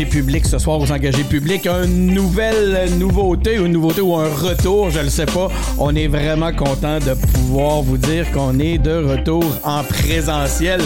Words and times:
engagés 0.00 0.06
publics 0.06 0.46
ce 0.46 0.58
soir 0.58 0.80
aux 0.80 0.90
engagés 0.92 1.24
publics. 1.24 1.66
Une 1.66 2.14
nouvelle 2.14 2.88
nouveauté, 2.98 3.58
ou 3.58 3.66
une 3.66 3.72
nouveauté 3.72 4.00
ou 4.00 4.14
un 4.16 4.28
retour, 4.28 4.90
je 4.90 5.00
ne 5.00 5.08
sais 5.08 5.26
pas. 5.26 5.48
On 5.78 5.94
est 5.94 6.06
vraiment 6.06 6.52
content 6.52 6.98
de 6.98 7.14
pouvoir 7.14 7.82
vous 7.82 7.98
dire 7.98 8.30
qu'on 8.32 8.58
est 8.58 8.78
de 8.78 9.04
retour 9.04 9.44
en 9.62 9.82
présentiel. 9.82 10.80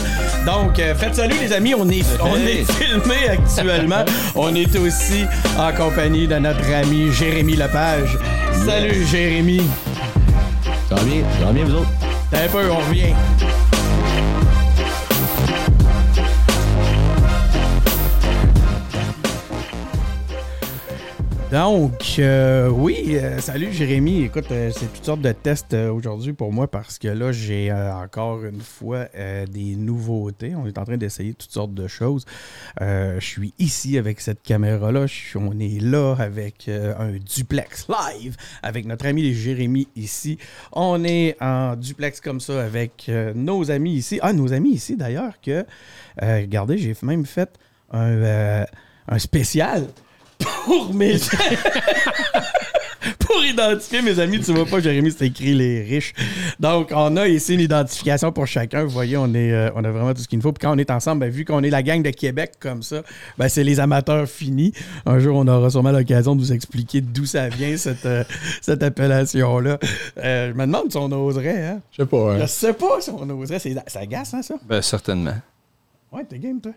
Donc, 0.46 0.78
euh, 0.78 0.94
faites 0.94 1.14
salut 1.14 1.36
les 1.40 1.52
amis, 1.52 1.74
on 1.74 1.88
est, 1.88 2.04
on 2.22 2.36
est 2.36 2.64
filmé 2.72 3.28
actuellement. 3.28 4.04
on 4.34 4.54
est 4.54 4.76
aussi 4.76 5.24
en 5.58 5.72
compagnie 5.72 6.26
de 6.26 6.36
notre 6.36 6.72
ami 6.72 7.12
Jérémy 7.12 7.54
Lepage. 7.54 8.18
Salut 8.66 9.06
Jérémy. 9.10 9.62
Ça 10.88 10.96
va 10.96 11.02
bien, 11.02 11.22
ça 11.38 11.46
va 11.46 11.52
bien 11.52 11.64
vous 11.64 11.74
autres? 11.74 11.90
Un 12.32 12.48
peu, 12.48 12.70
on 12.70 12.78
revient. 12.88 13.14
Donc, 21.54 22.16
euh, 22.18 22.68
oui, 22.68 23.10
euh, 23.10 23.38
salut 23.38 23.72
Jérémy. 23.72 24.24
Écoute, 24.24 24.50
euh, 24.50 24.72
c'est 24.74 24.92
toutes 24.92 25.04
sortes 25.04 25.20
de 25.20 25.30
tests 25.30 25.72
aujourd'hui 25.72 26.32
pour 26.32 26.52
moi 26.52 26.66
parce 26.68 26.98
que 26.98 27.06
là, 27.06 27.30
j'ai 27.30 27.72
encore 27.72 28.44
une 28.44 28.60
fois 28.60 29.06
des 29.48 29.76
nouveautés. 29.76 30.56
On 30.56 30.66
est 30.66 30.76
en 30.78 30.84
train 30.84 30.96
d'essayer 30.96 31.32
toutes 31.32 31.52
sortes 31.52 31.72
de 31.72 31.86
choses. 31.86 32.24
je 32.80 33.20
suis 33.20 33.54
ici 33.60 33.98
avec 33.98 34.20
cette 34.20 34.42
caméra-là. 34.42 35.06
On 35.36 35.60
est 35.60 35.80
là 35.80 36.16
avec 36.18 36.68
un 36.68 37.12
duplex 37.24 37.86
live 37.88 38.36
avec 38.64 38.84
notre 38.84 39.06
ami 39.06 39.32
Jérémy 39.32 39.86
ici. 39.94 40.38
On 40.72 41.04
est 41.04 41.36
en 41.40 41.76
duplex 41.76 42.20
comme 42.20 42.40
ça 42.40 42.64
avec 42.64 43.08
nos 43.36 43.70
amis 43.70 43.94
ici. 43.94 44.18
Ah, 44.22 44.32
nos 44.32 44.52
amis 44.52 44.72
ici 44.72 44.96
d'ailleurs 44.96 45.34
que, 45.40 45.64
regardez, 46.20 46.78
j'ai 46.78 46.96
même 47.02 47.24
fait 47.24 47.50
un, 47.92 48.64
un 49.06 49.18
spécial 49.20 49.86
pour 50.38 50.94
mes 50.94 51.16
pour 53.18 53.44
identifier 53.44 54.02
mes 54.02 54.18
amis. 54.18 54.40
Tu 54.40 54.52
vois 54.52 54.66
pas, 54.66 54.80
Jérémy, 54.80 55.12
c'est 55.12 55.26
écrit 55.26 55.54
les 55.54 55.82
riches. 55.82 56.14
Donc, 56.60 56.90
on 56.94 57.16
a 57.16 57.28
ici 57.28 57.54
une 57.54 57.60
identification 57.60 58.32
pour 58.32 58.46
chacun. 58.46 58.84
Vous 58.84 58.90
voyez, 58.90 59.16
on, 59.16 59.32
est, 59.34 59.52
euh, 59.52 59.70
on 59.74 59.84
a 59.84 59.90
vraiment 59.90 60.14
tout 60.14 60.22
ce 60.22 60.28
qu'il 60.28 60.38
nous 60.38 60.42
faut. 60.42 60.52
Puis 60.52 60.66
quand 60.66 60.74
on 60.74 60.78
est 60.78 60.90
ensemble, 60.90 61.20
ben, 61.20 61.30
vu 61.30 61.44
qu'on 61.44 61.62
est 61.62 61.70
la 61.70 61.82
gang 61.82 62.02
de 62.02 62.10
Québec 62.10 62.52
comme 62.60 62.82
ça, 62.82 63.02
ben, 63.38 63.48
c'est 63.48 63.64
les 63.64 63.80
amateurs 63.80 64.28
finis. 64.28 64.72
Un 65.06 65.18
jour, 65.18 65.36
on 65.36 65.46
aura 65.48 65.70
sûrement 65.70 65.92
l'occasion 65.92 66.34
de 66.36 66.40
vous 66.40 66.52
expliquer 66.52 67.00
d'où 67.00 67.26
ça 67.26 67.48
vient, 67.48 67.76
cette, 67.76 68.06
euh, 68.06 68.24
cette 68.60 68.82
appellation-là. 68.82 69.78
Euh, 70.18 70.48
je 70.50 70.54
me 70.54 70.66
demande 70.66 70.90
si 70.90 70.96
on 70.96 71.10
oserait. 71.12 71.66
Hein? 71.66 71.80
Je 71.92 72.02
sais 72.02 72.06
pas. 72.06 72.34
Hein? 72.34 72.38
Je 72.40 72.46
sais 72.46 72.72
pas 72.72 73.00
si 73.00 73.10
on 73.10 73.28
oserait. 73.30 73.58
Ça 73.58 74.00
agace, 74.00 74.34
hein, 74.34 74.42
ça? 74.42 74.54
Ben, 74.66 74.82
certainement. 74.82 75.36
Ouais, 76.12 76.24
t'es 76.24 76.38
game, 76.38 76.60
toi. 76.60 76.72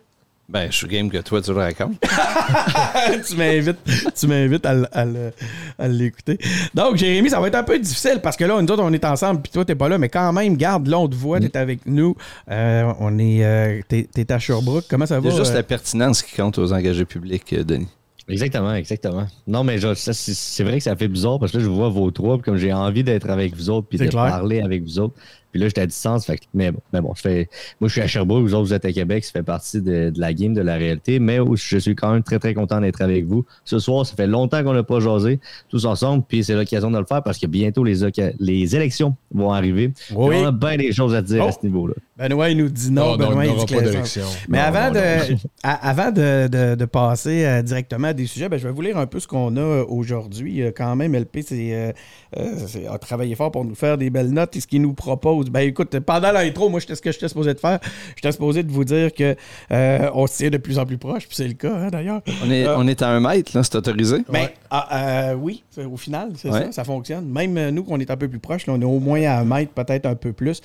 Ben, 0.49 0.71
je 0.71 0.77
suis 0.77 0.87
game 0.87 1.09
que 1.09 1.17
toi, 1.17 1.41
tu 1.41 1.51
le 1.51 1.57
racontes. 1.57 1.99
tu 3.27 3.35
m'invites, 3.35 3.79
tu 4.17 4.27
m'invites 4.27 4.65
à, 4.65 5.87
l'écouter. 5.89 6.37
Donc, 6.73 6.95
Jérémy, 6.95 7.29
ça 7.29 7.41
va 7.41 7.49
être 7.49 7.55
un 7.55 7.63
peu 7.63 7.77
difficile 7.77 8.21
parce 8.23 8.37
que 8.37 8.45
là, 8.45 8.61
nous 8.61 8.71
autres, 8.71 8.81
on 8.81 8.93
est 8.93 9.03
ensemble, 9.03 9.41
puis 9.41 9.51
toi, 9.51 9.65
t'es 9.65 9.75
pas 9.75 9.89
là, 9.89 9.97
mais 9.97 10.07
quand 10.07 10.31
même, 10.31 10.55
garde 10.55 10.87
l'autre 10.87 11.17
voix, 11.17 11.41
t'es 11.41 11.57
avec 11.57 11.85
nous. 11.85 12.15
Euh, 12.49 12.93
on 12.99 13.19
est, 13.19 13.43
euh, 13.43 13.81
t'es, 13.89 14.31
à 14.31 14.39
Sherbrooke. 14.39 14.85
Comment 14.89 15.05
ça 15.05 15.19
va? 15.19 15.29
C'est 15.29 15.35
juste 15.35 15.51
euh? 15.51 15.55
la 15.55 15.63
pertinence 15.63 16.21
qui 16.21 16.33
compte 16.37 16.57
aux 16.57 16.71
engagés 16.71 17.05
publics, 17.05 17.53
Denis. 17.53 17.89
Exactement, 18.29 18.73
exactement. 18.73 19.27
Non, 19.47 19.63
mais 19.65 19.79
c'est 19.95 20.63
vrai 20.63 20.77
que 20.77 20.83
ça 20.83 20.95
fait 20.95 21.07
bizarre 21.09 21.39
parce 21.39 21.51
que 21.51 21.57
là, 21.57 21.63
je 21.63 21.69
vois 21.69 21.89
vos 21.89 22.09
trois, 22.11 22.37
puis 22.37 22.43
comme 22.43 22.57
j'ai 22.57 22.71
envie 22.71 23.03
d'être 23.03 23.29
avec 23.29 23.53
vous 23.53 23.69
autres, 23.69 23.87
puis 23.87 23.97
de 23.97 24.07
parler 24.07 24.61
avec 24.61 24.83
vous 24.83 24.99
autres. 24.99 25.15
Puis 25.51 25.61
là, 25.61 25.67
j'étais 25.67 25.81
à 25.81 25.85
distance. 25.85 26.25
Fait 26.25 26.39
mais 26.53 26.71
bon, 26.71 26.79
mais 26.93 27.01
bon 27.01 27.13
je 27.15 27.21
fais, 27.21 27.49
moi, 27.79 27.87
je 27.87 27.93
suis 27.93 28.01
à 28.01 28.07
Sherbrooke, 28.07 28.43
vous 28.43 28.53
autres, 28.53 28.67
vous 28.67 28.73
êtes 28.73 28.85
à 28.85 28.91
Québec, 28.91 29.23
ça 29.25 29.31
fait 29.31 29.43
partie 29.43 29.81
de, 29.81 30.11
la 30.15 30.33
game, 30.33 30.53
de 30.53 30.61
la 30.61 30.75
réalité. 30.75 31.19
Mais 31.19 31.39
je 31.55 31.77
suis 31.77 31.95
quand 31.95 32.11
même 32.11 32.23
très, 32.23 32.39
très 32.39 32.53
content 32.53 32.81
d'être 32.81 33.01
avec 33.01 33.25
vous. 33.25 33.45
Ce 33.65 33.79
soir, 33.79 34.05
ça 34.05 34.15
fait 34.15 34.27
longtemps 34.27 34.63
qu'on 34.63 34.73
n'a 34.73 34.83
pas 34.83 34.99
jasé 34.99 35.39
tous 35.69 35.85
ensemble, 35.85 36.23
puis 36.27 36.43
c'est 36.43 36.55
l'occasion 36.55 36.91
de 36.91 36.99
le 36.99 37.05
faire 37.05 37.23
parce 37.23 37.37
que 37.37 37.47
bientôt, 37.47 37.83
les, 37.83 37.97
les 38.39 38.75
élections 38.75 39.15
vont 39.33 39.51
arriver. 39.51 39.93
On 40.15 40.31
a 40.45 40.51
bien 40.51 40.77
des 40.77 40.91
choses 40.91 41.13
à 41.13 41.21
dire 41.21 41.43
à 41.43 41.51
ce 41.51 41.57
oh. 41.61 41.65
niveau-là. 41.65 41.93
Benoît, 42.17 42.49
il 42.49 42.57
nous 42.57 42.69
dit 42.69 42.91
non. 42.91 43.15
Benoît, 43.15 43.45
il 43.45 43.55
dit 43.55 43.73
pas 43.73 43.81
d'élection. 43.81 44.23
Mais 44.47 44.59
avant, 44.59 44.91
de, 44.91 45.35
avant 45.63 46.11
de, 46.11 46.75
de, 46.75 46.85
passer 46.85 47.45
euh, 47.45 47.61
directement 47.61 48.07
à 48.07 48.13
des 48.13 48.25
sujets, 48.25 48.49
ben, 48.49 48.57
je 48.57 48.67
vais 48.67 48.73
vous 48.73 48.81
lire 48.81 48.97
un 48.97 49.05
peu 49.05 49.19
ce 49.19 49.27
qu'on 49.27 49.55
a 49.57 49.83
aujourd'hui. 49.83 50.63
Quand 50.75 50.95
même, 50.95 51.15
LP 51.15 51.45
euh, 51.51 51.91
euh, 52.37 52.89
a 52.89 52.97
travaillé 52.97 53.35
fort 53.35 53.51
pour 53.51 53.65
nous 53.65 53.75
faire 53.75 53.97
des 53.97 54.09
belles 54.09 54.31
notes. 54.31 54.55
Et 54.55 54.61
ce 54.61 54.67
qu'il 54.67 54.81
nous 54.81 54.93
propose, 54.93 55.46
ben 55.49 55.61
écoute, 55.61 55.99
pendant 55.99 56.31
l'intro, 56.31 56.69
moi, 56.69 56.79
ce 56.79 56.93
que 57.01 57.11
j'étais 57.11 57.27
supposé 57.27 57.53
de 57.53 57.59
faire, 57.59 57.79
j'étais 58.15 58.31
supposé 58.31 58.63
de 58.63 58.71
vous 58.71 58.83
dire 58.83 59.13
que 59.13 59.35
on 59.69 60.27
se 60.27 60.37
tient 60.37 60.49
de 60.49 60.57
plus 60.57 60.79
en 60.79 60.85
plus 60.85 60.97
proche, 60.97 61.27
puis 61.27 61.35
c'est 61.35 61.47
le 61.47 61.53
cas, 61.53 61.73
hein, 61.75 61.89
d'ailleurs. 61.89 62.21
On 62.43 62.51
est, 62.51 62.67
on 62.67 62.87
est 62.87 63.01
à 63.01 63.09
un 63.09 63.19
mètre, 63.19 63.55
là, 63.55 63.63
c'est 63.63 63.75
autorisé? 63.75 64.23
Ben, 64.29 64.49
ah, 64.69 65.33
oui, 65.37 65.63
au 65.77 65.97
final, 65.97 66.31
c'est 66.35 66.51
ça, 66.51 66.71
ça 66.71 66.83
fonctionne. 66.83 67.25
Même 67.25 67.69
nous, 67.69 67.83
qu'on 67.83 67.99
est 67.99 68.11
un 68.11 68.17
peu 68.17 68.27
plus 68.27 68.39
proche, 68.39 68.63
on 68.67 68.81
est 68.81 68.85
au 68.85 68.99
moins 68.99 69.21
à 69.23 69.39
un 69.39 69.45
mètre, 69.45 69.71
peut-être 69.71 70.05
un 70.05 70.15
peu 70.15 70.33
plus. 70.33 70.61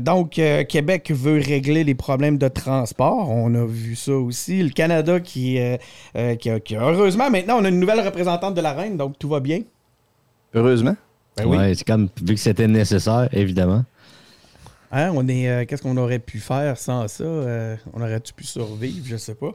donc, 0.00 0.40
Québec 0.68 1.10
veut 1.10 1.40
régler 1.40 1.84
les 1.84 1.94
problèmes 1.94 2.38
de 2.38 2.48
transport. 2.48 3.30
On 3.30 3.54
a 3.54 3.64
vu 3.64 3.96
ça 3.96 4.12
aussi. 4.12 4.62
Le 4.62 4.70
Canada 4.70 5.20
qui, 5.20 5.58
euh, 5.58 5.76
euh, 6.16 6.36
qui, 6.36 6.76
a, 6.76 6.80
heureusement, 6.80 7.30
maintenant, 7.30 7.58
on 7.60 7.64
a 7.64 7.68
une 7.68 7.80
nouvelle 7.80 8.00
représentante 8.00 8.54
de 8.54 8.60
la 8.60 8.72
reine, 8.72 8.96
donc 8.96 9.18
tout 9.18 9.28
va 9.28 9.40
bien. 9.40 9.62
Heureusement. 10.54 10.96
Ben 11.36 11.46
oui. 11.46 11.76
c'est 11.76 11.86
comme 11.86 12.08
vu 12.20 12.34
que 12.34 12.40
c'était 12.40 12.66
nécessaire, 12.66 13.28
évidemment. 13.32 13.84
Hein, 14.90 15.12
on 15.14 15.26
est, 15.28 15.48
euh, 15.48 15.64
qu'est-ce 15.66 15.82
qu'on 15.82 15.96
aurait 15.96 16.18
pu 16.18 16.38
faire 16.40 16.78
sans 16.78 17.08
ça? 17.08 17.24
on 17.24 18.00
aurait-tu 18.00 18.32
pu 18.32 18.44
survivre? 18.44 19.04
Je 19.06 19.16
sais 19.16 19.34
pas. 19.34 19.54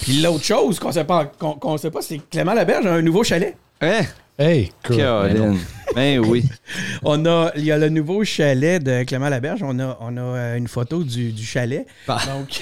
Puis 0.00 0.20
l'autre 0.20 0.44
chose 0.44 0.78
qu'on 0.78 0.92
sait 0.92 1.04
pas, 1.04 1.26
qu'on, 1.26 1.76
sait 1.76 1.90
pas, 1.90 2.02
c'est 2.02 2.18
que 2.18 2.30
Clément 2.30 2.54
Laberge 2.54 2.86
a 2.86 2.94
un 2.94 3.02
nouveau 3.02 3.24
chalet. 3.24 3.56
Hein? 3.80 4.02
Hey, 4.40 4.70
cool. 4.84 4.98
Ben, 4.98 5.58
ben, 5.96 6.18
oui. 6.20 6.44
on 7.02 7.26
a, 7.26 7.50
il 7.56 7.64
y 7.64 7.72
a 7.72 7.76
le 7.76 7.88
nouveau 7.88 8.22
chalet 8.22 8.80
de 8.80 9.02
Clément 9.02 9.28
Laberge. 9.28 9.64
On 9.64 9.80
a, 9.80 9.98
on 10.00 10.16
a 10.16 10.20
euh, 10.20 10.56
une 10.56 10.68
photo 10.68 11.02
du, 11.02 11.32
du 11.32 11.44
chalet. 11.44 11.84
Bah. 12.06 12.20
Donc, 12.24 12.60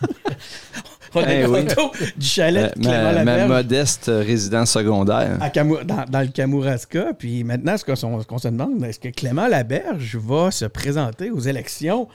on 1.14 1.22
a 1.22 1.26
ben 1.26 1.44
une 1.44 1.68
photo 1.68 1.92
du 2.16 2.26
chalet 2.26 2.76
de 2.76 2.82
Clément 2.82 3.12
Laberge. 3.12 3.48
Ma 3.48 3.56
modeste 3.56 4.10
résidence 4.12 4.70
secondaire. 4.70 5.38
À 5.40 5.50
dans, 5.50 6.04
dans, 6.08 6.20
le 6.20 6.28
Kamouraska. 6.28 7.12
Puis 7.18 7.44
maintenant, 7.44 7.76
ce 7.76 7.84
qu'on 7.84 8.38
se 8.38 8.48
demande, 8.48 8.82
est-ce 8.84 9.00
que 9.00 9.08
Clément 9.08 9.48
Laberge 9.48 10.16
va 10.16 10.50
se 10.50 10.64
présenter 10.64 11.30
aux 11.30 11.40
élections 11.40 12.08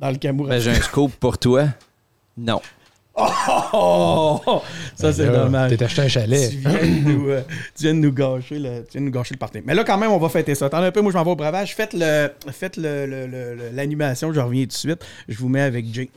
dans 0.00 0.10
le 0.10 0.16
Kamouraska? 0.16 0.56
Ben, 0.56 0.62
j'ai 0.62 0.78
un 0.78 0.82
scoop 0.82 1.12
pour 1.12 1.38
toi. 1.38 1.66
Non. 2.36 2.60
Oh, 3.76 4.40
Ça, 4.96 5.12
c'est 5.12 5.26
dommage. 5.26 5.70
T'es 5.70 5.84
acheté 5.84 6.02
un 6.02 6.08
chalet. 6.08 6.50
Tu 6.50 6.56
viens, 6.56 6.72
de 6.72 7.08
nous, 7.08 7.28
euh, 7.28 7.42
tu 7.76 7.84
viens 7.84 7.94
de 7.94 8.00
nous 8.00 8.12
gâcher 8.12 8.58
le, 8.58 8.84
tu 8.84 8.92
viens 8.92 9.00
de 9.02 9.06
nous 9.06 9.12
gâcher 9.12 9.34
le 9.34 9.38
party. 9.38 9.60
Mais 9.64 9.74
là, 9.74 9.84
quand 9.84 9.98
même, 9.98 10.10
on 10.10 10.18
va 10.18 10.28
fêter 10.28 10.54
ça. 10.54 10.66
Attendez 10.66 10.86
un 10.86 10.92
peu, 10.92 11.00
moi, 11.00 11.12
je 11.12 11.16
m'en 11.16 11.24
vais 11.24 11.30
au 11.30 11.36
bravage. 11.36 11.74
Faites 11.74 11.94
l'animation, 11.94 14.28
le, 14.28 14.34
je 14.34 14.40
reviens 14.40 14.62
tout 14.62 14.68
de 14.68 14.72
suite. 14.72 15.04
Je 15.28 15.38
vous 15.38 15.48
mets 15.48 15.62
avec 15.62 15.86
Jay. 15.92 16.10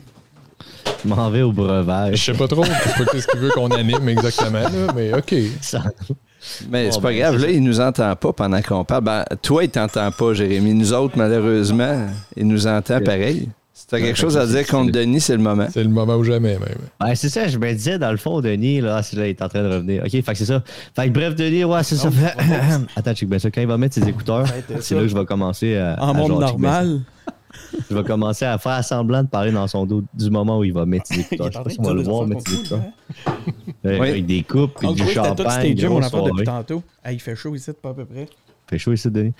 Je 1.04 1.08
m'en 1.08 1.30
vais 1.30 1.42
au 1.42 1.52
breuvage. 1.52 2.16
Je 2.16 2.32
sais 2.32 2.38
pas 2.38 2.48
trop 2.48 2.64
ce 2.64 3.26
qu'il 3.26 3.40
veut 3.40 3.50
qu'on 3.50 3.68
anime 3.68 4.08
exactement, 4.08 4.64
mais 4.94 5.14
OK. 5.14 5.34
Mais 6.70 6.90
c'est 6.90 7.00
pas 7.00 7.08
ben, 7.08 7.18
grave, 7.18 7.36
là, 7.38 7.50
il 7.50 7.62
nous 7.62 7.80
entend 7.80 8.14
pas 8.16 8.32
pendant 8.32 8.62
qu'on 8.62 8.84
parle. 8.84 9.04
Ben, 9.04 9.24
toi, 9.42 9.64
il 9.64 9.70
t'entend 9.70 10.10
pas, 10.10 10.34
Jérémy. 10.34 10.74
Nous 10.74 10.92
autres, 10.92 11.16
malheureusement, 11.16 12.06
il 12.36 12.46
nous 12.46 12.66
entend 12.66 13.00
pareil. 13.00 13.48
Si 13.72 13.86
t'as 13.86 14.00
quelque 14.00 14.18
chose 14.18 14.36
à 14.36 14.44
dire 14.44 14.66
contre 14.66 14.90
Denis, 14.90 15.20
c'est 15.20 15.36
le 15.36 15.42
moment. 15.42 15.68
C'est 15.72 15.84
le 15.84 15.88
moment 15.88 16.16
ou 16.16 16.24
jamais, 16.24 16.58
même. 16.58 16.78
Ouais, 17.00 17.14
c'est 17.14 17.28
ça, 17.28 17.46
je 17.46 17.58
me 17.58 17.72
disais, 17.72 17.96
dans 17.96 18.10
le 18.10 18.16
fond, 18.16 18.40
Denis, 18.40 18.80
là, 18.80 19.00
là, 19.12 19.26
il 19.26 19.30
est 19.30 19.40
en 19.40 19.48
train 19.48 19.62
de 19.62 19.72
revenir. 19.72 20.02
OK, 20.04 20.10
fait 20.10 20.22
que 20.22 20.34
c'est 20.34 20.46
ça. 20.46 20.64
Fait 20.96 21.06
que 21.06 21.12
bref, 21.12 21.36
Denis, 21.36 21.62
ouais, 21.62 21.82
c'est 21.84 21.94
ça. 21.96 22.08
Attends, 22.96 23.14
check 23.14 23.28
bien 23.28 23.38
ça. 23.38 23.50
Quand 23.52 23.60
il 23.60 23.68
va 23.68 23.78
mettre 23.78 23.94
ses 23.94 24.08
écouteurs, 24.08 24.46
c'est 24.80 24.96
là 24.96 25.02
que 25.02 25.08
je 25.08 25.16
vais 25.16 25.24
commencer 25.24 25.76
à. 25.76 25.96
En 26.00 26.12
monde 26.12 26.40
normal. 26.40 27.02
Je 27.90 27.94
vais 27.94 28.04
commencer 28.04 28.44
à 28.44 28.58
faire 28.58 28.84
semblant 28.84 29.22
de 29.22 29.28
parler 29.28 29.52
dans 29.52 29.66
son 29.66 29.86
dos 29.86 30.02
du 30.14 30.30
moment 30.30 30.58
où 30.58 30.64
il 30.64 30.72
va 30.72 30.86
mettre 30.86 31.06
ses 31.06 31.20
écouteurs. 31.20 31.50
je 31.52 31.58
sais 31.58 31.64
pas 31.64 31.70
si 31.70 31.80
on 31.80 31.82
va 31.82 31.94
le 31.94 32.02
voir 32.02 32.26
mettre 32.26 32.48
ses 32.48 32.54
écouteurs. 32.54 32.82
Avec 33.84 34.26
des 34.26 34.42
coupes 34.42 34.78
et 34.82 34.94
du 34.94 35.06
champagne. 35.08 35.74
Depuis 35.74 36.44
tantôt. 36.44 36.82
il 37.10 37.20
fait 37.20 37.36
chaud 37.36 37.54
ici, 37.54 37.70
pas 37.80 37.90
à 37.90 37.94
peu 37.94 38.04
près. 38.04 38.24
Il 38.24 38.70
fait 38.70 38.78
chaud 38.78 38.92
ici, 38.92 39.10
Denis. 39.10 39.32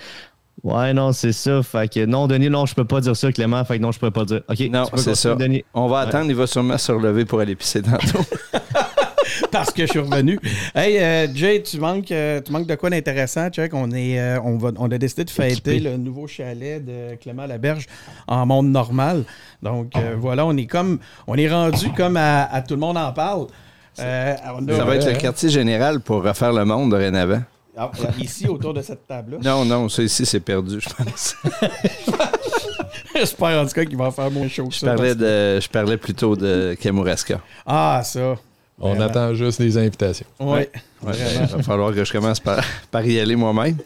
Ouais, 0.65 0.93
non, 0.93 1.13
c'est 1.13 1.33
ça. 1.33 1.63
Fait 1.63 1.93
que 1.93 2.05
non, 2.05 2.27
Denis, 2.27 2.51
non, 2.51 2.67
je 2.67 2.75
peux 2.75 2.85
pas 2.85 3.01
dire 3.01 3.17
ça, 3.17 3.31
Clément. 3.31 3.65
Fait 3.65 3.79
que 3.79 3.83
non, 3.83 3.93
je 3.93 4.01
peux 4.01 4.11
pas 4.11 4.25
dire. 4.25 4.43
OK, 4.49 4.61
non, 4.71 4.85
c'est 4.97 5.15
ça. 5.15 5.35
Denis. 5.35 5.65
On 5.73 5.87
va 5.87 6.01
attendre, 6.01 6.31
il 6.31 6.37
va 6.37 6.47
sûrement 6.47 6.79
se 6.79 6.91
relever 6.91 7.25
pour 7.25 7.41
aller 7.41 7.55
pisser 7.55 7.83
tantôt. 7.83 8.25
Parce 9.50 9.70
que 9.70 9.87
je 9.87 9.90
suis 9.90 9.99
revenu. 9.99 10.38
Hey, 10.75 10.99
euh, 10.99 11.26
Jay, 11.35 11.62
tu 11.62 11.79
manques, 11.79 12.11
euh, 12.12 12.40
tu 12.40 12.52
manques 12.52 12.67
de 12.67 12.75
quoi 12.75 12.90
d'intéressant? 12.90 13.49
On, 13.73 13.90
est, 13.93 14.19
euh, 14.19 14.40
on, 14.44 14.58
va, 14.58 14.70
on 14.79 14.90
a 14.90 14.99
décidé 14.99 15.25
de 15.25 15.31
fêter 15.31 15.81
le 15.81 15.96
nouveau 15.96 16.26
chalet 16.26 16.85
de 16.85 17.17
Clément 17.17 17.46
Laberge 17.46 17.87
en 18.26 18.46
monde 18.46 18.69
normal. 18.69 19.25
Donc 19.62 19.93
voilà, 20.19 20.46
on 20.46 20.56
est 20.56 20.67
comme 20.67 20.99
on 21.26 21.35
est 21.37 21.49
rendu 21.49 21.90
comme 21.96 22.17
à, 22.17 22.62
Tout 22.67 22.75
le 22.75 22.81
monde 22.81 22.96
en 22.96 23.12
parle. 23.12 23.46
ça 23.94 24.05
va 24.05 24.96
être 24.96 25.06
le 25.06 25.19
quartier 25.19 25.49
général 25.49 26.00
pour 26.00 26.23
refaire 26.23 26.52
le 26.52 26.64
monde 26.64 26.90
dorénavant. 26.90 27.43
Ah, 27.81 27.93
ici, 28.19 28.49
autour 28.49 28.75
de 28.75 28.82
cette 28.82 29.06
table-là. 29.06 29.38
Non, 29.40 29.64
non, 29.64 29.88
ça 29.88 30.02
ici, 30.02 30.26
c'est 30.26 30.40
perdu, 30.40 30.81
je 30.81 30.88
pense. 30.88 31.37
J'espère 33.14 33.62
en 33.62 33.67
tout 33.67 33.73
cas 33.73 33.85
qu'il 33.85 33.96
va 33.96 34.11
faire 34.11 34.31
moins 34.32 34.49
chaud 34.49 34.67
que 34.67 34.75
je 34.75 34.85
Parlais 34.85 35.14
de, 35.14 35.61
je 35.61 35.69
parlais 35.69 35.96
plutôt 35.96 36.35
de 36.35 36.76
Kamouraska. 36.81 37.40
Ah, 37.64 38.00
ça. 38.05 38.35
On 38.81 39.01
attend 39.01 39.35
juste 39.35 39.59
les 39.59 39.77
invitations. 39.77 40.27
Oui. 40.39 40.61
il 41.03 41.09
va 41.09 41.63
falloir 41.63 41.93
que 41.93 42.05
je 42.05 42.13
commence 42.13 42.39
par, 42.39 42.65
par 42.91 43.05
y 43.05 43.19
aller 43.19 43.35
moi-même. 43.35 43.77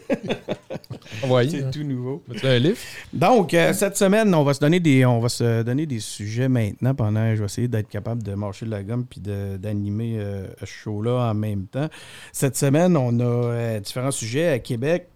C'est 1.49 1.71
tout 1.71 1.83
nouveau. 1.83 2.21
Tu 2.35 2.45
un 2.45 2.59
livre? 2.59 2.77
Donc, 3.11 3.53
euh, 3.53 3.73
cette 3.73 3.97
semaine, 3.97 4.33
on 4.35 4.43
va 4.43 4.53
se 4.53 4.59
donner 4.59 4.79
des 4.79 5.05
on 5.05 5.19
va 5.19 5.29
se 5.29 5.63
donner 5.63 5.85
des 5.85 5.99
sujets 5.99 6.47
maintenant 6.47 6.93
pendant. 6.93 7.33
Je 7.33 7.39
vais 7.39 7.45
essayer 7.45 7.67
d'être 7.67 7.89
capable 7.89 8.23
de 8.23 8.33
marcher 8.33 8.65
de 8.65 8.71
la 8.71 8.83
gomme 8.83 9.05
puis 9.05 9.21
d'animer 9.21 10.17
euh, 10.17 10.47
ce 10.59 10.65
show-là 10.65 11.29
en 11.31 11.33
même 11.33 11.65
temps. 11.65 11.87
Cette 12.31 12.57
semaine, 12.57 12.95
on 12.97 13.19
a 13.19 13.23
euh, 13.23 13.79
différents 13.79 14.11
sujets 14.11 14.49
à 14.49 14.59
Québec. 14.59 15.07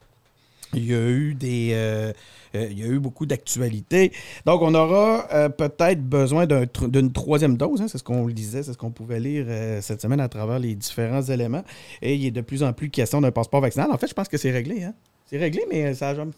Il 0.73 0.85
y 0.85 0.93
a 0.93 1.07
eu 1.07 1.33
des. 1.33 2.13
Il 2.53 2.79
y 2.79 2.83
a 2.83 2.87
eu 2.87 2.99
beaucoup 2.99 3.25
d'actualités. 3.25 4.11
Donc, 4.45 4.61
on 4.61 4.73
aura 4.73 5.49
peut-être 5.49 6.01
besoin 6.01 6.45
d'une 6.45 7.11
troisième 7.11 7.57
dose. 7.57 7.81
Hein, 7.81 7.87
c'est 7.87 7.97
ce 7.97 8.03
qu'on 8.03 8.27
disait, 8.27 8.63
c'est 8.63 8.73
ce 8.73 8.77
qu'on 8.77 8.91
pouvait 8.91 9.19
lire 9.19 9.45
cette 9.81 10.01
semaine 10.01 10.19
à 10.19 10.29
travers 10.29 10.59
les 10.59 10.75
différents 10.75 11.21
éléments. 11.21 11.63
Et 12.01 12.15
il 12.15 12.25
est 12.25 12.31
de 12.31 12.41
plus 12.41 12.63
en 12.63 12.73
plus 12.73 12.89
question 12.89 13.21
d'un 13.21 13.31
passeport 13.31 13.61
vaccinal. 13.61 13.91
En 13.91 13.97
fait, 13.97 14.07
je 14.07 14.13
pense 14.13 14.27
que 14.27 14.37
c'est 14.37 14.51
réglé. 14.51 14.83
Hein? 14.83 14.93
C'est 15.25 15.37
réglé, 15.37 15.63
mais 15.69 15.93
ça 15.93 16.09
a 16.09 16.15
jamais. 16.15 16.31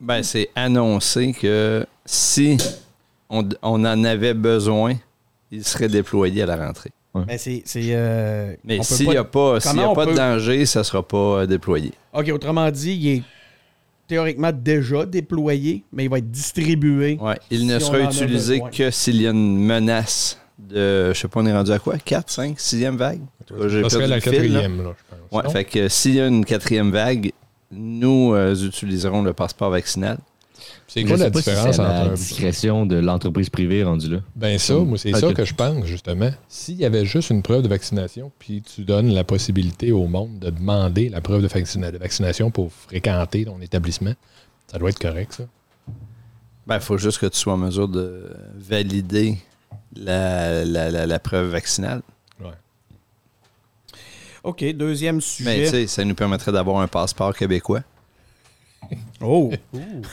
Ben, 0.00 0.22
c'est 0.22 0.50
annoncé 0.54 1.32
que 1.32 1.86
si 2.04 2.58
on, 3.30 3.48
en 3.62 4.04
avait 4.04 4.34
besoin, 4.34 4.94
il 5.50 5.64
serait 5.64 5.88
déployé 5.88 6.42
à 6.42 6.46
la 6.46 6.56
rentrée. 6.66 6.90
Ben, 7.14 7.38
c'est, 7.38 7.62
euh, 7.76 8.56
mais 8.64 8.82
s'il 8.82 9.08
n'y 9.08 9.16
a 9.16 9.22
pas, 9.22 9.56
a 9.56 9.94
pas 9.94 10.06
de 10.06 10.14
danger, 10.14 10.66
ça 10.66 10.80
ne 10.80 10.84
sera 10.84 11.06
pas 11.06 11.16
euh, 11.16 11.46
déployé. 11.46 11.92
OK, 12.12 12.28
autrement 12.30 12.68
dit, 12.72 12.92
il 12.92 13.08
est 13.08 13.22
théoriquement 14.06 14.52
déjà 14.52 15.06
déployé, 15.06 15.84
mais 15.92 16.04
il 16.04 16.10
va 16.10 16.18
être 16.18 16.30
distribué. 16.30 17.18
Ouais, 17.20 17.38
il 17.50 17.66
ne 17.66 17.78
sera 17.78 18.00
utilisé 18.00 18.62
que 18.72 18.90
s'il 18.90 19.20
y 19.20 19.26
a 19.26 19.30
une 19.30 19.58
menace 19.58 20.38
de, 20.58 21.12
je 21.12 21.18
sais 21.18 21.28
pas, 21.28 21.40
on 21.40 21.46
est 21.46 21.52
rendu 21.52 21.72
à 21.72 21.78
quoi? 21.78 21.98
4, 21.98 22.30
5, 22.30 22.58
6e 22.58 22.96
vague? 22.96 23.20
Ça 23.48 23.88
serait 23.90 24.06
la 24.06 24.20
quatrième, 24.20 24.82
là, 24.82 24.94
je 24.96 25.16
pense. 25.30 25.44
Ouais, 25.44 25.50
fait 25.50 25.64
que 25.64 25.88
s'il 25.88 26.14
y 26.14 26.20
a 26.20 26.26
une 26.26 26.44
quatrième 26.44 26.90
vague, 26.90 27.32
nous 27.70 28.34
euh, 28.34 28.54
utiliserons 28.54 29.22
le 29.22 29.32
passeport 29.32 29.70
vaccinal. 29.70 30.18
C'est 30.86 31.04
quoi 31.04 31.16
la 31.16 31.30
différence 31.30 31.78
entre 31.78 32.08
la 32.08 32.08
discrétion 32.10 32.86
de 32.86 32.96
l'entreprise 32.96 33.50
privée 33.50 33.84
rendue 33.84 34.10
là? 34.10 34.18
Ben 34.36 34.58
ça, 34.58 34.74
moi, 34.74 34.98
c'est 34.98 35.12
ça 35.12 35.32
que 35.32 35.44
je 35.44 35.54
pense, 35.54 35.86
justement. 35.86 36.30
S'il 36.48 36.76
y 36.76 36.84
avait 36.84 37.06
juste 37.06 37.30
une 37.30 37.42
preuve 37.42 37.62
de 37.62 37.68
vaccination, 37.68 38.30
puis 38.38 38.62
tu 38.62 38.82
donnes 38.82 39.12
la 39.12 39.24
possibilité 39.24 39.92
au 39.92 40.06
monde 40.06 40.38
de 40.38 40.50
demander 40.50 41.08
la 41.08 41.20
preuve 41.20 41.42
de, 41.42 41.98
vaccination 41.98 42.50
pour 42.50 42.72
fréquenter 42.72 43.44
ton 43.44 43.60
établissement, 43.60 44.14
ça 44.66 44.78
doit 44.78 44.90
être 44.90 44.98
correct, 44.98 45.32
ça. 45.32 45.44
Ben, 46.66 46.76
il 46.76 46.80
faut 46.80 46.96
juste 46.96 47.18
que 47.18 47.26
tu 47.26 47.38
sois 47.38 47.54
en 47.54 47.58
mesure 47.58 47.88
de 47.88 48.34
valider 48.56 49.36
la, 49.96 50.64
la 50.64 51.18
preuve 51.18 51.48
vaccinale. 51.48 52.02
OK, 54.44 54.62
deuxième 54.74 55.22
sujet. 55.22 55.44
Mais 55.44 55.64
tu 55.64 55.70
sais, 55.70 55.86
ça 55.86 56.04
nous 56.04 56.14
permettrait 56.14 56.52
d'avoir 56.52 56.80
un 56.80 56.86
passeport 56.86 57.34
québécois. 57.34 57.80
Oh! 59.20 59.50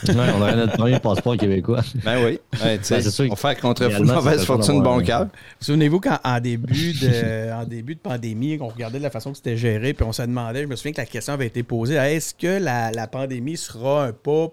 on 0.08 0.40
aurait 0.40 0.56
notre 0.56 0.76
premier 0.76 0.98
passeport 0.98 1.36
québécois. 1.36 1.82
Ben 2.04 2.24
oui. 2.24 2.40
Ben, 2.52 2.78
ben, 2.88 3.02
sûr 3.02 3.26
on 3.30 3.36
fait 3.36 3.60
contre 3.60 3.86
mauvaise 4.02 4.44
fortune, 4.44 4.82
bon 4.82 5.02
cœur. 5.02 5.26
Souvenez-vous 5.60 6.00
qu'en 6.00 6.40
début, 6.40 6.92
de, 6.94 7.52
en 7.62 7.64
début 7.64 7.94
de 7.94 8.00
pandémie, 8.00 8.58
on 8.60 8.68
regardait 8.68 8.98
la 8.98 9.10
façon 9.10 9.30
que 9.32 9.36
c'était 9.36 9.56
géré, 9.56 9.92
puis 9.92 10.04
on 10.04 10.12
se 10.12 10.22
demandait, 10.22 10.62
je 10.62 10.66
me 10.66 10.76
souviens 10.76 10.92
que 10.92 11.00
la 11.00 11.06
question 11.06 11.34
avait 11.34 11.46
été 11.46 11.62
posée, 11.62 11.94
est-ce 11.94 12.34
que 12.34 12.62
la, 12.62 12.90
la 12.90 13.06
pandémie 13.06 13.56
sera 13.56 14.06
un 14.06 14.12
pas 14.12 14.48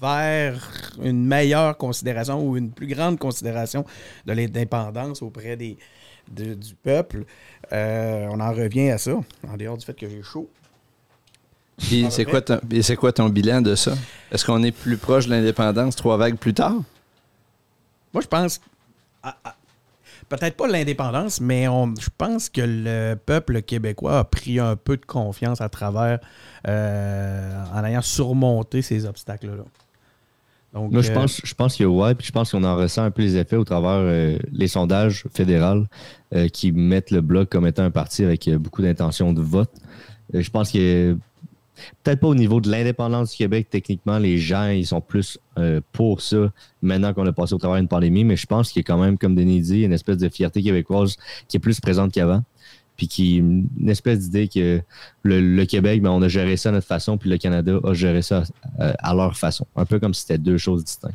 vers 0.00 0.92
une 1.02 1.24
meilleure 1.24 1.76
considération 1.76 2.42
ou 2.44 2.56
une 2.56 2.70
plus 2.70 2.88
grande 2.88 3.18
considération 3.18 3.84
de 4.26 4.32
l'indépendance 4.32 5.22
auprès 5.22 5.56
des, 5.56 5.78
du 6.28 6.74
peuple? 6.82 7.24
Euh, 7.72 8.26
on 8.30 8.40
en 8.40 8.52
revient 8.52 8.90
à 8.90 8.98
ça, 8.98 9.12
en 9.48 9.56
dehors 9.56 9.78
du 9.78 9.86
fait 9.86 9.94
que 9.94 10.08
j'ai 10.08 10.22
chaud. 10.22 10.50
Et 11.90 12.10
c'est 12.10 12.24
quoi, 12.24 12.40
ton, 12.40 12.60
quoi 12.98 13.12
ton 13.12 13.28
bilan 13.28 13.60
de 13.60 13.74
ça? 13.74 13.94
Est-ce 14.30 14.44
qu'on 14.44 14.62
est 14.62 14.72
plus 14.72 14.96
proche 14.96 15.26
de 15.26 15.30
l'indépendance 15.30 15.96
trois 15.96 16.16
vagues 16.16 16.36
plus 16.36 16.54
tard? 16.54 16.74
Moi, 18.12 18.22
je 18.22 18.28
pense. 18.28 18.60
Peut-être 20.28 20.56
pas 20.56 20.68
l'indépendance, 20.68 21.40
mais 21.40 21.68
on, 21.68 21.94
je 21.98 22.08
pense 22.16 22.48
que 22.48 22.62
le 22.64 23.14
peuple 23.14 23.62
québécois 23.62 24.20
a 24.20 24.24
pris 24.24 24.58
un 24.58 24.76
peu 24.76 24.96
de 24.96 25.04
confiance 25.04 25.60
à 25.60 25.68
travers 25.68 26.20
euh, 26.66 27.64
en 27.74 27.84
ayant 27.84 28.02
surmonté 28.02 28.80
ces 28.80 29.04
obstacles-là. 29.04 29.64
Moi, 30.74 31.02
je 31.02 31.10
euh, 31.10 31.14
pense, 31.14 31.40
je 31.44 31.54
pense 31.54 31.74
qu'il 31.74 31.84
y 31.84 31.86
a 31.86 31.90
ouais, 31.90 32.14
puis 32.14 32.26
je 32.26 32.32
pense 32.32 32.50
qu'on 32.50 32.64
en 32.64 32.76
ressent 32.76 33.04
un 33.04 33.10
peu 33.10 33.22
les 33.22 33.36
effets 33.36 33.56
au 33.56 33.64
travers 33.64 33.98
euh, 33.98 34.38
les 34.52 34.68
sondages 34.68 35.24
fédéraux 35.34 35.84
euh, 36.34 36.48
qui 36.48 36.72
mettent 36.72 37.10
le 37.10 37.20
Bloc 37.20 37.50
comme 37.50 37.66
étant 37.66 37.82
un 37.82 37.90
parti 37.90 38.24
avec 38.24 38.48
beaucoup 38.54 38.80
d'intention 38.80 39.34
de 39.34 39.42
vote. 39.42 39.70
je 40.32 40.48
pense 40.48 40.72
que 40.72 41.16
peut-être 42.02 42.20
pas 42.20 42.28
au 42.28 42.34
niveau 42.34 42.60
de 42.60 42.70
l'indépendance 42.70 43.32
du 43.32 43.36
Québec, 43.36 43.68
techniquement, 43.70 44.18
les 44.18 44.38
gens, 44.38 44.68
ils 44.68 44.86
sont 44.86 45.00
plus 45.00 45.38
pour 45.92 46.20
ça 46.20 46.52
maintenant 46.80 47.12
qu'on 47.14 47.26
a 47.26 47.32
passé 47.32 47.54
au 47.54 47.58
travers 47.58 47.78
d'une 47.78 47.88
pandémie, 47.88 48.24
mais 48.24 48.36
je 48.36 48.46
pense 48.46 48.70
qu'il 48.70 48.80
y 48.80 48.84
a 48.84 48.86
quand 48.86 49.00
même, 49.02 49.18
comme 49.18 49.34
Denis 49.34 49.60
dit, 49.60 49.82
une 49.82 49.92
espèce 49.92 50.18
de 50.18 50.28
fierté 50.28 50.62
québécoise 50.62 51.16
qui 51.48 51.56
est 51.56 51.60
plus 51.60 51.80
présente 51.80 52.12
qu'avant 52.12 52.42
puis 52.96 53.08
qui 53.08 53.36
une 53.36 53.88
espèce 53.88 54.20
d'idée 54.20 54.48
que 54.48 54.80
le, 55.22 55.64
Québec, 55.64 56.02
ben, 56.02 56.10
on 56.10 56.22
a 56.22 56.28
géré 56.28 56.56
ça 56.56 56.68
à 56.68 56.72
notre 56.72 56.86
façon, 56.86 57.18
puis 57.18 57.30
le 57.30 57.38
Canada 57.38 57.78
a 57.84 57.94
géré 57.94 58.22
ça 58.22 58.44
euh, 58.80 58.92
à, 58.98 59.14
leur 59.14 59.36
façon. 59.36 59.66
Un 59.76 59.84
peu 59.84 59.98
comme 59.98 60.14
si 60.14 60.22
c'était 60.22 60.38
deux 60.38 60.58
choses 60.58 60.84
distinctes. 60.84 61.14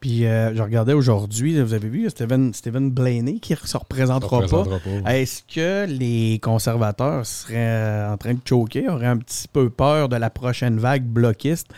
Puis 0.00 0.26
euh, 0.26 0.54
je 0.54 0.62
regardais 0.62 0.92
aujourd'hui, 0.92 1.60
vous 1.60 1.74
avez 1.74 1.88
vu, 1.88 2.08
Stephen, 2.10 2.52
Stephen 2.54 2.90
Blaney 2.90 3.40
qui 3.40 3.52
ne 3.52 3.58
se 3.58 3.76
représentera, 3.76 4.42
pas. 4.42 4.64
Est-ce 5.12 5.42
que 5.42 5.86
les 5.86 6.38
conservateurs 6.40 7.26
seraient 7.26 7.54
euh, 7.56 8.12
en 8.12 8.16
train 8.16 8.34
de 8.34 8.40
choquer, 8.44 8.88
auraient 8.88 9.06
un 9.06 9.18
petit 9.18 9.48
peu 9.48 9.70
peur 9.70 10.08
de 10.08 10.16
la 10.16 10.30
prochaine 10.30 10.78
vague 10.78 11.04
bloquiste? 11.04 11.68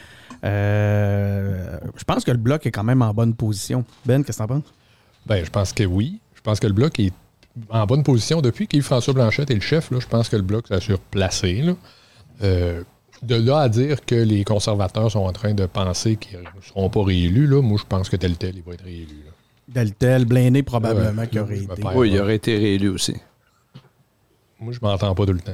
je 0.45 2.05
pense 2.05 2.25
que 2.25 2.33
le 2.33 2.37
bloc 2.37 2.67
est 2.67 2.73
quand 2.73 2.83
même 2.83 3.03
en 3.03 3.15
bonne 3.15 3.35
position. 3.35 3.85
Ben, 4.07 4.25
qu'est-ce 4.25 4.39
que 4.39 4.47
tu 4.47 4.53
en 4.53 4.57
penses? 4.57 4.73
Ben, 5.27 5.45
je 5.45 5.51
pense 5.51 5.73
que 5.73 5.85
oui. 5.85 6.19
Je 6.35 6.41
pense 6.41 6.59
que 6.59 6.67
le 6.67 6.73
bloc 6.73 6.99
est 6.99 7.13
en 7.71 7.87
bonne 7.87 8.03
position 8.03 8.41
depuis 8.41 8.67
qu'Yves-François 8.67 9.15
Blanchette 9.15 9.51
est 9.51 9.55
le 9.55 9.61
chef. 9.61 9.91
Là, 9.91 10.01
je 10.01 10.07
pense 10.07 10.29
que 10.29 10.37
le 10.37 10.43
bloc 10.43 10.69
s'est 10.69 10.81
surplacé. 10.81 11.65
Euh, 12.43 12.83
de 13.23 13.37
là 13.37 13.61
à 13.61 13.69
dire 13.69 14.05
que 14.05 14.15
les 14.15 14.45
conservateurs 14.45 15.11
sont 15.11 15.21
en 15.21 15.33
train 15.33 15.55
de 15.55 15.67
penser 15.67 16.17
qu'ils 16.17 16.39
ne 16.39 16.61
seront 16.61 16.91
pas 16.91 17.05
réélus, 17.05 17.47
là, 17.47 17.63
moi, 17.63 17.79
je 17.81 17.87
pense 17.87 18.09
que 18.09 18.17
tel 18.17 18.37
tel, 18.37 18.57
il 18.57 18.63
va 18.63 18.75
être 18.75 18.85
réélu. 18.85 19.25
Tel 19.73 19.95
tel, 19.95 20.25
Blainé, 20.25 20.63
probablement, 20.63 21.27
qui 21.27 21.39
aurait 21.39 21.59
été. 21.59 21.83
Oui, 21.95 22.11
il 22.11 22.21
aurait 22.21 22.37
été 22.37 22.57
réélu 22.57 22.89
aussi. 22.89 23.17
Moi, 24.61 24.73
je 24.73 24.79
m'entends 24.83 25.15
pas 25.15 25.27
tout 25.27 25.33
le 25.33 25.41
temps. 25.41 25.53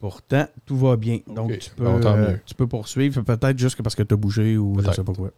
Pourtant, 0.00 0.46
tout 0.66 0.76
va 0.76 0.96
bien. 0.96 1.20
Donc, 1.26 1.58
tu, 1.58 1.70
peux, 1.70 1.86
euh, 1.86 2.36
tu 2.44 2.54
peux 2.54 2.66
poursuivre. 2.66 3.22
Peut-être 3.22 3.58
juste 3.58 3.80
parce 3.82 3.94
que 3.94 4.02
tu 4.02 4.12
as 4.12 4.16
bougé 4.16 4.58
ou 4.58 4.78
je 4.80 4.88
ne 4.88 4.92
sais 4.92 5.04
pas 5.04 5.14
quoi. 5.14 5.30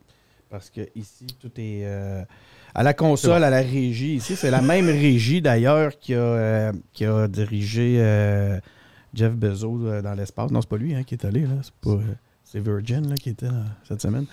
Parce 0.50 0.70
que 0.70 0.88
ici, 0.94 1.26
tout 1.40 1.52
est. 1.56 1.84
Euh, 1.84 2.22
à 2.76 2.82
la 2.82 2.92
console, 2.92 3.42
à 3.42 3.50
la 3.50 3.62
régie. 3.62 4.16
Ici, 4.16 4.36
c'est 4.36 4.50
la 4.50 4.60
même 4.60 4.86
régie 4.86 5.40
d'ailleurs 5.40 5.98
qui, 5.98 6.14
a, 6.14 6.18
euh, 6.18 6.72
qui 6.92 7.06
a 7.06 7.26
dirigé 7.26 7.96
euh, 7.98 8.60
Jeff 9.16 9.32
Bezos 9.32 9.80
euh, 9.84 10.02
dans 10.02 10.14
l'espace. 10.14 10.50
Non, 10.50 10.60
c'est 10.60 10.68
pas 10.68 10.76
lui 10.76 10.94
hein, 10.94 11.02
qui 11.04 11.14
est 11.14 11.24
allé, 11.24 11.42
là. 11.42 11.56
C'est 12.44 12.60
Virgin 12.60 13.08
là, 13.08 13.16
qui 13.16 13.30
était 13.30 13.46
là, 13.46 13.64
cette 13.88 14.00
semaine. 14.00 14.24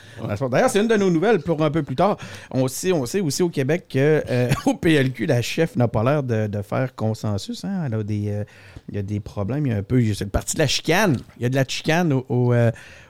D'ailleurs, 0.51 0.69
c'est 0.69 0.79
une 0.79 0.87
de 0.87 0.95
nos 0.95 1.09
nouvelles 1.09 1.39
pour 1.39 1.63
un 1.63 1.71
peu 1.71 1.81
plus 1.81 1.95
tard. 1.95 2.17
On 2.51 2.67
sait, 2.67 2.91
on 2.91 3.07
sait 3.07 3.21
aussi 3.21 3.41
au 3.41 3.49
Québec 3.49 3.85
qu'au 3.91 4.75
PLQ, 4.81 5.25
la 5.25 5.41
chef 5.41 5.75
n'a 5.75 5.87
pas 5.87 6.03
l'air 6.03 6.21
de, 6.21 6.61
faire 6.61 6.93
consensus. 6.93 7.65
Hein. 7.65 7.85
Elle 7.87 7.95
a 7.95 8.03
des, 8.03 8.45
il 8.89 8.95
y 8.95 8.99
a 8.99 9.01
des 9.01 9.19
problèmes. 9.19 9.65
Il 9.65 9.71
y 9.71 9.73
a 9.73 9.77
un 9.77 9.83
peu. 9.83 9.99
C'est 10.13 10.29
partie 10.29 10.55
de 10.55 10.59
la 10.59 10.67
chicane. 10.67 11.17
Il 11.37 11.43
y 11.43 11.45
a 11.47 11.49
de 11.49 11.55
la 11.55 11.65
chicane 11.67 12.13
au, 12.13 12.53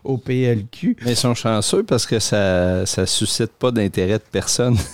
au, 0.05 0.17
PLQ. 0.17 0.95
Mais 1.03 1.11
ils 1.11 1.17
sont 1.17 1.35
chanceux 1.35 1.83
parce 1.83 2.05
que 2.05 2.19
ça 2.19 2.83
ne 2.97 3.05
suscite 3.05 3.51
pas 3.51 3.71
d'intérêt 3.71 4.19
de 4.19 4.23
personne. 4.31 4.77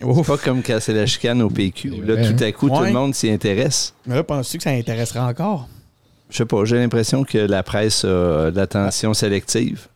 C'est 0.00 0.26
pas 0.26 0.38
comme 0.38 0.62
casser 0.62 0.94
la 0.94 1.06
chicane 1.06 1.42
au 1.42 1.50
PQ. 1.50 2.02
Là, 2.04 2.26
tout 2.26 2.42
à 2.42 2.52
coup, 2.52 2.68
tout 2.68 2.82
le 2.82 2.92
monde 2.92 3.14
s'y 3.14 3.30
intéresse. 3.30 3.94
Mais 4.06 4.14
là, 4.14 4.24
penses-tu 4.24 4.56
que 4.56 4.62
ça 4.62 4.70
intéressera 4.70 5.26
encore? 5.26 5.68
Je 6.30 6.36
sais 6.36 6.46
pas, 6.46 6.64
j'ai 6.64 6.76
l'impression 6.76 7.24
que 7.24 7.38
la 7.38 7.62
presse 7.62 8.04
a 8.04 8.50
de 8.50 8.56
l'attention 8.56 9.12
sélective. 9.14 9.88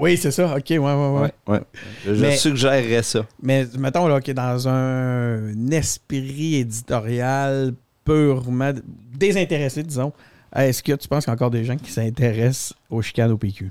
oui, 0.00 0.16
c'est 0.16 0.32
ça. 0.32 0.56
OK, 0.56 0.70
ouais, 0.70 0.78
ouais, 0.78 1.32
ouais. 1.46 1.60
Je 2.04 2.30
suggérerais 2.36 3.02
ça. 3.02 3.24
Mais 3.40 3.66
mettons 3.78 4.08
là, 4.08 4.18
est 4.18 4.34
dans 4.34 4.68
un 4.68 5.70
esprit 5.70 6.56
éditorial 6.56 7.74
purement 8.04 8.72
désintéressé, 9.14 9.82
disons, 9.82 10.12
est-ce 10.54 10.82
que 10.82 10.92
tu 10.92 11.08
penses 11.08 11.24
qu'il 11.24 11.30
y 11.30 11.32
a 11.32 11.34
encore 11.34 11.50
des 11.50 11.64
gens 11.64 11.76
qui 11.76 11.92
s'intéressent 11.92 12.74
aux 12.90 13.02
chicanes 13.02 13.30
au 13.30 13.36
PQ? 13.36 13.70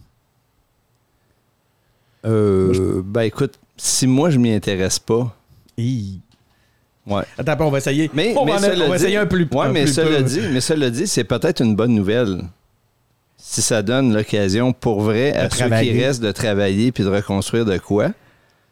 Euh, 2.26 3.02
ben 3.04 3.22
écoute, 3.22 3.60
si 3.78 4.08
moi 4.08 4.30
je 4.30 4.38
m'y 4.38 4.52
intéresse 4.52 5.00
pas, 5.00 5.36
Ouais. 7.08 7.24
Attends, 7.38 7.68
on 7.68 7.72
va 7.72 7.78
essayer. 7.78 8.12
Mais, 8.14 8.36
on, 8.38 8.46
va, 8.46 8.58
essayer 8.96 9.18
un 9.18 9.26
plus 9.26 9.48
ouais, 9.52 9.70
mais, 9.70 9.88
ça 9.88 10.04
le 10.04 10.22
dit, 10.24 10.42
mais 10.52 10.76
le 10.76 10.92
dit, 10.92 11.08
c'est 11.08 11.24
peut-être 11.24 11.62
une 11.62 11.76
bonne 11.76 11.94
nouvelle. 11.94 12.42
Si 13.38 13.62
ça 13.62 13.82
donne 13.82 14.14
l'occasion 14.14 14.74
pour 14.74 15.02
vrai 15.02 15.34
à 15.34 15.50
ceux 15.50 15.70
qui 15.70 16.04
restent 16.04 16.22
de 16.22 16.32
travailler 16.32 16.92
puis 16.92 17.04
de 17.04 17.10
reconstruire 17.10 17.66
de 17.66 17.78
quoi, 17.78 18.10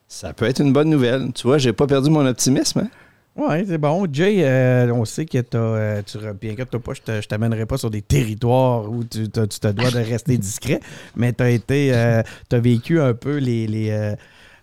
ça 0.08 0.34
peut 0.34 0.46
être 0.46 0.60
une 0.60 0.74
bonne 0.74 0.89
nouvelle. 0.89 1.32
Tu 1.34 1.48
vois, 1.48 1.58
j'ai 1.58 1.72
pas 1.72 1.88
perdu 1.88 2.10
mon 2.10 2.25
optimisme. 2.25 2.80
Hein? 2.80 2.89
Oui, 3.38 3.65
c'est 3.68 3.77
bon. 3.77 4.08
Jay, 4.12 4.38
euh, 4.46 4.92
on 4.94 5.04
sait 5.04 5.25
que 5.25 5.38
tu 5.39 5.48
euh, 5.56 6.01
tu 6.06 6.18
bien 6.39 6.56
que 6.56 6.63
pas, 6.63 6.94
je 6.94 7.27
t'amènerai 7.27 7.65
pas 7.65 7.77
sur 7.77 7.89
des 7.89 8.01
territoires 8.01 8.89
où 8.89 9.04
tu, 9.04 9.27
te 9.27 9.68
dois 9.72 9.92
de 9.92 9.98
rester 9.98 10.38
discret, 10.38 10.80
mais 11.18 11.34
tu 11.34 11.44
as 11.44 11.50
été 11.50 11.94
euh, 11.94 12.22
as 12.51 12.60
vécu 12.60 13.01
un 13.01 13.13
peu 13.13 13.38
les, 13.38 13.68
les, 13.68 14.15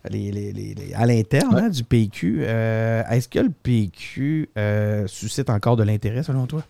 à 0.04 1.06
l'interne 1.06 1.56
hein, 1.56 1.68
du 1.68 1.84
PQ. 1.84 2.42
Est-ce 2.42 3.28
que 3.28 3.38
le 3.38 3.50
PQ 3.50 4.50
suscite 5.06 5.50
encore 5.50 5.76
de 5.76 5.84
l'intérêt 5.84 6.22
selon 6.22 6.46
toi? 6.46 6.62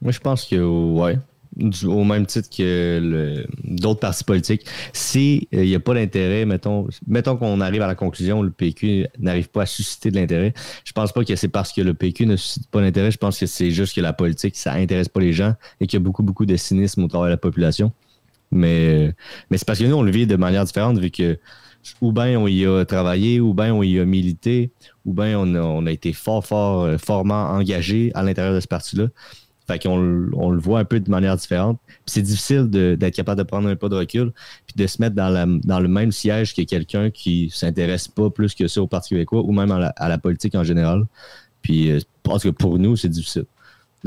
Moi, 0.00 0.12
je 0.12 0.18
pense 0.18 0.44
que 0.44 0.56
ouais 0.56 1.18
au 1.84 2.04
même 2.04 2.26
titre 2.26 2.48
que 2.48 3.44
d'autres 3.64 4.00
partis 4.00 4.24
politiques. 4.24 4.66
S'il 4.92 5.46
n'y 5.52 5.74
euh, 5.74 5.76
a 5.76 5.80
pas 5.80 5.94
d'intérêt, 5.94 6.46
mettons, 6.46 6.88
mettons 7.06 7.36
qu'on 7.36 7.60
arrive 7.60 7.82
à 7.82 7.86
la 7.86 7.94
conclusion 7.94 8.42
le 8.42 8.50
PQ 8.50 9.06
n'arrive 9.18 9.48
pas 9.48 9.62
à 9.62 9.66
susciter 9.66 10.10
de 10.10 10.16
l'intérêt, 10.16 10.54
je 10.84 10.92
pense 10.92 11.12
pas 11.12 11.24
que 11.24 11.36
c'est 11.36 11.48
parce 11.48 11.72
que 11.72 11.80
le 11.80 11.94
PQ 11.94 12.26
ne 12.26 12.36
suscite 12.36 12.68
pas 12.68 12.80
d'intérêt, 12.80 13.10
je 13.10 13.18
pense 13.18 13.38
que 13.38 13.46
c'est 13.46 13.70
juste 13.70 13.94
que 13.94 14.00
la 14.00 14.12
politique, 14.12 14.56
ça 14.56 14.72
intéresse 14.72 15.08
pas 15.08 15.20
les 15.20 15.32
gens 15.32 15.54
et 15.80 15.86
qu'il 15.86 15.98
y 15.98 16.02
a 16.02 16.04
beaucoup, 16.04 16.22
beaucoup 16.22 16.46
de 16.46 16.56
cynisme 16.56 17.04
au 17.04 17.08
travers 17.08 17.26
de 17.26 17.32
la 17.32 17.36
population. 17.36 17.92
Mais, 18.50 19.08
euh, 19.08 19.12
mais 19.50 19.58
c'est 19.58 19.66
parce 19.66 19.78
que 19.78 19.84
nous, 19.84 19.96
on 19.96 20.02
le 20.02 20.10
vit 20.10 20.26
de 20.26 20.36
manière 20.36 20.64
différente, 20.64 20.98
vu 20.98 21.10
que 21.10 21.38
ou 22.00 22.12
bien 22.12 22.38
on 22.38 22.46
y 22.46 22.66
a 22.66 22.84
travaillé, 22.84 23.40
ou 23.40 23.54
bien 23.54 23.74
on 23.74 23.82
y 23.82 23.98
a 23.98 24.04
milité, 24.04 24.70
ou 25.04 25.12
bien 25.12 25.38
on 25.38 25.54
a, 25.54 25.60
on 25.60 25.86
a 25.86 25.90
été 25.90 26.12
fort, 26.12 26.44
fort, 26.44 26.84
euh, 26.84 26.98
fortement 26.98 27.50
engagé 27.50 28.10
à 28.14 28.22
l'intérieur 28.22 28.54
de 28.54 28.60
ce 28.60 28.68
parti-là. 28.68 29.08
Fait 29.66 29.80
qu'on 29.80 30.30
on 30.32 30.50
le 30.50 30.60
voit 30.60 30.80
un 30.80 30.84
peu 30.84 30.98
de 30.98 31.08
manière 31.08 31.36
différente. 31.36 31.78
c'est 32.04 32.22
difficile 32.22 32.68
d'être 32.68 33.14
capable 33.14 33.38
de 33.38 33.44
prendre 33.44 33.68
un 33.68 33.76
pas 33.76 33.88
de 33.88 33.94
recul 33.94 34.32
puis 34.66 34.74
de 34.76 34.86
se 34.88 35.00
mettre 35.00 35.14
dans, 35.14 35.28
la, 35.28 35.46
dans 35.46 35.78
le 35.78 35.88
même 35.88 36.10
siège 36.10 36.52
que 36.54 36.62
quelqu'un 36.62 37.10
qui 37.10 37.48
s'intéresse 37.54 38.08
pas 38.08 38.28
plus 38.28 38.54
que 38.54 38.66
ça 38.66 38.82
au 38.82 38.88
Parti 38.88 39.10
québécois 39.10 39.42
ou 39.42 39.52
même 39.52 39.70
à 39.70 39.78
la, 39.78 39.88
à 39.90 40.08
la 40.08 40.18
politique 40.18 40.56
en 40.56 40.64
général. 40.64 41.06
Puis, 41.62 41.92
euh, 41.92 42.00
parce 42.24 42.42
que 42.42 42.48
pour 42.48 42.78
nous, 42.78 42.96
c'est 42.96 43.08
difficile. 43.08 43.46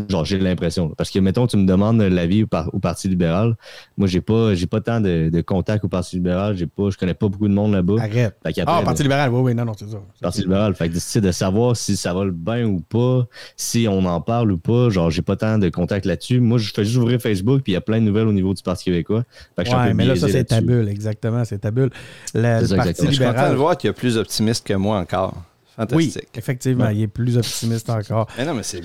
Genre, 0.09 0.25
j'ai 0.25 0.37
l'impression. 0.37 0.89
Parce 0.89 1.09
que, 1.09 1.19
mettons, 1.19 1.47
tu 1.47 1.55
me 1.57 1.65
demandes 1.65 2.01
l'avis 2.01 2.43
au, 2.43 2.47
au, 2.73 2.79
Parti 2.79 3.07
libéral. 3.07 3.55
Moi, 3.97 4.07
j'ai 4.07 4.21
pas, 4.21 4.53
j'ai 4.53 4.67
pas 4.67 4.81
tant 4.81 4.99
de, 4.99 5.29
de 5.29 5.41
contact 5.41 5.85
au 5.85 5.87
Parti 5.87 6.17
libéral. 6.17 6.57
J'ai 6.57 6.67
pas, 6.67 6.89
je 6.89 6.97
connais 6.97 7.13
pas 7.13 7.29
beaucoup 7.29 7.47
de 7.47 7.53
monde 7.53 7.73
là-bas. 7.73 7.95
Arrête. 7.99 8.35
ah, 8.65 8.81
Parti 8.83 9.03
libéral, 9.03 9.31
oui, 9.31 9.41
oui, 9.41 9.55
non, 9.55 9.65
non, 9.65 9.73
c'est 9.77 9.89
ça. 9.89 9.97
Parti 10.21 10.41
libéral. 10.41 10.75
Fait 10.75 10.89
que 10.89 11.19
de 11.19 11.31
savoir 11.31 11.77
si 11.77 11.95
ça 11.95 12.13
va 12.13 12.25
bien 12.25 12.65
ou 12.65 12.81
pas, 12.81 13.25
si 13.55 13.87
on 13.89 14.05
en 14.05 14.21
parle 14.21 14.51
ou 14.51 14.57
pas. 14.57 14.89
Genre, 14.89 15.09
j'ai 15.09 15.21
pas 15.21 15.37
tant 15.37 15.57
de 15.57 15.69
contact 15.69 16.05
là-dessus. 16.05 16.39
Moi, 16.39 16.57
je 16.57 16.71
fais 16.73 16.83
juste 16.83 16.97
ouvrir 16.97 17.21
Facebook, 17.21 17.61
puis 17.61 17.71
il 17.71 17.75
y 17.75 17.77
a 17.77 17.81
plein 17.81 17.99
de 17.99 18.05
nouvelles 18.05 18.27
au 18.27 18.33
niveau 18.33 18.53
du 18.53 18.61
Parti 18.61 18.85
québécois. 18.85 19.23
Fait 19.55 19.63
que 19.63 19.69
ouais, 19.69 19.93
mais 19.93 20.05
là, 20.05 20.15
ça, 20.15 20.27
c'est 20.27 20.43
ta 20.43 20.61
bulle, 20.61 20.89
exactement. 20.89 21.45
C'est 21.45 21.59
ta 21.59 21.71
bulle. 21.71 21.89
Le, 22.33 22.59
Parti 22.75 23.01
libéral. 23.01 23.07
Je 23.07 23.13
suis 23.13 23.25
content 23.25 23.49
de 23.49 23.55
voir 23.55 23.77
qu'il 23.77 23.87
y 23.87 23.91
a 23.91 23.93
plus 23.93 24.17
optimiste 24.17 24.65
que 24.67 24.73
moi 24.73 24.99
encore. 24.99 25.41
Oui, 25.91 26.13
effectivement, 26.33 26.89
il 26.89 27.03
est 27.03 27.07
plus 27.07 27.37
optimiste 27.37 27.89
encore. 27.89 28.27
Mais 28.37 28.45
non, 28.45 28.53
mais 28.53 28.63
c'est, 28.63 28.79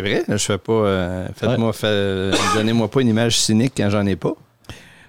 vrai. 0.00 0.24
Je 0.28 0.36
fais 0.36 0.58
pas. 0.58 0.72
Euh, 0.72 1.28
faites-moi, 1.34 1.72
donnez-moi 2.54 2.90
pas 2.90 3.00
une 3.00 3.08
image 3.08 3.38
cynique 3.38 3.74
quand 3.76 3.90
j'en 3.90 4.06
ai 4.06 4.16
pas. 4.16 4.34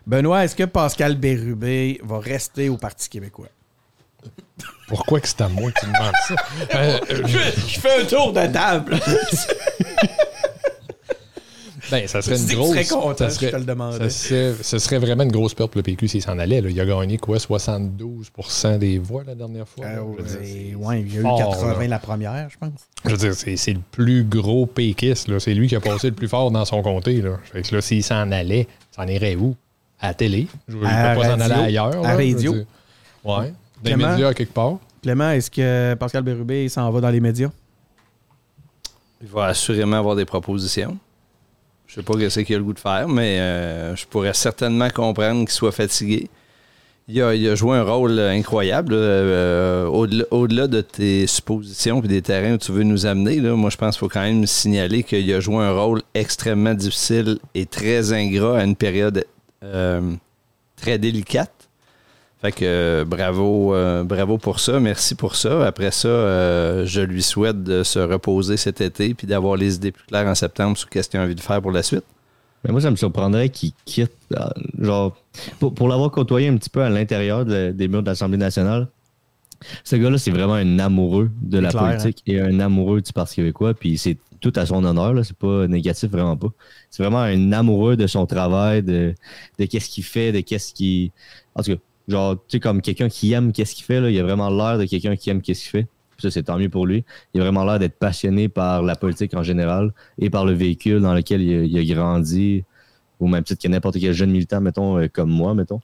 Benoît, 0.05 0.43
est-ce 0.43 0.55
que 0.55 0.63
Pascal 0.63 1.15
Bérubé 1.15 1.99
va 2.03 2.19
rester 2.19 2.69
au 2.69 2.77
Parti 2.77 3.09
québécois? 3.09 3.47
Pourquoi 4.87 5.19
que 5.21 5.27
c'est 5.27 5.41
à 5.41 5.47
moi 5.47 5.71
que 5.71 5.79
tu 5.79 5.85
demandes 5.85 6.13
ça? 6.27 6.35
Euh, 6.75 6.99
je, 7.09 7.79
fais 7.79 8.01
un 8.01 8.05
tour 8.05 8.33
de 8.33 8.45
table. 8.47 8.99
Ben, 11.91 12.07
ça 12.07 12.21
serait 12.21 12.37
une 12.37 12.47
grosse. 12.47 12.75
ça 13.17 13.29
serait, 13.29 14.53
Ça 14.61 14.79
serait, 14.79 14.99
vraiment 14.99 15.23
une 15.23 15.31
grosse 15.31 15.53
perte 15.53 15.71
pour 15.71 15.79
le 15.79 15.83
PQ 15.83 16.07
s'il 16.07 16.21
s'en 16.21 16.39
allait. 16.39 16.59
Il 16.59 16.79
a 16.79 16.85
gagné 16.85 17.17
quoi 17.17 17.37
72% 17.37 18.77
des 18.77 18.99
voix 18.99 19.23
la 19.25 19.35
dernière 19.35 19.67
fois. 19.67 19.85
Euh, 19.85 20.01
ouais, 20.75 21.01
il 21.01 21.13
y 21.13 21.17
a 21.17 21.21
eu 21.21 21.23
80 21.23 21.87
la 21.87 21.99
première, 21.99 22.49
je 22.49 22.57
pense. 22.57 22.71
Je 23.05 23.11
veux 23.11 23.17
dire, 23.17 23.33
c'est 23.33 23.73
le 23.73 23.81
plus 23.91 24.23
gros 24.23 24.65
péquiste. 24.65 25.37
C'est 25.39 25.53
lui 25.53 25.67
qui 25.67 25.75
a 25.75 25.81
passé 25.81 26.09
le 26.09 26.15
plus 26.15 26.27
fort 26.27 26.51
dans 26.51 26.65
son 26.65 26.81
comté. 26.81 27.21
Là. 27.21 27.37
là, 27.53 27.81
s'il 27.81 28.03
s'en 28.03 28.31
allait, 28.31 28.67
s'en 28.91 29.07
irait 29.07 29.35
où? 29.35 29.55
À 29.99 30.07
la 30.07 30.13
télé. 30.13 30.47
Je 30.67 30.77
ne 30.77 30.83
pas 30.83 31.15
s'en 31.15 31.39
aller 31.39 31.53
ailleurs. 31.53 32.05
À 32.05 32.15
la 32.15 32.15
radio. 32.15 32.53
Ouais. 33.23 33.53
Dans 33.83 33.89
les 33.89 33.95
médias 33.95 34.33
quelque 34.33 34.53
part. 34.53 34.77
Clément, 35.01 35.31
est-ce 35.31 35.51
que 35.51 35.95
Pascal 35.95 36.23
Bérubé 36.23 36.69
s'en 36.69 36.89
va 36.89 37.01
dans 37.01 37.09
les 37.09 37.19
médias? 37.19 37.49
Il 39.21 39.27
va 39.27 39.45
assurément 39.47 39.97
avoir 39.97 40.15
des 40.15 40.25
propositions. 40.25 40.97
Je 41.93 42.01
sais 42.01 42.03
pas 42.03 42.29
ce 42.29 42.39
qu'il 42.39 42.55
a 42.55 42.57
le 42.57 42.63
goût 42.63 42.73
de 42.73 42.79
faire, 42.79 43.07
mais 43.07 43.39
euh, 43.39 43.95
je 43.95 44.07
pourrais 44.07 44.33
certainement 44.33 44.89
comprendre 44.89 45.41
qu'il 45.41 45.51
soit 45.51 45.71
fatigué. 45.71 46.27
Il 47.07 47.21
a, 47.21 47.53
joué 47.53 47.77
un 47.77 47.83
rôle 47.83 48.19
incroyable. 48.19 48.93
Euh, 48.95 49.85
au-delà, 49.85 50.67
de 50.67 50.81
tes 50.81 51.27
suppositions 51.27 52.01
et 52.01 52.07
des 52.07 52.23
terrains 52.23 52.53
où 52.53 52.57
tu 52.57 52.71
veux 52.71 52.81
nous 52.81 53.05
amener, 53.05 53.39
moi, 53.41 53.69
je 53.69 53.77
pense 53.77 53.93
qu'il 53.93 53.99
faut 53.99 54.09
quand 54.09 54.23
même 54.23 54.47
signaler 54.47 55.03
qu'il 55.03 55.31
a 55.31 55.39
joué 55.39 55.57
un 55.57 55.71
rôle 55.71 56.01
extrêmement 56.15 56.73
difficile 56.73 57.37
et 57.53 57.67
très 57.67 58.11
ingrat 58.11 58.57
à 58.57 58.63
une 58.63 58.75
période 58.75 59.23
euh, 59.63 60.13
très 60.75 60.97
délicate. 60.97 61.62
Fait 62.43 62.51
que 62.51 62.65
euh, 62.65 63.05
bravo, 63.05 63.73
euh, 63.73 64.03
bravo 64.03 64.37
pour 64.37 64.59
ça, 64.59 64.77
merci 64.81 65.15
pour 65.15 65.37
ça. 65.37 65.65
Après 65.65 65.91
ça, 65.91 66.09
euh, 66.09 66.85
je 66.85 66.99
lui 66.99 67.23
souhaite 67.23 67.63
de 67.63 67.83
se 67.83 67.99
reposer 67.99 68.57
cet 68.57 68.81
été 68.81 69.13
puis 69.13 69.25
d'avoir 69.25 69.55
les 69.55 69.75
idées 69.75 69.93
plus 69.93 70.03
claires 70.07 70.27
en 70.27 70.35
septembre 70.35 70.77
sur 70.77 70.89
ce 70.93 71.07
qu'il 71.07 71.19
a 71.21 71.23
envie 71.23 71.35
de 71.35 71.39
faire 71.39 71.61
pour 71.61 71.71
la 71.71 71.83
suite. 71.83 72.03
Mais 72.65 72.73
moi, 72.73 72.81
ça 72.81 72.91
me 72.91 72.97
surprendrait 72.97 73.47
qu'il 73.47 73.71
quitte, 73.85 74.11
genre, 74.77 75.15
pour, 75.57 75.87
l'avoir 75.87 76.11
côtoyé 76.11 76.49
un 76.49 76.57
petit 76.57 76.69
peu 76.69 76.81
à 76.81 76.89
l'intérieur 76.89 77.45
des 77.45 77.87
murs 77.87 78.03
de 78.03 78.07
l'Assemblée 78.07 78.37
nationale. 78.37 78.89
Ce 79.85 79.95
gars-là, 79.95 80.17
c'est 80.17 80.31
vraiment 80.31 80.55
un 80.55 80.79
amoureux 80.79 81.31
de 81.41 81.59
la 81.59 81.71
politique 81.71 82.23
hein. 82.27 82.31
et 82.33 82.41
un 82.41 82.59
amoureux 82.59 82.99
du 83.01 83.13
Parti 83.13 83.35
québécois. 83.35 83.73
Puis 83.73 83.97
c'est 83.97 84.17
tout 84.41 84.51
à 84.57 84.65
son 84.65 84.83
honneur, 84.83 85.13
là. 85.13 85.23
C'est 85.23 85.37
pas 85.37 85.65
négatif, 85.67 86.09
vraiment 86.09 86.35
pas. 86.35 86.49
C'est 86.89 87.03
vraiment 87.03 87.21
un 87.21 87.53
amoureux 87.53 87.95
de 87.95 88.07
son 88.07 88.25
travail, 88.25 88.83
de, 88.83 89.13
de 89.59 89.65
qu'est-ce 89.65 89.87
qu'il 89.87 90.03
fait, 90.03 90.33
de 90.33 90.41
qu'est-ce 90.41 90.73
qui. 90.73 91.11
En 91.55 91.63
tout 91.63 91.71
cas, 91.75 91.81
Genre, 92.07 92.35
tu 92.35 92.57
sais, 92.57 92.59
comme 92.59 92.81
quelqu'un 92.81 93.07
qui 93.07 93.31
aime 93.31 93.51
qu'est-ce 93.53 93.75
qu'il 93.75 93.85
fait, 93.85 94.01
là, 94.01 94.09
il 94.09 94.19
a 94.19 94.23
vraiment 94.23 94.49
l'air 94.49 94.77
de 94.77 94.85
quelqu'un 94.85 95.15
qui 95.15 95.29
aime 95.29 95.41
qu'est-ce 95.41 95.61
qu'il 95.61 95.69
fait. 95.69 95.87
ça, 96.17 96.29
c'est 96.31 96.43
tant 96.43 96.57
mieux 96.57 96.69
pour 96.69 96.85
lui. 96.85 97.05
Il 97.33 97.41
a 97.41 97.43
vraiment 97.43 97.63
l'air 97.63 97.79
d'être 97.79 97.97
passionné 97.97 98.49
par 98.49 98.83
la 98.83 98.95
politique 98.95 99.33
en 99.35 99.43
général 99.43 99.93
et 100.19 100.29
par 100.29 100.45
le 100.45 100.53
véhicule 100.53 101.01
dans 101.01 101.13
lequel 101.13 101.41
il 101.41 101.91
a, 101.91 101.95
grandi, 101.95 102.63
au 103.19 103.27
même 103.27 103.43
titre 103.43 103.61
que 103.61 103.67
n'importe 103.69 103.99
quel 103.99 104.13
jeune 104.13 104.31
militant, 104.31 104.59
mettons, 104.59 104.99
euh, 104.99 105.07
comme 105.11 105.29
moi, 105.29 105.53
mettons. 105.53 105.81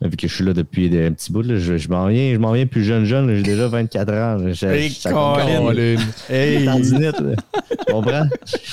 Vu 0.00 0.16
que 0.16 0.26
je 0.26 0.34
suis 0.34 0.44
là 0.44 0.52
depuis 0.52 0.86
un 0.98 1.12
petit 1.12 1.30
bout, 1.30 1.42
là, 1.42 1.56
je, 1.56 1.76
je 1.76 1.88
m'en 1.88 2.08
viens, 2.08 2.32
je 2.32 2.38
m'en 2.38 2.52
viens 2.52 2.66
plus 2.66 2.82
jeune 2.82 3.04
jeune, 3.04 3.36
j'ai 3.36 3.42
déjà 3.42 3.68
24 3.68 4.12
ans. 4.12 4.46
hey, 4.68 4.92
Colin! 5.04 5.96
Hey! 6.28 6.66
tu 6.66 7.92
comprends? 7.92 8.26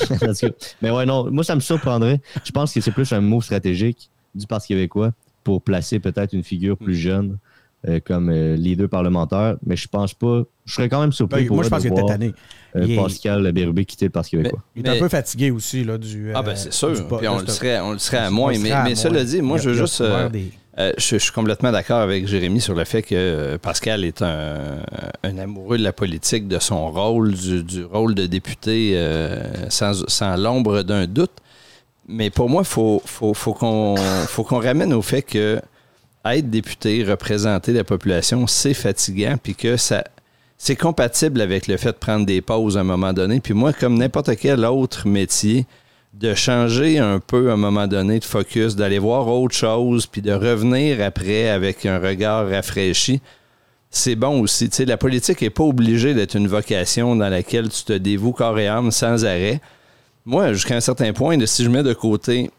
Mais 0.81 0.89
ouais, 0.89 1.05
non, 1.05 1.29
moi 1.29 1.43
ça 1.43 1.53
me 1.53 1.59
surprendrait. 1.59 2.19
Je 2.43 2.51
pense 2.51 2.73
que 2.73 2.81
c'est 2.81 2.91
plus 2.91 3.11
un 3.13 3.21
mot 3.21 3.41
stratégique 3.41 4.09
du 4.33 4.47
Parti 4.47 4.69
québécois 4.69 5.13
pour 5.43 5.61
placer 5.61 5.99
peut-être 5.99 6.33
une 6.33 6.43
figure 6.43 6.77
plus 6.77 6.93
mm. 6.93 6.97
jeune 6.97 7.37
euh, 7.87 8.01
comme 8.03 8.29
euh, 8.29 8.57
leader 8.57 8.89
parlementaire, 8.89 9.55
mais 9.65 9.77
je 9.77 9.87
pense 9.87 10.13
pas. 10.13 10.43
Je 10.65 10.73
serais 10.73 10.89
quand 10.89 10.99
même 10.99 11.13
surpris 11.13 11.43
ben, 11.43 11.47
pour 11.47 11.55
Moi, 11.55 11.63
je 11.63 11.69
pense 11.69 11.81
qu'il 11.81 11.93
était 11.93 12.05
tanné. 12.05 12.33
Euh, 12.75 12.95
Pascal 12.97 13.49
Bérubé 13.53 13.85
quitter 13.85 14.03
le 14.03 14.11
Parti 14.11 14.31
québécois. 14.31 14.61
il 14.75 14.85
est 14.85 14.89
un 14.89 14.99
peu 14.99 15.07
fatigué 15.07 15.49
aussi 15.49 15.85
là, 15.85 15.97
du. 15.97 16.33
ah, 16.35 16.41
ben 16.41 16.57
c'est 16.57 16.73
sûr. 16.73 16.91
Puis 17.17 17.27
on, 17.29 17.39
le 17.39 17.47
serait, 17.47 17.79
on 17.79 17.93
le 17.93 17.97
serait 17.97 18.17
à 18.17 18.29
moins. 18.29 18.51
Mais, 18.59 18.73
mais 18.83 18.95
cela 18.95 19.23
dit, 19.23 19.41
moi, 19.41 19.59
je 19.59 19.69
veux 19.69 19.75
juste. 19.77 20.03
je, 20.77 21.17
suis 21.17 21.31
complètement 21.31 21.71
d'accord 21.71 22.01
avec 22.01 22.27
Jérémy 22.27 22.59
sur 22.59 22.75
le 22.75 22.83
fait 22.83 23.01
que 23.01 23.55
Pascal 23.55 24.03
est 24.03 24.21
un, 24.21 24.81
amoureux 25.23 25.77
de 25.77 25.83
la 25.83 25.93
politique, 25.93 26.49
de 26.49 26.59
son 26.59 26.91
rôle, 26.91 27.33
du, 27.33 27.85
rôle 27.85 28.13
de 28.13 28.25
député, 28.25 29.01
sans, 29.69 30.05
sans 30.09 30.35
l'ombre 30.35 30.83
d'un 30.83 31.07
doute. 31.07 31.31
Mais 32.09 32.29
pour 32.31 32.49
moi, 32.49 32.63
il 32.63 32.67
faut, 32.67 33.01
faut, 33.05 33.33
faut 33.33 33.53
qu'on 33.53 33.95
ramène 34.59 34.93
au 34.93 35.01
fait 35.01 35.21
que 35.21 35.61
être 36.25 36.49
député, 36.49 37.03
représenter 37.03 37.71
la 37.71 37.83
population, 37.83 38.47
c'est 38.47 38.73
fatigant, 38.73 39.35
puis 39.41 39.55
que 39.55 39.77
ça 39.77 40.03
c'est 40.57 40.75
compatible 40.75 41.39
avec 41.39 41.67
le 41.67 41.77
fait 41.77 41.93
de 41.93 41.97
prendre 41.97 42.25
des 42.25 42.41
pauses 42.41 42.77
à 42.77 42.81
un 42.81 42.83
moment 42.83 43.13
donné. 43.13 43.39
Puis 43.39 43.53
moi, 43.53 43.71
comme 43.71 43.97
n'importe 43.97 44.35
quel 44.35 44.65
autre 44.65 45.07
métier, 45.07 45.65
de 46.13 46.33
changer 46.33 46.99
un 46.99 47.19
peu 47.19 47.49
à 47.49 47.53
un 47.53 47.57
moment 47.57 47.87
donné 47.87 48.19
de 48.19 48.25
focus, 48.25 48.75
d'aller 48.75 48.99
voir 48.99 49.27
autre 49.27 49.55
chose, 49.55 50.05
puis 50.05 50.21
de 50.21 50.33
revenir 50.33 51.01
après 51.01 51.49
avec 51.49 51.85
un 51.85 51.97
regard 51.97 52.49
rafraîchi, 52.49 53.21
c'est 53.89 54.15
bon 54.15 54.41
aussi. 54.41 54.69
La 54.85 54.97
politique 54.97 55.41
n'est 55.41 55.49
pas 55.49 55.63
obligée 55.63 56.13
d'être 56.13 56.35
une 56.35 56.47
vocation 56.47 57.15
dans 57.15 57.29
laquelle 57.29 57.69
tu 57.69 57.85
te 57.85 57.93
dévoues 57.93 58.33
corps 58.33 58.59
et 58.59 58.67
âme 58.67 58.91
sans 58.91 59.23
arrêt 59.23 59.61
moi, 60.29 60.53
jusqu'à 60.53 60.75
un 60.75 60.79
certain 60.79 61.11
point, 61.11 61.37
si 61.45 61.63
je 61.63 61.69
mets 61.69 61.83
de 61.83 61.93
côté 61.93 62.51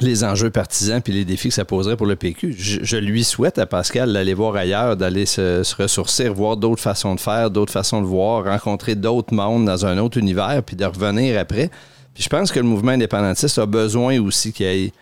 les 0.00 0.24
enjeux 0.24 0.50
partisans 0.50 1.00
puis 1.00 1.12
les 1.12 1.24
défis 1.24 1.48
que 1.48 1.54
ça 1.54 1.64
poserait 1.64 1.96
pour 1.96 2.06
le 2.06 2.16
PQ, 2.16 2.54
je, 2.58 2.96
lui 2.96 3.22
souhaite 3.22 3.58
à 3.58 3.66
Pascal 3.66 4.12
d'aller 4.12 4.34
voir 4.34 4.56
ailleurs, 4.56 4.96
d'aller 4.96 5.26
se, 5.26 5.62
ressourcer, 5.80 6.28
voir 6.28 6.56
d'autres 6.56 6.82
façons 6.82 7.14
de 7.14 7.20
faire, 7.20 7.50
d'autres 7.50 7.72
façons 7.72 8.00
de 8.00 8.06
voir, 8.06 8.44
rencontrer 8.44 8.94
d'autres 8.94 9.34
mondes 9.34 9.66
dans 9.66 9.86
un 9.86 9.98
autre 9.98 10.18
univers, 10.18 10.62
puis 10.64 10.76
de 10.76 10.84
revenir 10.84 11.38
après. 11.38 11.70
Puis 12.14 12.24
je 12.24 12.28
pense 12.28 12.50
que 12.50 12.58
le 12.58 12.66
mouvement 12.66 12.92
indépendantiste 12.92 13.58
a 13.58 13.66
besoin 13.66 14.18
aussi 14.20 14.52
qu'il 14.52 14.66
y 14.66 14.86
ait 14.86 14.92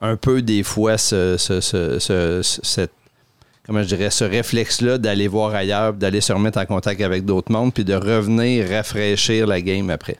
un 0.00 0.16
peu 0.16 0.42
des 0.42 0.62
fois 0.62 0.96
cette 0.96 1.38
comment 3.64 3.82
je 3.82 3.88
dirais, 3.88 4.10
ce 4.10 4.24
réflexe-là 4.24 4.98
d'aller 4.98 5.28
voir 5.28 5.54
ailleurs, 5.54 5.92
d'aller 5.92 6.20
se 6.20 6.32
remettre 6.32 6.58
en 6.58 6.66
contact 6.66 7.00
avec 7.00 7.24
d'autres 7.24 7.52
mondes, 7.52 7.72
puis 7.72 7.84
de 7.84 7.94
revenir 7.94 8.68
rafraîchir 8.68 9.46
la 9.46 9.60
game 9.60 9.90
après. 9.90 10.16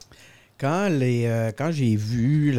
Quand, 0.62 0.88
euh, 0.92 1.50
quand 1.59 1.73
j'ai 1.73 1.97
vu 1.97 2.57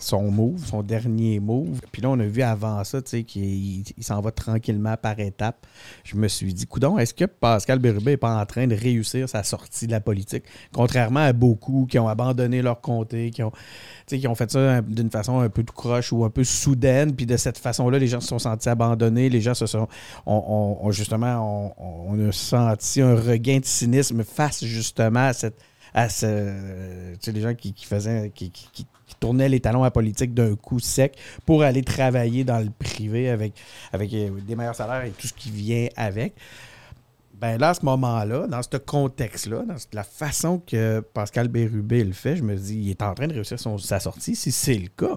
son 0.00 0.30
move, 0.30 0.62
son 0.66 0.82
dernier 0.82 1.40
move, 1.40 1.80
puis 1.90 2.02
là, 2.02 2.10
on 2.10 2.20
a 2.20 2.26
vu 2.26 2.42
avant 2.42 2.84
ça, 2.84 3.00
tu 3.00 3.10
sais, 3.10 3.22
qu'il 3.24 3.82
s'en 4.02 4.20
va 4.20 4.30
tranquillement 4.30 4.98
par 4.98 5.18
étapes, 5.18 5.66
je 6.04 6.16
me 6.16 6.28
suis 6.28 6.52
dit, 6.52 6.66
coudon, 6.66 6.98
est-ce 6.98 7.14
que 7.14 7.24
Pascal 7.24 7.78
Bérubé 7.78 8.10
n'est 8.10 8.16
pas 8.18 8.38
en 8.38 8.44
train 8.44 8.66
de 8.66 8.74
réussir 8.74 9.26
sa 9.26 9.42
sortie 9.42 9.86
de 9.86 9.92
la 9.92 10.00
politique? 10.00 10.44
Contrairement 10.74 11.20
à 11.20 11.32
beaucoup 11.32 11.86
qui 11.88 11.98
ont 11.98 12.08
abandonné 12.08 12.60
leur 12.60 12.82
comté, 12.82 13.30
qui 13.30 13.42
ont, 13.42 13.52
qui 14.06 14.28
ont 14.28 14.34
fait 14.34 14.50
ça 14.50 14.82
d'une 14.82 15.10
façon 15.10 15.40
un 15.40 15.48
peu 15.48 15.64
tout 15.64 15.72
croche 15.72 16.12
ou 16.12 16.26
un 16.26 16.30
peu 16.30 16.44
soudaine, 16.44 17.16
puis 17.16 17.24
de 17.24 17.38
cette 17.38 17.56
façon-là, 17.56 17.98
les 17.98 18.06
gens 18.06 18.20
se 18.20 18.28
sont 18.28 18.38
sentis 18.38 18.68
abandonnés, 18.68 19.30
les 19.30 19.40
gens 19.40 19.54
se 19.54 19.64
sont, 19.64 19.88
on, 20.26 20.90
justement, 20.90 21.74
on 21.78 22.28
a 22.28 22.32
senti 22.32 23.00
un 23.00 23.14
regain 23.14 23.60
de 23.60 23.64
cynisme 23.64 24.24
face 24.24 24.62
justement 24.62 25.28
à 25.28 25.32
cette 25.32 25.56
à 25.94 26.08
ce, 26.08 27.30
les 27.30 27.40
gens 27.40 27.54
qui, 27.54 27.72
faisaient, 27.78 28.30
qui, 28.34 28.50
tournaient 29.20 29.48
les 29.48 29.60
talons 29.60 29.84
à 29.84 29.90
politique 29.92 30.34
d'un 30.34 30.56
coup 30.56 30.80
sec 30.80 31.16
pour 31.46 31.62
aller 31.62 31.82
travailler 31.82 32.42
dans 32.42 32.58
le 32.58 32.70
privé 32.70 33.30
avec, 33.30 33.54
avec 33.92 34.12
euh, 34.12 34.30
des 34.40 34.56
meilleurs 34.56 34.74
salaires 34.74 35.04
et 35.04 35.10
tout 35.10 35.28
ce 35.28 35.32
qui 35.32 35.50
vient 35.50 35.86
avec. 35.96 36.34
Ben 37.40 37.58
là, 37.58 37.70
à 37.70 37.74
ce 37.74 37.84
moment-là, 37.84 38.46
dans 38.46 38.62
ce 38.62 38.76
contexte-là, 38.76 39.64
dans 39.66 39.76
la 39.92 40.04
façon 40.04 40.60
que 40.64 41.00
Pascal 41.00 41.48
Bérubé 41.48 42.02
le 42.02 42.12
fait, 42.12 42.36
je 42.36 42.42
me 42.42 42.56
dis, 42.56 42.76
il 42.76 42.90
est 42.90 43.02
en 43.02 43.14
train 43.14 43.26
de 43.26 43.34
réussir 43.34 43.58
sa 43.78 44.00
sortie, 44.00 44.34
si 44.34 44.50
c'est 44.50 44.74
le 44.74 44.88
cas. 44.88 45.16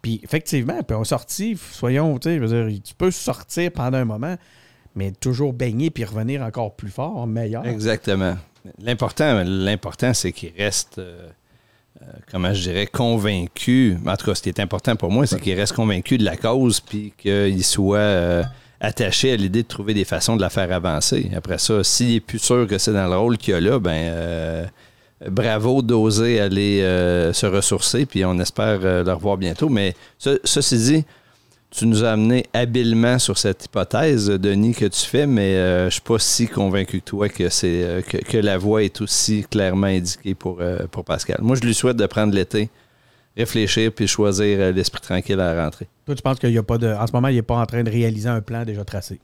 Puis 0.00 0.20
effectivement, 0.22 0.82
puis 0.82 0.96
on 0.96 1.04
sortit, 1.04 1.56
soyons, 1.56 2.18
tu 2.18 2.38
sais, 2.38 2.80
tu 2.82 2.94
peux 2.94 3.10
sortir 3.10 3.70
pendant 3.72 3.98
un 3.98 4.04
moment, 4.04 4.36
mais 4.96 5.12
toujours 5.12 5.52
baigner 5.52 5.90
puis 5.90 6.04
revenir 6.04 6.42
encore 6.42 6.74
plus 6.74 6.90
fort, 6.90 7.26
meilleur. 7.26 7.64
Exactement. 7.66 8.36
L'important, 8.80 9.44
l'important, 9.44 10.12
c'est 10.14 10.32
qu'il 10.32 10.52
reste, 10.56 10.98
euh, 10.98 11.28
euh, 12.02 12.06
comment 12.32 12.52
je 12.52 12.62
dirais, 12.62 12.86
convaincu. 12.86 13.96
En 14.06 14.16
tout 14.16 14.26
cas, 14.26 14.34
ce 14.34 14.42
qui 14.42 14.48
est 14.48 14.58
important 14.58 14.96
pour 14.96 15.10
moi, 15.10 15.26
c'est 15.26 15.38
qu'il 15.38 15.54
reste 15.54 15.74
convaincu 15.74 16.18
de 16.18 16.24
la 16.24 16.36
cause, 16.36 16.80
puis 16.80 17.12
qu'il 17.16 17.62
soit 17.62 17.98
euh, 17.98 18.42
attaché 18.80 19.32
à 19.32 19.36
l'idée 19.36 19.62
de 19.62 19.68
trouver 19.68 19.94
des 19.94 20.06
façons 20.06 20.34
de 20.34 20.40
la 20.40 20.50
faire 20.50 20.72
avancer. 20.72 21.30
Après 21.36 21.58
ça, 21.58 21.84
s'il 21.84 22.16
est 22.16 22.20
plus 22.20 22.40
sûr 22.40 22.66
que 22.66 22.78
c'est 22.78 22.92
dans 22.92 23.06
le 23.06 23.16
rôle 23.16 23.36
qu'il 23.36 23.54
a 23.54 23.60
là, 23.60 23.78
ben 23.78 24.68
bravo 25.30 25.80
d'oser 25.80 26.40
aller 26.40 26.80
se 27.32 27.46
ressourcer, 27.46 28.04
puis 28.04 28.24
on 28.24 28.38
espère 28.38 28.80
le 28.80 29.12
revoir 29.12 29.36
bientôt. 29.36 29.68
Mais 29.68 29.94
ceci 30.18 30.76
dit, 30.76 31.04
tu 31.76 31.86
nous 31.86 32.04
as 32.04 32.12
amené 32.12 32.46
habilement 32.54 33.18
sur 33.18 33.36
cette 33.36 33.66
hypothèse, 33.66 34.28
Denis, 34.28 34.74
que 34.74 34.86
tu 34.86 35.04
fais, 35.04 35.26
mais 35.26 35.56
euh, 35.56 35.80
je 35.82 35.84
ne 35.84 35.90
suis 35.90 36.00
pas 36.00 36.18
si 36.18 36.48
convaincu 36.48 37.00
que 37.00 37.04
toi 37.04 37.28
que, 37.28 37.50
c'est, 37.50 37.84
euh, 37.84 38.00
que, 38.00 38.38
la 38.38 38.56
voie 38.56 38.82
est 38.82 38.98
aussi 39.02 39.44
clairement 39.50 39.86
indiquée 39.86 40.34
pour, 40.34 40.58
euh, 40.60 40.86
pour 40.90 41.04
Pascal. 41.04 41.38
Moi, 41.42 41.54
je 41.56 41.66
lui 41.66 41.74
souhaite 41.74 41.98
de 41.98 42.06
prendre 42.06 42.34
l'été, 42.34 42.70
réfléchir 43.36 43.92
puis 43.92 44.08
choisir 44.08 44.72
l'esprit 44.72 45.02
tranquille 45.02 45.38
à 45.38 45.54
la 45.54 45.64
rentrée. 45.64 45.86
Toi, 46.06 46.14
tu 46.14 46.22
penses 46.22 46.38
qu'il 46.38 46.50
y 46.50 46.58
a 46.58 46.62
pas 46.62 46.78
de. 46.78 46.88
En 46.88 47.06
ce 47.06 47.12
moment, 47.12 47.28
il 47.28 47.34
n'est 47.34 47.42
pas 47.42 47.56
en 47.56 47.66
train 47.66 47.82
de 47.82 47.90
réaliser 47.90 48.28
un 48.28 48.40
plan 48.40 48.64
déjà 48.64 48.82
tracé? 48.84 49.20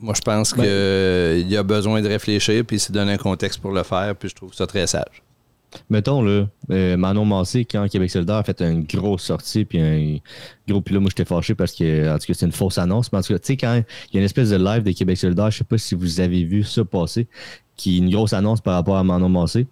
Moi, 0.00 0.14
je 0.14 0.22
pense 0.22 0.54
ben- 0.54 1.44
qu'il 1.44 1.56
a 1.56 1.62
besoin 1.64 2.00
de 2.00 2.08
réfléchir 2.08 2.64
puis 2.64 2.78
s'est 2.78 2.92
donner 2.92 3.14
un 3.14 3.18
contexte 3.18 3.60
pour 3.60 3.72
le 3.72 3.82
faire, 3.82 4.14
puis 4.14 4.28
je 4.28 4.34
trouve 4.36 4.54
ça 4.54 4.66
très 4.66 4.86
sage. 4.86 5.22
Mettons, 5.88 6.22
là, 6.22 6.46
euh, 6.70 6.96
Manon 6.96 7.24
Massé, 7.24 7.64
quand 7.64 7.86
Québec 7.88 8.10
solidaire 8.10 8.36
a 8.36 8.42
fait 8.42 8.60
une 8.62 8.84
grosse 8.84 9.22
sortie, 9.22 9.64
puis 9.64 9.80
un 9.80 10.18
gros, 10.68 10.80
puis 10.80 10.94
là, 10.94 11.00
moi, 11.00 11.10
j'étais 11.10 11.24
fâché 11.24 11.54
parce 11.54 11.72
que, 11.72 12.12
en 12.12 12.18
tout 12.18 12.26
cas, 12.26 12.34
c'est 12.34 12.46
une 12.46 12.52
fausse 12.52 12.78
annonce. 12.78 13.12
Mais 13.12 13.18
en 13.18 13.22
tout 13.22 13.32
cas, 13.32 13.38
tu 13.38 13.46
sais, 13.46 13.56
quand 13.56 13.74
il 13.74 14.14
y 14.14 14.16
a 14.16 14.20
une 14.20 14.24
espèce 14.24 14.50
de 14.50 14.56
live 14.56 14.82
de 14.82 14.92
Québec 14.92 15.16
solidaire, 15.16 15.50
je 15.50 15.58
sais 15.58 15.64
pas 15.64 15.78
si 15.78 15.94
vous 15.94 16.20
avez 16.20 16.44
vu 16.44 16.64
ça 16.64 16.84
passer, 16.84 17.28
qui 17.76 17.96
est 17.96 17.98
une 17.98 18.10
grosse 18.10 18.32
annonce 18.32 18.60
par 18.60 18.74
rapport 18.74 18.96
à 18.96 19.04
Manon 19.04 19.28
Massé. 19.28 19.66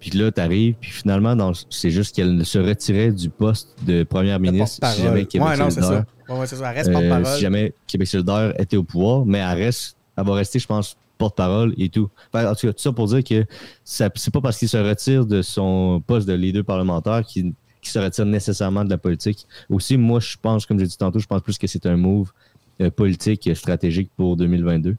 Puis 0.00 0.10
là, 0.10 0.30
tu 0.30 0.40
arrives, 0.40 0.74
puis 0.80 0.90
finalement, 0.90 1.52
c'est 1.70 1.90
juste 1.90 2.14
qu'elle 2.14 2.44
se 2.44 2.58
retirait 2.58 3.10
du 3.10 3.30
poste 3.30 3.74
de 3.86 4.02
première 4.02 4.38
ministre 4.38 4.86
si 4.86 5.02
jamais 5.02 5.24
Québec 5.24 5.48
ouais, 5.48 5.70
solidaire. 5.70 6.04
Ouais, 6.28 6.46
ça. 6.46 6.70
Reste 6.70 6.90
euh, 6.90 7.24
si 7.24 7.40
jamais 7.40 7.72
Québec 7.86 8.08
solidaire 8.08 8.52
était 8.60 8.76
au 8.76 8.82
pouvoir, 8.82 9.24
mais 9.24 9.38
elle 9.38 9.58
reste, 9.58 9.96
elle 10.16 10.24
va 10.24 10.34
rester, 10.34 10.58
je 10.58 10.66
pense, 10.66 10.96
porte-parole 11.18 11.74
et 11.78 11.88
tout. 11.88 12.08
en 12.32 12.54
tout 12.54 12.66
cas, 12.66 12.72
tout 12.72 12.82
ça 12.82 12.92
pour 12.92 13.06
dire 13.08 13.22
que 13.24 13.44
c'est 13.84 14.30
pas 14.32 14.40
parce 14.40 14.58
qu'il 14.58 14.68
se 14.68 14.76
retire 14.76 15.26
de 15.26 15.42
son 15.42 16.02
poste 16.06 16.26
de 16.28 16.34
leader 16.34 16.64
parlementaire 16.64 17.24
qu'il 17.24 17.54
se 17.82 17.98
retire 17.98 18.26
nécessairement 18.26 18.84
de 18.84 18.90
la 18.90 18.98
politique. 18.98 19.46
Aussi, 19.68 19.96
moi, 19.96 20.20
je 20.20 20.36
pense, 20.40 20.66
comme 20.66 20.78
j'ai 20.78 20.86
dit 20.86 20.96
tantôt, 20.96 21.18
je 21.18 21.26
pense 21.26 21.42
plus 21.42 21.58
que 21.58 21.66
c'est 21.66 21.86
un 21.86 21.96
move 21.96 22.32
euh, 22.80 22.90
politique 22.90 23.48
stratégique 23.54 24.10
pour 24.16 24.36
2022 24.36 24.96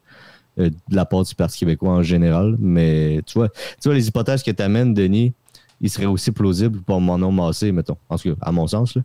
euh, 0.60 0.70
de 0.70 0.96
la 0.96 1.06
part 1.06 1.24
du 1.24 1.36
Parti 1.36 1.60
québécois 1.60 1.92
en 1.92 2.04
général. 2.04 2.56
Mais 2.60 3.22
tu 3.26 3.34
vois, 3.40 3.50
tu 3.50 3.90
vois 3.90 3.94
les 3.96 4.08
hypothèses 4.08 4.44
que 4.44 4.52
tu 4.52 4.64
amènes, 4.64 4.94
Denis, 4.94 5.34
il 5.82 5.90
serait 5.90 6.06
aussi 6.06 6.32
plausible 6.32 6.82
pour 6.82 7.02
mon 7.02 7.32
Massé, 7.32 7.72
mettons. 7.72 7.98
En 8.10 8.18
tout 8.18 8.30
cas, 8.30 8.36
à 8.42 8.52
mon 8.52 8.68
sens. 8.68 8.98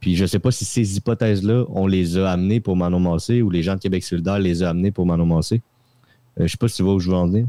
Puis 0.00 0.16
je 0.16 0.24
sais 0.24 0.38
pas 0.38 0.50
si 0.50 0.64
ces 0.64 0.96
hypothèses-là, 0.96 1.64
on 1.68 1.86
les 1.86 2.16
a 2.18 2.30
amenées 2.30 2.60
pour 2.60 2.76
Manon 2.76 3.00
Massé 3.00 3.42
ou 3.42 3.50
les 3.50 3.62
gens 3.62 3.74
de 3.74 3.80
Québec 3.80 4.02
solidaire 4.02 4.38
les 4.38 4.62
ont 4.62 4.66
amenées 4.66 4.90
pour 4.90 5.06
Manon 5.06 5.26
Massé. 5.26 5.62
Euh, 6.40 6.46
je 6.46 6.52
sais 6.52 6.56
pas 6.56 6.68
si 6.68 6.76
tu 6.76 6.82
vois 6.82 6.94
où 6.94 7.00
je 7.00 7.10
veux 7.10 7.16
en 7.16 7.26
venir. 7.26 7.46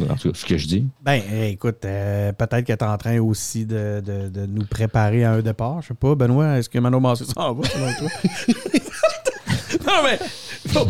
En 0.00 0.16
tout 0.16 0.32
cas, 0.32 0.34
ce 0.34 0.44
que 0.44 0.56
je 0.56 0.66
dis. 0.66 0.86
Ben, 1.02 1.22
écoute, 1.44 1.84
euh, 1.84 2.32
peut-être 2.32 2.64
que 2.66 2.72
tu 2.72 2.78
es 2.78 2.82
en 2.82 2.96
train 2.98 3.20
aussi 3.20 3.64
de, 3.64 4.02
nous 4.48 4.64
préparer 4.66 5.24
à 5.24 5.32
un 5.32 5.42
départ. 5.42 5.82
Je 5.82 5.88
sais 5.88 5.94
pas, 5.94 6.14
Benoît, 6.14 6.58
est-ce 6.58 6.68
que 6.68 6.78
Mano 6.78 6.98
Massé 6.98 7.24
s'en 7.24 7.54
va 7.54 7.68
selon 7.68 7.92
toi? 7.98 8.08
non, 9.86 10.02
mais. 10.04 10.18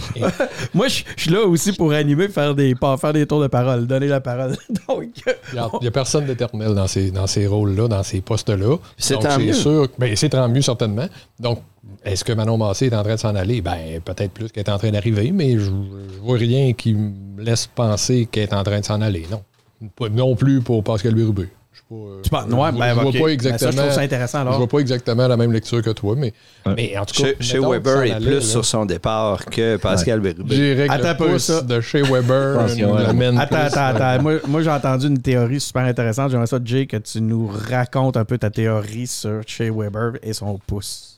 moi, 0.75 0.89
je 0.89 1.03
suis 1.17 1.31
là 1.31 1.43
aussi 1.43 1.73
pour 1.73 1.93
animer, 1.93 2.29
faire 2.29 2.55
des, 2.55 2.75
faire 2.99 3.13
des 3.13 3.27
tours 3.27 3.43
de 3.43 3.49
parole, 3.49 3.87
donner 3.87 4.07
la 4.07 4.21
parole. 4.21 4.57
Donc, 4.89 5.09
il 5.53 5.81
n'y 5.81 5.89
a, 5.89 5.91
personne 5.91 6.25
d'éternel 6.25 6.75
dans 6.75 6.87
ces, 6.87 7.11
dans 7.11 7.27
ces 7.27 7.47
rôles-là, 7.47 7.89
dans 7.89 8.03
ces 8.03 8.21
postes-là. 8.21 8.77
C'est 8.97 9.19
tant 9.19 9.39
mieux. 9.39 9.53
Sûr, 9.53 9.89
ben, 9.99 10.15
c'est 10.17 10.31
tant 10.31 10.49
mieux, 10.49 10.63
certainement. 10.63 11.09
Donc, 11.41 11.61
est-ce 12.05 12.25
que 12.25 12.33
Manon 12.33 12.59
Massé 12.59 12.87
est 12.87 12.95
en 12.95 13.03
train 13.03 13.15
de 13.15 13.21
s'en 13.21 13.35
aller? 13.35 13.61
Ben, 13.61 14.01
peut-être 14.05 14.33
plus 14.33 14.51
qu'elle 14.51 14.65
est 14.65 14.71
en 14.71 14.79
train 14.79 14.91
d'arriver, 14.91 15.33
mais 15.33 15.59
je, 15.59 15.71
ne 15.71 16.19
vois 16.23 16.39
rien 16.39 16.73
qui 16.73 16.95
me 16.95 17.43
laisse 17.43 17.67
penser 17.67 18.29
qu'elle 18.31 18.45
est 18.45 18.55
en 18.55 18.63
train 18.63 18.81
de 18.81 18.85
s'en 18.85 19.01
aller. 19.01 19.27
Non. 19.31 19.43
non 20.11 20.37
plus 20.37 20.61
pour 20.61 20.85
Pascal 20.85 21.15
ben, 22.31 22.49
je, 22.95 23.01
vois 23.01 23.13
pas 23.13 23.29
exactement. 23.29 23.71
je 23.71 23.77
trouve 23.77 23.91
ça 23.91 24.01
intéressant. 24.01 24.41
Alors. 24.41 24.55
Je 24.55 24.59
vois 24.59 24.67
pas 24.67 24.79
exactement 24.79 25.29
la 25.29 25.37
même 25.37 25.53
lecture 25.53 25.83
que 25.83 25.91
toi, 25.91 26.15
mais, 26.17 26.33
mais 26.77 26.97
en 26.97 27.05
tout 27.05 27.23
cas. 27.23 27.29
Chez, 27.41 27.59
Weber 27.59 28.03
est 28.03 28.21
plus 28.21 28.41
sur 28.41 28.65
son 28.65 28.87
départ 28.87 29.45
que 29.47 29.77
Pascal 29.77 30.21
ouais. 30.21 30.35
Bérubé. 30.35 30.87
Attends 30.89 31.15
peu 31.15 31.39
ça. 31.39 31.63
de 31.63 31.81
chez 31.81 32.03
Weber. 32.03 32.61
attends, 33.39 33.57
attends, 33.57 33.81
attends. 33.81 34.23
Moi, 34.23 34.35
moi 34.49 34.63
j'ai 34.63 34.71
entendu 34.71 35.07
une 35.07 35.21
théorie 35.21 35.61
super 35.61 35.83
intéressante. 35.83 36.31
J'aimerais 36.31 36.47
ça, 36.47 36.59
Jay, 36.65 36.87
que 36.87 36.97
tu 36.97 37.21
nous 37.21 37.51
racontes 37.69 38.17
un 38.17 38.25
peu 38.25 38.39
ta 38.39 38.51
théorie 38.51 39.07
sur 39.07 39.43
Shea 39.47 39.71
Weber 39.71 40.13
et 40.23 40.33
son 40.33 40.59
pouce. 40.67 41.14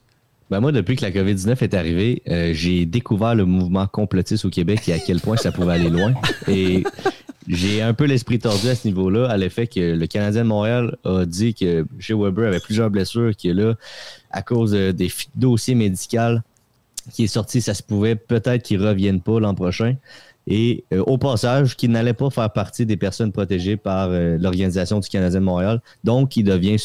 Ben 0.51 0.61
moi, 0.61 0.71
depuis 0.71 0.95
que 0.95 1.05
la 1.05 1.11
COVID-19 1.11 1.63
est 1.63 1.75
arrivée, 1.75 2.23
euh, 2.29 2.53
j'ai 2.55 2.87
découvert 2.87 3.35
le 3.35 3.45
mouvement 3.45 3.87
complotiste 3.87 4.45
au 4.45 4.51
Québec 4.51 4.89
et 4.89 4.93
à 4.93 4.99
quel 4.99 5.21
point 5.21 5.37
ça 5.37 5.51
pouvait 5.51 5.73
aller 5.73 5.91
loin. 5.91 6.15
Et 6.47 6.85
j'ai 7.49 7.83
un 7.83 7.95
peu 7.95 8.05
l'esprit 8.05 8.39
tordu 8.39 8.69
à 8.69 8.77
ce 8.77 8.87
niveau-là, 8.87 9.29
à 9.29 9.37
l'effet 9.37 9.67
que 9.67 9.95
le 9.95 10.07
Canadien 10.07 10.45
de 10.45 10.49
Montréal 10.49 10.97
a 11.05 11.25
dit 11.25 11.55
que 11.55 11.85
chez 11.99 12.15
Weber 12.15 12.47
avait 12.47 12.61
plusieurs 12.61 12.91
blessures, 12.91 13.35
qui 13.35 13.49
est 13.49 13.55
là, 13.55 13.75
à 14.31 14.43
cause 14.43 14.73
des 14.73 15.11
dossiers 15.35 15.75
médicaux 15.75 16.39
qui 17.13 17.25
est 17.25 17.29
sorti, 17.29 17.61
ça 17.61 17.75
se 17.75 17.83
pouvait 17.83 18.17
peut-être 18.17 18.63
qu'il 18.63 18.81
ne 18.81 18.87
revienne 18.87 19.21
pas 19.21 19.39
l'an 19.41 19.55
prochain 19.55 19.97
et 20.47 20.85
euh, 20.93 21.03
au 21.07 21.19
passage, 21.19 21.77
qu'il 21.77 21.91
n'allait 21.91 22.15
pas 22.15 22.31
faire 22.31 22.51
partie 22.51 22.87
des 22.87 22.97
personnes 22.97 23.33
protégées 23.33 23.77
par 23.77 24.11
euh, 24.11 24.39
l'Organisation 24.39 25.01
du 25.01 25.09
Canadien 25.09 25.41
de 25.41 25.45
Montréal. 25.45 25.81
Donc, 26.05 26.37
il 26.37 26.45
devient, 26.45 26.77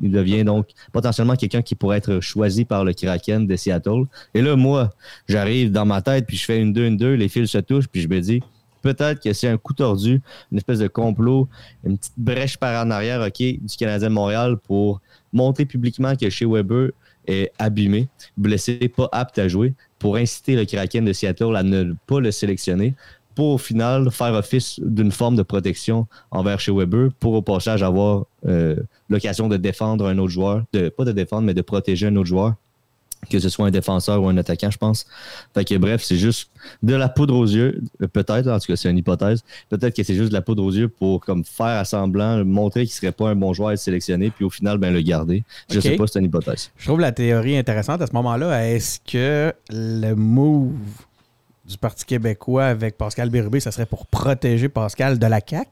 il 0.00 0.10
devient 0.12 0.44
donc 0.44 0.68
potentiellement 0.92 1.34
quelqu'un 1.34 1.62
qui 1.62 1.74
pourrait 1.74 1.98
être 1.98 2.20
choisi 2.20 2.64
par 2.64 2.84
le 2.84 2.92
Kraken 2.92 3.46
de 3.46 3.56
Seattle. 3.56 4.04
Et 4.34 4.42
là, 4.42 4.54
moi, 4.54 4.90
j'arrive 5.28 5.72
dans 5.72 5.86
ma 5.86 6.02
tête, 6.02 6.26
puis 6.26 6.36
je 6.36 6.44
fais 6.44 6.60
une 6.60 6.72
2 6.72 6.86
une 6.86 6.96
2 6.96 7.14
les 7.14 7.28
fils 7.28 7.50
se 7.50 7.58
touchent, 7.58 7.88
puis 7.88 8.00
je 8.00 8.08
me 8.08 8.20
dis, 8.20 8.40
peut-être 8.82 9.20
que 9.20 9.32
c'est 9.32 9.48
un 9.48 9.56
coup 9.56 9.74
tordu, 9.74 10.22
une 10.52 10.58
espèce 10.58 10.78
de 10.78 10.88
complot, 10.88 11.48
une 11.84 11.98
petite 11.98 12.14
brèche 12.16 12.56
par 12.56 12.86
en 12.86 12.90
arrière, 12.90 13.26
OK, 13.26 13.38
du 13.38 13.76
Canadien 13.76 14.08
de 14.08 14.14
Montréal 14.14 14.56
pour 14.56 15.00
montrer 15.32 15.64
publiquement 15.64 16.14
que 16.16 16.30
chez 16.30 16.46
Weber 16.46 16.90
est 17.30 17.52
abîmé, 17.58 18.08
blessé, 18.36 18.88
pas 18.94 19.08
apte 19.12 19.38
à 19.38 19.48
jouer 19.48 19.74
pour 19.98 20.16
inciter 20.16 20.56
le 20.56 20.64
Kraken 20.64 21.04
de 21.04 21.12
Seattle 21.12 21.56
à 21.56 21.62
ne 21.62 21.94
pas 22.06 22.20
le 22.20 22.30
sélectionner 22.30 22.94
pour 23.34 23.54
au 23.54 23.58
final 23.58 24.10
faire 24.10 24.34
office 24.34 24.80
d'une 24.80 25.12
forme 25.12 25.36
de 25.36 25.42
protection 25.42 26.06
envers 26.30 26.60
chez 26.60 26.72
Weber 26.72 27.10
pour 27.20 27.34
au 27.34 27.42
passage 27.42 27.82
avoir 27.82 28.24
euh, 28.46 28.76
l'occasion 29.08 29.48
de 29.48 29.56
défendre 29.56 30.06
un 30.06 30.18
autre 30.18 30.30
joueur, 30.30 30.64
de, 30.72 30.88
pas 30.88 31.04
de 31.04 31.12
défendre, 31.12 31.42
mais 31.42 31.54
de 31.54 31.62
protéger 31.62 32.08
un 32.08 32.16
autre 32.16 32.26
joueur 32.26 32.54
que 33.28 33.38
ce 33.38 33.48
soit 33.48 33.66
un 33.66 33.70
défenseur 33.70 34.22
ou 34.22 34.28
un 34.28 34.36
attaquant, 34.36 34.70
je 34.70 34.78
pense. 34.78 35.06
Fait 35.54 35.64
que 35.64 35.76
bref, 35.76 36.02
c'est 36.02 36.16
juste 36.16 36.50
de 36.82 36.94
la 36.94 37.08
poudre 37.08 37.36
aux 37.36 37.46
yeux, 37.46 37.82
peut-être, 38.12 38.48
en 38.48 38.58
tout 38.58 38.66
cas, 38.66 38.76
c'est 38.76 38.90
une 38.90 38.98
hypothèse. 38.98 39.42
Peut-être 39.68 39.94
que 39.94 40.02
c'est 40.02 40.14
juste 40.14 40.30
de 40.30 40.34
la 40.34 40.42
poudre 40.42 40.64
aux 40.64 40.72
yeux 40.72 40.88
pour 40.88 41.20
comme 41.20 41.44
faire 41.44 41.66
à 41.66 41.84
semblant, 41.84 42.44
montrer 42.44 42.86
qu'il 42.86 42.94
serait 42.94 43.12
pas 43.12 43.28
un 43.28 43.36
bon 43.36 43.52
joueur 43.52 43.70
à 43.70 43.72
être 43.74 43.80
sélectionné, 43.80 44.30
puis 44.30 44.44
au 44.44 44.50
final, 44.50 44.78
ben 44.78 44.92
le 44.92 45.02
garder. 45.02 45.44
Je 45.70 45.80
sais 45.80 45.96
pas, 45.96 46.06
c'est 46.06 46.18
une 46.18 46.26
hypothèse. 46.26 46.70
Je 46.76 46.86
trouve 46.86 47.00
la 47.00 47.12
théorie 47.12 47.56
intéressante 47.56 48.00
à 48.00 48.06
ce 48.06 48.12
moment-là. 48.12 48.66
Est-ce 48.68 49.00
que 49.00 49.52
le 49.70 50.14
move 50.14 50.72
du 51.66 51.78
Parti 51.78 52.04
québécois 52.04 52.64
avec 52.64 52.96
Pascal 52.96 53.30
Bérubé, 53.30 53.60
ça 53.60 53.70
serait 53.70 53.86
pour 53.86 54.06
protéger 54.06 54.68
Pascal 54.68 55.18
de 55.18 55.26
la 55.26 55.40
CAQ, 55.46 55.70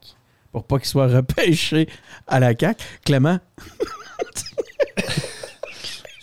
pour 0.53 0.65
pas 0.65 0.79
qu'il 0.79 0.89
soit 0.89 1.09
repêché 1.17 1.89
à 2.27 2.41
la 2.41 2.55
CAQ. 2.57 2.85
Clément? 3.05 3.39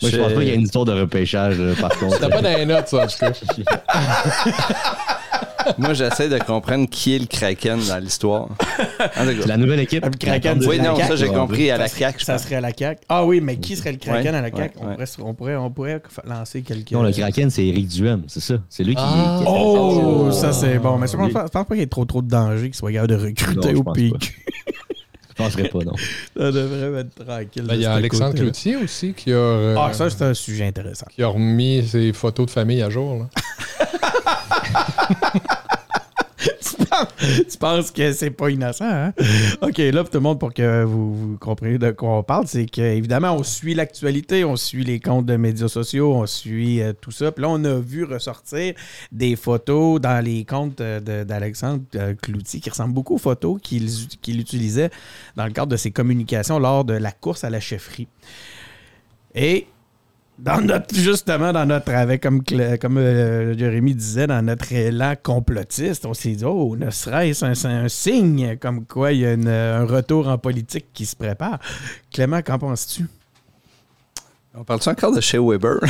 Moi, 0.02 0.10
je 0.10 0.16
pense 0.16 0.32
pas 0.32 0.40
qu'il 0.40 0.48
y 0.48 0.50
ait 0.50 0.56
une 0.56 0.62
histoire 0.62 0.84
de 0.84 0.92
repêchage, 0.92 1.56
par 1.80 1.96
contre. 1.98 2.14
C'était 2.14 2.28
pas 2.28 2.42
dans 2.42 2.56
les 2.56 2.66
notes, 2.66 2.88
ça, 2.88 3.04
en 3.04 3.06
tout 3.06 3.18
cas. 3.18 3.32
Moi, 5.78 5.94
j'essaie 5.94 6.28
de 6.28 6.38
comprendre 6.38 6.88
qui 6.88 7.16
est 7.16 7.18
le 7.18 7.26
Kraken 7.26 7.80
dans 7.88 7.98
l'histoire. 7.98 8.48
la 9.46 9.56
nouvelle 9.56 9.80
équipe. 9.80 10.04
Le 10.04 10.10
Kraken, 10.10 10.62
oui, 10.66 10.78
non, 10.78 10.96
ça, 10.96 11.16
j'ai 11.16 11.28
compris 11.28 11.70
à 11.70 11.78
la 11.78 11.88
CAQ. 11.88 12.24
Ça 12.24 12.38
serait 12.38 12.56
à 12.56 12.60
la 12.60 12.72
CAQ. 12.76 13.00
Ah 13.08 13.24
oui, 13.24 13.40
mais 13.40 13.56
qui 13.56 13.76
serait 13.76 13.92
le 13.92 13.98
Kraken 13.98 14.34
à 14.34 14.42
la 14.42 14.50
CAQ? 14.50 14.78
on, 15.22 15.34
pourrait, 15.34 15.56
on, 15.56 15.70
pourrait, 15.70 16.02
lancer 16.24 16.62
quelqu'un. 16.62 16.96
Non, 16.96 17.02
le 17.02 17.12
Kraken, 17.12 17.50
c'est 17.50 17.66
Eric 17.66 17.88
Duhem, 17.88 18.22
c'est 18.26 18.40
ça. 18.40 18.54
C'est 18.68 18.84
lui 18.84 18.94
qui. 18.94 19.02
Ah. 19.04 19.42
oh, 19.46 20.30
ça, 20.30 20.52
c'est 20.52 20.78
bon. 20.78 20.98
Mais 20.98 21.06
je 21.06 21.16
pense 21.16 21.50
pas 21.50 21.64
qu'il 21.64 21.78
y 21.78 21.82
ait 21.82 21.86
trop, 21.86 22.04
trop 22.04 22.22
de 22.22 22.28
danger 22.28 22.66
qu'il 22.66 22.74
soit 22.74 22.92
capable 22.92 23.08
de 23.08 23.26
recruter 23.26 23.74
au 23.74 23.82
PQ. 23.82 24.44
Je 25.36 25.42
penserais 25.42 25.68
pas, 25.68 25.80
non. 25.80 25.92
Ça 26.36 26.50
devrait 26.50 27.00
être 27.00 27.14
tranquille. 27.24 27.64
Ben, 27.64 27.74
il 27.74 27.82
y 27.82 27.86
a 27.86 27.92
Alexandre 27.92 28.34
Cloutier 28.34 28.76
aussi 28.76 29.12
qui 29.12 29.32
a. 29.32 29.36
Euh, 29.36 29.76
ah, 29.78 29.92
ça, 29.92 30.08
c'est 30.08 30.22
un 30.24 30.34
sujet 30.34 30.66
intéressant. 30.66 31.06
Qui 31.14 31.22
a 31.22 31.28
remis 31.28 31.86
ses 31.86 32.12
photos 32.12 32.46
de 32.46 32.50
famille 32.50 32.82
à 32.82 32.88
jour. 32.88 33.18
Là. 33.18 33.28
tu, 37.50 37.58
penses, 37.58 37.90
que 37.90 38.12
c'est 38.12 38.30
pas 38.30 38.50
innocent, 38.50 38.84
hein? 38.84 39.12
OK, 39.60 39.78
là, 39.78 40.04
tout 40.04 40.10
le 40.14 40.20
monde, 40.20 40.38
pour 40.38 40.52
que 40.52 40.84
vous, 40.84 41.36
compreniez 41.40 41.78
de 41.78 41.90
quoi 41.90 42.18
on 42.18 42.22
parle, 42.22 42.46
c'est 42.46 42.66
qu'évidemment, 42.66 43.32
on 43.32 43.42
suit 43.42 43.74
l'actualité, 43.74 44.44
on 44.44 44.56
suit 44.56 44.84
les 44.84 45.00
comptes 45.00 45.26
de 45.26 45.36
médias 45.36 45.68
sociaux, 45.68 46.14
on 46.14 46.26
suit 46.26 46.82
euh, 46.82 46.92
tout 46.98 47.10
ça. 47.10 47.32
Puis 47.32 47.42
là, 47.42 47.48
on 47.50 47.62
a 47.64 47.78
vu 47.78 48.04
ressortir 48.04 48.74
des 49.12 49.36
photos 49.36 50.00
dans 50.00 50.24
les 50.24 50.44
comptes 50.44 50.80
d'Alexandre 50.80 51.82
euh, 51.94 52.14
Cloutier 52.14 52.60
qui 52.60 52.70
ressemblent 52.70 52.94
beaucoup 52.94 53.14
aux 53.14 53.18
photos 53.18 53.60
qu'il 53.60 54.40
utilisait 54.40 54.90
dans 55.36 55.46
le 55.46 55.52
cadre 55.52 55.68
de 55.68 55.76
ses 55.76 55.90
communications 55.90 56.58
lors 56.58 56.84
de 56.84 56.94
la 56.94 57.12
course 57.12 57.44
à 57.44 57.50
la 57.50 57.60
chefferie. 57.60 58.08
Et 59.34 59.66
justement, 60.92 61.52
dans 61.52 61.66
notre, 61.66 61.92
avec, 61.92 62.22
comme, 62.22 62.42
comme 62.80 62.98
euh, 62.98 63.56
Jérémy 63.56 63.94
disait, 63.94 64.26
dans 64.26 64.44
notre 64.44 64.72
élan 64.72 65.14
complotiste, 65.22 66.06
on 66.06 66.14
s'est 66.14 66.32
dit, 66.32 66.44
oh, 66.44 66.76
ne 66.76 66.90
serait-ce 66.90 67.66
un, 67.66 67.88
signe 67.88 68.56
comme 68.58 68.84
quoi 68.86 69.12
il 69.12 69.20
y 69.20 69.26
a 69.26 69.32
un 69.32 69.84
retour 69.84 70.28
en 70.28 70.38
politique 70.38 70.86
qui 70.92 71.06
se 71.06 71.16
prépare. 71.16 71.58
Clément, 72.12 72.42
qu'en 72.42 72.58
penses-tu? 72.58 73.06
On 74.58 74.64
parle-tu 74.64 74.88
encore 74.88 75.14
de 75.14 75.20
chez 75.20 75.38
Weber? 75.38 75.80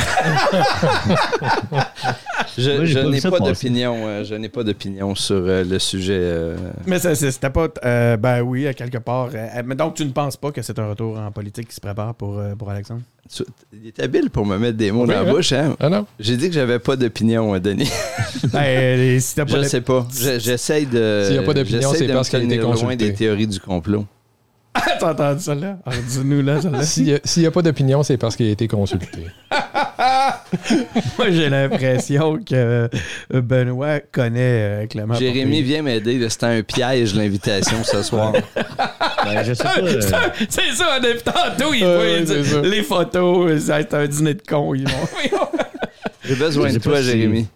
je, 2.57 3.07
n'ai 3.09 3.21
pas, 3.21 3.39
d'opinion. 3.39 3.95
Euh, 4.05 4.25
je 4.25 4.35
n'ai 4.35 4.49
pas 4.49 4.61
d'opinion 4.65 5.15
sur 5.15 5.37
euh, 5.37 5.63
le 5.63 5.79
sujet. 5.79 6.19
Euh. 6.19 6.57
Mais 6.85 6.99
c'était 6.99 7.49
pas. 7.49 7.69
ben 8.17 8.41
oui, 8.41 8.67
à 8.67 8.73
quelque 8.73 8.97
part. 8.97 9.29
mais 9.65 9.75
donc, 9.75 9.93
tu 9.95 10.03
ne 10.03 10.11
penses 10.11 10.35
pas 10.35 10.51
que 10.51 10.61
c'est 10.61 10.77
un 10.79 10.89
retour 10.89 11.17
en 11.17 11.31
politique 11.31 11.69
qui 11.69 11.75
se 11.75 11.79
prépare 11.79 12.13
pour, 12.15 12.41
pour 12.59 12.69
Alexandre? 12.69 13.03
il 13.73 13.87
est 13.87 13.99
habile 13.99 14.29
pour 14.29 14.45
me 14.45 14.57
mettre 14.57 14.77
des 14.77 14.89
mots 14.91 15.05
dans 15.05 15.13
la 15.13 15.19
hein? 15.21 15.33
bouche. 15.33 15.51
Hein? 15.53 15.75
Ah 15.79 16.03
J'ai 16.19 16.37
dit 16.37 16.47
que 16.47 16.55
j'avais 16.55 16.79
pas 16.79 16.95
d'opinion, 16.97 17.57
Denis. 17.59 17.91
ben, 18.53 19.19
si 19.19 19.35
pas 19.35 19.45
je 19.47 19.57
ne 19.57 19.63
sais 19.63 19.81
pas. 19.81 20.05
J'essaie 20.11 20.85
de. 20.85 21.23
S'il 21.25 21.37
n'y 21.37 21.39
a 21.39 21.43
pas 21.43 21.53
d'opinion, 21.53 21.93
c'est 21.93 22.07
parce 22.07 22.27
qu'elle 22.27 22.43
était 22.43 22.57
loin 22.57 22.97
des 22.97 23.13
théories 23.13 23.47
du 23.47 23.61
complot. 23.61 24.05
T'as 24.99 25.11
entendu 25.11 25.41
ça 25.41 25.55
là? 25.55 25.77
Dis-nous 26.07 26.41
là, 26.41 26.59
là. 26.61 26.83
S'il 26.83 27.19
n'y 27.37 27.45
a, 27.45 27.51
pas 27.51 27.61
d'opinion, 27.61 28.03
c'est 28.03 28.17
parce 28.17 28.35
qu'il 28.35 28.47
a 28.47 28.51
été 28.51 28.67
consulté. 28.67 29.27
Moi, 31.17 31.29
j'ai 31.29 31.49
l'impression 31.49 32.37
que 32.37 32.53
euh, 32.53 32.87
Benoît 33.29 33.99
connaît 33.99 34.83
euh, 34.83 34.87
Clément. 34.87 35.13
Jérémy, 35.15 35.61
vient 35.61 35.81
m'aider. 35.81 36.27
C'était 36.29 36.45
un 36.45 36.61
piège, 36.61 37.15
l'invitation 37.15 37.83
ce 37.83 38.01
soir. 38.03 38.33
ben, 38.55 39.43
je 39.43 39.53
sais 39.53 39.63
pas. 39.63 39.79
Euh. 39.79 40.01
C'est 40.49 40.73
ça, 40.73 40.99
depuis 40.99 41.23
tantôt, 41.23 41.73
il 41.73 41.83
voit 41.83 42.61
les 42.61 42.83
photos. 42.83 43.61
C'est 43.61 43.93
un 43.93 44.07
dîner 44.07 44.33
de 44.35 44.41
con. 44.47 44.73
J'ai 46.23 46.35
besoin 46.35 46.71
de 46.71 46.79
toi, 46.79 47.01
Jérémy. 47.01 47.47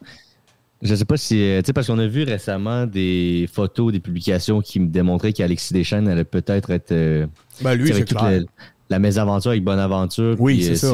Je 0.81 0.95
sais 0.95 1.05
pas 1.05 1.17
si. 1.17 1.35
Tu 1.35 1.61
sais, 1.65 1.73
parce 1.73 1.87
qu'on 1.87 1.99
a 1.99 2.07
vu 2.07 2.23
récemment 2.23 2.85
des 2.85 3.47
photos, 3.51 3.91
des 3.91 3.99
publications 3.99 4.61
qui 4.61 4.79
me 4.79 4.87
démontraient 4.87 5.33
qu'Alexis 5.33 5.73
Deschênes 5.73 6.07
allait 6.07 6.23
peut-être 6.23 6.71
être. 6.71 6.93
ben 7.61 7.75
lui, 7.75 7.93
c'est 7.93 8.05
clair 8.05 8.41
la 8.91 8.99
mésaventure 8.99 9.51
avec 9.51 9.63
Bonaventure. 9.63 10.35
Oui, 10.37 10.61
c'est 10.61 10.75
ça. 10.75 10.93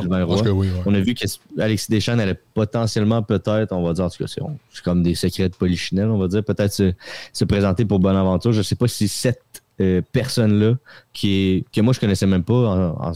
On 0.85 0.93
a 0.93 0.99
vu 0.99 1.15
qu'Alexis 1.15 1.89
Deschamps 1.89 2.19
allait 2.19 2.39
potentiellement, 2.53 3.23
peut-être, 3.23 3.73
on 3.73 3.83
va 3.83 3.93
dire, 3.93 4.05
en 4.05 4.09
tout 4.09 4.23
cas, 4.23 4.27
c'est 4.27 4.83
comme 4.83 5.01
des 5.01 5.15
secrets 5.15 5.49
de 5.49 5.55
polichinelle, 5.55 6.07
on 6.09 6.19
va 6.19 6.27
dire, 6.27 6.43
peut-être 6.43 6.71
se, 6.71 7.45
présenter 7.45 7.85
pour 7.85 7.99
Bonaventure. 7.99 8.51
Je 8.53 8.59
ne 8.59 8.63
sais 8.63 8.75
pas 8.75 8.87
si 8.87 9.07
cette 9.07 9.41
euh, 9.81 10.01
personne-là, 10.11 10.75
qui 11.11 11.65
que 11.73 11.81
moi 11.81 11.93
je 11.93 11.99
connaissais 11.99 12.27
même 12.27 12.43
pas 12.43 13.13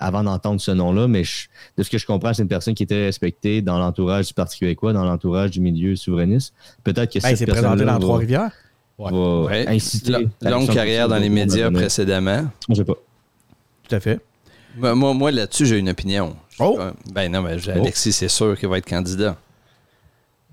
avant 0.00 0.22
d'entendre 0.22 0.60
ce 0.60 0.70
nom-là, 0.70 1.08
mais 1.08 1.22
de 1.76 1.82
ce 1.82 1.90
que 1.90 1.98
je 1.98 2.06
comprends, 2.06 2.32
c'est 2.32 2.42
une 2.42 2.48
personne 2.48 2.74
qui 2.74 2.82
était 2.82 3.04
respectée 3.04 3.62
dans 3.62 3.78
l'entourage 3.78 4.28
du 4.28 4.34
Parti 4.34 4.58
québécois, 4.58 4.92
dans 4.92 5.04
l'entourage 5.04 5.50
du 5.50 5.60
milieu 5.60 5.96
souverainiste. 5.96 6.54
Peut-être 6.84 7.12
que 7.12 7.18
ben, 7.20 7.36
cette 7.36 7.46
personne 7.46 7.64
présenté 7.64 7.84
dans 7.84 7.98
Trois-Rivières. 7.98 8.52
Va 8.98 9.70
inciter. 9.70 10.28
Longue 10.42 10.72
carrière 10.72 11.08
dans 11.08 11.16
les 11.16 11.30
médias 11.30 11.70
précédemment. 11.70 12.44
Je 12.68 12.74
sais 12.74 12.84
pas. 12.84 12.96
Tout 13.88 13.94
à 13.94 14.00
fait. 14.00 14.20
moi, 14.76 14.94
moi 14.94 15.30
là-dessus, 15.30 15.66
j'ai 15.66 15.78
une 15.78 15.88
opinion. 15.88 16.36
Oh! 16.58 16.78
Ben 17.12 17.32
non, 17.32 17.42
mais 17.42 17.56
Alexis, 17.70 18.12
c'est 18.12 18.28
sûr 18.28 18.58
qu'il 18.58 18.68
va 18.68 18.78
être 18.78 18.88
candidat. 18.88 19.36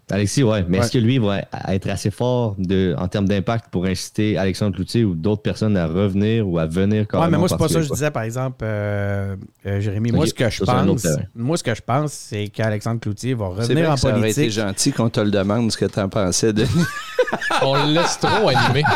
Alexis, 0.09 0.41
ouais. 0.41 0.63
Mais 0.69 0.77
est-ce 0.77 0.91
que 0.91 0.99
lui 0.99 1.17
va 1.17 1.41
être 1.67 1.89
assez 1.89 2.11
fort 2.11 2.55
de, 2.57 2.95
en 2.97 3.09
termes 3.09 3.27
d'impact 3.27 3.65
pour 3.69 3.85
inciter 3.85 4.37
Alexandre 4.37 4.73
Cloutier 4.73 5.03
ou 5.03 5.15
d'autres 5.15 5.41
personnes 5.41 5.75
à 5.75 5.85
revenir 5.85 6.47
ou 6.47 6.59
à 6.59 6.65
venir 6.65 7.05
quand 7.07 7.21
Ouais, 7.21 7.29
mais 7.29 7.37
moi, 7.37 7.49
c'est 7.49 7.57
pas 7.57 7.67
ça 7.67 7.79
que 7.79 7.85
je 7.85 7.89
disais, 7.89 8.09
par 8.09 8.23
exemple, 8.23 8.63
euh, 8.63 9.35
euh, 9.65 9.81
Jérémy. 9.81 10.13
Moi, 10.13 10.25
ce 10.25 10.33
que 10.33 10.49
je 10.49 10.63
pense, 10.63 11.07
moi, 11.35 11.57
ce 11.57 11.63
que 11.63 11.75
je 11.75 11.81
pense, 11.81 12.13
c'est 12.13 12.47
qu'Alexandre 12.47 13.01
Cloutier 13.01 13.33
va 13.33 13.47
revenir 13.47 13.91
en 13.91 13.95
politique. 13.95 13.99
Ça 13.99 14.15
aurait 14.15 14.31
été 14.31 14.49
gentil 14.49 14.93
qu'on 14.93 15.09
te 15.09 15.19
le 15.19 15.29
demande 15.29 15.73
ce 15.73 15.77
que 15.77 15.85
tu 15.85 15.99
en 15.99 16.07
pensais, 16.07 16.53
Denis. 16.53 16.69
On 17.61 17.75
le 17.75 17.95
laisse 17.95 18.17
trop 18.17 18.47
animé. 18.47 18.83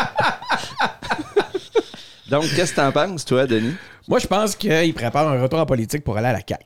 Donc, 2.30 2.44
qu'est-ce 2.56 2.72
que 2.72 2.80
tu 2.80 2.88
en 2.88 2.94
penses, 2.94 3.26
toi, 3.26 3.46
Denis? 3.46 3.74
Moi, 4.08 4.20
je 4.20 4.28
pense 4.28 4.56
qu'il 4.56 4.94
prépare 4.94 5.28
un 5.28 5.42
retour 5.42 5.60
en 5.60 5.66
politique 5.66 6.06
pour 6.06 6.16
aller 6.16 6.28
à 6.28 6.34
la 6.34 6.40
CAQ. 6.40 6.64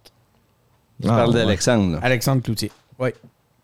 Tu 1.02 1.08
parles 1.08 1.32
ah, 1.32 1.34
d'Alexandre. 1.34 1.98
Alexandre 2.04 2.44
Cloutier. 2.44 2.72
Oui. 3.00 3.10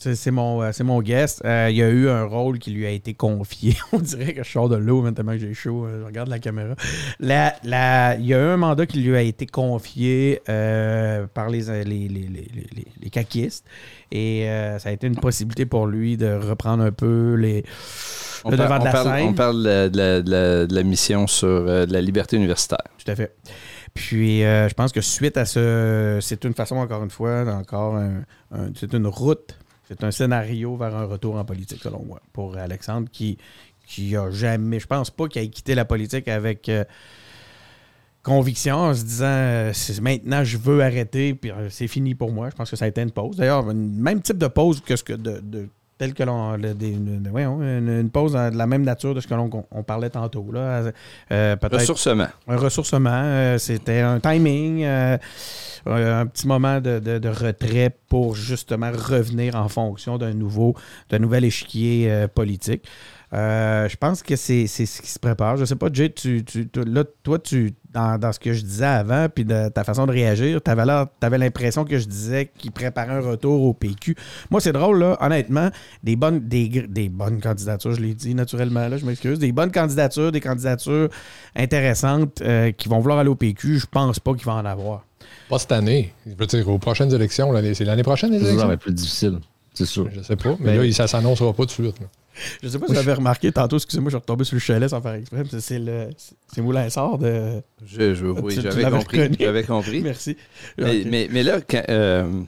C'est 0.04 0.32
mon, 0.32 0.64
euh, 0.64 0.72
mon 0.84 1.00
guest. 1.00 1.44
Euh, 1.46 1.68
il 1.70 1.78
y 1.78 1.84
a 1.84 1.90
eu 1.90 2.10
un 2.10 2.24
rôle 2.24 2.58
qui 2.58 2.72
lui 2.72 2.88
a 2.88 2.90
été 2.90 3.14
confié. 3.14 3.78
On 3.92 4.00
dirait 4.00 4.34
que 4.34 4.44
je 4.44 4.50
sors 4.50 4.68
de 4.68 4.76
l'eau 4.76 5.04
maintenant 5.04 5.34
que 5.34 5.38
j'ai 5.38 5.54
chaud. 5.54 5.86
Euh, 5.86 6.00
je 6.02 6.06
regarde 6.06 6.28
la 6.28 6.40
caméra. 6.40 6.74
La, 7.20 8.16
il 8.16 8.26
y 8.26 8.34
a 8.34 8.40
eu 8.40 8.48
un 8.48 8.58
mandat 8.58 8.88
qui 8.88 9.00
lui 9.00 9.16
a 9.16 9.22
été 9.22 9.46
confié 9.46 10.42
par 10.46 11.50
les, 11.50 11.84
les, 11.84 12.08
les, 12.08 12.08
les, 12.08 12.88
les 13.00 13.10
caquistes. 13.12 13.64
Et 14.12 14.48
ça 14.80 14.90
a 14.90 14.92
été 14.92 15.06
une 15.06 15.18
possibilité 15.18 15.68
pour 15.68 15.86
lui 15.86 16.18
de 16.18 16.34
reprendre 16.34 16.84
un 16.84 16.92
peu 16.92 17.36
les, 17.36 17.64
on 18.44 18.50
le 18.50 18.58
devant 18.58 18.80
de 18.80 18.86
la 18.86 19.04
scène. 19.04 19.28
On 19.28 19.34
parle 19.34 19.64
de 19.64 20.76
la, 20.76 20.84
mission 20.84 21.28
sur 21.28 21.64
la 21.64 22.02
liberté 22.02 22.38
universitaire. 22.38 22.84
Tout 22.98 23.12
à 23.12 23.16
fait. 23.16 23.36
Puis, 23.94 24.42
je 24.42 24.74
pense 24.74 24.92
que 24.92 25.02
suite 25.02 25.38
à 25.38 25.46
ce, 25.46 26.18
c'est 26.22 26.44
une 26.44 26.56
façon, 26.56 26.78
encore 26.78 27.04
une 27.04 27.12
fois, 27.12 27.46
encore 27.56 28.02
c'est 28.76 28.94
une 28.94 29.06
route 29.06 29.56
c'est 29.92 30.06
un 30.06 30.12
scénario 30.12 30.78
vers 30.78 30.96
un 30.96 31.04
retour 31.04 31.36
en 31.36 31.44
politique, 31.44 31.82
selon 31.84 32.04
moi, 32.06 32.22
pour 32.32 32.56
Alexandre, 32.56 33.10
qui, 33.12 33.38
qui 33.86 34.16
a 34.16 34.32
jamais. 34.32 34.80
Je 34.80 34.88
pense 34.88 35.10
pas 35.10 35.28
qu'il 35.28 35.42
ait 35.42 35.50
quitté 35.50 35.76
la 35.76 35.84
politique 35.84 36.30
avec 36.30 36.70
euh, 36.70 36.86
conviction 38.24 38.78
en 38.78 38.94
se 38.94 39.04
disant 39.04 39.26
euh, 39.26 39.74
maintenant 40.02 40.46
je 40.46 40.58
veux 40.58 40.82
arrêter, 40.82 41.34
puis 41.34 41.52
euh, 41.52 41.70
c'est 41.70 41.90
fini 41.90 42.16
pour 42.16 42.32
moi. 42.32 42.50
Je 42.50 42.56
pense 42.56 42.70
que 42.70 42.78
ça 42.78 42.86
a 42.86 42.88
été 42.88 43.02
une 43.02 43.12
pause. 43.12 43.36
D'ailleurs, 43.36 43.66
même 43.66 44.22
type 44.22 44.38
de 44.38 44.48
pause 44.48 44.80
que 44.80 44.96
ce 44.96 45.04
que 45.04 45.14
de 45.14 45.70
tel 46.02 46.14
que 46.16 46.24
l'on. 46.24 46.56
Une, 46.56 48.10
pause 48.12 48.34
de 48.34 48.58
la 48.58 48.66
même 48.66 48.82
nature 48.82 49.14
de 49.14 49.22
ce 49.22 49.28
que 49.28 49.36
l'on 49.36 49.50
on 49.70 49.84
parlait 49.84 50.10
tantôt. 50.10 50.52
Là. 50.52 50.92
ressourcement. 51.30 52.28
Un 52.48 52.58
ressourcement. 52.58 53.58
C'était 53.60 54.00
un 54.00 54.20
timing 54.20 54.84
un 55.86 56.26
petit 56.26 56.48
moment 56.48 56.80
de, 56.80 57.30
retrait 57.30 57.96
pour 58.08 58.36
justement 58.36 58.92
revenir 58.92 59.56
en 59.56 59.68
fonction 59.68 60.18
d'un 60.18 60.34
nouveau, 60.34 60.76
d'un 61.10 61.20
nouvel 61.20 61.46
échiquier 61.46 62.12
euh, 62.12 62.28
politique. 62.28 62.86
Euh, 63.34 63.88
je 63.88 63.96
pense 63.96 64.24
que 64.24 64.36
c'est 64.36 64.68
ce 64.68 65.02
qui 65.02 65.10
se 65.10 65.20
prépare. 65.20 65.56
Je 65.56 65.64
sais 65.64 65.76
pas, 65.76 65.88
Jay, 65.92 66.10
tu, 66.10 66.44
là, 66.76 67.06
toi, 67.24 67.40
tu, 67.40 67.74
dans, 67.94 68.32
ce 68.32 68.40
que 68.40 68.52
je 68.52 68.62
disais 68.62 68.86
avant, 68.86 69.28
puis 69.30 69.46
de 69.46 69.70
ta 69.70 69.86
façon 69.86 70.06
de 70.06 70.12
réagir, 70.12 70.62
tu 70.62 70.70
avais 70.70 71.38
l'impression 71.38 71.86
que 71.86 71.98
je 71.98 72.08
disais 72.08 72.52
qu'il 72.58 72.72
préparait 72.72 73.14
un 73.14 73.22
retour 73.22 73.62
au 73.62 73.74
PQ. 73.74 74.16
Moi, 74.50 74.60
c'est 74.60 74.74
drôle, 74.74 75.00
là, 75.00 75.18
honnêtement, 75.22 75.70
des 76.04 76.18
bonnes, 76.18 76.40
des, 76.42 76.68
des 76.68 77.08
bonnes 77.08 77.40
candidatures, 77.40 77.94
je 77.94 78.02
l'ai 78.02 78.14
dit 78.14 78.36
naturellement, 78.36 78.90
là, 78.90 78.98
je 78.98 79.06
m'excuse, 79.06 79.40
des 79.40 79.54
bonnes 79.54 79.72
candidatures, 79.72 80.34
des 80.34 80.42
candidatures 80.42 81.10
intéressantes 81.56 82.42
euh, 82.42 82.72
qui 82.72 82.90
vont 82.90 83.00
vouloir 83.00 83.20
aller 83.20 83.30
au 83.30 83.36
PQ, 83.36 83.80
je 83.80 83.88
pense 83.90 84.20
pas 84.20 84.34
qu'il 84.34 84.46
va 84.46 84.56
en 84.56 84.66
avoir. 84.66 85.06
Pas 85.50 85.60
cette 85.60 85.72
année. 85.72 86.14
Je 86.26 86.34
veux 86.38 86.46
dire, 86.46 86.68
aux 86.68 86.80
prochaines 86.80 87.14
élections, 87.14 87.54
c'est 87.74 87.86
l'année 87.86 88.04
prochaine, 88.04 88.32
les 88.32 88.40
élections? 88.40 88.60
Ça 88.60 88.68
va 88.68 88.74
être 88.74 88.82
plus 88.82 88.94
difficile. 88.94 89.40
C'est 89.74 89.86
sûr. 89.86 90.10
Je 90.14 90.22
sais 90.22 90.36
pas, 90.36 90.58
mais, 90.60 90.76
là, 90.76 90.92
ça 90.92 91.08
s'annoncera 91.08 91.54
pas 91.54 91.64
tout 91.64 91.82
de 91.82 91.88
suite. 91.88 91.96
Je 92.64 92.68
sais 92.68 92.80
pas 92.80 92.88
si 92.88 92.94
vous 92.94 93.00
avez 93.00 93.14
remarqué 93.14 93.52
tantôt, 93.52 93.78
excusez-moi, 93.78 94.10
je 94.10 94.18
suis 94.18 94.22
retombé 94.22 94.44
sur 94.44 94.56
le 94.56 94.60
chalet 94.60 94.90
sans 94.90 95.02
faire 95.02 95.14
exprès. 95.14 95.44
C'est 95.60 95.80
le 95.80 96.10
c'est 96.54 96.62
Moulin 96.62 96.90
Sort 96.90 97.18
de. 97.18 97.62
Je, 97.86 98.14
je 98.14 98.26
oui, 98.26 98.58
j'avais 98.62 98.90
compris. 98.90 99.30
J'avais 99.40 99.64
compris. 99.66 100.02
Merci. 100.02 100.38
Mais, 100.78 101.28
mais, 101.32 101.44
là, 101.44 101.60
quand, 101.62 101.84
euh, 101.90 102.42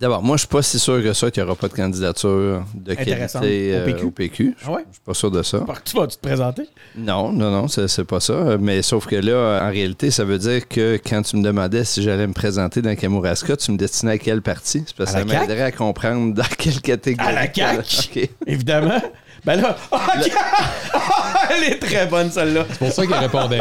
D'abord, 0.00 0.22
moi, 0.22 0.36
je 0.36 0.40
suis 0.40 0.48
pas 0.48 0.62
si 0.62 0.78
sûr 0.78 1.02
que 1.02 1.12
ça 1.12 1.30
qu'il 1.30 1.42
n'y 1.42 1.46
aura 1.46 1.54
pas 1.54 1.68
de 1.68 1.74
candidature 1.74 2.64
de 2.74 2.94
qualité 2.94 3.74
euh, 3.74 4.02
au 4.02 4.10
PQ. 4.10 4.56
Ah 4.64 4.70
ouais? 4.72 4.84
Je 4.88 4.94
suis 4.94 5.02
pas 5.04 5.12
sûr 5.12 5.30
de 5.30 5.42
ça. 5.42 5.62
Tu 5.84 5.94
vas-tu 5.94 6.16
te 6.16 6.22
présenter? 6.26 6.62
Non, 6.96 7.30
non, 7.32 7.50
non, 7.50 7.68
c'est 7.68 8.04
pas 8.04 8.18
ça. 8.20 8.56
Mais 8.58 8.80
sauf 8.80 9.06
que 9.06 9.16
là, 9.16 9.60
en 9.62 9.68
réalité, 9.68 10.10
ça 10.10 10.24
veut 10.24 10.38
dire 10.38 10.66
que 10.66 10.98
quand 11.06 11.20
tu 11.20 11.36
me 11.36 11.42
demandais 11.42 11.84
si 11.84 12.02
j'allais 12.02 12.26
me 12.26 12.32
présenter 12.32 12.80
dans 12.80 12.96
Kamouraska, 12.96 13.58
tu 13.58 13.72
me 13.72 13.76
destinais 13.76 14.12
à 14.12 14.18
quelle 14.18 14.40
partie? 14.40 14.84
C'est 14.86 14.96
parce 14.96 15.12
que 15.12 15.18
ça 15.18 15.24
m'aiderait 15.26 15.64
à 15.64 15.72
comprendre 15.72 16.32
dans 16.32 16.48
quelle 16.56 16.80
catégorie. 16.80 17.28
À 17.28 17.32
la 17.32 17.52
CAQ? 17.52 18.30
Évidemment. 18.46 19.02
Ben 19.44 19.60
là, 19.60 19.76
elle 21.50 21.72
est 21.72 21.78
très 21.78 22.06
bonne 22.06 22.30
celle-là. 22.30 22.64
C'est 22.70 22.78
pour 22.78 22.92
ça 22.92 23.06
qu'il 23.06 23.14
répondait. 23.14 23.58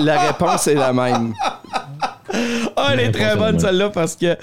la 0.00 0.20
réponse 0.20 0.66
est 0.68 0.74
la 0.74 0.92
même. 0.92 1.32
Ah, 2.76 2.90
elle 2.92 3.00
est 3.00 3.12
très 3.12 3.36
bonne 3.36 3.58
celle-là 3.58 3.90
parce 3.90 4.16
que 4.16 4.36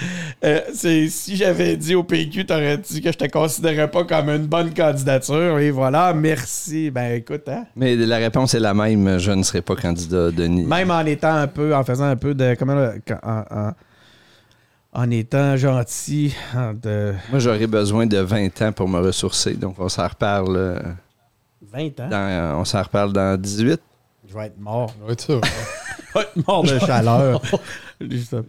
euh, 0.43 0.60
si 0.73 1.36
j'avais 1.36 1.75
dit 1.75 1.95
au 1.95 2.04
PQ, 2.04 2.45
t'aurais 2.45 2.78
dit 2.78 3.02
que 3.02 3.12
je 3.12 3.17
te 3.17 3.28
considérais 3.30 3.89
pas 3.89 4.04
comme 4.04 4.30
une 4.30 4.45
bonne 4.45 4.73
candidature. 4.73 5.60
Et 5.60 5.71
voilà, 5.71 6.13
merci. 6.13 6.91
Ben 6.91 7.15
écoute, 7.15 7.47
hein. 7.47 7.65
Mais 7.75 7.95
la 7.95 8.17
réponse 8.17 8.54
est 8.54 8.60
la 8.60 8.73
même. 8.73 9.17
Je 9.17 9.32
ne 9.32 9.43
serai 9.43 9.62
pas 9.62 9.75
candidat, 9.75 10.32
Denis. 10.32 10.63
Même 10.65 10.91
en 10.91 11.06
étant 11.06 11.34
un 11.34 11.47
peu, 11.47 11.75
en 11.75 11.84
faisant 11.84 12.06
un 12.06 12.15
peu 12.15 12.34
de. 12.34 12.56
Comment 12.58 12.91
en, 13.23 13.73
en, 14.93 15.12
étant 15.12 15.58
gentil. 15.58 16.36
Moi, 16.54 17.39
j'aurais 17.39 17.67
besoin 17.67 18.06
de 18.06 18.19
20 18.19 18.62
ans 18.62 18.71
pour 18.71 18.88
me 18.88 18.99
ressourcer. 18.99 19.54
Donc, 19.54 19.75
on 19.80 19.89
s'en 19.89 20.08
reparle. 20.08 20.95
20 21.71 21.99
ans? 21.99 22.60
on 22.60 22.65
s'en 22.65 22.82
reparle 22.82 23.13
dans 23.13 23.39
18. 23.39 23.80
Je 24.28 24.34
vais 24.34 24.45
être 24.45 24.60
mort. 24.60 24.93
Je 25.02 25.06
vais 25.08 25.13
être 25.13 25.21
ça. 25.21 25.39
Je 26.09 26.19
vais 26.19 26.25
être 26.25 26.47
mort 26.47 26.63
de 26.63 26.79
chaleur. 26.85 27.41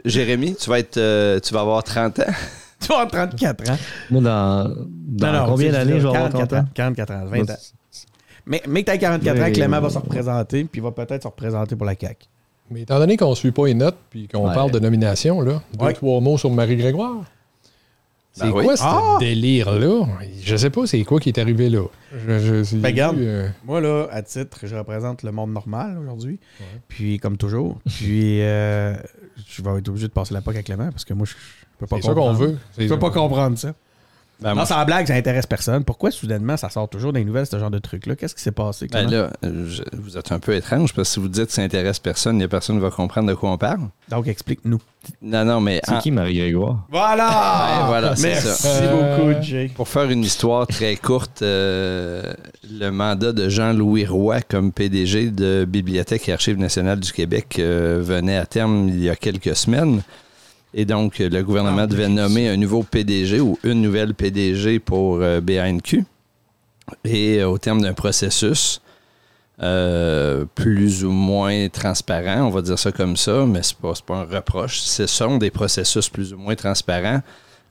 Jérémy, 0.05 0.55
tu 0.57 0.71
vas 0.71 0.79
être 0.79 0.97
euh, 0.97 1.41
tu 1.41 1.55
vas 1.55 1.61
avoir 1.61 1.83
30 1.83 2.19
ans. 2.21 2.23
tu 2.81 2.89
vas 2.89 3.01
avoir 3.01 3.11
34 3.11 3.71
ans. 3.71 3.77
Moi, 4.11 4.23
dans, 4.23 4.75
dans 4.87 5.47
combien 5.47 5.73
d'années 5.73 6.01
je 6.01 6.09
vais 6.09 6.17
avoir 6.17 6.31
30 6.31 6.53
ans? 6.53 6.65
44 6.75 7.11
ans, 7.13 7.27
20 7.27 7.51
ans. 7.51 7.55
Mais, 8.47 8.63
mais 8.67 8.83
que 8.83 8.87
tu 8.87 8.93
as 8.93 8.99
44 8.99 9.43
ans, 9.43 9.53
Clément 9.53 9.81
va 9.81 9.91
se 9.91 9.99
représenter, 9.99 10.65
puis 10.65 10.81
va 10.81 10.91
peut-être 10.91 11.23
se 11.23 11.29
représenter 11.29 11.77
pour 11.77 11.87
la 11.87 11.95
CAQ. 11.95 12.27
Mais 12.71 12.83
étant 12.83 12.99
donné 12.99 13.17
qu'on 13.17 13.31
ne 13.31 13.35
suit 13.35 13.51
pas 13.51 13.67
les 13.67 13.75
notes, 13.75 13.97
puis 14.11 14.29
qu'on 14.29 14.45
parle 14.53 14.71
de 14.71 14.79
nomination, 14.79 15.41
là, 15.41 15.61
deux, 15.79 15.93
trois 15.93 16.21
mots 16.21 16.39
sur 16.39 16.51
Marie-Grégoire. 16.51 17.25
C'est 18.33 18.45
ben 18.45 18.63
quoi 18.63 18.77
ce 18.77 18.83
ah! 18.85 19.17
délire-là? 19.19 20.07
Je 20.43 20.57
sais 20.57 20.71
pas 20.71 20.87
c'est 20.87 21.03
quoi 21.05 21.19
qui 21.19 21.31
est 21.31 21.39
arrivé 21.39 21.69
là? 21.69 21.83
Je, 22.13 22.77
ben, 22.77 22.89
regarde, 22.89 23.19
euh, 23.19 23.49
moi 23.65 23.81
là, 23.81 24.07
à 24.11 24.23
titre, 24.23 24.61
je 24.63 24.77
représente 24.77 25.23
le 25.25 25.33
monde 25.33 25.53
normal 25.53 25.99
aujourd'hui. 25.99 26.39
Puis 26.89 27.19
comme 27.19 27.37
toujours. 27.37 27.79
puis 27.87 28.41
euh, 28.43 28.95
je 29.49 29.63
vais 29.63 29.79
être 29.79 29.89
obligé 29.89 30.07
de 30.07 30.13
passer 30.13 30.33
la 30.33 30.43
POC 30.43 30.57
à 30.57 30.63
Clément 30.63 30.91
parce 30.91 31.05
que 31.05 31.13
moi 31.13 31.27
je, 31.27 31.35
peux 31.79 31.87
pas 31.87 31.99
comprendre. 31.99 32.03
C'est 32.03 32.09
ça 32.09 32.15
qu'on 32.15 32.33
veut. 32.33 32.59
Je 32.79 32.89
peux 32.89 32.99
pas 32.99 33.11
comprendre 33.11 33.59
ça. 33.59 33.75
Ben, 34.43 34.55
non, 34.55 34.65
c'est 34.65 34.75
en 34.75 34.85
blague, 34.85 35.07
ça 35.07 35.15
intéresse 35.15 35.47
personne. 35.47 35.85
Pourquoi 35.85 36.11
soudainement 36.11 36.57
ça 36.57 36.71
sort 36.71 36.89
toujours 36.89 37.13
les 37.13 37.25
nouvelles, 37.25 37.47
ce 37.47 37.59
genre 37.59 37.71
de 37.71 37.79
truc-là? 37.79 38.17
Qu'est-ce 38.17 38.35
qui 38.35 38.43
s'est 38.43 38.53
passé? 38.53 38.87
Ben 38.91 39.11
là, 39.11 39.31
vous 39.93 40.17
êtes 40.17 40.33
un 40.33 40.39
peu 40.39 40.55
étrange 40.55 40.95
parce 40.95 41.09
que 41.09 41.15
si 41.15 41.21
vous 41.21 41.29
dites 41.29 41.47
que 41.47 41.53
ça 41.53 41.63
intéresse 41.63 41.99
personne, 41.99 42.37
il 42.37 42.39
n'y 42.39 42.45
a 42.45 42.49
personne 42.49 42.77
qui 42.77 42.83
va 42.83 42.91
comprendre 42.91 43.29
de 43.29 43.35
quoi 43.35 43.51
on 43.51 43.59
parle. 43.59 43.89
Donc 44.09 44.27
explique-nous. 44.29 44.81
Non, 45.23 45.45
non, 45.45 45.61
mais. 45.61 45.81
C'est 45.85 45.99
qui 45.99 46.11
Marie-Grégoire? 46.11 46.87
Voilà! 46.91 47.79
Ben, 47.81 47.87
voilà 47.87 48.15
Merci 48.21 48.63
ça. 48.63 48.81
beaucoup, 48.93 49.43
Jay. 49.43 49.71
Pour 49.75 49.89
faire 49.89 50.11
une 50.11 50.23
histoire 50.25 50.67
très 50.67 50.97
courte, 50.97 51.43
euh, 51.43 52.33
le 52.71 52.91
mandat 52.91 53.33
de 53.33 53.49
Jean-Louis 53.49 54.07
Roy 54.07 54.41
comme 54.43 54.73
PDG 54.73 55.31
de 55.31 55.67
Bibliothèque 55.69 56.29
et 56.29 56.33
Archives 56.33 56.59
nationales 56.59 57.01
du 57.01 57.13
Québec 57.13 57.57
euh, 57.59 58.01
venait 58.03 58.37
à 58.37 58.47
terme 58.47 58.89
il 58.89 59.01
y 59.03 59.09
a 59.11 59.17
quelques 59.17 59.57
semaines. 59.57 60.03
Et 60.73 60.85
donc, 60.85 61.19
le 61.19 61.43
gouvernement 61.43 61.83
ah, 61.83 61.87
devait 61.87 62.09
nommer 62.09 62.49
un 62.49 62.57
nouveau 62.57 62.83
PDG 62.83 63.41
ou 63.41 63.59
une 63.65 63.83
nouvelle 63.83 64.15
PDG 64.15 64.79
pour 64.79 65.19
euh, 65.21 65.41
BANQ. 65.41 66.05
Et 67.05 67.39
euh, 67.39 67.49
au 67.49 67.59
terme 67.59 67.81
d'un 67.81 67.93
processus 67.93 68.81
euh, 69.63 70.45
plus 70.55 71.05
ou 71.05 71.11
moins 71.11 71.69
transparent, 71.69 72.47
on 72.47 72.51
va 72.51 72.63
dire 72.63 72.79
ça 72.79 72.93
comme 72.93 73.17
ça, 73.17 73.45
mais 73.47 73.63
ce 73.63 73.75
n'est 73.75 73.93
pas, 74.07 74.15
un 74.15 74.25
reproche. 74.25 74.79
Ce 74.81 75.07
sont 75.07 75.39
des 75.39 75.51
processus 75.51 76.09
plus 76.09 76.33
ou 76.33 76.39
moins 76.39 76.55
transparents. 76.55 77.21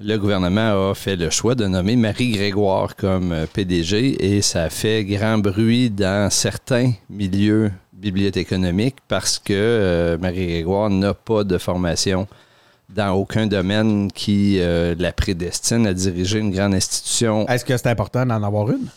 Le 0.02 0.18
gouvernement 0.18 0.92
a 0.92 0.94
fait 0.94 1.16
le 1.16 1.30
choix 1.30 1.56
de 1.56 1.68
nommer 1.68 1.96
Marie 1.96 2.32
Grégoire 2.32 2.96
comme 2.96 3.36
PDG 3.52 4.38
et 4.38 4.42
ça 4.42 4.64
a 4.64 4.70
fait 4.70 5.04
grand 5.04 5.40
bruit 5.40 5.90
dans 5.90 6.30
certains 6.30 6.94
milieux 7.10 7.70
bibliothéconomiques 7.92 8.96
parce 9.10 9.40
que 9.40 10.18
Marie 10.22 10.48
Grégoire 10.48 10.90
n'a 10.90 11.14
pas 11.14 11.44
de 11.44 11.58
formation 11.58 12.28
dans 12.90 13.12
aucun 13.14 13.48
domaine 13.48 14.12
qui 14.12 14.58
euh, 14.60 14.96
la 14.98 15.12
prédestine 15.12 15.86
à 15.86 15.94
diriger 15.94 16.40
une 16.40 16.52
grande 16.52 16.74
institution. 16.74 17.48
Est-ce 17.48 17.66
que 17.66 17.78
c'est 17.78 17.88
important 17.88 18.26
d'en 18.26 18.42
avoir 18.44 18.70
une? 18.72 18.88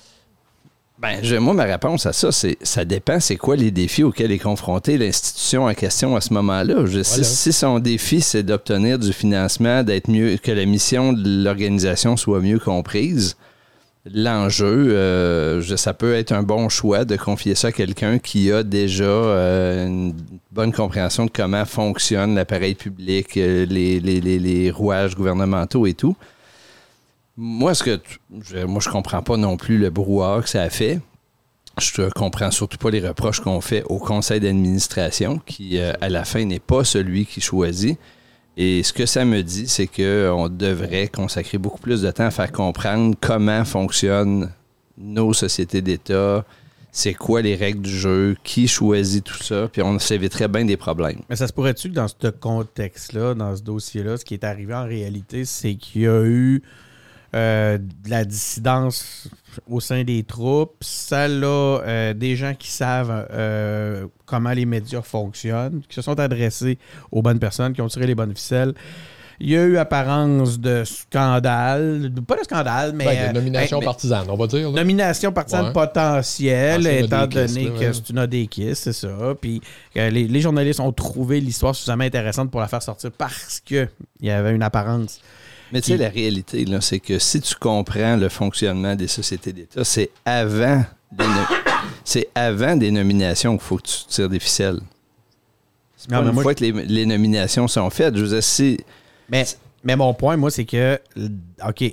Ben, 1.03 1.21
moi, 1.41 1.53
ma 1.53 1.65
réponse 1.65 2.07
à 2.07 2.13
ça, 2.13 2.31
c'est 2.31 2.57
ça 2.63 2.85
dépend, 2.85 3.19
c'est 3.19 3.35
quoi 3.35 3.57
les 3.57 3.73
défis 3.73 4.05
auxquels 4.05 4.31
est 4.31 4.39
confrontée 4.39 4.97
l'institution 4.97 5.65
en 5.65 5.75
question 5.75 6.15
à 6.15 6.21
ce 6.21 6.33
moment-là. 6.33 6.85
si, 7.03 7.53
son 7.53 7.81
défi, 7.81 8.21
c'est 8.21 8.45
d'obtenir 8.45 9.01
du 9.01 9.13
financement, 9.13 9.83
d'être 9.83 10.09
mieux, 10.09 10.37
que 10.37 10.53
la 10.53 10.65
mission 10.65 11.13
de 11.13 11.43
l'organisation 11.43 12.17
soit 12.17 12.41
mieux 12.41 12.61
comprise, 12.61 13.37
l'enjeu, 14.05 14.95
euh, 14.97 15.77
ça 15.77 15.95
peut 15.95 16.15
être 16.15 16.33
un 16.33 16.43
bon 16.43 16.69
choix 16.69 17.05
de 17.05 17.17
confier 17.17 17.55
ça 17.55 17.69
à 17.69 17.73
quelqu'un 17.73 18.19
qui 18.19 18.51
a 18.51 18.63
déjà 18.63 19.05
euh, 19.05 19.87
une 19.87 20.15
bonne 20.51 20.73
compréhension 20.73 21.27
de 21.27 21.31
comment 21.31 21.65
fonctionne 21.65 22.35
l'appareil 22.35 22.75
public, 22.75 23.37
euh, 23.37 23.65
les, 23.67 24.71
rouages 24.71 25.15
gouvernementaux 25.15 25.87
et 25.87 25.95
tout. 25.95 26.17
Moi, 27.37 27.75
ce 27.75 27.85
que 27.85 28.01
je, 28.43 28.65
moi, 28.65 28.81
je 28.81 28.91
comprends 28.91 29.23
pas 29.23 29.37
non 29.37 29.57
plus 29.57 29.79
le 29.79 29.91
brouhaha 29.91 30.43
que 30.43 30.49
ça 30.49 30.63
a 30.63 30.71
fait. 30.71 31.01
Je 31.81 32.11
comprends 32.11 32.51
surtout 32.51 32.77
pas 32.77 32.91
les 32.91 33.01
reproches 33.01 33.41
qu'on 33.41 33.63
fait 33.63 33.83
au 33.85 33.99
conseil 33.99 34.41
d'administration, 34.41 35.41
qui, 35.47 35.79
à 35.79 36.09
la 36.11 36.25
fin, 36.25 36.45
n'est 36.45 36.59
pas 36.59 36.85
celui 36.85 37.25
qui 37.25 37.41
choisit. 37.41 37.99
Et 38.57 38.83
ce 38.83 38.93
que 38.93 39.07
ça 39.07 39.25
me 39.25 39.43
dit, 39.43 39.67
c'est 39.67 39.87
qu'on 39.87 40.49
devrait 40.49 41.09
consacrer 41.09 41.59
beaucoup 41.59 41.81
plus 41.81 42.03
de 42.03 42.11
temps 42.11 42.27
à 42.27 42.31
faire 42.31 42.53
comprendre 42.53 43.17
comment 43.21 43.65
fonctionnent 43.65 44.51
nos 44.99 45.33
sociétés 45.33 45.81
d'État, 45.81 46.45
c'est 46.91 47.15
quoi 47.15 47.41
les 47.41 47.57
règles 47.57 47.81
du 47.81 47.91
jeu, 47.91 48.37
qui 48.45 48.69
choisit 48.69 49.25
tout 49.25 49.43
ça, 49.43 49.69
puis 49.73 49.81
on 49.81 49.99
s'éviterait 49.99 50.49
bien 50.49 50.67
des 50.67 50.77
problèmes. 50.77 51.23
Mais 51.31 51.37
ça 51.37 51.47
se 51.49 51.53
pourrait-tu 51.53 51.89
que 51.89 51.95
dans 51.95 52.09
ce 52.09 52.29
contexte-là, 52.29 53.33
dans 53.35 53.57
ce 53.57 53.63
dossier-là, 53.63 54.19
ce 54.19 54.25
qui 54.25 54.35
est 54.35 54.45
arrivé 54.45 54.75
en 54.75 54.85
réalité, 54.85 55.47
c'est 55.47 55.75
qu'il 55.75 56.03
y 56.03 56.07
a 56.07 56.23
eu 56.23 56.63
euh, 57.35 57.79
de 57.79 58.11
la 58.11 58.27
dissidence 58.27 59.29
au 59.69 59.81
sein 59.81 60.05
des 60.05 60.23
troupes. 60.23 60.77
Ça, 60.81 61.29
là, 61.29 61.81
euh, 61.85 62.15
des 62.15 62.37
gens 62.37 62.55
qui 62.55 62.69
savent 62.69 63.27
euh, 63.31 64.07
comment 64.27 64.53
les 64.53 64.67
médias 64.67 65.03
fonctionnent, 65.03 65.83
qui 65.89 65.95
se 65.95 66.03
sont 66.03 66.19
adressés 66.19 66.79
aux 67.11 67.23
bonnes 67.23 67.39
personnes, 67.39 67.73
qui 67.73 67.81
ont 67.81 67.89
tiré 67.89 68.07
les 68.07 68.15
bonnes 68.15 68.35
ficelles. 68.35 68.75
Il 69.41 69.51
y 69.51 69.57
a 69.57 69.65
eu 69.65 69.77
apparence 69.77 70.61
de 70.61 70.85
scandale, 70.85 72.13
pas 72.29 72.37
de 72.37 72.45
scandale, 72.45 72.93
mais. 72.95 73.07
Ben, 73.07 73.29
de 73.33 73.35
nomination 73.35 73.81
partisane, 73.81 74.27
on 74.29 74.37
va 74.37 74.47
dire. 74.47 74.71
Nomination 74.71 75.33
partisane 75.33 75.73
potentielle, 75.73 76.87
étant 76.87 77.27
donné 77.27 77.71
que 77.71 77.93
c'est 77.93 78.11
une 78.11 78.19
ADKIS, 78.19 78.77
c'est 78.77 78.93
ça. 78.93 79.35
Puis 79.41 79.61
les, 79.97 80.11
les, 80.11 80.41
journalistes 80.41 80.79
ont 80.79 80.93
trouvé 80.93 81.41
l'histoire 81.41 81.75
suffisamment 81.75 82.05
intéressante 82.05 82.53
pour 82.53 82.61
la 82.61 82.69
faire 82.69 82.83
sortir 82.83 83.11
parce 83.11 83.59
qu'il 83.59 83.89
y 84.21 84.31
avait 84.31 84.55
une 84.55 84.63
apparence 84.63 85.21
mais 85.73 85.81
tu 85.81 85.93
sais, 85.93 85.97
la 85.97 86.11
réalité, 86.11 86.67
c'est 86.81 87.01
que 87.01 87.19
si 87.19 87.41
tu 87.41 87.55
comprends 87.55 88.17
le 88.17 88.29
fonctionnement 88.29 88.95
des 88.95 89.09
sociétés 89.09 89.55
d'État, 89.55 89.85
c'est 89.85 90.11
avant, 90.25 90.85
c'est 92.05 92.29
avant 92.35 92.77
des 92.77 92.91
nominations 92.91 93.57
qu'il 93.57 93.67
faut 93.67 93.77
que 93.79 93.87
tu 93.87 94.05
tires 94.09 94.29
des 94.29 94.39
ficelles. 94.39 94.81
C'est 95.97 96.13
une 96.13 96.33
fois 96.35 96.55
que 96.55 96.65
les, 96.65 97.07
nominations 97.07 97.69
sont 97.69 97.89
faites. 97.89 98.17
Je 98.17 98.25
vous 98.25 98.41
si... 98.41 98.79
Mais, 99.31 99.47
mais 99.83 99.97
mon 99.97 100.13
point, 100.13 100.37
moi, 100.37 100.51
c'est 100.51 100.65
que, 100.65 101.01
OK, 101.67 101.85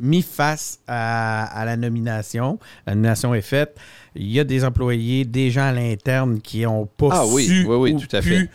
mis 0.00 0.22
face 0.22 0.80
à, 0.86 1.62
la 1.64 1.76
nomination, 1.76 2.58
la 2.86 2.94
nomination 2.94 3.32
est 3.34 3.42
faite, 3.42 3.76
il 4.16 4.30
y 4.30 4.38
a 4.38 4.44
des 4.44 4.64
employés, 4.64 5.24
des 5.24 5.50
gens 5.50 5.68
à 5.68 5.72
l'interne 5.72 6.40
qui 6.40 6.62
n'ont 6.62 6.86
pas 6.86 7.08
ah, 7.10 7.26
oui, 7.26 7.64
oui, 7.66 7.76
oui, 7.76 7.96
tout 7.96 8.14
à 8.14 8.20
fait 8.20 8.50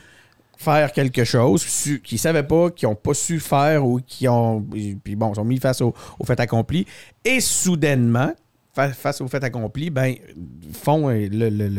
faire 0.60 0.92
quelque 0.92 1.24
chose, 1.24 1.66
qui 2.04 2.16
ne 2.16 2.20
savaient 2.20 2.44
pas, 2.44 2.70
qui 2.70 2.86
n'ont 2.86 2.96
pas 2.96 3.14
su 3.14 3.40
faire 3.40 3.86
ou 3.86 4.02
qui 4.06 4.28
ont. 4.28 4.62
Puis 5.04 5.16
bon, 5.16 5.34
sont 5.34 5.46
mis 5.46 5.58
face 5.58 5.82
au, 5.82 5.96
fait 6.26 6.40
accompli. 6.40 6.86
Et 7.24 7.40
soudainement, 7.40 8.34
face 8.74 9.22
au 9.22 9.28
fait 9.30 9.42
accompli, 9.44 9.90
ben, 9.90 10.16
font 10.74 11.08
le, 11.08 11.50
le, 11.50 11.70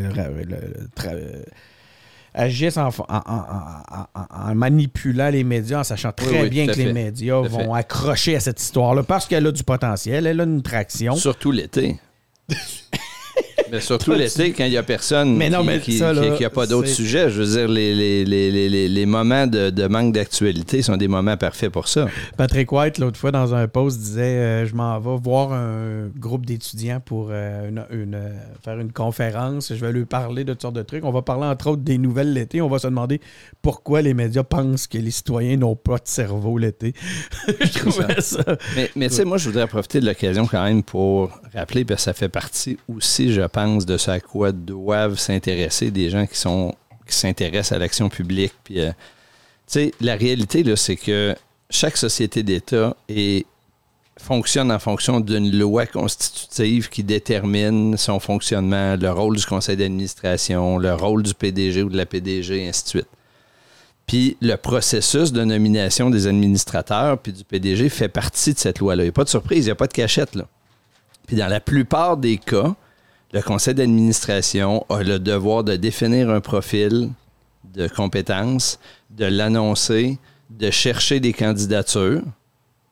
agissent 2.33 2.77
en, 2.77 4.55
manipulant 4.55 5.29
les 5.29 5.43
médias, 5.43 5.81
en 5.81 5.83
sachant 5.83 6.11
très 6.11 6.49
bien 6.49 6.65
que 6.65 6.73
les 6.73 6.91
médias 6.91 7.41
vont 7.41 7.75
accrocher 7.75 8.35
à 8.35 8.39
cette 8.39 8.59
histoire-là 8.59 9.03
parce 9.03 9.27
qu'elle 9.27 9.45
a 9.45 9.51
du 9.51 9.63
potentiel, 9.63 10.25
elle 10.25 10.41
a 10.41 10.43
une 10.43 10.63
traction. 10.63 11.15
Surtout 11.15 11.51
l'été. 11.51 11.99
Mais 13.71 13.79
surtout 13.79 14.11
l'été, 14.11 14.51
quand 14.51 14.65
il 14.65 14.71
n'y 14.71 14.77
a 14.77 14.83
personne 14.83 15.37
mais 15.37 15.49
non, 15.49 15.65
qui 15.81 15.99
n'a 16.01 16.49
pas 16.49 16.67
d'autres 16.67 16.89
sujets. 16.89 17.29
Je 17.29 17.41
veux 17.41 17.57
dire, 17.57 17.67
les, 17.69 18.25
les, 18.25 19.05
moments 19.05 19.47
de, 19.47 19.87
manque 19.87 20.13
d'actualité 20.13 20.81
sont 20.81 20.97
des 20.97 21.07
moments 21.07 21.37
parfaits 21.37 21.71
pour 21.71 21.87
ça. 21.87 22.07
Patrick 22.37 22.71
White, 22.71 22.97
l'autre 22.97 23.17
fois, 23.17 23.31
dans 23.31 23.55
un 23.55 23.67
post, 23.67 23.99
disait 23.99 24.21
euh, 24.21 24.65
Je 24.65 24.75
m'en 24.75 24.99
vais 24.99 25.17
voir 25.21 25.53
un 25.53 26.09
groupe 26.17 26.45
d'étudiants 26.45 26.99
pour 26.99 27.29
euh, 27.31 27.69
une, 27.91 28.19
faire 28.63 28.79
une 28.79 28.91
conférence. 28.91 29.73
Je 29.73 29.85
vais 29.85 29.91
lui 29.93 30.05
parler 30.05 30.43
de 30.43 30.51
toutes 30.53 30.63
sortes 30.63 30.75
de 30.75 30.83
trucs. 30.83 31.05
On 31.05 31.11
va 31.11 31.21
parler, 31.21 31.45
entre 31.45 31.69
autres, 31.69 31.81
des 31.81 31.97
nouvelles 31.97 32.33
l'été. 32.33 32.61
On 32.61 32.67
va 32.67 32.79
se 32.79 32.87
demander 32.87 33.21
pourquoi 33.61 34.01
les 34.01 34.13
médias 34.13 34.43
pensent 34.43 34.87
que 34.87 34.97
les 34.97 35.11
citoyens 35.11 35.57
n'ont 35.57 35.75
pas 35.75 35.95
de 35.95 36.05
cerveau 36.05 36.57
l'été. 36.57 36.93
je 37.47 37.79
trouvais 37.79 38.19
ça. 38.19 38.43
Mais, 38.75 38.89
mais 38.95 39.07
tu 39.07 39.15
sais, 39.15 39.25
moi, 39.25 39.37
je 39.37 39.47
voudrais 39.47 39.67
profiter 39.67 40.01
de 40.01 40.05
l'occasion 40.05 40.45
quand 40.45 40.63
même 40.63 40.83
pour 40.83 41.29
rappeler, 41.53 41.85
parce 41.85 42.01
que 42.01 42.03
ça 42.03 42.13
fait 42.13 42.29
partie 42.29 42.77
aussi, 42.93 43.20
je 43.29 43.41
pense, 43.41 43.85
de 43.85 43.97
ce 43.97 44.11
à 44.11 44.19
quoi 44.19 44.51
doivent 44.51 45.19
s'intéresser 45.19 45.91
des 45.91 46.09
gens 46.09 46.25
qui 46.25 46.37
sont 46.37 46.73
qui 47.07 47.15
s'intéressent 47.15 47.73
à 47.73 47.79
l'action 47.79 48.09
publique. 48.09 48.53
Puis, 48.63 48.79
euh, 48.79 48.91
la 49.99 50.15
réalité, 50.15 50.63
là, 50.63 50.75
c'est 50.75 50.95
que 50.95 51.35
chaque 51.69 51.97
société 51.97 52.43
d'État 52.43 52.95
fonctionne 54.17 54.71
en 54.71 54.79
fonction 54.79 55.19
d'une 55.19 55.57
loi 55.57 55.85
constitutive 55.85 56.89
qui 56.89 57.03
détermine 57.03 57.97
son 57.97 58.19
fonctionnement, 58.19 58.95
le 58.95 59.11
rôle 59.11 59.37
du 59.37 59.45
conseil 59.45 59.77
d'administration, 59.77 60.77
le 60.77 60.93
rôle 60.93 61.23
du 61.23 61.33
PDG 61.33 61.83
ou 61.83 61.89
de 61.89 61.97
la 61.97 62.05
PDG, 62.05 62.63
et 62.63 62.69
ainsi 62.69 62.83
de 62.83 62.89
suite. 62.89 63.07
Puis 64.05 64.37
le 64.41 64.55
processus 64.57 65.31
de 65.31 65.43
nomination 65.43 66.09
des 66.09 66.27
administrateurs 66.27 67.17
puis 67.17 67.31
du 67.31 67.43
PDG 67.43 67.87
fait 67.89 68.09
partie 68.09 68.53
de 68.53 68.59
cette 68.59 68.79
loi-là. 68.79 69.03
Il 69.03 69.05
n'y 69.05 69.09
a 69.09 69.13
pas 69.13 69.23
de 69.23 69.29
surprise, 69.29 69.65
il 69.65 69.67
n'y 69.67 69.71
a 69.71 69.75
pas 69.75 69.87
de 69.87 69.93
cachette. 69.93 70.35
Là. 70.35 70.45
Puis 71.27 71.37
dans 71.37 71.47
la 71.47 71.61
plupart 71.61 72.17
des 72.17 72.37
cas, 72.37 72.75
le 73.33 73.41
conseil 73.41 73.73
d'administration 73.73 74.85
a 74.89 75.03
le 75.03 75.19
devoir 75.19 75.63
de 75.63 75.75
définir 75.75 76.29
un 76.29 76.41
profil 76.41 77.09
de 77.73 77.87
compétences, 77.87 78.79
de 79.09 79.25
l'annoncer, 79.25 80.17
de 80.49 80.69
chercher 80.69 81.19
des 81.19 81.31
candidatures. 81.31 82.21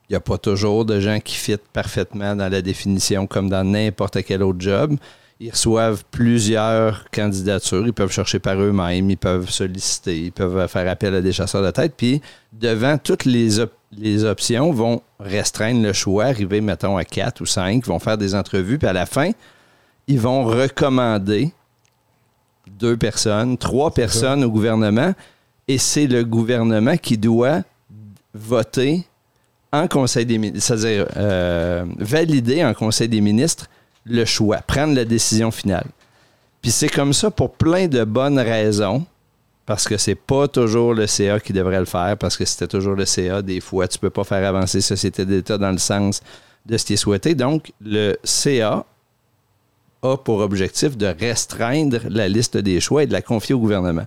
Il 0.07 0.13
n'y 0.13 0.15
a 0.15 0.21
pas 0.21 0.37
toujours 0.37 0.85
de 0.85 0.99
gens 0.99 1.19
qui 1.19 1.35
fitent 1.35 1.67
parfaitement 1.73 2.35
dans 2.35 2.49
la 2.49 2.61
définition 2.61 3.27
comme 3.27 3.49
dans 3.49 3.63
n'importe 3.63 4.23
quel 4.23 4.41
autre 4.41 4.59
job. 4.61 4.95
Ils 5.41 5.51
reçoivent 5.51 6.03
plusieurs 6.11 7.09
candidatures, 7.11 7.85
ils 7.85 7.93
peuvent 7.93 8.11
chercher 8.11 8.39
par 8.39 8.59
eux-mêmes, 8.59 9.09
ils 9.09 9.17
peuvent 9.17 9.49
solliciter, 9.49 10.17
ils 10.17 10.31
peuvent 10.31 10.67
faire 10.67 10.89
appel 10.89 11.15
à 11.15 11.21
des 11.21 11.31
chasseurs 11.31 11.63
de 11.63 11.71
tête. 11.71 11.93
Puis, 11.95 12.21
devant 12.51 12.97
toutes 12.97 13.23
les, 13.23 13.63
les 13.95 14.23
options, 14.25 14.71
vont 14.71 15.01
restreindre 15.19 15.81
le 15.81 15.93
choix, 15.93 16.25
arriver, 16.25 16.59
mettons, 16.59 16.97
à 16.97 17.05
quatre 17.05 17.39
ou 17.39 17.45
cinq, 17.45 17.85
vont 17.85 17.99
faire 17.99 18.17
des 18.17 18.35
entrevues, 18.35 18.77
puis 18.77 18.87
à 18.87 18.93
la 18.93 19.05
fin, 19.05 19.31
ils 20.09 20.19
vont 20.19 20.43
recommander 20.43 21.53
deux 22.67 22.97
personnes, 22.97 23.57
trois 23.57 23.91
personnes 23.91 24.43
au 24.43 24.49
gouvernement, 24.49 25.13
et 25.67 25.77
c'est 25.77 26.07
le 26.07 26.23
gouvernement 26.25 26.97
qui 26.97 27.17
doit 27.17 27.61
voter 28.33 29.05
en 29.71 29.87
Conseil 29.87 30.25
des 30.25 30.39
ministres, 30.39 30.65
c'est-à-dire 30.65 31.07
euh, 31.15 31.85
valider 31.99 32.65
en 32.65 32.73
Conseil 32.73 33.07
des 33.07 33.21
ministres 33.21 33.67
le 34.03 34.25
choix, 34.25 34.57
prendre 34.57 34.95
la 34.95 35.05
décision 35.05 35.51
finale. 35.51 35.85
Puis 36.59 36.71
c'est 36.71 36.89
comme 36.89 37.13
ça 37.13 37.29
pour 37.29 37.51
plein 37.51 37.87
de 37.87 38.03
bonnes 38.03 38.39
raisons, 38.39 39.05
parce 39.67 39.87
que 39.87 39.97
c'est 39.97 40.15
pas 40.15 40.47
toujours 40.47 40.95
le 40.95 41.05
CA 41.05 41.39
qui 41.39 41.53
devrait 41.53 41.79
le 41.79 41.85
faire, 41.85 42.17
parce 42.17 42.35
que 42.35 42.45
c'était 42.45 42.67
toujours 42.67 42.95
le 42.95 43.05
CA, 43.05 43.43
des 43.43 43.61
fois, 43.61 43.87
tu 43.87 43.99
peux 43.99 44.09
pas 44.09 44.23
faire 44.23 44.47
avancer 44.47 44.81
société 44.81 45.23
d'État 45.23 45.59
dans 45.59 45.71
le 45.71 45.77
sens 45.77 46.21
de 46.65 46.77
ce 46.77 46.85
qui 46.85 46.93
est 46.93 46.97
souhaité. 46.97 47.35
Donc, 47.35 47.71
le 47.79 48.17
CA 48.23 48.83
a 50.01 50.17
pour 50.17 50.39
objectif 50.39 50.97
de 50.97 51.07
restreindre 51.07 51.99
la 52.09 52.27
liste 52.27 52.57
des 52.57 52.79
choix 52.79 53.03
et 53.03 53.07
de 53.07 53.13
la 53.13 53.21
confier 53.21 53.55
au 53.55 53.59
gouvernement. 53.59 54.05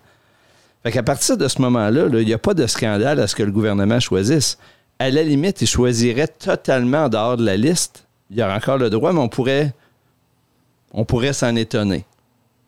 Fait 0.83 0.91
qu'à 0.91 1.03
partir 1.03 1.37
de 1.37 1.47
ce 1.49 1.61
moment-là, 1.61 2.09
il 2.13 2.27
n'y 2.27 2.33
a 2.33 2.39
pas 2.39 2.55
de 2.55 2.67
scandale 2.67 3.21
à 3.21 3.27
ce 3.27 3.37
que 3.37 3.43
le 3.43 3.53
gouvernement 3.53 4.01
choisisse. 4.01 4.59
À 4.99 5.11
la 5.11 5.23
limite, 5.23 5.63
il 5.63 5.67
choisirait 5.67 6.29
totalement 6.29 7.05
en 7.05 7.09
dehors 7.09 7.37
de 7.37 7.45
la 7.45 7.57
liste. 7.57 8.05
Il 8.31 8.39
y 8.39 8.43
aurait 8.43 8.55
encore 8.55 8.79
le 8.79 8.91
droit, 8.91 9.13
mais 9.13 9.21
on 9.21 9.29
pourrait, 9.29 9.75
on 10.93 11.05
pourrait 11.05 11.33
s'en 11.33 11.55
étonner. 11.57 12.05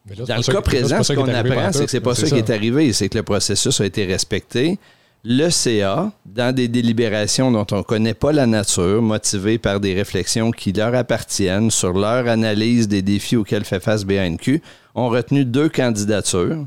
Dans 0.06 0.36
le 0.36 0.52
cas 0.52 0.60
présent, 0.60 1.02
ce 1.02 1.14
qu'on 1.14 1.28
apprend, 1.28 1.72
c'est 1.72 1.86
que 1.86 1.90
c'est 1.90 2.00
pas 2.00 2.14
ça, 2.14 2.26
qui 2.26 2.34
est 2.34 2.50
arrivé. 2.50 2.92
C'est 2.92 3.08
que 3.08 3.16
le 3.16 3.24
processus 3.24 3.80
a 3.80 3.86
été 3.86 4.04
respecté 4.04 4.78
le 5.26 5.48
CA, 5.48 6.12
dans 6.26 6.54
des 6.54 6.68
délibérations 6.68 7.50
dont 7.50 7.66
on 7.72 7.78
ne 7.78 7.82
connaît 7.82 8.14
pas 8.14 8.30
la 8.30 8.46
nature, 8.46 9.00
motivées 9.00 9.56
par 9.56 9.80
des 9.80 9.94
réflexions 9.94 10.50
qui 10.50 10.72
leur 10.72 10.94
appartiennent 10.94 11.70
sur 11.70 11.94
leur 11.94 12.28
analyse 12.28 12.88
des 12.88 13.00
défis 13.00 13.36
auxquels 13.36 13.64
fait 13.64 13.80
face 13.80 14.04
BNQ, 14.04 14.60
ont 14.94 15.08
retenu 15.08 15.46
deux 15.46 15.70
candidatures, 15.70 16.66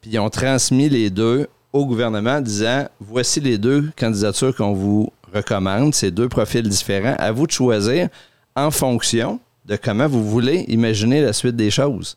puis 0.00 0.18
ont 0.18 0.30
transmis 0.30 0.88
les 0.88 1.10
deux 1.10 1.48
au 1.74 1.84
gouvernement 1.84 2.36
en 2.36 2.40
disant 2.40 2.88
voici 2.98 3.40
les 3.40 3.58
deux 3.58 3.90
candidatures 3.94 4.56
qu'on 4.56 4.72
vous 4.72 5.12
recommande, 5.34 5.94
ces 5.94 6.10
deux 6.10 6.30
profils 6.30 6.66
différents, 6.66 7.16
à 7.18 7.30
vous 7.30 7.46
de 7.46 7.52
choisir 7.52 8.08
en 8.56 8.70
fonction 8.70 9.38
de 9.66 9.76
comment 9.76 10.08
vous 10.08 10.26
voulez 10.26 10.64
imaginer 10.68 11.20
la 11.20 11.34
suite 11.34 11.56
des 11.56 11.70
choses. 11.70 12.16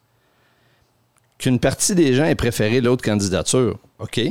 Qu'une 1.38 1.60
partie 1.60 1.96
des 1.96 2.14
gens 2.14 2.24
ait 2.24 2.36
préféré 2.36 2.80
l'autre 2.80 3.04
candidature, 3.04 3.78
OK, 4.00 4.22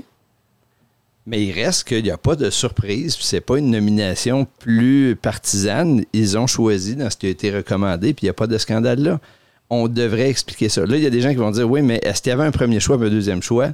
mais 1.26 1.44
il 1.44 1.52
reste 1.52 1.84
qu'il 1.84 2.02
n'y 2.02 2.10
a 2.10 2.16
pas 2.16 2.34
de 2.34 2.50
surprise, 2.50 3.16
puis 3.16 3.24
c'est 3.24 3.40
pas 3.40 3.58
une 3.58 3.70
nomination 3.70 4.46
plus 4.58 5.16
partisane. 5.20 6.04
Ils 6.12 6.38
ont 6.38 6.46
choisi 6.46 6.96
dans 6.96 7.10
ce 7.10 7.16
qui 7.16 7.26
a 7.26 7.30
été 7.30 7.50
recommandé, 7.50 8.14
puis 8.14 8.24
il 8.24 8.26
n'y 8.26 8.30
a 8.30 8.34
pas 8.34 8.46
de 8.46 8.58
scandale 8.58 9.00
là. 9.00 9.20
On 9.72 9.86
devrait 9.86 10.28
expliquer 10.28 10.68
ça. 10.68 10.84
Là, 10.84 10.96
il 10.96 11.02
y 11.02 11.06
a 11.06 11.10
des 11.10 11.20
gens 11.20 11.30
qui 11.30 11.36
vont 11.36 11.52
dire 11.52 11.70
oui, 11.70 11.82
mais 11.82 12.00
est-ce 12.02 12.22
qu'il 12.22 12.30
y 12.30 12.32
avait 12.32 12.44
un 12.44 12.50
premier 12.50 12.80
choix 12.80 12.96
et 12.96 13.06
un 13.06 13.10
deuxième 13.10 13.42
choix? 13.42 13.70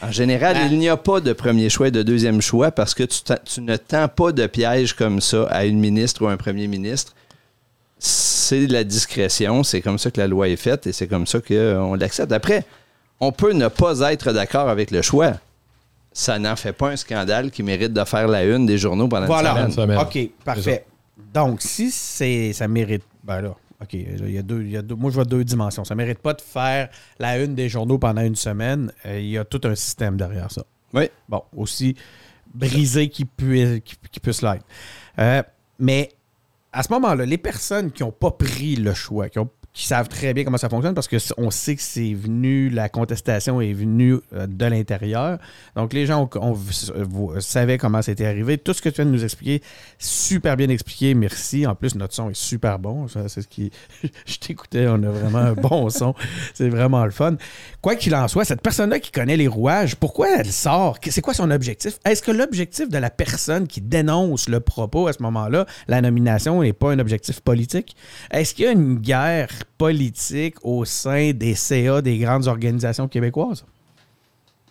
En 0.00 0.12
général, 0.12 0.54
ben 0.54 0.68
il 0.70 0.78
n'y 0.78 0.88
a 0.88 0.96
pas 0.96 1.20
de 1.20 1.32
premier 1.32 1.68
choix 1.68 1.88
et 1.88 1.90
de 1.90 2.02
deuxième 2.02 2.40
choix 2.40 2.70
parce 2.70 2.94
que 2.94 3.02
tu, 3.02 3.20
tu, 3.44 3.60
ne 3.60 3.76
tends 3.76 4.08
pas 4.08 4.32
de 4.32 4.46
piège 4.46 4.94
comme 4.94 5.20
ça 5.20 5.44
à 5.50 5.64
une 5.64 5.80
ministre 5.80 6.24
ou 6.24 6.28
un 6.28 6.36
premier 6.36 6.68
ministre. 6.68 7.14
C'est 7.98 8.66
la 8.66 8.84
discrétion, 8.84 9.62
c'est 9.64 9.80
comme 9.80 9.98
ça 9.98 10.10
que 10.10 10.20
la 10.20 10.28
loi 10.28 10.48
est 10.48 10.56
faite 10.56 10.86
et 10.86 10.92
c'est 10.92 11.06
comme 11.06 11.26
ça 11.26 11.40
qu'on 11.40 11.94
l'accepte. 11.94 12.32
Après, 12.32 12.64
on 13.20 13.32
peut 13.32 13.52
ne 13.52 13.68
pas 13.68 14.12
être 14.12 14.32
d'accord 14.32 14.68
avec 14.68 14.90
le 14.90 15.02
choix 15.02 15.34
ça 16.12 16.38
n'en 16.38 16.56
fait 16.56 16.72
pas 16.72 16.90
un 16.90 16.96
scandale 16.96 17.50
qui 17.50 17.62
mérite 17.62 17.92
de 17.92 18.04
faire 18.04 18.28
la 18.28 18.44
une 18.44 18.66
des 18.66 18.78
journaux 18.78 19.08
pendant 19.08 19.26
voilà. 19.26 19.52
une 19.60 19.72
semaine. 19.72 19.98
OK, 19.98 20.18
parfait. 20.44 20.86
Donc, 21.32 21.62
si 21.62 21.90
c'est 21.90 22.52
ça 22.52 22.68
mérite. 22.68 23.04
Ben 23.24 23.40
là, 23.40 23.54
OK, 23.82 23.94
il 23.94 24.30
y, 24.30 24.38
a 24.38 24.42
deux, 24.42 24.62
y 24.64 24.76
a 24.76 24.82
deux, 24.82 24.94
moi, 24.94 25.10
je 25.10 25.16
vois 25.16 25.24
deux 25.24 25.44
dimensions. 25.44 25.84
Ça 25.84 25.94
ne 25.94 25.98
mérite 25.98 26.18
pas 26.18 26.34
de 26.34 26.40
faire 26.40 26.88
la 27.18 27.38
une 27.38 27.54
des 27.54 27.68
journaux 27.68 27.98
pendant 27.98 28.22
une 28.22 28.36
semaine. 28.36 28.92
Euh, 29.06 29.18
il 29.18 29.28
y 29.28 29.38
a 29.38 29.44
tout 29.44 29.60
un 29.64 29.74
système 29.74 30.16
derrière 30.16 30.50
ça. 30.52 30.62
Oui. 30.94 31.08
Bon, 31.28 31.42
aussi 31.56 31.96
brisé 32.54 33.08
qui, 33.08 33.24
puisse, 33.24 33.80
qui, 33.80 34.20
puisse 34.20 34.42
l'être. 34.42 34.64
Euh, 35.18 35.42
mais 35.78 36.10
à 36.72 36.82
ce 36.82 36.92
moment-là, 36.92 37.24
les 37.24 37.38
personnes 37.38 37.90
qui 37.90 38.02
n'ont 38.02 38.12
pas 38.12 38.30
pris 38.30 38.76
le 38.76 38.94
choix, 38.94 39.28
qui 39.28 39.38
ont 39.38 39.50
qui 39.72 39.86
savent 39.86 40.08
très 40.08 40.34
bien 40.34 40.44
comment 40.44 40.58
ça 40.58 40.68
fonctionne 40.68 40.94
parce 40.94 41.08
qu'on 41.08 41.50
sait 41.50 41.76
que 41.76 41.82
c'est 41.82 42.12
venu, 42.12 42.68
la 42.68 42.90
contestation 42.90 43.60
est 43.62 43.72
venue 43.72 44.18
euh, 44.34 44.46
de 44.46 44.66
l'intérieur. 44.66 45.38
Donc, 45.76 45.94
les 45.94 46.04
gens 46.04 46.28
on, 46.34 46.54
savaient 47.40 47.78
comment 47.78 48.02
c'était 48.02 48.26
arrivé. 48.26 48.58
Tout 48.58 48.74
ce 48.74 48.82
que 48.82 48.90
tu 48.90 48.96
viens 48.96 49.06
de 49.06 49.10
nous 49.10 49.24
expliquer, 49.24 49.62
super 49.98 50.58
bien 50.58 50.68
expliqué. 50.68 51.14
Merci. 51.14 51.66
En 51.66 51.74
plus, 51.74 51.94
notre 51.94 52.12
son 52.12 52.28
est 52.28 52.36
super 52.36 52.78
bon. 52.78 53.06
C'est 53.08 53.40
ce 53.40 53.48
qui. 53.48 53.70
Je 54.26 54.36
t'écoutais, 54.36 54.86
on 54.88 55.02
a 55.02 55.08
vraiment 55.08 55.38
un 55.38 55.54
bon 55.54 55.88
son. 55.90 56.14
C'est 56.52 56.68
vraiment 56.68 57.04
le 57.06 57.10
fun. 57.10 57.36
Quoi 57.80 57.96
qu'il 57.96 58.14
en 58.14 58.28
soit, 58.28 58.44
cette 58.44 58.60
personne-là 58.60 59.00
qui 59.00 59.10
connaît 59.10 59.38
les 59.38 59.48
rouages, 59.48 59.96
pourquoi 59.96 60.38
elle 60.38 60.52
sort? 60.52 60.98
C'est 61.02 61.22
quoi 61.22 61.32
son 61.32 61.50
objectif? 61.50 61.98
Est-ce 62.04 62.22
que 62.22 62.30
l'objectif 62.30 62.90
de 62.90 62.98
la 62.98 63.10
personne 63.10 63.66
qui 63.66 63.80
dénonce 63.80 64.50
le 64.50 64.60
propos 64.60 65.06
à 65.06 65.14
ce 65.14 65.22
moment-là, 65.22 65.66
la 65.88 66.02
nomination, 66.02 66.62
n'est 66.62 66.74
pas 66.74 66.92
un 66.92 66.98
objectif 66.98 67.40
politique? 67.40 67.96
Est-ce 68.30 68.54
qu'il 68.54 68.66
y 68.66 68.68
a 68.68 68.72
une 68.72 68.98
guerre 68.98 69.48
politique 69.64 70.56
au 70.62 70.84
sein 70.84 71.32
des 71.32 71.54
CA 71.54 72.02
des 72.02 72.18
grandes 72.18 72.46
organisations 72.46 73.08
québécoises? 73.08 73.64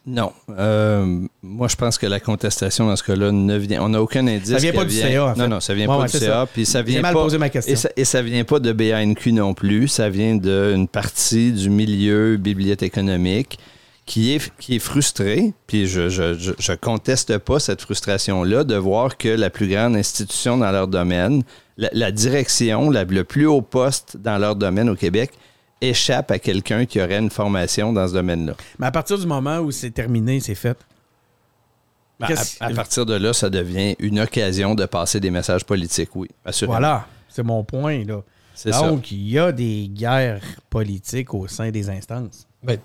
Non. 0.06 0.32
Euh, 0.50 1.28
moi, 1.44 1.68
je 1.68 1.76
pense 1.76 2.00
que 2.00 2.08
la 2.08 2.20
contestation 2.20 2.88
dans 2.88 2.96
ce 2.96 3.04
cas-là 3.04 3.32
ne 3.32 3.56
vient. 3.58 3.84
On 3.84 3.90
n'a 3.90 4.02
aucun 4.02 4.26
indice. 4.26 4.50
Ça 4.50 4.58
vient 4.58 4.74
pas 4.74 4.86
du 4.86 4.96
CA. 4.96 5.36
Non, 5.38 5.48
non, 5.48 5.60
ça 5.60 5.76
vient 5.76 5.86
pas 5.86 6.08
du 6.08 6.18
CA. 6.18 6.48
Puis 6.52 6.66
ça 6.66 6.82
vient 6.82 7.02
mal 7.02 7.14
pas. 7.14 7.22
Posé 7.22 7.38
ma 7.38 7.50
question. 7.50 7.92
Et 7.96 8.06
ça, 8.06 8.24
ne 8.24 8.28
vient 8.28 8.44
pas 8.44 8.60
de 8.60 8.74
BANQ 8.74 9.32
non 9.32 9.54
plus. 9.54 9.88
Ça 9.88 10.10
vient 10.10 10.36
d'une 10.36 10.88
partie 10.88 11.52
du 11.52 11.70
milieu 11.70 12.38
bibliothèque 12.38 12.94
économique 12.94 13.60
qui 14.12 14.34
est, 14.34 14.52
qui 14.60 14.76
est 14.76 14.80
frustré. 14.80 15.54
Puis 15.68 15.88
je, 15.88 16.10
je, 16.10 16.52
je 16.60 16.74
conteste 16.74 17.38
pas 17.38 17.62
cette 17.62 17.80
frustration-là 17.80 18.66
de 18.66 18.76
voir 18.76 19.16
que 19.16 19.30
la 19.30 19.50
plus 19.50 19.70
grande 19.70 19.96
institution 19.96 20.58
dans 20.58 20.70
leur 20.70 20.90
domaine 20.90 21.44
la, 21.78 22.12
direction, 22.12 22.90
le 22.90 23.22
plus 23.24 23.46
haut 23.46 23.62
poste 23.62 24.18
dans 24.18 24.38
leur 24.38 24.58
domaine 24.58 24.90
au 24.90 24.98
Québec, 24.98 25.32
échappe 25.80 26.30
à 26.30 26.40
quelqu'un 26.40 26.86
qui 26.86 27.02
aurait 27.02 27.20
une 27.20 27.30
formation 27.30 27.94
dans 27.94 28.06
ce 28.06 28.14
domaine-là. 28.14 28.56
Mais 28.80 28.88
à 28.88 28.92
partir 28.92 29.18
du 29.18 29.26
moment 29.26 29.60
où 29.60 29.72
c'est 29.72 29.92
terminé, 29.92 30.42
c'est 30.42 30.56
fait? 30.56 30.78
Ben, 32.20 32.36
à, 32.60 32.70
partir 32.72 33.06
de 33.06 33.14
là, 33.14 33.32
ça 33.32 33.50
devient 33.50 33.96
une 34.00 34.20
occasion 34.20 34.76
de 34.76 34.86
passer 34.86 35.22
des 35.22 35.32
messages 35.32 35.64
politiques, 35.64 36.14
oui, 36.16 36.28
assurément. 36.44 36.74
Voilà, 36.74 37.08
c'est 37.30 37.44
mon 37.44 37.64
point. 37.64 38.04
Là. 38.04 38.22
Donc, 38.66 39.10
il 39.14 39.30
y 39.30 39.40
a 39.40 39.54
des 39.54 39.88
guerres 39.88 40.44
politiques 40.70 41.34
au 41.34 41.48
sein 41.48 41.72
des 41.72 41.90
instances. 41.90 42.46
Ben, 42.62 42.78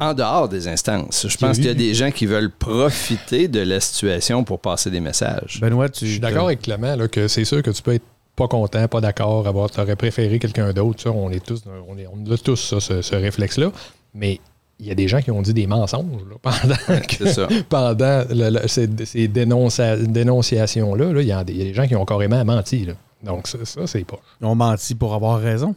en 0.00 0.14
dehors 0.14 0.48
des 0.48 0.68
instances. 0.68 1.26
Je 1.28 1.36
pense 1.36 1.56
qu'il 1.56 1.66
y 1.66 1.70
a 1.70 1.74
des 1.74 1.94
gens 1.94 2.10
qui 2.10 2.26
veulent 2.26 2.50
profiter 2.50 3.48
de 3.48 3.60
la 3.60 3.80
situation 3.80 4.44
pour 4.44 4.60
passer 4.60 4.90
des 4.90 5.00
messages. 5.00 5.58
Benoît, 5.60 5.88
tu. 5.88 6.06
Je 6.06 6.10
suis 6.12 6.20
d'accord 6.20 6.46
avec 6.46 6.62
Clément 6.62 6.96
là, 6.96 7.08
que 7.08 7.28
c'est 7.28 7.44
sûr 7.44 7.62
que 7.62 7.70
tu 7.70 7.82
peux 7.82 7.94
être 7.94 8.04
pas 8.36 8.48
content, 8.48 8.86
pas 8.86 9.00
d'accord, 9.00 9.46
avoir, 9.48 9.68
aurais 9.78 9.96
préféré 9.96 10.38
quelqu'un 10.38 10.72
d'autre. 10.72 11.10
On 11.10 11.30
est 11.30 11.44
tous, 11.44 11.64
on, 11.88 11.98
est, 11.98 12.06
on 12.06 12.32
a 12.32 12.38
tous 12.38 12.78
ce, 12.78 13.14
réflexe-là. 13.14 13.72
Mais 14.14 14.40
il 14.78 14.86
y 14.86 14.90
a 14.92 14.94
des 14.94 15.08
gens 15.08 15.20
qui 15.20 15.32
ont 15.32 15.42
dit 15.42 15.52
des 15.52 15.66
mensonges 15.66 16.04
pendant, 16.40 17.96
pendant 17.96 18.28
ces, 18.68 18.86
dénonciations-là. 19.26 21.20
il, 21.20 21.26
y 21.26 21.32
a 21.32 21.42
des 21.44 21.74
gens 21.74 21.86
qui 21.88 21.96
ont 21.96 22.04
carrément 22.04 22.44
menti. 22.44 22.86
Donc, 23.24 23.48
ça, 23.48 23.58
c'est 23.86 24.04
pas. 24.04 24.20
Ils 24.40 24.46
ont 24.46 24.54
menti 24.54 24.94
pour 24.94 25.14
avoir 25.14 25.40
raison. 25.40 25.74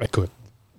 Écoute, 0.00 0.30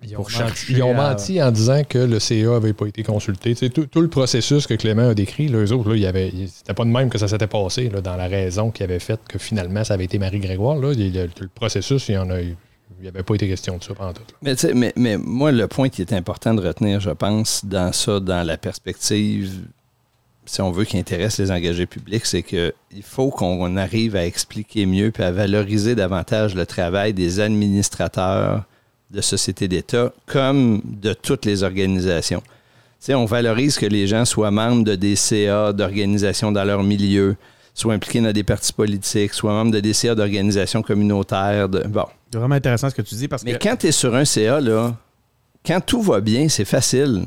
ils 0.04 0.82
ont, 0.82 0.94
menti, 0.94 1.42
en 1.42 1.50
disant 1.50 1.82
que 1.88 1.98
le 1.98 2.18
CA 2.18 2.34
n'avait 2.34 2.72
pas 2.72 2.86
été 2.86 3.02
consulté. 3.02 3.54
Tout, 3.54 4.00
le 4.00 4.08
processus 4.08 4.66
que 4.66 4.74
Clément 4.74 5.10
a 5.10 5.14
décrit, 5.14 5.48
les 5.48 5.72
autres, 5.72 5.94
là, 5.94 5.96
il 5.96 6.48
c'était 6.48 6.74
pas 6.74 6.84
de 6.84 6.90
même 6.90 7.08
que 7.08 7.18
ça 7.18 7.28
s'était 7.28 7.46
passé 7.46 7.88
dans 7.88 8.16
la 8.16 8.26
raison 8.26 8.70
qui 8.70 8.82
avait 8.82 8.98
fait 8.98 9.20
que 9.28 9.38
finalement 9.38 9.84
ça 9.84 9.94
avait 9.94 10.04
été 10.04 10.18
Marie-Grégoire. 10.18 10.76
le, 10.76 11.28
processus, 11.54 12.08
il 12.08 12.18
n'y 13.00 13.08
avait 13.08 13.22
pas 13.22 13.34
été 13.34 13.48
question 13.48 13.78
de 13.78 13.82
ça 13.82 13.94
pendant 13.94 14.12
tout. 14.12 14.22
Mais, 14.42 14.54
mais, 14.74 14.92
mais, 14.96 15.16
moi, 15.16 15.52
le 15.52 15.68
point 15.68 15.88
qui 15.88 16.02
est 16.02 16.12
important 16.12 16.54
de 16.54 16.66
retenir, 16.66 17.00
je 17.00 17.10
pense, 17.10 17.64
dans 17.64 17.92
ça, 17.92 18.18
dans 18.20 18.46
la 18.46 18.56
perspective, 18.56 19.50
si 20.44 20.60
on 20.60 20.72
veut, 20.72 20.84
qui 20.84 20.98
intéresse 20.98 21.38
les 21.38 21.50
engagés 21.52 21.86
publics, 21.86 22.26
c'est 22.26 22.42
qu'il 22.42 22.72
faut 23.02 23.30
qu'on 23.30 23.76
arrive 23.76 24.16
à 24.16 24.26
expliquer 24.26 24.86
mieux 24.86 25.12
et 25.16 25.22
à 25.22 25.30
valoriser 25.30 25.94
davantage 25.94 26.54
le 26.54 26.66
travail 26.66 27.12
des 27.12 27.38
administrateurs 27.38 28.64
de 29.12 29.20
sociétés 29.20 29.68
d'État 29.68 30.12
comme 30.26 30.80
de 30.84 31.12
toutes 31.12 31.44
les 31.44 31.62
organisations. 31.62 32.42
sais, 32.98 33.14
on 33.14 33.26
valorise 33.26 33.76
que 33.76 33.86
les 33.86 34.06
gens 34.06 34.24
soient 34.24 34.50
membres 34.50 34.84
de 34.84 34.94
des 34.94 35.16
CA, 35.16 35.72
d'organisations 35.72 36.50
dans 36.50 36.64
leur 36.64 36.82
milieu, 36.82 37.36
soient 37.74 37.94
impliqués 37.94 38.20
dans 38.20 38.32
des 38.32 38.42
partis 38.42 38.72
politiques, 38.72 39.34
soient 39.34 39.52
membres 39.52 39.72
de 39.72 39.80
des 39.80 39.92
CA 39.92 40.14
d'organisations 40.14 40.82
communautaires. 40.82 41.68
De... 41.68 41.86
Bon. 41.86 42.06
C'est 42.32 42.38
vraiment 42.38 42.54
intéressant 42.54 42.88
ce 42.88 42.94
que 42.94 43.02
tu 43.02 43.14
dis 43.14 43.28
parce 43.28 43.44
Mais 43.44 43.58
quand 43.58 43.76
tu 43.76 43.88
es 43.88 43.92
sur 43.92 44.14
un 44.14 44.24
CA, 44.24 44.60
là, 44.60 44.96
quand 45.64 45.80
tout 45.84 46.00
va 46.00 46.20
bien, 46.20 46.48
c'est 46.48 46.64
facile. 46.64 47.24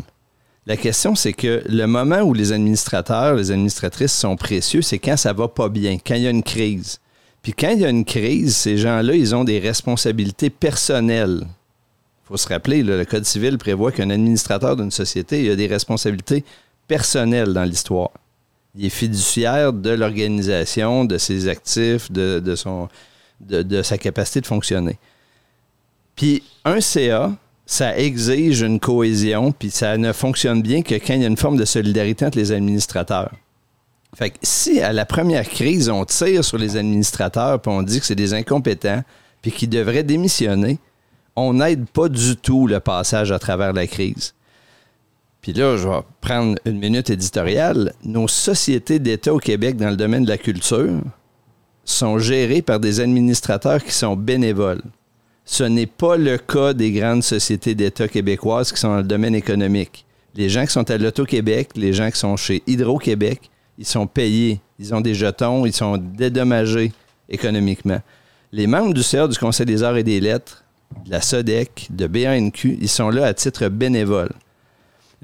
La 0.65 0.77
question, 0.77 1.13
c'est 1.13 1.33
que 1.33 1.61
le 1.69 1.85
moment 1.85 2.21
où 2.21 2.33
les 2.33 2.51
administrateurs, 2.51 3.35
les 3.35 3.51
administratrices 3.51 4.13
sont 4.13 4.35
précieux, 4.35 4.81
c'est 4.81 4.97
quand 4.97 5.17
ça 5.17 5.33
va 5.33 5.47
pas 5.47 5.69
bien, 5.69 5.99
quand 6.03 6.15
il 6.15 6.23
y 6.23 6.27
a 6.27 6.31
une 6.31 6.41
crise. 6.41 6.99
Puis 7.43 7.53
quand 7.53 7.69
il 7.69 7.81
y 7.81 7.85
a 7.85 7.89
une 7.89 8.05
crise, 8.05 8.55
ces 8.55 8.75
gens-là, 8.75 9.13
ils 9.13 9.35
ont 9.35 9.43
des 9.43 9.59
responsabilités 9.59 10.49
personnelles 10.49 11.45
faut 12.25 12.37
se 12.37 12.47
rappeler, 12.47 12.81
le 12.81 13.05
Code 13.05 13.25
civil 13.25 13.57
prévoit 13.57 13.91
qu'un 13.91 14.09
administrateur 14.09 14.75
d'une 14.75 14.91
société 14.91 15.49
a 15.51 15.55
des 15.55 15.67
responsabilités 15.67 16.43
personnelles 16.87 17.53
dans 17.53 17.63
l'histoire. 17.63 18.09
Il 18.75 18.85
est 18.85 18.89
fiduciaire 18.89 19.71
de 19.71 19.91
l'organisation, 19.91 21.05
de 21.05 21.17
ses 21.17 21.47
actifs, 21.47 22.11
de, 22.11 22.39
de, 22.39 23.81
sa 23.83 23.97
capacité 23.97 24.41
de 24.41 24.47
fonctionner. 24.47 24.97
Puis 26.15 26.43
un 26.65 26.81
CA, 26.81 27.31
ça 27.65 27.97
exige 27.97 28.61
une 28.61 28.79
cohésion, 28.79 29.51
puis 29.51 29.69
ça 29.69 29.97
ne 29.97 30.11
fonctionne 30.11 30.61
bien 30.61 30.81
que 30.81 30.95
quand 30.95 31.13
il 31.13 31.21
y 31.21 31.25
a 31.25 31.27
une 31.27 31.37
forme 31.37 31.57
de 31.57 31.65
solidarité 31.65 32.25
entre 32.25 32.37
les 32.37 32.51
administrateurs. 32.51 33.31
Fait 34.15 34.31
que 34.31 34.37
si 34.43 34.81
à 34.81 34.93
la 34.93 35.05
première 35.05 35.47
crise, 35.47 35.89
on 35.89 36.05
tire 36.05 36.43
sur 36.43 36.57
les 36.57 36.77
administrateurs, 36.77 37.61
puis 37.61 37.71
on 37.71 37.83
dit 37.83 37.99
que 37.99 38.05
c'est 38.05 38.15
des 38.15 38.33
incompétents, 38.33 39.03
puis 39.41 39.51
qu'ils 39.51 39.69
devraient 39.69 40.03
démissionner, 40.03 40.79
on 41.35 41.53
n'aide 41.55 41.85
pas 41.87 42.09
du 42.09 42.35
tout 42.37 42.67
le 42.67 42.79
passage 42.79 43.31
à 43.31 43.39
travers 43.39 43.73
la 43.73 43.87
crise. 43.87 44.33
Puis 45.41 45.53
là, 45.53 45.77
je 45.77 45.87
vais 45.87 45.99
prendre 46.21 46.57
une 46.65 46.79
minute 46.79 47.09
éditoriale. 47.09 47.93
Nos 48.03 48.27
sociétés 48.27 48.99
d'État 48.99 49.33
au 49.33 49.37
Québec 49.37 49.77
dans 49.77 49.89
le 49.89 49.95
domaine 49.95 50.23
de 50.23 50.29
la 50.29 50.37
culture 50.37 51.01
sont 51.83 52.17
gérées 52.17 52.63
par 52.63 52.79
des 52.79 52.99
administrateurs 52.99 53.83
qui 53.83 53.91
sont 53.91 54.15
bénévoles. 54.15 54.81
Ce 55.45 55.63
n'est 55.63 55.85
pas 55.85 56.17
le 56.17 56.39
cas 56.39 56.73
des 56.73 56.91
grandes 56.91 57.21
sociétés 57.21 57.75
d'État 57.75 58.07
québécoises 58.07 58.71
qui 58.71 58.79
sont 58.79 58.89
dans 58.89 58.97
le 58.97 59.03
domaine 59.03 59.35
économique. 59.35 60.05
Les 60.33 60.49
gens 60.49 60.65
qui 60.65 60.71
sont 60.71 60.89
à 60.89 60.97
l'Auto-Québec, 60.97 61.69
les 61.75 61.93
gens 61.93 62.09
qui 62.09 62.17
sont 62.17 62.35
chez 62.35 62.63
Hydro-Québec, 62.65 63.51
ils 63.77 63.85
sont 63.85 64.07
payés, 64.07 64.59
ils 64.79 64.95
ont 64.95 65.01
des 65.01 65.13
jetons, 65.13 65.65
ils 65.67 65.73
sont 65.73 65.97
dédommagés 65.97 66.91
économiquement. 67.29 68.01
Les 68.51 68.65
membres 68.65 68.93
du 68.93 69.03
CA 69.03 69.27
du 69.27 69.37
Conseil 69.37 69.67
des 69.67 69.83
arts 69.83 69.97
et 69.97 70.03
des 70.03 70.19
lettres 70.19 70.64
de 71.05 71.11
la 71.11 71.21
SODEC, 71.21 71.87
de 71.91 72.07
BANQ, 72.07 72.77
ils 72.81 72.89
sont 72.89 73.09
là 73.09 73.25
à 73.25 73.33
titre 73.33 73.67
bénévole. 73.67 74.31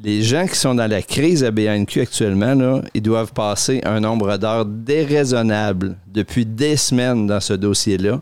Les 0.03 0.23
gens 0.23 0.47
qui 0.47 0.55
sont 0.55 0.73
dans 0.73 0.89
la 0.89 1.01
crise 1.01 1.43
à 1.43 1.51
BANQ 1.51 2.01
actuellement, 2.01 2.81
ils 2.93 3.01
doivent 3.01 3.33
passer 3.33 3.81
un 3.83 3.99
nombre 3.99 4.37
d'heures 4.37 4.65
déraisonnable 4.65 5.95
depuis 6.07 6.45
des 6.45 6.75
semaines 6.77 7.27
dans 7.27 7.39
ce 7.39 7.53
dossier-là. 7.53 8.21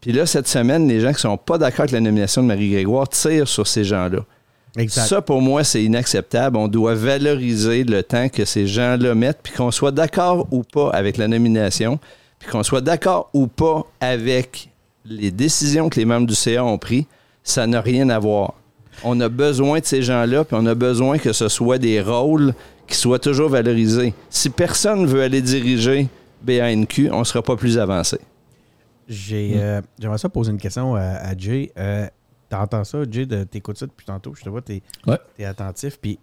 Puis 0.00 0.12
là, 0.12 0.26
cette 0.26 0.48
semaine, 0.48 0.86
les 0.88 1.00
gens 1.00 1.08
qui 1.08 1.16
ne 1.16 1.20
sont 1.20 1.36
pas 1.36 1.58
d'accord 1.58 1.80
avec 1.80 1.92
la 1.92 2.00
nomination 2.00 2.42
de 2.42 2.48
Marie-Grégoire 2.48 3.08
tirent 3.08 3.48
sur 3.48 3.66
ces 3.66 3.84
gens-là. 3.84 4.20
Ça, 4.88 5.22
pour 5.22 5.40
moi, 5.40 5.64
c'est 5.64 5.82
inacceptable. 5.82 6.58
On 6.58 6.68
doit 6.68 6.94
valoriser 6.94 7.82
le 7.82 8.02
temps 8.02 8.28
que 8.28 8.44
ces 8.44 8.66
gens-là 8.66 9.14
mettent, 9.14 9.40
puis 9.42 9.54
qu'on 9.54 9.70
soit 9.70 9.92
d'accord 9.92 10.46
ou 10.50 10.62
pas 10.62 10.90
avec 10.90 11.16
la 11.16 11.28
nomination, 11.28 11.98
puis 12.38 12.50
qu'on 12.50 12.62
soit 12.62 12.82
d'accord 12.82 13.30
ou 13.32 13.46
pas 13.46 13.86
avec 14.00 14.68
les 15.08 15.30
décisions 15.30 15.88
que 15.88 15.98
les 15.98 16.04
membres 16.04 16.26
du 16.26 16.34
CA 16.34 16.64
ont 16.64 16.78
prises, 16.78 17.04
ça 17.42 17.66
n'a 17.66 17.80
rien 17.80 18.08
à 18.08 18.18
voir. 18.18 18.54
On 19.04 19.20
a 19.20 19.28
besoin 19.28 19.80
de 19.80 19.84
ces 19.84 20.02
gens-là, 20.02 20.44
puis 20.44 20.56
on 20.58 20.66
a 20.66 20.74
besoin 20.74 21.18
que 21.18 21.32
ce 21.32 21.48
soit 21.48 21.78
des 21.78 22.00
rôles 22.00 22.54
qui 22.86 22.96
soient 22.96 23.18
toujours 23.18 23.50
valorisés. 23.50 24.14
Si 24.30 24.50
personne 24.50 25.06
veut 25.06 25.22
aller 25.22 25.42
diriger 25.42 26.08
BANQ, 26.42 27.10
on 27.10 27.20
ne 27.20 27.24
sera 27.24 27.42
pas 27.42 27.56
plus 27.56 27.78
avancé. 27.78 28.18
J'ai, 29.08 29.54
hmm. 29.54 29.58
euh, 29.58 29.82
j'aimerais 29.98 30.18
ça 30.18 30.28
poser 30.28 30.50
une 30.50 30.58
question 30.58 30.96
à, 30.96 31.36
Jay. 31.36 31.72
Euh, 31.78 32.06
T'entends 32.48 32.84
ça, 32.84 32.98
Jay, 33.10 33.26
de, 33.26 33.42
t'écoutes 33.44 33.76
ça 33.76 33.86
depuis 33.86 34.06
tantôt. 34.06 34.34
Je 34.34 34.42
te 34.42 34.48
vois, 34.48 34.62
t'es, 34.62 34.80
es 35.38 35.44
attentif. 35.44 35.98
Puis, 36.00 36.18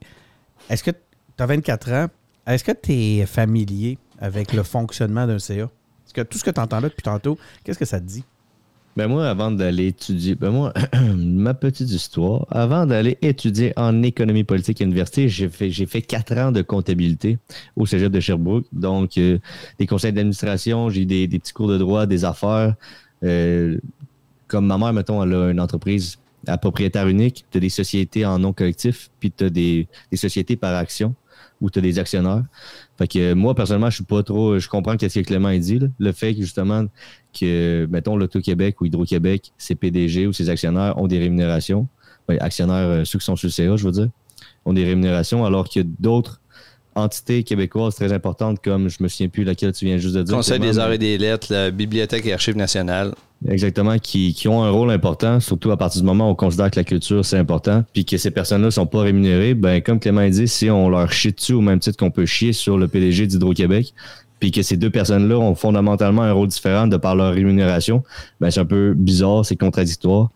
est-ce 0.69 0.83
que 0.83 0.91
tu 0.91 0.97
as 1.37 1.45
24 1.45 1.91
ans? 1.91 2.07
Est-ce 2.47 2.63
que 2.63 2.71
tu 2.71 2.93
es 2.93 3.25
familier 3.25 3.97
avec 4.19 4.53
le 4.53 4.63
fonctionnement 4.63 5.27
d'un 5.27 5.39
CA? 5.39 5.63
Est-ce 5.63 6.13
que 6.13 6.21
tout 6.21 6.37
ce 6.37 6.43
que 6.43 6.51
tu 6.51 6.59
entends 6.59 6.79
là 6.79 6.89
depuis 6.89 7.03
tantôt, 7.03 7.37
qu'est-ce 7.63 7.79
que 7.79 7.85
ça 7.85 7.99
te 7.99 8.05
dit? 8.05 8.23
Ben 8.95 9.07
moi, 9.07 9.27
avant 9.27 9.49
d'aller 9.49 9.87
étudier, 9.87 10.35
ben 10.35 10.51
moi, 10.51 10.71
ma 11.15 11.55
petite 11.55 11.89
histoire, 11.89 12.45
avant 12.51 12.85
d'aller 12.85 13.17
étudier 13.23 13.73
en 13.75 14.03
économie 14.03 14.43
politique 14.43 14.81
à 14.81 14.83
l'université, 14.83 15.27
j'ai 15.29 15.49
fait, 15.49 15.71
j'ai 15.71 15.87
fait 15.87 16.03
quatre 16.03 16.37
ans 16.37 16.51
de 16.51 16.61
comptabilité 16.61 17.39
au 17.75 17.87
Cégep 17.87 18.11
de 18.11 18.19
Sherbrooke. 18.19 18.65
Donc, 18.71 19.17
euh, 19.17 19.39
des 19.79 19.87
conseils 19.87 20.13
d'administration, 20.13 20.89
j'ai 20.91 21.01
eu 21.01 21.05
des, 21.07 21.27
petits 21.27 21.53
cours 21.53 21.69
de 21.69 21.77
droit, 21.79 22.05
des 22.05 22.23
affaires. 22.23 22.75
Euh, 23.23 23.79
comme 24.47 24.67
ma 24.67 24.77
mère, 24.77 24.93
mettons, 24.93 25.23
elle 25.23 25.33
a 25.33 25.49
une 25.49 25.59
entreprise 25.59 26.19
à 26.45 26.59
propriétaire 26.59 27.07
unique, 27.07 27.45
tu 27.49 27.57
as 27.57 27.61
des 27.61 27.69
sociétés 27.69 28.25
en 28.25 28.37
nom 28.37 28.53
collectif, 28.53 29.09
puis 29.19 29.31
tu 29.31 29.45
as 29.45 29.49
des, 29.49 29.87
des 30.11 30.17
sociétés 30.17 30.55
par 30.55 30.75
action 30.75 31.15
où 31.63 31.69
tu 31.69 31.79
as 31.79 31.81
des 31.81 31.97
actionnaires. 31.97 32.43
Fait 32.97 33.07
que 33.07 33.19
euh, 33.19 33.35
moi, 33.35 33.55
personnellement, 33.55 33.89
je 33.89 33.95
suis 33.95 34.03
pas 34.03 34.21
trop. 34.21 34.59
Je 34.59 34.67
comprends 34.67 34.95
ce 34.99 35.07
que 35.07 35.19
Clément 35.21 35.47
a 35.47 35.57
dit. 35.57 35.79
Le 35.97 36.11
fait 36.11 36.35
que 36.35 36.41
justement 36.41 36.85
que, 37.33 37.87
mettons, 37.89 38.17
l'Auto-Québec 38.17 38.81
ou 38.81 38.85
Hydro-Québec, 38.85 39.53
ses 39.57 39.73
PDG 39.73 40.27
ou 40.27 40.33
ses 40.33 40.49
actionnaires 40.49 40.97
ont 40.97 41.07
des 41.07 41.17
rémunérations. 41.17 41.87
Ben, 42.27 42.37
actionnaires, 42.41 42.87
euh, 42.87 43.03
ceux 43.05 43.17
qui 43.17 43.25
sont 43.25 43.37
sur 43.37 43.47
le 43.47 43.51
CA, 43.51 43.75
je 43.77 43.85
veux 43.85 43.91
dire, 43.91 44.09
ont 44.65 44.73
des 44.73 44.83
rémunérations, 44.83 45.45
alors 45.45 45.69
que 45.69 45.79
d'autres 45.79 46.41
entités 46.95 47.43
québécoises 47.43 47.95
très 47.95 48.11
importantes, 48.13 48.59
comme 48.63 48.89
je 48.89 49.01
me 49.01 49.07
souviens 49.07 49.29
plus 49.29 49.43
laquelle 49.43 49.73
tu 49.73 49.85
viens 49.85 49.97
juste 49.97 50.15
de 50.15 50.23
dire. 50.23 50.35
Conseil 50.35 50.59
des 50.59 50.79
arts 50.79 50.91
et 50.91 50.97
des 50.97 51.17
lettres, 51.17 51.47
la 51.51 51.71
Bibliothèque 51.71 52.25
et 52.25 52.33
Archives 52.33 52.57
nationales. 52.57 53.13
Exactement, 53.49 53.97
qui, 53.99 54.33
qui, 54.33 54.47
ont 54.47 54.63
un 54.63 54.69
rôle 54.69 54.89
important, 54.89 55.39
surtout 55.41 55.71
à 55.71 55.77
partir 55.77 56.01
du 56.01 56.05
moment 56.05 56.29
où 56.29 56.31
on 56.31 56.35
considère 56.35 56.71
que 56.71 56.79
la 56.79 56.85
culture, 56.85 57.25
c'est 57.25 57.37
important, 57.37 57.83
puis 57.91 58.05
que 58.05 58.17
ces 58.17 58.31
personnes-là 58.31 58.71
sont 58.71 58.85
pas 58.85 59.01
rémunérées, 59.01 59.53
ben 59.53 59.81
comme 59.81 59.99
Clément 59.99 60.27
dit, 60.29 60.47
si 60.47 60.69
on 60.69 60.89
leur 60.89 61.11
chie 61.11 61.33
dessus 61.33 61.53
au 61.53 61.59
même 61.59 61.79
titre 61.79 61.97
qu'on 61.97 62.11
peut 62.11 62.25
chier 62.25 62.53
sur 62.53 62.77
le 62.77 62.87
PDG 62.87 63.27
d'Hydro-Québec, 63.27 63.93
puis 64.39 64.51
que 64.51 64.61
ces 64.61 64.77
deux 64.77 64.89
personnes-là 64.89 65.37
ont 65.37 65.55
fondamentalement 65.55 66.21
un 66.21 66.31
rôle 66.31 66.47
différent 66.47 66.87
de 66.87 66.97
par 66.97 67.15
leur 67.15 67.33
rémunération, 67.33 68.03
ben 68.39 68.49
c'est 68.49 68.61
un 68.61 68.65
peu 68.65 68.93
bizarre, 68.93 69.45
c'est 69.45 69.55
contradictoire. 69.55 70.31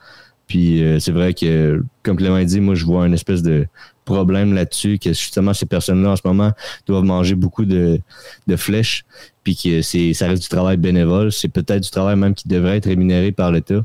Puis 0.47 0.81
euh, 0.81 0.99
c'est 0.99 1.11
vrai 1.11 1.33
que, 1.33 1.83
comme 2.03 2.17
Clément 2.17 2.41
dit, 2.41 2.59
moi 2.61 2.75
je 2.75 2.85
vois 2.85 3.03
un 3.03 3.11
espèce 3.11 3.41
de 3.41 3.67
problème 4.05 4.53
là-dessus, 4.53 4.97
que 4.99 5.09
justement 5.09 5.53
ces 5.53 5.65
personnes-là 5.65 6.11
en 6.11 6.15
ce 6.15 6.21
moment 6.25 6.51
doivent 6.85 7.03
manger 7.03 7.35
beaucoup 7.35 7.65
de, 7.65 7.99
de 8.47 8.55
flèches, 8.55 9.05
puis 9.43 9.57
que 9.57 9.81
c'est 9.81 10.13
ça 10.13 10.27
reste 10.27 10.43
du 10.43 10.47
travail 10.47 10.77
bénévole, 10.77 11.31
c'est 11.31 11.49
peut-être 11.49 11.83
du 11.83 11.89
travail 11.89 12.15
même 12.15 12.33
qui 12.33 12.47
devrait 12.47 12.77
être 12.77 12.85
rémunéré 12.85 13.31
par 13.31 13.51
l'État 13.51 13.83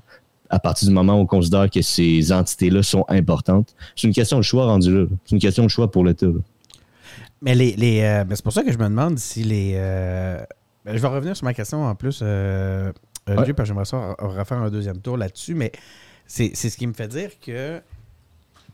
à 0.51 0.59
partir 0.59 0.87
du 0.87 0.95
moment 0.95 1.15
où 1.15 1.23
on 1.23 1.27
considère 1.27 1.69
que 1.71 1.81
ces 1.81 2.31
entités-là 2.31 2.83
sont 2.83 3.05
importantes. 3.09 3.75
C'est 3.97 4.07
une 4.07 4.13
question 4.13 4.37
de 4.37 4.43
choix 4.43 4.67
rendu 4.67 4.95
là. 4.95 5.07
C'est 5.25 5.35
une 5.35 5.41
question 5.41 5.65
de 5.65 5.69
choix 5.69 5.91
pour 5.91 6.05
l'État. 6.05 6.27
Mais 7.41 7.55
les, 7.55 7.73
les 7.73 8.01
ben, 8.01 8.37
c'est 8.37 8.45
pour 8.45 8.53
ça 8.53 8.63
que 8.63 8.71
je 8.71 8.79
me 8.79 8.85
demande 8.85 9.19
si 9.19 9.43
les. 9.43 9.75
Ben, 10.85 10.97
je 10.97 11.01
vais 11.01 11.09
revenir 11.09 11.37
sur 11.37 11.45
ma 11.45 11.55
question 11.55 11.85
en 11.85 11.95
plus, 11.95 12.21
euh, 12.23 12.93
parce 13.25 13.49
que 13.49 13.65
j'aimerais 13.65 13.85
ça 13.85 14.17
refaire 14.19 14.59
un 14.59 14.71
deuxième 14.71 14.99
tour 14.99 15.17
là-dessus, 15.17 15.55
mais 15.55 15.71
c'est 16.33 16.55
ce 16.55 16.77
qui 16.77 16.87
me 16.87 16.95
fait 16.95 17.09
dire 17.09 17.31
que 17.45 17.81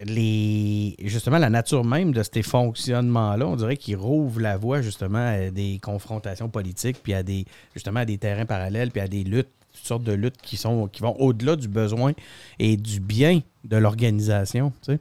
les 0.01 0.95
justement 1.03 1.39
la 1.39 1.51
nature 1.51 1.85
même 1.85 2.13
de 2.13 2.23
ces 2.23 2.43
fonctionnements-là, 2.43 3.47
on 3.49 3.57
dirait 3.57 3.77
qu'ils 3.77 3.97
rouvrent 3.97 4.41
la 4.41 4.57
voie 4.57 4.81
justement 4.81 5.19
à 5.19 5.51
des 5.51 5.81
confrontations 5.83 6.49
politiques, 6.49 6.99
puis 7.03 7.15
à 7.15 7.25
des 7.25 7.47
justement 7.75 8.01
à 8.01 8.05
des 8.05 8.17
terrains 8.17 8.47
parallèles, 8.47 8.93
puis 8.93 9.01
à 9.01 9.09
des 9.09 9.25
luttes, 9.25 9.49
toutes 9.75 9.87
sortes 9.87 10.05
de 10.05 10.13
luttes 10.13 10.41
qui 10.41 10.57
sont 10.57 10.87
qui 10.87 11.03
vont 11.03 11.17
au-delà 11.19 11.57
du 11.57 11.67
besoin 11.67 12.13
et 12.61 12.77
du 12.77 13.01
bien 13.01 13.41
de 13.65 13.77
l'organisation. 13.77 14.73
Tu 14.83 14.93
sais. 14.93 15.01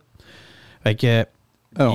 Fait 0.83 0.95
que 0.95 1.25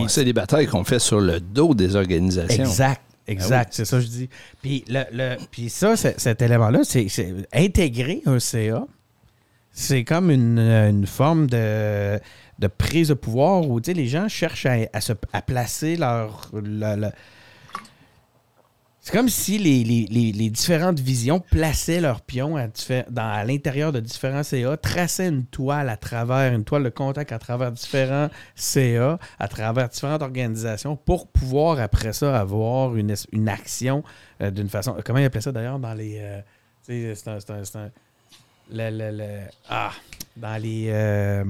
c'est 0.07 0.25
des 0.25 0.33
batailles 0.33 0.69
qu'on 0.69 0.85
fait 0.85 1.01
sur 1.01 1.21
le 1.21 1.41
dos 1.41 1.75
des 1.75 1.97
organisations. 1.97 2.65
Exact. 2.65 3.03
Exact, 3.29 3.69
ah 3.69 3.73
c'est 3.73 3.85
ça 3.85 3.99
que 3.99 4.03
je 4.03 4.09
dis. 4.09 4.29
Puis, 4.63 4.85
le, 4.89 5.37
puis 5.53 5.71
ça, 5.71 5.97
cet 5.97 6.43
élément-là, 6.43 6.81
c'est 6.83 7.07
intégrer 7.53 8.21
un 8.27 8.41
CA. 8.41 8.85
C'est 9.73 10.05
comme 10.05 10.31
une, 10.31 11.07
forme 11.07 11.47
de, 11.47 12.21
de, 12.59 12.67
prise 12.67 13.09
de 13.09 13.15
pouvoir 13.15 13.67
où 13.67 13.81
les 13.81 14.07
gens 14.07 14.29
cherchent 14.29 14.67
à, 14.67 14.77
à 15.33 15.43
placer 15.43 15.97
leur, 15.97 16.51
c'est 19.05 19.11
comme 19.17 19.29
si 19.29 19.59
les, 19.59 20.51
différentes 20.51 21.01
visions 21.01 21.41
plaçaient 21.41 22.01
leurs 22.01 22.21
pions 22.21 22.57
à, 22.57 22.69
dans, 23.11 23.45
l'intérieur 23.45 23.91
de 23.91 23.99
différents 23.99 24.45
CA, 24.45 24.77
traçaient 24.77 25.27
une 25.27 25.45
toile 25.45 25.89
à 25.89 25.97
travers, 25.97 26.53
une 26.53 26.63
toile 26.63 26.85
de 26.85 26.89
contact 26.89 27.33
à 27.33 27.41
travers 27.41 27.73
différents 27.73 28.29
CA, 28.55 29.19
à 29.41 29.49
travers 29.49 29.89
différentes 29.89 30.23
organisations, 30.23 30.95
pour 30.95 31.27
pouvoir 31.27 31.81
après 31.81 32.13
ça 32.13 32.39
avoir 32.39 32.95
une, 32.95 33.13
action 33.49 34.05
euh, 34.41 34.53
d'une 34.53 34.69
façon. 34.69 34.97
Comment 35.05 35.19
ils 35.19 35.25
appelaient 35.25 35.41
ça 35.41 35.51
d'ailleurs 35.51 35.81
dans 35.81 35.95
les. 35.95 36.19
Euh, 36.21 36.41
c'est 36.83 37.77
un. 37.77 37.91
Un, 38.81 38.91
le, 38.91 39.41
ah, 39.69 39.93
dans 40.37 40.61
les. 40.61 40.87
Euh, 40.89 41.45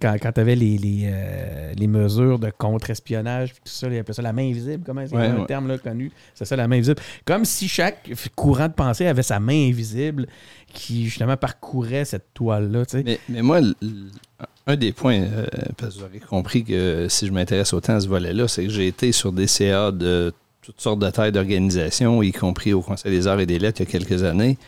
quand, 0.00 0.16
quand 0.20 0.32
tu 0.32 0.40
avais 0.40 0.54
les, 0.54 0.78
euh, 1.04 1.72
les, 1.74 1.86
mesures 1.86 2.38
de 2.38 2.50
contre-espionnage, 2.50 3.54
tout 3.54 3.60
ça, 3.64 3.88
ils 3.88 3.98
appelaient 3.98 4.14
ça 4.14 4.22
la 4.22 4.32
main 4.32 4.48
invisible, 4.48 4.82
comment 4.84 5.04
c'est 5.06 5.16
un 5.16 5.44
terme 5.44 5.68
là, 5.68 5.78
connu? 5.78 6.12
C'est 6.34 6.44
ça, 6.44 6.56
la 6.56 6.68
main 6.68 6.76
invisible. 6.76 7.00
Comme 7.24 7.44
si 7.44 7.68
chaque 7.68 8.10
courant 8.34 8.68
de 8.68 8.74
pensée 8.74 9.06
avait 9.06 9.22
sa 9.22 9.40
main 9.40 9.68
invisible 9.68 10.26
qui, 10.72 11.06
justement, 11.06 11.36
parcourait 11.36 12.04
cette 12.04 12.34
toile-là. 12.34 12.82
Mais, 13.04 13.18
mais, 13.28 13.42
moi, 13.42 13.60
un 14.66 14.76
des 14.76 14.92
points, 14.92 15.20
euh, 15.22 15.46
parce 15.76 15.94
que 15.94 16.00
vous 16.00 16.04
aurez 16.04 16.20
compris 16.20 16.64
que 16.64 17.06
si 17.08 17.26
je 17.26 17.32
m'intéresse 17.32 17.72
autant 17.72 17.94
à 17.94 18.00
ce 18.00 18.08
volet-là, 18.08 18.48
c'est 18.48 18.64
que 18.64 18.70
j'ai 18.70 18.86
été 18.86 19.12
sur 19.12 19.32
des 19.32 19.46
CA 19.46 19.90
de 19.90 20.32
toutes 20.60 20.80
sortes 20.80 20.98
de 20.98 21.08
tailles 21.08 21.32
d'organisation, 21.32 22.22
y 22.22 22.32
compris 22.32 22.74
au 22.74 22.82
Conseil 22.82 23.10
des 23.10 23.26
arts 23.26 23.40
et 23.40 23.46
des 23.46 23.58
lettres 23.58 23.80
il 23.80 23.86
y 23.86 23.88
a 23.88 23.90
quelques 23.90 24.22
années. 24.22 24.58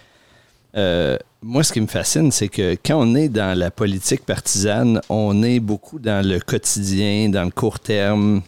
Euh, 0.76 1.16
moi, 1.42 1.62
ce 1.62 1.72
qui 1.72 1.80
me 1.80 1.86
fascine, 1.86 2.30
c'est 2.30 2.48
que 2.48 2.76
quand 2.84 3.00
on 3.00 3.14
est 3.14 3.28
dans 3.28 3.58
la 3.58 3.70
politique 3.70 4.24
partisane, 4.24 5.00
on 5.08 5.42
est 5.42 5.60
beaucoup 5.60 5.98
dans 5.98 6.26
le 6.26 6.38
quotidien, 6.38 7.28
dans 7.28 7.44
le 7.44 7.50
court 7.50 7.80
terme, 7.80 8.42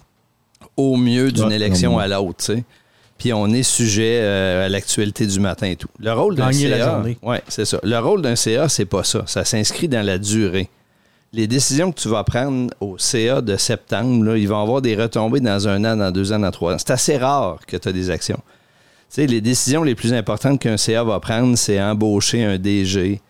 au 0.76 0.96
mieux 0.96 1.32
d'une 1.32 1.52
élection 1.52 1.98
à 1.98 2.06
l'autre, 2.06 2.54
Puis 3.18 3.32
on 3.32 3.48
est 3.48 3.62
sujet 3.62 4.20
euh, 4.20 4.66
à 4.66 4.68
l'actualité 4.68 5.26
du 5.26 5.40
matin 5.40 5.68
et 5.68 5.76
tout. 5.76 5.88
Le 5.98 6.12
rôle 6.12 6.34
d'un 6.34 6.52
CA, 6.52 7.02
ouais, 7.22 7.42
c'est 7.48 7.64
ça. 7.64 7.78
Le 7.82 7.98
rôle 7.98 8.22
d'un 8.22 8.36
CA, 8.36 8.68
c'est 8.68 8.84
pas 8.84 9.04
ça. 9.04 9.24
Ça 9.26 9.44
s'inscrit 9.44 9.88
dans 9.88 10.04
la 10.04 10.18
durée. 10.18 10.68
Les 11.34 11.46
décisions 11.46 11.92
que 11.92 11.98
tu 11.98 12.08
vas 12.08 12.24
prendre 12.24 12.74
au 12.80 12.98
CA 12.98 13.40
de 13.40 13.56
septembre, 13.56 14.24
là, 14.24 14.36
ils 14.36 14.48
vont 14.48 14.60
avoir 14.60 14.82
des 14.82 14.94
retombées 14.94 15.40
dans 15.40 15.66
un 15.66 15.82
an, 15.84 15.96
dans 15.96 16.10
deux 16.10 16.32
ans, 16.32 16.38
dans 16.38 16.50
trois 16.50 16.74
ans. 16.74 16.78
C'est 16.78 16.90
assez 16.90 17.16
rare 17.16 17.60
que 17.66 17.76
tu 17.76 17.88
as 17.88 17.92
des 17.92 18.10
actions 18.10 18.40
sais, 19.12 19.26
les 19.26 19.40
décisions 19.40 19.82
les 19.82 19.94
plus 19.94 20.14
importantes 20.14 20.60
qu'un 20.60 20.76
CA 20.76 21.04
va 21.04 21.20
prendre, 21.20 21.56
c'est 21.56 21.80
embaucher 21.80 22.44
un 22.44 22.58
DG, 22.58 23.20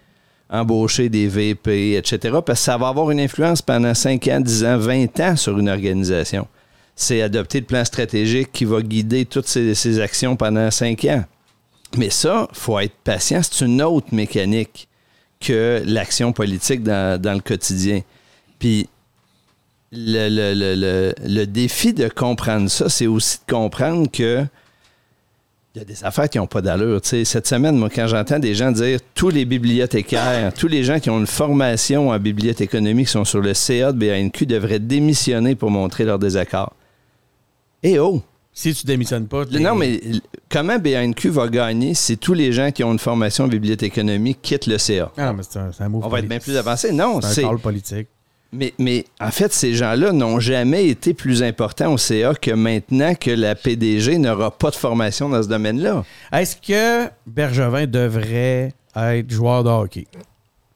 embaucher 0.49 1.09
des 1.09 1.27
VP, 1.27 1.97
etc. 1.97 2.39
Parce 2.45 2.61
que 2.61 2.65
ça 2.65 2.77
va 2.77 2.89
avoir 2.89 3.11
une 3.11 3.21
influence 3.21 3.63
pendant 3.63 3.95
5 3.95 4.29
ans, 4.29 4.41
10 4.41 4.65
ans, 4.65 4.79
20 4.79 5.21
ans 5.21 5.37
sur 5.37 5.59
une 5.59 5.69
organisation. 5.69 6.47
C'est 6.95 7.23
adopter 7.23 7.61
le 7.61 7.67
plan 7.67 7.85
stratégique 7.85 8.53
qui 8.53 8.65
va 8.65 8.81
guider 8.83 9.25
toutes 9.25 9.49
ces, 9.49 10.01
actions 10.01 10.37
pendant 10.37 10.71
5 10.71 11.05
ans. 11.07 11.25
Mais 11.97 12.11
ça, 12.11 12.49
il 12.53 12.59
faut 12.59 12.79
être 12.79 12.95
patient. 13.03 13.41
C'est 13.43 13.65
une 13.65 13.83
autre 13.83 14.09
mécanique 14.13 14.89
que 15.41 15.83
l'action 15.85 16.33
politique 16.33 16.83
dans, 16.83 17.21
le 17.21 17.41
quotidien. 17.41 18.03
Puis 18.59 18.89
le, 19.91 21.13
le, 21.27 21.45
défi 21.47 21.93
de 21.93 22.09
comprendre 22.09 22.71
ça, 22.71 22.89
c'est 22.89 23.09
aussi 23.09 23.39
de 23.47 23.53
comprendre 23.53 24.09
que 24.11 24.47
il 25.75 25.79
y 25.79 25.83
a 25.83 25.85
des 25.87 26.05
affaires 26.05 26.29
qui 26.29 26.37
n'ont 26.39 26.47
pas 26.47 26.61
d'allure. 26.61 27.01
Cette 27.03 27.47
semaine, 27.47 27.77
moi, 27.77 27.89
quand 27.89 28.07
j'entends 28.07 28.39
des 28.39 28.55
gens 28.55 28.71
dire 28.73 28.99
tous 29.15 29.31
les 29.31 29.47
bibliothécaires, 29.47 30.53
tous 30.53 30.69
les 30.69 30.85
gens 30.85 31.01
qui 31.01 31.09
ont 31.09 31.19
une 31.19 31.27
formation 31.27 32.11
en 32.11 32.19
bibliothéconomie 32.19 33.05
qui 33.07 33.11
sont 33.11 33.25
sur 33.25 33.41
le 33.41 33.55
CA 33.55 33.93
de 33.93 33.99
BANQ 33.99 34.45
devraient 34.45 34.79
démissionner 34.79 35.55
pour 35.55 35.71
montrer 35.71 36.05
leur 36.05 36.19
désaccord. 36.19 36.75
Eh 37.83 37.99
oh! 37.99 38.23
Si 38.55 38.75
tu 38.75 38.85
démissionnes 38.85 39.29
pas. 39.29 39.45
Non, 39.47 39.75
mais 39.75 39.99
comment 40.51 40.79
BANQ 40.79 41.31
va 41.31 41.49
gagner 41.49 41.95
si 41.95 42.19
tous 42.19 42.35
les 42.35 42.53
gens 42.53 42.71
qui 42.71 42.85
ont 42.85 42.93
une 42.93 42.99
formation 42.99 43.45
en 43.45 43.49
bibliothéconomie 43.49 44.35
quittent 44.35 44.67
le 44.67 44.77
CA? 44.77 45.11
Ah, 45.17 45.33
mais 45.33 45.43
c'est 45.43 45.59
un, 45.59 45.71
un 45.81 45.95
On 45.95 46.07
va 46.09 46.19
être 46.19 46.29
bien 46.29 46.39
plus 46.39 46.59
avancé. 46.59 46.93
Non, 46.93 47.23
c'est. 47.23 47.45
un 47.45 47.57
politique. 47.57 48.09
Mais, 48.53 48.75
mais 48.79 49.07
en 49.19 49.31
fait, 49.31 49.53
ces 49.53 49.73
gens-là 49.73 50.13
n'ont 50.13 50.39
jamais 50.39 50.89
été 50.89 51.15
plus 51.15 51.43
importants 51.43 51.93
au 51.95 51.97
CA 51.99 52.35
que 52.35 52.51
maintenant 52.51 53.15
que 53.15 53.31
la 53.31 53.55
PDG 53.55 54.19
n'aura 54.19 54.51
pas 54.51 54.71
de 54.71 54.77
formation 54.77 55.31
dans 55.31 55.43
ce 55.43 55.49
domaine-là. 55.49 56.05
Est-ce 56.33 56.57
que 56.57 57.11
Bergevin 57.27 57.87
devrait 57.87 58.75
être 58.95 59.31
joueur 59.31 59.65
de 59.65 59.71
hockey? 59.71 60.07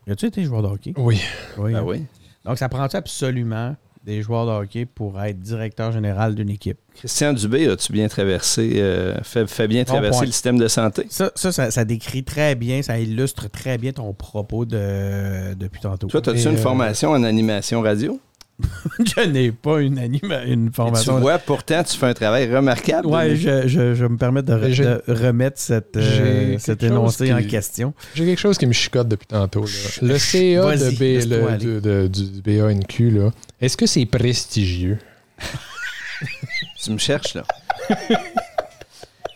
As-tu 0.09 0.27
été 0.27 0.45
joueur 0.45 0.63
de 0.63 0.69
hockey? 0.69 0.95
Oui. 0.97 1.21
Oui. 1.59 1.73
Ben 1.75 1.83
oui. 1.83 2.05
Donc, 2.47 2.57
ça 2.59 2.69
prend 2.69 2.85
absolument 2.85 3.77
des 4.07 4.23
joueurs 4.23 4.47
de 4.47 4.53
hockey 4.53 4.87
pour 4.87 5.21
être 5.21 5.41
directeur 5.41 5.91
général 5.91 6.37
d'une 6.37 6.49
équipe. 6.49 6.79
Christian 6.95 7.33
Dubé, 7.33 7.67
as-tu 7.67 7.93
bien 7.93 8.07
traversé, 8.07 8.75
euh, 8.77 9.15
fait, 9.23 9.67
bien 9.67 9.85
traverser 9.85 10.27
le 10.27 10.33
système 10.33 10.59
de 10.59 10.69
santé? 10.69 11.07
Ça 11.11 11.31
ça, 11.35 11.85
décrit 11.85 12.23
très 12.23 12.55
bien, 12.55 12.83
ça 12.83 12.99
illustre 13.01 13.51
très 13.51 13.77
bien 13.79 13.93
ton 13.93 14.15
propos 14.15 14.65
de, 14.65 15.55
depuis 15.55 15.81
tantôt. 15.81 16.07
Toi, 16.07 16.21
as-tu 16.21 16.49
une 16.49 16.55
euh, 16.55 16.57
formation 16.57 17.11
en 17.11 17.25
animation 17.25 17.83
radio? 17.83 18.21
je 18.99 19.21
n'ai 19.27 19.53
pas 19.53 19.81
une, 19.81 19.99
anima 19.99 20.45
une 20.45 20.73
formation. 20.73 21.17
tu 21.17 21.21
vois, 21.21 21.39
pourtant, 21.39 21.83
tu 21.83 21.97
fais 21.97 22.07
un 22.07 22.15
travail 22.15 22.53
remarquable. 22.55 23.07
Oui, 23.07 23.37
je, 23.37 23.67
je, 23.67 24.05
me 24.07 24.17
permets 24.17 24.43
de, 24.43 25.03
remettre 25.07 25.59
cette, 25.61 25.97
euh, 25.97 26.57
cet 26.59 26.83
énoncé 26.83 27.33
en 27.33 27.43
question. 27.43 27.93
J'ai 28.15 28.25
quelque 28.25 28.39
chose 28.39 28.57
qui 28.57 28.67
me 28.67 28.73
chicote 28.73 29.09
depuis 29.09 29.27
tantôt. 29.27 29.67
Le 30.01 30.19
CA 30.19 30.77
de 30.77 30.91
B, 30.91 31.29
le, 31.29 32.09
du 32.09 32.41
BANQ, 32.43 33.21
est-ce 33.61 33.77
que 33.77 33.87
c'est 33.87 34.07
prestigieux? 34.07 34.99
tu 36.83 36.91
me 36.93 36.99
cherches, 36.99 37.35
là. 37.35 37.45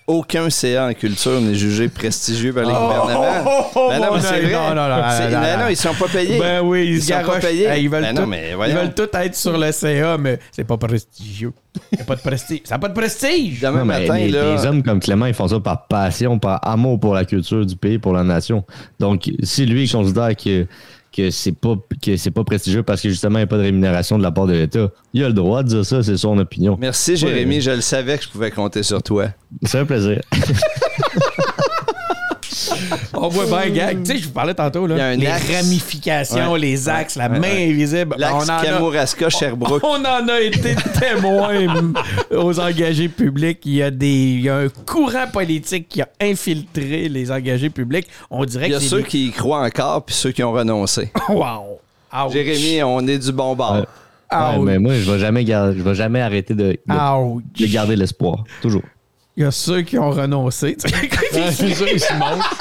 aucun 0.07 0.51
CA 0.51 0.88
en 0.88 0.94
culture 0.94 1.40
n'est 1.40 1.55
jugé 1.55 1.88
prestigieux 1.88 2.53
par 2.53 2.64
les 2.64 2.72
oh, 2.74 2.80
gouvernements. 2.80 3.44
Oh, 3.46 3.64
oh, 3.74 3.88
ben 3.90 4.01
non, 4.01 4.14
mais 4.14 4.20
c'est 4.20 4.40
vrai. 4.40 4.53
Non, 4.53 4.74
non, 4.74 4.88
non, 4.88 5.59
non, 5.59 5.68
ils 5.68 5.76
sont 5.76 5.94
pas 5.94 6.09
payés. 6.09 6.38
Ben 6.38 6.61
oui, 6.62 6.88
ils, 6.94 7.03
sont 7.03 7.22
pas 7.24 7.38
payés. 7.38 7.68
ils, 7.78 7.88
veulent 7.88 8.03
ben 8.03 8.14
tout, 8.14 8.26
mais 8.26 8.51
ils 8.51 8.74
veulent 8.74 8.94
tous 8.94 9.09
être 9.16 9.34
sur 9.34 9.57
le 9.57 9.70
CA, 9.72 10.18
mais 10.18 10.38
c'est 10.51 10.64
pas 10.64 10.76
prestigieux. 10.76 11.53
Il 11.92 12.01
a 12.01 12.05
pas 12.05 12.16
de 12.16 12.20
prestige. 12.20 12.62
Ça 12.64 12.74
n'a 12.74 12.78
pas 12.78 12.88
de 12.88 12.94
prestige. 12.94 13.61
Demain 13.61 13.84
matin, 13.84 14.14
les, 14.14 14.30
là... 14.30 14.55
les 14.55 14.66
hommes 14.66 14.82
comme 14.82 15.01
Clément, 15.01 15.26
ils 15.26 15.34
font 15.34 15.48
ça 15.48 15.61
par 15.61 15.86
passion, 15.86 16.38
par 16.38 16.66
amour 16.66 16.98
pour 16.98 17.14
la 17.14 17.24
culture 17.24 17.64
du 17.64 17.76
pays, 17.76 17.98
pour 17.98 18.12
la 18.12 18.24
nation. 18.24 18.64
Donc, 18.98 19.30
si 19.42 19.66
lui, 19.66 19.84
il 19.84 19.90
considère 19.90 20.34
que 20.36 20.66
que 21.12 21.30
c'est 21.30 21.52
pas 21.52 21.74
que 22.02 22.16
c'est 22.16 22.30
pas 22.30 22.44
prestigieux 22.44 22.82
parce 22.82 23.00
que 23.00 23.08
justement 23.08 23.38
il 23.38 23.42
n'y 23.42 23.44
a 23.44 23.46
pas 23.48 23.58
de 23.58 23.62
rémunération 23.62 24.18
de 24.18 24.22
la 24.22 24.30
part 24.30 24.46
de 24.46 24.52
l'État. 24.52 24.88
Il 25.12 25.24
a 25.24 25.28
le 25.28 25.34
droit 25.34 25.62
de 25.62 25.68
dire 25.68 25.84
ça, 25.84 26.02
c'est 26.02 26.16
son 26.16 26.38
opinion. 26.38 26.76
Merci 26.80 27.16
Jérémy, 27.16 27.61
je 27.61 27.72
le 27.72 27.80
savais 27.80 28.18
que 28.18 28.24
je 28.24 28.28
pouvais 28.28 28.50
compter 28.50 28.82
sur 28.82 29.02
toi. 29.02 29.28
C'est 29.64 29.78
un 29.78 29.86
plaisir. 29.86 30.20
On 33.14 33.28
voit 33.28 33.46
bien, 33.46 33.70
gag. 33.70 34.02
Tu 34.02 34.12
sais, 34.12 34.18
je 34.18 34.24
vous 34.26 34.32
parlais 34.32 34.54
tantôt, 34.54 34.86
là. 34.86 35.14
les 35.14 35.28
ramifications, 35.28 36.54
les 36.54 36.88
axes, 36.88 37.16
la 37.16 37.28
main 37.28 37.68
invisible. 37.68 38.16
L'axe 38.18 38.46
Kamouraska, 38.62 39.28
Sherbrooke. 39.28 39.82
On 39.84 40.04
en 40.04 40.28
a 40.28 40.40
été 40.40 40.74
témoins 40.98 41.92
aux 42.30 42.58
engagés 42.60 43.08
publics. 43.08 43.60
Il 43.64 43.74
y, 43.74 43.82
a 43.82 43.90
des, 43.90 44.06
il 44.08 44.40
y 44.42 44.48
a 44.48 44.56
un 44.58 44.68
courant 44.68 45.26
politique 45.32 45.88
qui 45.88 46.02
a 46.02 46.08
infiltré 46.20 47.08
les 47.08 47.30
engagés 47.30 47.70
publics. 47.70 48.06
On 48.30 48.44
dirait 48.44 48.66
Il 48.66 48.72
y 48.72 48.74
a 48.74 48.80
ceux 48.80 49.02
qui 49.02 49.26
y 49.28 49.30
croient 49.30 49.64
encore 49.64 50.04
puis 50.04 50.14
ceux 50.14 50.32
qui 50.32 50.42
ont 50.42 50.52
renoncé. 50.52 51.12
wow! 51.28 51.80
Jérémy, 52.32 52.82
on 52.82 53.06
est 53.06 53.18
du 53.18 53.32
bon 53.32 53.54
bord. 53.54 53.86
mais 54.60 54.78
moi, 54.78 54.94
je 54.94 55.08
ne 55.08 55.14
vais, 55.14 55.20
jamais 55.20 55.46
je 55.46 55.82
vais 55.82 55.94
jamais 55.94 56.20
arrêter 56.20 56.54
de, 56.54 56.78
de 56.86 57.66
garder 57.66 57.96
l'espoir. 57.96 58.44
Toujours. 58.60 58.82
Il 59.36 59.44
y 59.44 59.46
a 59.46 59.50
ceux 59.50 59.82
qui 59.82 59.98
ont 59.98 60.10
renoncé. 60.10 60.76
c'est 60.78 60.88
ça, 61.74 61.84
ils 61.90 62.00
se 62.00 62.12
montrent. 62.14 62.58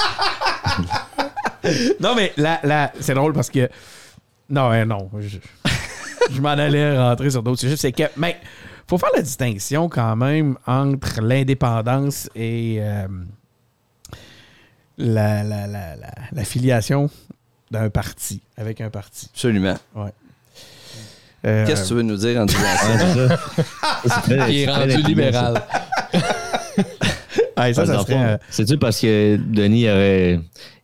non, 1.99 2.15
mais 2.15 2.33
là, 2.37 2.91
c'est 2.99 3.13
drôle 3.13 3.33
parce 3.33 3.49
que. 3.49 3.69
Non, 4.49 4.71
hein, 4.71 4.85
non. 4.85 5.09
Je, 5.19 6.41
m'en 6.41 6.49
allais 6.49 6.97
rentrer 6.97 7.29
sur 7.29 7.43
d'autres 7.43 7.59
sujets. 7.59 7.77
C'est 7.77 7.91
que. 7.91 8.03
Mais 8.17 8.37
faut 8.87 8.97
faire 8.97 9.11
la 9.15 9.21
distinction 9.21 9.89
quand 9.89 10.15
même 10.15 10.57
entre 10.65 11.21
l'indépendance 11.21 12.29
et 12.35 12.77
euh, 12.79 13.07
la, 14.97 15.43
la, 15.43 15.67
la, 15.67 15.95
la, 16.31 16.43
filiation 16.43 17.09
d'un 17.69 17.89
parti, 17.89 18.41
avec 18.57 18.81
un 18.81 18.89
parti. 18.89 19.29
Absolument. 19.31 19.77
Ouais. 19.95 20.11
Qu'est-ce 21.41 21.83
que 21.83 21.87
tu 21.87 21.93
veux 21.93 22.01
nous 22.01 22.17
dire 22.17 22.41
en 22.41 22.45
disant 22.45 22.59
ça? 22.59 24.19
Il 24.49 24.57
est 24.57 24.71
rendu 24.71 24.97
libéral. 25.03 25.61
Ah, 27.55 27.73
ça, 27.73 27.85
ça 27.85 27.99
serait... 27.99 28.33
Euh, 28.33 28.37
C'est-tu 28.49 28.77
parce 28.77 28.99
que 28.99 29.37
Denis 29.37 29.89
aurait 29.89 30.39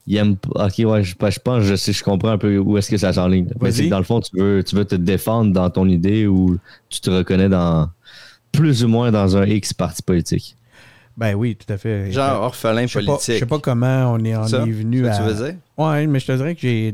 il 0.07 0.17
aime 0.17 0.35
Ok, 0.53 0.73
ouais, 0.79 1.03
je, 1.03 1.15
je, 1.15 1.39
pense, 1.39 1.63
je 1.63 1.75
sais, 1.75 1.91
je 1.91 2.03
comprends 2.03 2.29
un 2.29 2.37
peu 2.37 2.57
où 2.59 2.77
est-ce 2.77 2.89
que 2.89 2.97
ça 2.97 3.13
s'enligne. 3.13 3.47
Dans 3.89 3.97
le 3.97 4.03
fond, 4.03 4.21
tu 4.21 4.37
veux, 4.37 4.63
tu 4.63 4.75
veux 4.75 4.85
te 4.85 4.95
défendre 4.95 5.51
dans 5.51 5.69
ton 5.69 5.87
idée 5.87 6.27
ou 6.27 6.57
tu 6.89 7.01
te 7.01 7.09
reconnais 7.09 7.49
dans 7.49 7.89
plus 8.51 8.83
ou 8.83 8.87
moins 8.87 9.11
dans 9.11 9.35
un 9.35 9.45
X 9.45 9.73
parti 9.73 10.01
politique? 10.03 10.57
Ben 11.17 11.33
oui, 11.33 11.55
tout 11.55 11.71
à 11.71 11.77
fait. 11.77 12.11
Genre 12.11 12.41
orphelin 12.41 12.87
politique. 12.87 13.35
je 13.35 13.39
sais 13.39 13.45
pas 13.45 13.59
comment 13.59 14.11
on 14.13 14.23
est, 14.23 14.35
on 14.35 14.45
est 14.45 14.71
venu 14.71 15.07
à. 15.07 15.17
Tu 15.17 15.23
veux 15.23 15.33
dire? 15.33 15.55
Ouais, 15.77 16.05
mais 16.07 16.19
je 16.19 16.25
te 16.27 16.31
dirais 16.33 16.55
que 16.55 16.61
j'ai. 16.61 16.93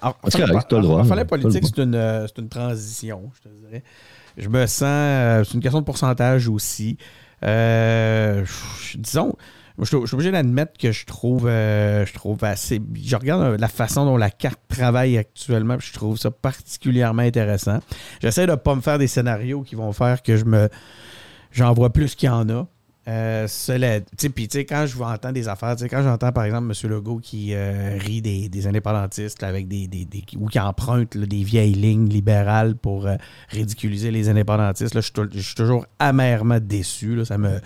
Orphelin 0.00 1.24
politique, 1.24 1.64
c'est 1.64 1.82
une, 1.82 1.96
une 2.38 2.48
transition, 2.48 3.30
je 3.34 3.48
te 3.48 3.54
dirais. 3.66 3.82
Je 4.38 4.48
me 4.48 4.66
sens. 4.66 4.82
Euh, 4.82 5.44
c'est 5.44 5.54
une 5.54 5.60
question 5.60 5.80
de 5.80 5.84
pourcentage 5.84 6.48
aussi. 6.48 6.96
Euh, 7.44 8.44
disons, 8.96 9.34
je, 9.78 9.84
suis 9.84 10.14
obligé 10.14 10.30
d'admettre 10.30 10.78
que 10.78 10.92
je 10.92 11.04
trouve, 11.06 11.46
euh, 11.48 12.04
assez. 12.42 12.80
Je 12.94 13.16
regarde 13.16 13.58
la 13.60 13.68
façon 13.68 14.04
dont 14.04 14.16
la 14.16 14.30
carte 14.30 14.60
travaille 14.68 15.18
actuellement, 15.18 15.76
je 15.78 15.92
trouve 15.92 16.18
ça 16.18 16.30
particulièrement 16.30 17.22
intéressant. 17.22 17.80
J'essaie 18.20 18.46
de 18.46 18.52
ne 18.52 18.56
pas 18.56 18.74
me 18.74 18.80
faire 18.80 18.98
des 18.98 19.06
scénarios 19.06 19.62
qui 19.62 19.74
vont 19.74 19.92
faire 19.92 20.22
que 20.22 20.36
je 20.36 20.44
me. 20.44 20.68
J'en 21.50 21.72
vois 21.74 21.92
plus 21.92 22.14
qu'il 22.14 22.28
y 22.28 22.30
en 22.30 22.48
a. 22.48 22.66
Euh, 23.08 23.48
puis 24.34 24.48
quand 24.64 24.86
je 24.86 24.94
vois 24.94 25.08
entendre 25.08 25.34
des 25.34 25.48
affaires, 25.48 25.74
quand 25.90 26.02
j'entends 26.02 26.30
par 26.30 26.44
exemple 26.44 26.72
M. 26.72 26.90
Legault 26.90 27.18
qui 27.18 27.52
euh, 27.52 27.98
rit 27.98 28.22
des, 28.22 28.66
indépendantistes 28.66 29.42
avec 29.42 29.66
des, 29.66 29.88
ou 30.38 30.46
qui 30.46 30.60
emprunte 30.60 31.16
des 31.16 31.42
vieilles 31.42 31.74
lignes 31.74 32.08
libérales 32.08 32.76
pour 32.76 33.06
euh, 33.06 33.16
ridiculiser 33.48 34.12
les 34.12 34.28
indépendantistes, 34.28 34.94
je 34.94 35.40
suis 35.40 35.54
toujours 35.54 35.84
amèrement 35.98 36.58
déçu. 36.60 37.24
ça 37.24 37.38
me 37.38 37.58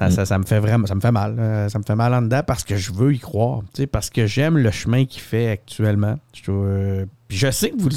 Mm. 0.00 0.10
Ça, 0.10 0.38
me 0.38 0.44
fait 0.44 0.58
vraiment, 0.58 0.88
ça 0.88 0.96
me 0.96 1.00
fait 1.00 1.12
mal. 1.12 1.70
Ça 1.70 1.78
me 1.78 1.84
fait 1.84 1.94
mal 1.94 2.12
en 2.14 2.22
dedans 2.22 2.42
parce 2.44 2.64
que 2.64 2.76
je 2.76 2.92
veux 2.92 3.14
y 3.14 3.20
croire. 3.20 3.62
Parce 3.92 4.10
que 4.10 4.26
j'aime 4.26 4.58
le 4.58 4.72
chemin 4.72 5.04
qu'il 5.04 5.22
fait 5.22 5.48
actuellement. 5.48 6.18
Je, 6.32 7.06
je 7.28 7.50
sais 7.52 7.70
que 7.70 7.76
vous, 7.76 7.90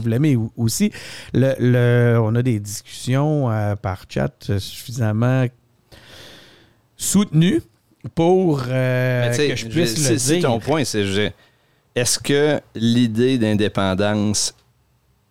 vous 0.00 0.08
l'aimez 0.08 0.36
aussi. 0.56 0.90
Le, 1.34 2.18
on 2.18 2.34
a 2.34 2.42
des 2.42 2.58
discussions 2.58 3.48
par 3.80 4.06
chat 4.08 4.58
suffisamment 4.58 5.46
soutenues 6.96 7.62
pour 8.14 8.62
que 8.62 8.70
je 8.70 9.66
puisse 9.66 10.08
le 10.08 10.16
dire. 10.16 10.42
ton 10.42 10.60
point, 10.60 10.84
c'est 10.84 11.04
est-ce 11.94 12.18
que 12.18 12.60
l'idée 12.74 13.38
d'indépendance 13.38 14.54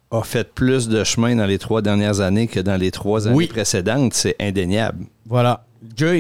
a 0.10 0.24
fait 0.24 0.52
plus 0.52 0.88
de 0.88 1.04
chemin 1.04 1.36
dans 1.36 1.46
les 1.46 1.60
trois 1.60 1.82
dernières 1.82 2.22
années 2.22 2.48
que 2.48 2.60
dans 2.60 2.76
les 2.76 2.90
trois 2.90 3.28
années 3.28 3.48
précédentes? 3.48 4.14
C'est 4.14 4.36
indéniable. 4.40 5.06
Voilà 5.28 5.66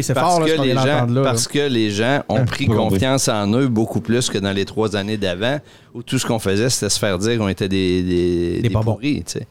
c'est 0.01 0.13
fort, 0.17 0.39
que 0.45 0.61
les 0.61 0.73
gens, 0.73 1.07
Parce 1.23 1.47
que 1.47 1.67
les 1.67 1.91
gens 1.91 2.23
ont 2.29 2.45
pris 2.45 2.65
confiance 2.65 3.27
en 3.27 3.51
eux 3.53 3.67
beaucoup 3.67 4.01
plus 4.01 4.29
que 4.29 4.37
dans 4.37 4.51
les 4.51 4.65
trois 4.65 4.95
années 4.95 5.17
d'avant, 5.17 5.59
où 5.93 6.03
tout 6.03 6.19
ce 6.19 6.25
qu'on 6.25 6.39
faisait, 6.39 6.69
c'était 6.69 6.89
se 6.89 6.99
faire 6.99 7.17
dire 7.19 7.37
qu'on 7.37 7.47
était 7.47 7.69
des, 7.69 8.03
des, 8.03 8.61
des, 8.61 8.69
pourris, 8.69 9.23
tu 9.25 9.39
sais. 9.39 9.47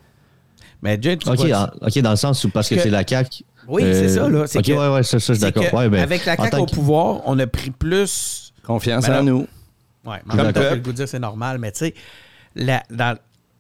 Mais 0.82 0.99
Jay, 1.01 1.16
tu 1.16 1.28
OK, 1.28 1.40
OK, 1.80 1.99
dans 2.01 2.11
le 2.11 2.16
sens 2.16 2.45
où 2.45 2.51
parce 2.51 2.68
que, 2.68 2.78
c'est 2.78 2.90
la 2.90 3.07
CAQ. 3.07 3.45
Oui, 3.68 3.82
c'est 3.82 4.08
ça, 4.08 4.28
là. 4.28 4.44
OK, 4.44 4.66
ouais, 4.66 4.74
ouais, 4.74 5.02
ça, 5.02 5.18
ça 5.18 5.32
je 5.32 5.38
suis 5.38 5.52
d'accord. 5.52 5.64
Ben, 5.72 5.94
avec 5.94 6.24
la 6.24 6.36
CAQ 6.36 6.56
au 6.56 6.66
pouvoir, 6.66 7.22
on 7.24 7.38
a 7.38 7.46
pris 7.46 7.70
plus... 7.70 8.52
Confiance 8.66 9.06
ben 9.06 9.20
en 9.20 9.22
nous. 9.22 9.46
Oui, 10.06 10.16
comme 10.28 10.52
tu 10.52 10.60
le 10.60 10.76
goût 10.76 10.92
de 10.92 10.96
dire, 10.96 11.08
c'est 11.08 11.18
normal, 11.18 11.58
mais 11.58 11.72
tu 11.72 11.92
sais, 12.56 12.82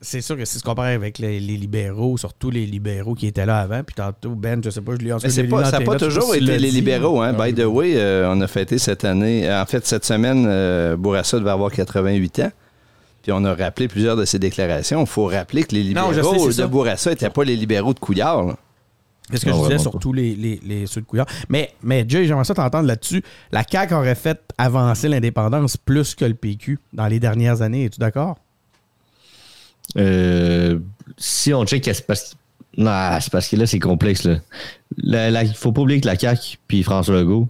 c'est 0.04 0.20
sûr 0.20 0.36
que 0.36 0.44
si 0.44 0.58
tu 0.58 0.62
compares 0.62 0.86
avec 0.86 1.18
les, 1.18 1.40
libéraux, 1.40 2.16
surtout 2.16 2.50
les 2.50 2.66
libéraux 2.66 3.14
qui 3.14 3.26
étaient 3.26 3.46
là 3.46 3.58
avant, 3.58 3.82
puis 3.82 3.94
tantôt, 3.94 4.30
Ben, 4.30 4.62
je 4.62 4.70
sais 4.70 4.80
pas, 4.80 4.92
je 4.98 5.04
l'ai 5.04 5.12
ensuite. 5.12 5.36
Mais 5.36 5.44
pas, 5.44 5.64
ça 5.64 5.78
n'a 5.78 5.84
pas 5.84 5.96
toujours 5.96 6.34
été 6.34 6.58
les 6.58 6.70
libéraux, 6.70 7.20
hein. 7.22 7.32
By 7.32 7.54
the 7.54 7.64
way, 7.64 7.94
euh, 7.96 8.30
on 8.30 8.40
a 8.40 8.46
fêté 8.46 8.78
cette 8.78 9.04
année, 9.04 9.48
euh, 9.48 9.62
en 9.62 9.66
fait, 9.66 9.86
cette 9.86 10.04
semaine, 10.04 10.44
euh, 10.46 10.96
Bourassa 10.96 11.38
devait 11.38 11.50
avoir 11.50 11.70
88 11.72 12.40
ans. 12.40 12.52
Puis 13.22 13.32
on 13.32 13.42
a 13.44 13.54
rappelé 13.54 13.88
plusieurs 13.88 14.16
de 14.16 14.26
ses 14.26 14.38
déclarations. 14.38 15.00
Il 15.00 15.06
faut 15.06 15.26
rappeler 15.26 15.64
que 15.64 15.74
les 15.74 15.82
libéraux 15.82 16.12
de 16.12 16.66
Bourassa 16.66 17.10
n'étaient 17.10 17.30
pas 17.30 17.44
les 17.44 17.56
libéraux 17.56 17.94
de 17.94 17.98
Couillard. 17.98 18.56
Qu'est-ce 19.30 19.46
que 19.46 19.52
je 19.52 19.56
disais 19.56 19.78
surtout 19.78 20.12
les, 20.12 20.34
les, 20.34 20.86
ceux 20.86 21.00
de 21.00 21.06
Couillard? 21.06 21.26
Mais, 21.48 21.72
mais 21.82 22.04
Jay, 22.06 22.26
j'aimerais 22.26 22.44
ça 22.44 22.54
t'entendre 22.54 22.86
là-dessus. 22.86 23.22
La 23.52 23.64
CAQ 23.68 23.94
aurait 23.94 24.14
fait 24.14 24.40
avancer 24.58 25.08
l'indépendance 25.08 25.76
plus 25.76 26.14
que 26.14 26.24
le 26.26 26.34
PQ 26.34 26.78
dans 26.92 27.06
les 27.06 27.20
dernières 27.20 27.62
années. 27.62 27.86
Es-tu 27.86 28.00
d'accord? 28.00 28.38
Euh, 29.96 30.78
si 31.16 31.54
on 31.54 31.64
check, 31.64 31.84
c'est 31.84 32.06
parce, 32.06 32.36
c'est 32.76 33.32
parce 33.32 33.48
que 33.48 33.56
là, 33.56 33.66
c'est 33.66 33.78
complexe. 33.78 34.28
Il 34.98 35.10
ne 35.10 35.44
faut 35.54 35.72
pas 35.72 35.80
oublier 35.80 36.00
que 36.00 36.06
la 36.06 36.18
CAQ 36.18 36.58
puis 36.68 36.82
François 36.82 37.14
Legault 37.16 37.48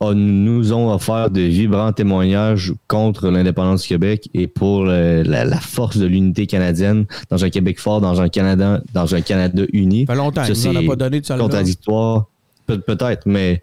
on, 0.00 0.14
nous 0.14 0.72
ont 0.72 0.92
offert 0.92 1.30
de 1.30 1.42
vibrants 1.42 1.92
témoignages 1.92 2.72
contre 2.88 3.28
l'indépendance 3.28 3.82
du 3.82 3.88
Québec 3.88 4.28
et 4.34 4.46
pour 4.46 4.84
la, 4.84 5.60
force 5.60 5.98
de 5.98 6.06
l'unité 6.06 6.46
canadienne 6.46 7.06
dans 7.28 7.44
un 7.44 7.50
Québec 7.50 7.78
fort, 7.78 8.00
dans 8.00 8.20
un 8.20 8.28
Canada, 8.28 8.82
dans 8.92 9.14
un 9.14 9.20
Canada 9.20 9.62
uni. 9.72 10.06
Ça 10.06 10.14
fait 10.14 10.18
longtemps, 10.18 10.44
ça, 10.54 10.70
pas 10.86 10.96
donné 10.96 11.20
de 11.20 11.38
contradictoire. 11.38 12.26
peut-être, 12.66 13.26
mais 13.26 13.62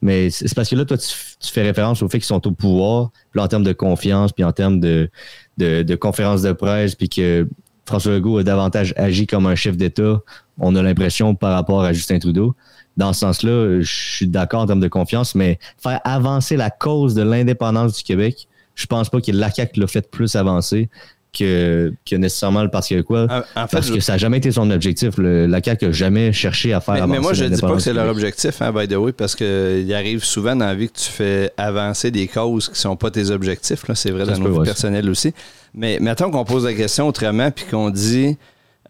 mais 0.00 0.30
c'est 0.30 0.54
parce 0.54 0.68
que 0.68 0.76
là, 0.76 0.84
toi, 0.84 0.96
tu, 0.96 1.08
fais 1.42 1.62
référence 1.62 2.02
au 2.02 2.08
fait 2.08 2.18
qu'ils 2.18 2.26
sont 2.26 2.46
au 2.46 2.52
pouvoir, 2.52 3.10
puis 3.32 3.40
en 3.40 3.48
termes 3.48 3.64
de 3.64 3.72
confiance, 3.72 4.32
puis 4.32 4.44
en 4.44 4.52
termes 4.52 4.78
de, 4.78 5.10
de, 5.56 5.82
de 5.82 5.94
conférences 5.96 6.42
de 6.42 6.52
presse, 6.52 6.94
puis 6.94 7.08
que 7.08 7.48
François 7.84 8.12
Legault 8.12 8.38
a 8.38 8.44
davantage 8.44 8.94
agi 8.96 9.26
comme 9.26 9.46
un 9.46 9.56
chef 9.56 9.76
d'État, 9.76 10.20
on 10.58 10.76
a 10.76 10.82
l'impression 10.82 11.34
par 11.34 11.54
rapport 11.54 11.82
à 11.82 11.92
Justin 11.92 12.18
Trudeau. 12.18 12.54
Dans 12.98 13.12
ce 13.12 13.20
sens-là, 13.20 13.80
je 13.80 14.16
suis 14.16 14.26
d'accord 14.26 14.62
en 14.62 14.66
termes 14.66 14.80
de 14.80 14.88
confiance, 14.88 15.36
mais 15.36 15.58
faire 15.80 16.00
avancer 16.04 16.56
la 16.56 16.68
cause 16.68 17.14
de 17.14 17.22
l'indépendance 17.22 17.96
du 17.96 18.02
Québec, 18.02 18.48
je 18.74 18.86
pense 18.86 19.08
pas 19.08 19.20
que 19.20 19.30
la 19.30 19.50
CAQ 19.50 19.80
l'a 19.80 19.86
fait 19.86 20.10
plus 20.10 20.34
avancer 20.34 20.88
que, 21.36 21.92
que 22.04 22.16
nécessairement 22.16 22.62
le 22.62 22.70
Parti 22.70 22.90
québécois. 22.90 23.26
En, 23.30 23.66
fait, 23.68 23.76
parce 23.76 23.90
que 23.90 24.00
ça 24.00 24.12
n'a 24.12 24.18
jamais 24.18 24.38
été 24.38 24.50
son 24.50 24.68
objectif. 24.72 25.14
la 25.18 25.62
CAQ 25.62 25.86
n'a 25.86 25.92
jamais 25.92 26.32
cherché 26.32 26.72
à 26.72 26.80
faire 26.80 26.94
mais, 26.94 27.00
avancer 27.00 27.12
Mais 27.18 27.22
moi, 27.22 27.32
je 27.34 27.44
ne 27.44 27.50
dis 27.50 27.60
pas 27.60 27.72
que 27.72 27.78
c'est 27.78 27.92
leur 27.92 28.08
objectif, 28.08 28.60
hein, 28.60 28.72
by 28.72 28.88
the 28.88 28.96
way, 28.96 29.12
parce 29.12 29.36
qu'il 29.36 29.94
arrive 29.94 30.24
souvent 30.24 30.56
dans 30.56 30.66
la 30.66 30.74
vie 30.74 30.88
que 30.88 30.98
tu 30.98 31.08
fais 31.08 31.52
avancer 31.56 32.10
des 32.10 32.26
causes 32.26 32.66
qui 32.66 32.72
ne 32.72 32.78
sont 32.78 32.96
pas 32.96 33.12
tes 33.12 33.30
objectifs. 33.30 33.84
C'est 33.94 34.10
vrai 34.10 34.24
dans 34.24 34.36
notre 34.36 34.60
vie 34.60 34.66
personnelle 34.66 35.08
aussi. 35.08 35.32
Mais 35.72 35.98
mettons 36.00 36.32
qu'on 36.32 36.44
pose 36.44 36.64
la 36.64 36.74
question 36.74 37.06
autrement, 37.06 37.52
puis 37.52 37.64
qu'on 37.64 37.90
dit... 37.90 38.36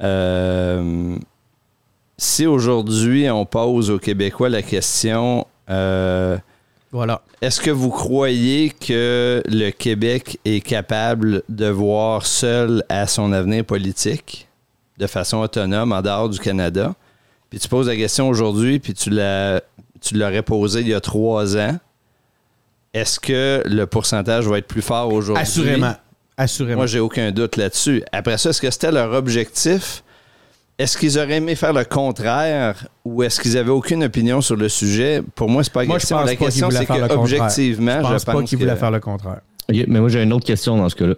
Euh, 0.03 1.17
si 2.19 2.47
aujourd'hui 2.47 3.31
on 3.31 3.47
pose 3.47 3.91
aux 3.91 3.99
Québécois 3.99 4.49
la 4.49 4.63
question 4.63 5.47
euh, 5.71 6.37
voilà. 6.91 7.21
Est-ce 7.43 7.61
que 7.61 7.71
vous 7.71 7.91
croyez 7.91 8.71
que 8.71 9.43
le 9.47 9.71
Québec 9.71 10.39
est 10.45 10.61
capable 10.61 11.43
de 11.49 11.67
voir 11.67 12.25
seul 12.25 12.83
à 12.89 13.07
son 13.07 13.33
avenir 13.33 13.65
politique 13.65 14.49
de 14.97 15.07
façon 15.07 15.39
autonome 15.39 15.93
en 15.93 16.01
dehors 16.01 16.31
du 16.31 16.39
Canada? 16.39 16.95
Puis 17.51 17.59
tu 17.59 17.69
poses 17.69 17.89
la 17.89 17.97
question 17.97 18.29
aujourd'hui, 18.29 18.79
puis 18.79 18.95
tu 18.95 19.11
tu 20.01 20.15
l'aurais 20.15 20.43
posé 20.43 20.81
il 20.81 20.89
y 20.89 20.95
a 20.95 21.01
trois 21.01 21.57
ans. 21.57 21.77
Est-ce 22.95 23.21
que 23.21 23.63
le 23.67 23.87
pourcentage 23.87 24.47
va 24.47 24.59
être 24.59 24.67
plus 24.67 24.83
fort 24.83 25.13
aujourd'hui? 25.13 25.43
Assurément. 25.43 25.95
Assurément. 26.37 26.79
Moi, 26.79 26.87
j'ai 26.87 27.01
aucun 27.01 27.33
doute 27.33 27.57
là-dessus. 27.57 28.03
Après 28.13 28.39
ça, 28.39 28.51
est-ce 28.51 28.63
que 28.63 28.71
c'était 28.71 28.93
leur 28.93 29.13
objectif? 29.13 30.03
Est-ce 30.79 30.97
qu'ils 30.97 31.19
auraient 31.19 31.39
aimé 31.39 31.57
faire 31.57 31.73
le 31.73 31.85
contraire 31.85 32.87
ou 33.05 33.25
est-ce 33.25 33.41
qu'ils 33.41 33.59
avaient 33.59 33.71
aucune 33.71 34.05
opinion 34.05 34.41
sur 34.41 34.55
le 34.55 34.69
sujet? 34.69 35.23
Pour 35.35 35.49
moi, 35.49 35.65
c'est 35.65 35.73
pas 35.73 35.85
la 35.85 35.95
question. 35.95 36.21
La 36.21 36.37
question, 36.37 36.71
c'est 36.71 36.87
qu'objectivement, 36.87 37.99
je 37.99 38.09
pense, 38.09 38.21
je 38.21 38.27
pas 38.27 38.43
qu'ils 38.45 38.59
voulaient 38.59 38.77
faire 38.77 38.93
le 38.93 39.01
contraire. 39.01 39.41
mais 39.69 39.99
moi, 39.99 40.09
j'ai 40.09 40.23
une 40.23 40.33
autre 40.33 40.47
question 40.47 40.77
dans 40.77 40.89
ce 40.89 40.95
cas-là. 40.95 41.15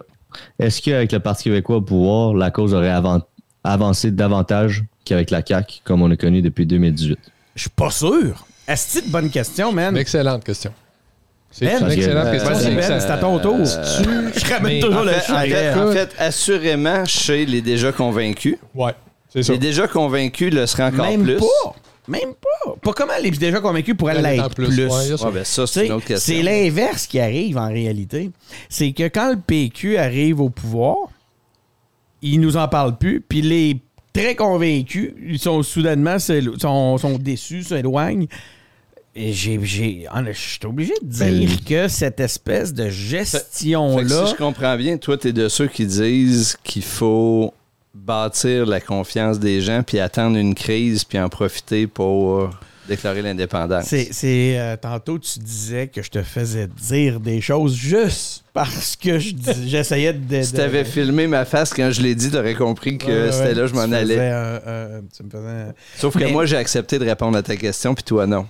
Est-ce 0.57 0.81
qu'avec 0.81 1.11
le 1.11 1.19
Parti 1.19 1.43
québécois 1.43 1.75
au 1.77 1.81
pouvoir, 1.81 2.33
la 2.33 2.49
cause 2.49 2.73
aurait 2.73 2.93
avancé 3.63 4.09
davantage 4.09 4.83
qu'avec 5.05 5.29
la 5.29 5.45
CAQ, 5.45 5.81
comme 5.83 6.01
on 6.01 6.09
a 6.09 6.15
connu 6.15 6.41
depuis 6.41 6.65
2018? 6.65 7.19
Je 7.53 7.61
suis 7.61 7.69
pas 7.69 7.91
sûr. 7.91 8.45
Est-ce 8.67 8.85
que 8.85 8.91
c'est 8.93 9.05
une 9.05 9.11
bonne 9.11 9.29
question, 9.29 9.71
man? 9.71 9.93
Une 9.93 10.01
excellente 10.01 10.43
question. 10.43 10.73
C'est 11.51 11.65
une 11.65 11.91
excellente 11.91 12.31
question. 12.31 12.51
Ben, 12.51 12.81
c'est 12.81 13.11
à 13.11 13.17
ton 13.17 13.37
tour. 13.37 13.59
Euh, 13.59 14.31
je 14.35 14.53
ramène 14.53 14.81
toujours 14.81 15.03
le 15.03 15.89
En 15.89 15.91
fait, 15.91 16.09
assurément, 16.17 17.05
chez 17.05 17.45
les 17.45 17.61
déjà 17.61 17.91
convaincus. 17.91 18.57
Ouais. 18.73 18.93
C'est 19.33 19.57
déjà 19.57 19.87
convaincu, 19.87 20.49
le 20.49 20.65
serait 20.65 20.83
encore 20.83 21.05
Même 21.05 21.23
plus. 21.23 21.37
Pas. 21.37 21.75
Même 22.07 22.33
pas. 22.33 22.75
Pas 22.81 22.93
comment 22.93 23.13
elle 23.17 23.27
est 23.27 23.39
déjà 23.39 23.59
convaincue 23.59 23.95
pour 23.95 24.09
elle 24.09 24.21
l'être 24.21 24.53
plus. 24.55 24.75
Ben 24.75 25.43
c'est 25.43 26.41
l'inverse 26.41 27.07
qui 27.07 27.19
arrive 27.19 27.57
en 27.57 27.67
réalité. 27.67 28.31
C'est 28.69 28.91
que 28.91 29.07
quand 29.07 29.31
le 29.31 29.39
PQ 29.39 29.97
arrive 29.97 30.41
au 30.41 30.49
pouvoir, 30.49 30.97
il 32.21 32.39
nous 32.41 32.57
en 32.57 32.67
parle 32.67 32.97
plus, 32.97 33.21
puis 33.21 33.41
les 33.41 33.79
très 34.13 34.35
convaincus, 34.35 35.13
ils 35.25 35.39
sont 35.39 35.63
soudainement 35.63 36.17
sont, 36.19 36.97
sont 36.97 37.17
déçus, 37.17 37.63
s'éloignent. 37.63 38.27
Et 39.13 39.33
j'ai, 39.33 39.59
j'ai, 39.63 40.07
je 40.25 40.31
suis 40.31 40.59
obligé 40.65 40.93
de 41.01 41.19
ben, 41.19 41.37
dire 41.37 41.63
que 41.65 41.87
cette 41.89 42.21
espèce 42.21 42.73
de 42.73 42.89
gestion-là. 42.89 44.25
Si 44.25 44.31
je 44.31 44.37
comprends 44.37 44.77
bien, 44.77 44.97
toi, 44.97 45.17
tu 45.17 45.29
es 45.29 45.33
de 45.33 45.49
ceux 45.49 45.67
qui 45.67 45.85
disent 45.85 46.57
qu'il 46.63 46.83
faut 46.83 47.53
bâtir 47.93 48.65
la 48.65 48.79
confiance 48.79 49.39
des 49.39 49.61
gens, 49.61 49.83
puis 49.83 49.99
attendre 49.99 50.37
une 50.37 50.55
crise, 50.55 51.03
puis 51.03 51.19
en 51.19 51.29
profiter 51.29 51.87
pour 51.87 52.49
déclarer 52.87 53.21
l'indépendance. 53.21 53.85
C'est, 53.85 54.59
euh, 54.59 54.75
tantôt 54.77 55.19
tu 55.19 55.39
disais 55.39 55.87
que 55.87 56.01
je 56.01 56.09
te 56.09 56.21
faisais 56.21 56.67
dire 56.67 57.19
des 57.19 57.41
choses 57.41 57.75
juste 57.75 58.43
parce 58.53 58.95
que 58.95 59.19
j'essayais 59.19 60.13
de, 60.13 60.41
Si 60.41 60.53
t'avais 60.53 60.83
filmé 60.83 61.27
ma 61.27 61.45
face 61.45 61.73
quand 61.73 61.91
je 61.91 62.01
l'ai 62.01 62.15
dit, 62.15 62.31
t'aurais 62.31 62.55
compris 62.55 62.97
que 62.97 63.31
c'était 63.31 63.53
là 63.53 63.67
je 63.67 63.73
m'en 63.73 63.91
allais. 63.91 64.31
Sauf 65.97 66.17
que 66.17 66.25
moi 66.31 66.45
j'ai 66.45 66.57
accepté 66.57 66.99
de 66.99 67.05
répondre 67.05 67.37
à 67.37 67.43
ta 67.43 67.55
question 67.55 67.93
puis 67.93 68.03
toi 68.03 68.27
non. 68.27 68.47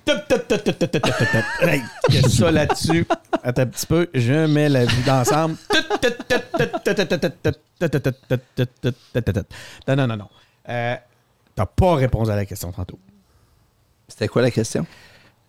ça 2.29 2.51
là-dessus. 2.51 3.05
Attends 3.43 3.63
un 3.63 3.67
petit 3.67 3.85
peu, 3.85 4.07
je 4.13 4.45
mets 4.45 4.69
la 4.69 4.85
vie 4.85 5.03
d'ensemble. 5.05 5.55
Non 9.87 9.95
non 9.95 10.07
non 10.07 10.17
non. 10.17 10.27
T'as 10.65 11.65
pas 11.65 11.95
répondu 11.95 12.31
à 12.31 12.35
la 12.35 12.45
question 12.45 12.71
tantôt. 12.71 12.97
C'était 14.11 14.27
quoi 14.27 14.41
la 14.41 14.51
question? 14.51 14.85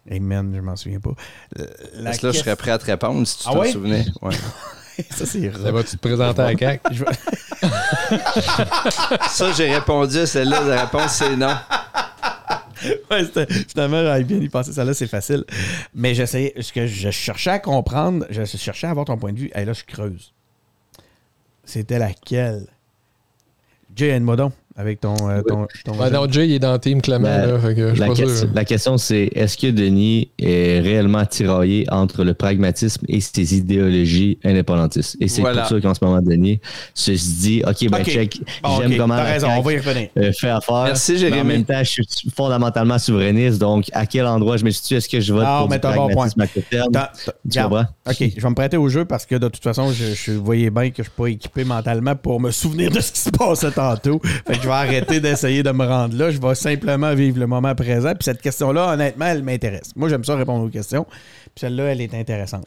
Hey 0.08 0.20
man, 0.20 0.52
je 0.54 0.60
m'en 0.60 0.76
souviens 0.76 1.00
pas. 1.00 1.14
là, 1.94 2.12
je 2.12 2.30
serais 2.30 2.54
prêt 2.54 2.70
à 2.70 2.78
te 2.78 2.84
répondre 2.84 3.26
si 3.26 3.38
tu 3.38 3.44
ah 3.48 3.54
t'en 3.54 3.64
souvenais? 3.64 4.04
Ouais. 4.22 4.34
ça, 5.10 5.26
c'est 5.26 5.52
Ça 5.52 5.72
va-tu 5.72 5.96
te 5.96 6.06
présenter 6.06 6.42
à 6.42 6.54
CAC? 6.54 6.80
ça, 9.28 9.52
j'ai 9.52 9.74
répondu 9.74 10.18
à 10.18 10.26
celle-là. 10.26 10.62
La 10.62 10.84
réponse, 10.84 11.12
c'est 11.12 11.36
non. 11.36 11.56
ouais, 13.10 13.24
finalement, 13.68 14.02
j'avais 14.02 14.24
bien 14.24 14.38
y 14.38 14.48
passer. 14.48 14.72
Ça 14.72 14.84
là, 14.84 14.94
c'est 14.94 15.08
facile. 15.08 15.44
Mais 15.94 16.14
j'essayais, 16.14 16.54
ce 16.60 16.72
que 16.72 16.86
je 16.86 17.10
cherchais 17.10 17.50
à 17.50 17.58
comprendre, 17.58 18.26
je 18.30 18.44
cherchais 18.44 18.86
à 18.86 18.90
avoir 18.90 19.06
ton 19.06 19.18
point 19.18 19.32
de 19.32 19.38
vue. 19.38 19.50
Et 19.54 19.64
là, 19.64 19.72
je 19.72 19.82
creuse. 19.84 20.32
C'était 21.64 21.98
laquelle? 21.98 22.66
Jay 23.94 24.18
Modon 24.20 24.52
avec 24.76 25.00
ton. 25.00 25.14
Euh, 25.28 25.42
ton, 25.42 25.66
non, 26.10 26.30
Jay, 26.30 26.48
il 26.48 26.54
est 26.54 26.58
dans 26.58 26.72
le 26.72 26.78
team 26.78 27.02
Clément. 27.02 27.28
la, 28.54 28.64
question, 28.64 28.96
c'est 28.96 29.30
est-ce 29.34 29.56
que 29.56 29.70
Denis 29.70 30.30
est 30.38 30.80
réellement 30.80 31.24
tiraillé 31.26 31.86
entre 31.90 32.24
le 32.24 32.34
pragmatisme 32.34 33.04
et 33.08 33.20
ses 33.20 33.56
idéologies 33.56 34.38
indépendantistes? 34.44 35.16
Et 35.20 35.28
c'est 35.28 35.42
pour 35.42 35.54
ça 35.54 35.80
qu'en 35.80 35.94
ce 35.94 36.04
moment, 36.04 36.22
Denis 36.22 36.60
se 36.94 37.12
dit 37.12 37.62
OK, 37.66 37.90
ben, 37.90 38.04
check, 38.04 38.40
j'aime 38.78 38.96
comment. 38.96 39.16
T'as 39.16 39.24
raison, 39.24 39.48
on 39.56 39.60
va 39.60 39.72
y 39.72 39.78
revenir. 39.78 40.08
Euh, 40.16 40.32
fait 40.32 40.48
affaire. 40.48 40.84
Merci, 40.84 41.18
Jérémy. 41.18 41.40
en 41.40 41.44
même 41.44 41.64
temps, 41.64 41.82
je 41.82 42.02
suis 42.06 42.30
fondamentalement 42.34 42.98
souverainiste. 42.98 43.58
Donc, 43.58 43.86
à 43.92 44.06
quel 44.06 44.26
endroit 44.26 44.56
je 44.56 44.64
me 44.64 44.70
situe? 44.70 44.94
Est-ce 44.94 45.08
que 45.08 45.20
je 45.20 45.32
vote 45.32 45.44
pour 45.44 45.68
le 45.68 45.78
pragmatisme 45.78 46.40
à 46.40 46.46
court 46.46 46.62
terme? 46.70 46.92
Tu 47.50 47.60
comprends? 47.60 47.86
OK, 48.08 48.16
je 48.18 48.40
vais 48.40 48.48
me 48.48 48.54
prêter 48.54 48.76
au 48.76 48.88
jeu 48.88 49.04
parce 49.04 49.26
que 49.26 49.34
de 49.34 49.48
toute 49.48 49.62
façon, 49.62 49.92
je, 49.92 50.14
je 50.14 50.32
voyais 50.32 50.70
bien 50.70 50.90
que 50.90 50.96
je 50.96 51.02
ne 51.02 51.04
suis 51.04 51.12
pas 51.16 51.26
équipé 51.26 51.64
mentalement 51.64 52.16
pour 52.16 52.40
me 52.40 52.50
souvenir 52.50 52.90
de 52.90 53.00
ce 53.00 53.12
qui 53.12 53.20
se 53.20 53.30
passait 53.30 53.70
tantôt 53.70 54.20
je 54.62 54.68
vais 54.68 54.74
arrêter 54.74 55.20
d'essayer 55.20 55.62
de 55.62 55.70
me 55.72 55.84
rendre 55.84 56.16
là. 56.16 56.30
Je 56.30 56.40
vais 56.40 56.54
simplement 56.54 57.14
vivre 57.14 57.38
le 57.38 57.46
moment 57.46 57.74
présent. 57.74 58.10
Puis 58.10 58.24
cette 58.24 58.40
question-là, 58.40 58.92
honnêtement, 58.92 59.26
elle 59.26 59.42
m'intéresse. 59.42 59.90
Moi, 59.96 60.08
j'aime 60.08 60.24
ça 60.24 60.36
répondre 60.36 60.64
aux 60.64 60.70
questions. 60.70 61.04
Puis 61.04 61.60
celle-là, 61.60 61.84
elle 61.84 62.00
est 62.00 62.14
intéressante. 62.14 62.66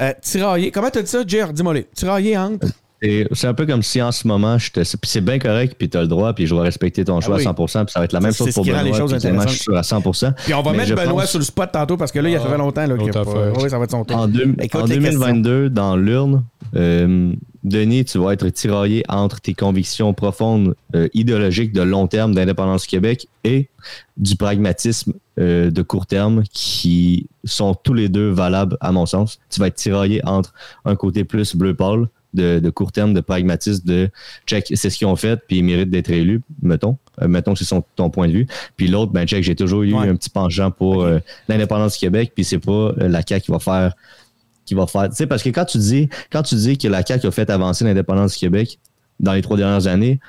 Euh, 0.00 0.12
tirailler, 0.20 0.70
comment 0.70 0.90
tu 0.90 0.98
as 0.98 1.02
dit 1.02 1.10
ça, 1.10 1.22
Jer? 1.26 1.52
Dis-moi, 1.52 1.74
tirailler 1.94 2.36
entre? 2.36 2.66
C'est 3.02 3.46
un 3.46 3.54
peu 3.54 3.66
comme 3.66 3.82
si 3.82 4.00
en 4.00 4.10
ce 4.10 4.26
moment, 4.26 4.56
c'est 4.58 5.20
bien 5.20 5.38
correct, 5.38 5.76
puis 5.78 5.88
tu 5.88 5.96
as 5.96 6.00
le 6.00 6.08
droit, 6.08 6.32
puis 6.32 6.46
je 6.46 6.54
vais 6.54 6.62
respecter 6.62 7.04
ton 7.04 7.18
ah 7.18 7.20
choix 7.20 7.36
à 7.36 7.40
100%, 7.40 7.84
puis 7.84 7.92
ça 7.92 8.00
va 8.00 8.04
être 8.06 8.12
la 8.12 8.20
même 8.20 8.32
chose 8.32 8.52
pour 8.54 8.64
Benoît. 8.64 8.82
Les 8.82 8.94
choses 8.94 9.12
je 9.12 9.18
suis 9.48 9.76
à 9.76 9.82
100%. 9.82 10.32
Puis 10.44 10.54
on 10.54 10.62
va 10.62 10.72
mettre 10.72 10.94
Benoît 10.94 11.26
sur 11.26 11.38
le 11.38 11.44
spot 11.44 11.70
tantôt, 11.72 11.96
parce 11.96 12.10
que 12.10 12.18
là, 12.18 12.28
il 12.30 12.36
a 12.36 12.40
fait 12.40 12.58
longtemps. 12.58 12.86
Là, 12.86 12.94
oui, 12.98 13.70
ça 13.70 13.78
va 13.78 13.84
être 13.84 13.90
son 13.90 14.04
tour. 14.04 14.16
En, 14.16 14.26
2022, 14.28 15.70
dans 15.70 15.96
l'urne, 15.96 16.44
euh, 16.74 17.32
Denis, 17.66 18.04
tu 18.04 18.18
vas 18.18 18.32
être 18.32 18.48
tiraillé 18.48 19.02
entre 19.08 19.40
tes 19.40 19.52
convictions 19.52 20.14
profondes 20.14 20.76
euh, 20.94 21.08
idéologiques 21.14 21.72
de 21.72 21.82
long 21.82 22.06
terme 22.06 22.32
d'indépendance 22.32 22.82
du 22.82 22.88
Québec 22.88 23.26
et 23.42 23.68
du 24.16 24.36
pragmatisme 24.36 25.14
euh, 25.40 25.72
de 25.72 25.82
court 25.82 26.06
terme 26.06 26.44
qui 26.52 27.26
sont 27.42 27.74
tous 27.74 27.92
les 27.92 28.08
deux 28.08 28.30
valables 28.30 28.78
à 28.80 28.92
mon 28.92 29.04
sens. 29.04 29.40
Tu 29.50 29.58
vas 29.58 29.66
être 29.66 29.74
tiraillé 29.74 30.24
entre 30.24 30.54
un 30.84 30.94
côté 30.94 31.24
plus 31.24 31.56
bleu 31.56 31.74
pâle 31.74 32.06
de, 32.34 32.70
court 32.70 32.92
terme, 32.92 33.14
de 33.14 33.20
pragmatisme, 33.20 33.84
de 33.84 34.10
check, 34.46 34.70
c'est 34.72 34.88
ce 34.88 34.98
qu'ils 34.98 35.08
ont 35.08 35.16
fait, 35.16 35.40
puis 35.48 35.58
ils 35.58 35.64
méritent 35.64 35.90
d'être 35.90 36.10
élus, 36.10 36.42
mettons. 36.62 36.98
Euh, 37.20 37.26
mettons 37.26 37.54
que 37.54 37.64
c'est 37.64 37.82
ton 37.96 38.10
point 38.10 38.28
de 38.28 38.32
vue. 38.32 38.46
Puis 38.76 38.86
l'autre, 38.86 39.10
ben 39.10 39.26
check, 39.26 39.42
j'ai 39.42 39.56
toujours 39.56 39.82
eu 39.82 39.94
un 39.96 40.14
petit 40.14 40.30
penchant 40.30 40.70
pour 40.70 41.04
l'indépendance 41.48 41.94
du 41.94 41.98
Québec, 41.98 42.30
puis 42.32 42.44
c'est 42.44 42.60
pas 42.60 42.92
la 42.96 43.22
CAQ 43.26 43.46
qui 43.46 43.50
va 43.50 43.58
faire 43.58 43.94
qui 44.66 44.74
va 44.74 44.86
faire. 44.86 45.08
Tu 45.08 45.16
sais, 45.16 45.26
parce 45.26 45.42
que 45.42 45.48
quand 45.48 45.64
tu 45.64 45.78
dis, 45.78 46.10
quand 46.30 46.42
tu 46.42 46.56
dis 46.56 46.76
que 46.76 46.88
la 46.88 47.04
CAQ 47.04 47.26
a 47.26 47.30
fait 47.30 47.48
avancer 47.48 47.84
l'indépendance 47.84 48.34
du 48.34 48.38
Québec 48.38 48.78
dans 49.20 49.32
les 49.32 49.40
trois 49.40 49.56
dernières 49.56 49.86
années, 49.86 50.20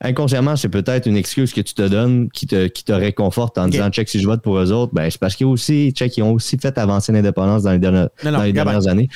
inconsciemment, 0.00 0.56
c'est 0.56 0.68
peut-être 0.68 1.06
une 1.06 1.16
excuse 1.16 1.52
que 1.52 1.60
tu 1.60 1.74
te 1.74 1.86
donnes 1.86 2.30
qui 2.30 2.46
te, 2.46 2.66
qui 2.66 2.84
te 2.84 2.92
réconforte 2.92 3.58
en 3.58 3.68
disant 3.68 3.90
check 3.90 4.08
si 4.08 4.18
je 4.18 4.26
vote 4.26 4.42
pour 4.42 4.58
eux 4.58 4.72
autres, 4.72 4.92
ben 4.94 5.08
c'est 5.10 5.20
parce 5.20 5.36
qu'ils 5.36 5.46
aussi, 5.46 5.92
check, 5.92 6.16
ils 6.16 6.22
ont 6.22 6.32
aussi 6.32 6.58
fait 6.58 6.76
avancer 6.78 7.12
l'indépendance 7.12 7.62
dans 7.62 7.72
les 7.72 7.78
dernières, 7.78 8.08
dans 8.24 8.42
les 8.42 8.52
dernières 8.52 8.88
années. 8.88 9.08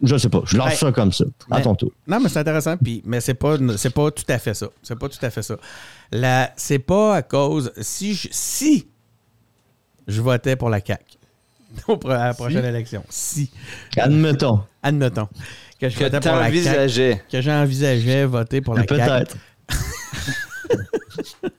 Je 0.00 0.16
sais 0.16 0.28
pas, 0.28 0.42
je 0.44 0.56
lance 0.56 0.74
ça 0.74 0.92
comme 0.92 1.10
ça, 1.10 1.24
à 1.50 1.60
ton 1.60 1.74
tour. 1.74 1.90
Non, 2.06 2.20
mais 2.20 2.28
c'est 2.28 2.38
intéressant, 2.38 2.76
puis, 2.76 3.02
mais 3.04 3.20
c'est 3.20 3.34
pas, 3.34 3.56
c'est 3.76 3.92
pas 3.92 4.12
tout 4.12 4.22
à 4.28 4.38
fait 4.38 4.54
ça. 4.54 4.68
C'est 4.80 4.96
pas 4.96 5.08
tout 5.08 5.18
à 5.20 5.30
fait 5.30 5.42
ça. 5.42 5.56
La, 6.12 6.52
c'est 6.56 6.78
pas 6.78 7.16
à 7.16 7.22
cause. 7.22 7.72
Si 7.80 8.14
je, 8.14 8.28
si 8.30 8.86
je 10.06 10.22
votais 10.22 10.54
pour 10.54 10.70
la 10.70 10.78
CAQ, 10.78 11.17
à 12.10 12.26
la 12.26 12.34
prochaine 12.34 12.64
élection. 12.64 13.04
Si. 13.08 13.50
Admettons. 13.96 14.62
Admettons. 14.82 15.28
Que 15.80 15.88
je 15.88 15.98
votais 15.98 16.20
pour 16.20 16.32
la 16.36 16.52
CAQ, 16.52 17.22
Que 17.30 17.40
j'envisageais 17.40 18.24
voter 18.24 18.60
pour 18.60 18.74
la 18.74 18.84
CAQ. 18.86 18.96
Peut-être. 19.02 19.36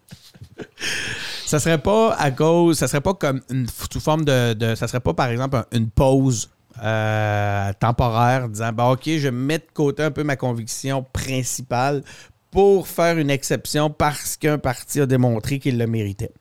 ça 1.45 1.59
serait 1.59 1.77
pas 1.77 2.15
à 2.15 2.31
cause. 2.31 2.77
Ça 2.77 2.87
serait 2.87 3.01
pas 3.01 3.13
comme 3.13 3.41
une 3.49 3.67
sous 3.91 3.99
forme 3.99 4.25
de, 4.25 4.53
de. 4.53 4.75
ça 4.75 4.87
serait 4.87 4.99
pas, 4.99 5.13
par 5.13 5.29
exemple, 5.29 5.63
une 5.71 5.89
pause 5.89 6.49
euh, 6.83 7.71
temporaire 7.79 8.49
disant 8.49 8.71
bah, 8.71 8.89
OK, 8.89 9.03
je 9.05 9.29
mets 9.29 9.59
de 9.59 9.67
côté 9.73 10.03
un 10.03 10.11
peu 10.11 10.23
ma 10.23 10.35
conviction 10.35 11.05
principale 11.11 12.03
pour 12.51 12.87
faire 12.87 13.17
une 13.17 13.29
exception 13.29 13.89
parce 13.89 14.37
qu'un 14.37 14.57
parti 14.57 15.01
a 15.01 15.05
démontré 15.05 15.59
qu'il 15.59 15.77
le 15.77 15.87
méritait 15.87 16.31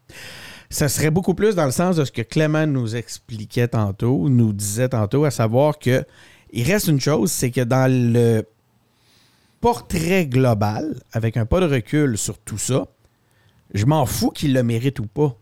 ça 0.70 0.88
serait 0.88 1.10
beaucoup 1.10 1.34
plus 1.34 1.54
dans 1.54 1.64
le 1.64 1.70
sens 1.70 1.96
de 1.96 2.04
ce 2.04 2.12
que 2.12 2.22
Clément 2.22 2.66
nous 2.66 2.96
expliquait 2.96 3.68
tantôt, 3.68 4.28
nous 4.28 4.52
disait 4.52 4.90
tantôt, 4.90 5.24
à 5.24 5.30
savoir 5.30 5.78
que 5.78 6.04
il 6.52 6.66
reste 6.66 6.88
une 6.88 7.00
chose, 7.00 7.30
c'est 7.30 7.50
que 7.50 7.60
dans 7.60 7.90
le 7.90 8.42
portrait 9.60 10.26
global, 10.26 11.00
avec 11.12 11.36
un 11.36 11.46
pas 11.46 11.60
de 11.60 11.66
recul 11.66 12.16
sur 12.16 12.38
tout 12.38 12.58
ça, 12.58 12.86
je 13.74 13.84
m'en 13.84 14.06
fous 14.06 14.30
qu'il 14.30 14.54
le 14.54 14.62
mérite 14.62 14.98
ou 14.98 15.06
pas. 15.06 15.36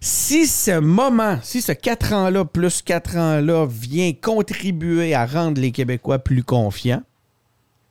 Si 0.00 0.46
ce 0.46 0.78
moment, 0.78 1.38
si 1.42 1.60
ce 1.60 1.72
quatre 1.72 2.14
ans-là 2.14 2.46
plus 2.46 2.80
quatre 2.80 3.16
ans-là 3.16 3.66
vient 3.66 4.12
contribuer 4.14 5.14
à 5.14 5.26
rendre 5.26 5.60
les 5.60 5.72
Québécois 5.72 6.18
plus 6.18 6.42
confiants, 6.42 7.02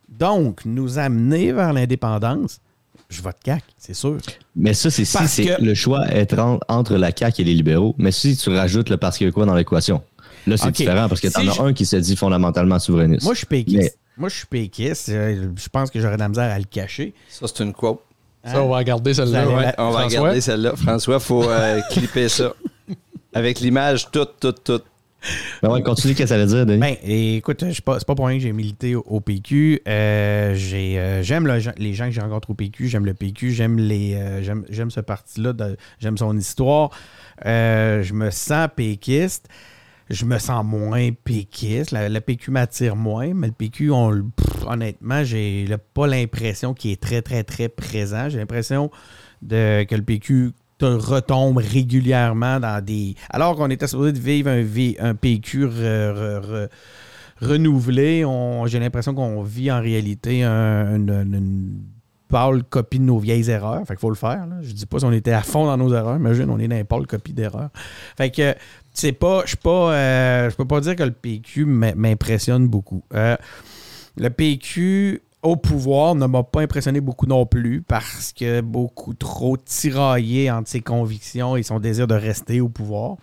donc 0.08 0.66
nous 0.66 0.98
amener 0.98 1.52
vers 1.52 1.74
l'indépendance, 1.74 2.62
je 3.10 3.22
vote 3.24 3.38
CAC, 3.44 3.64
c'est 3.78 3.96
sûr. 3.96 4.18
Mais 4.56 4.74
ça, 4.74 4.92
c'est 4.92 5.06
si 5.06 5.50
le 5.60 5.74
choix 5.74 6.08
est 6.10 6.36
entre 6.68 6.96
la 6.96 7.12
CAC 7.12 7.40
et 7.40 7.44
les 7.44 7.56
libéraux. 7.56 7.96
Mais 7.98 8.12
si 8.12 8.38
tu 8.38 8.50
rajoutes 8.50 8.90
le 8.90 8.98
Parti 8.98 9.20
québécois 9.20 9.46
dans 9.46 9.56
l'équation, 9.56 10.02
là, 10.46 10.58
c'est 10.58 10.72
différent 10.72 11.10
parce 11.10 11.20
que 11.20 11.28
tu 11.28 11.38
en 11.38 11.48
as 11.48 11.62
un 11.62 11.74
qui 11.74 11.86
se 11.86 11.96
dit 11.96 12.16
fondamentalement 12.16 12.78
souverainiste. 12.78 13.24
Moi, 13.24 13.34
je 13.34 13.40
suis 13.40 13.48
péquiste. 13.48 13.98
Moi, 14.16 14.30
je 14.30 14.36
suis 14.36 14.46
péquiste. 14.46 15.10
Euh, 15.10 15.50
je 15.56 15.70
pense 15.70 15.90
que 15.90 16.00
j'aurais 16.00 16.16
de 16.16 16.20
la 16.20 16.30
misère 16.30 16.52
à 16.52 16.58
le 16.60 16.66
cacher. 16.66 17.14
Ça, 17.30 17.48
c'est 17.48 17.64
une 17.64 17.74
quote. 17.74 18.02
Ça, 18.46 18.62
on 18.62 18.70
va 18.70 18.78
regarder 18.78 19.14
celle-là. 19.14 19.76
On 19.78 19.92
va 19.92 20.04
regarder 20.06 20.42
celle-là. 20.42 20.76
François, 20.76 21.16
il 21.16 21.22
faut 21.22 21.44
euh, 21.44 21.82
clipper 21.92 22.30
ça. 22.30 22.54
Avec 23.34 23.60
l'image 23.60 24.10
toute, 24.12 24.40
toute, 24.40 24.64
toute. 24.64 24.84
Ben 25.62 25.82
continue, 25.82 26.14
qu'est-ce 26.14 26.34
que 26.34 26.38
ça 26.38 26.38
veut 26.38 26.46
dire, 26.46 26.66
Denis? 26.66 26.80
Ben, 26.80 26.96
écoute, 27.04 27.64
c'est 27.72 27.82
pas, 27.82 28.00
pas 28.00 28.16
pour 28.16 28.28
rien 28.28 28.38
que 28.38 28.44
j'ai 28.44 28.54
milité 28.54 28.96
au, 28.96 29.20
PQ. 29.20 29.82
Euh, 29.88 30.56
euh, 30.56 31.24
j'aime 31.24 31.48
les 31.78 31.94
gens 31.94 32.06
que 32.06 32.12
j'ai 32.12 32.22
rencontrés 32.22 32.52
au 32.52 32.56
PQ, 32.56 32.88
j'aime 32.88 33.06
le 33.06 33.14
PQ, 33.14 33.52
j'aime 33.52 33.78
les 33.78 34.16
euh, 34.16 34.64
j'aime 34.70 34.92
ce 34.92 35.02
parti-là, 35.02 35.54
j'aime 36.00 36.18
son 36.18 36.38
histoire. 36.38 36.92
je 37.44 38.14
me 38.14 38.30
sens 38.32 38.70
péquiste. 38.76 39.48
Je 40.10 40.26
me 40.26 40.40
sens 40.40 40.66
moins 40.66 41.12
péquiste. 41.12 41.92
Le 41.92 42.20
PQ 42.20 42.50
m'attire 42.50 42.96
moins, 42.96 43.32
mais 43.36 43.46
le 43.46 43.54
PQ, 43.54 43.92
on, 43.92 44.32
honnêtement, 44.66 45.24
j'ai 45.24 45.68
pas 45.94 46.08
l'impression 46.08 46.74
qu'il 46.74 46.90
est 46.90 47.00
très, 47.00 47.22
très, 47.22 47.44
très 47.44 47.70
présent. 47.70 48.28
J'ai 48.28 48.40
l'impression 48.40 48.90
que 49.48 49.96
le 49.96 50.02
PQ 50.02 50.54
retombes 50.86 51.58
régulièrement 51.58 52.60
dans 52.60 52.84
des. 52.84 53.16
Alors 53.30 53.56
qu'on 53.56 53.70
était 53.70 53.88
supposé 53.88 54.12
de 54.12 54.20
vivre 54.20 54.50
un, 54.50 55.10
un 55.10 55.16
PQ 55.16 55.70
renouvelé, 57.42 58.26
j'ai 58.66 58.80
l'impression 58.80 59.14
qu'on 59.14 59.42
vit 59.44 59.72
en 59.72 59.82
réalité 59.82 60.44
une, 60.44 61.84
pâle 62.28 62.64
copie 62.64 63.00
de 63.00 63.04
nos 63.04 63.18
vieilles 63.18 63.50
erreurs. 63.50 63.80
Fait 63.88 63.96
qu'il 63.96 64.02
faut 64.02 64.10
le 64.10 64.16
faire. 64.16 64.46
Là. 64.46 64.58
Je 64.62 64.72
dis 64.72 64.86
pas 64.86 65.00
si 65.00 65.06
on 65.06 65.12
était 65.12 65.32
à 65.32 65.42
fond 65.42 65.66
dans 65.66 65.78
nos 65.78 65.94
erreurs. 65.94 66.16
Imagine, 66.16 66.50
on 66.50 66.60
est 66.60 66.68
dans 66.68 66.78
une 66.78 66.86
pâle 66.86 67.08
copie 67.08 67.34
d'erreurs. 67.34 67.72
Fait 68.18 68.30
que 68.30 68.56
c'est 68.94 69.12
pas. 69.12 69.44
Je 69.46 69.56
pas. 69.56 69.94
Euh, 69.94 70.50
je 70.50 70.56
peux 70.56 70.66
pas 70.66 70.80
dire 70.80 70.96
que 70.96 71.04
le 71.04 71.12
PQ 71.12 71.66
m'impressionne 71.66 72.68
beaucoup. 72.68 73.04
Euh, 73.14 73.36
le 74.16 74.30
PQ 74.30 75.22
au 75.42 75.56
pouvoir 75.56 76.16
ne 76.16 76.26
m'a 76.26 76.44
pas 76.44 76.62
impressionné 76.62 77.02
beaucoup 77.02 77.26
non 77.26 77.46
plus 77.46 77.82
parce 77.82 78.34
que 78.34 78.62
beaucoup 78.62 79.14
trop 79.14 79.58
tiraillé 79.58 80.52
entre 80.52 80.70
ses 80.70 80.82
convictions 80.82 81.56
et 81.56 81.64
son 81.64 81.80
désir 81.80 82.08
de 82.08 82.16
rester 82.16 82.62
au 82.62 82.70
pouvoir. 82.70 83.18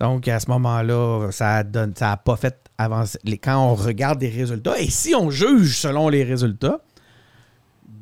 Donc, 0.00 0.28
à 0.28 0.38
ce 0.38 0.48
moment-là, 0.50 1.30
ça 1.32 1.64
n'a 1.64 1.86
ça 1.94 2.16
pas 2.16 2.36
fait 2.36 2.56
avancer. 2.78 3.18
Quand 3.42 3.70
on 3.70 3.74
regarde 3.74 4.20
les 4.20 4.28
résultats, 4.28 4.78
et 4.78 4.88
si 4.88 5.14
on 5.14 5.30
juge 5.30 5.76
selon 5.76 6.08
les 6.08 6.22
résultats, 6.22 6.80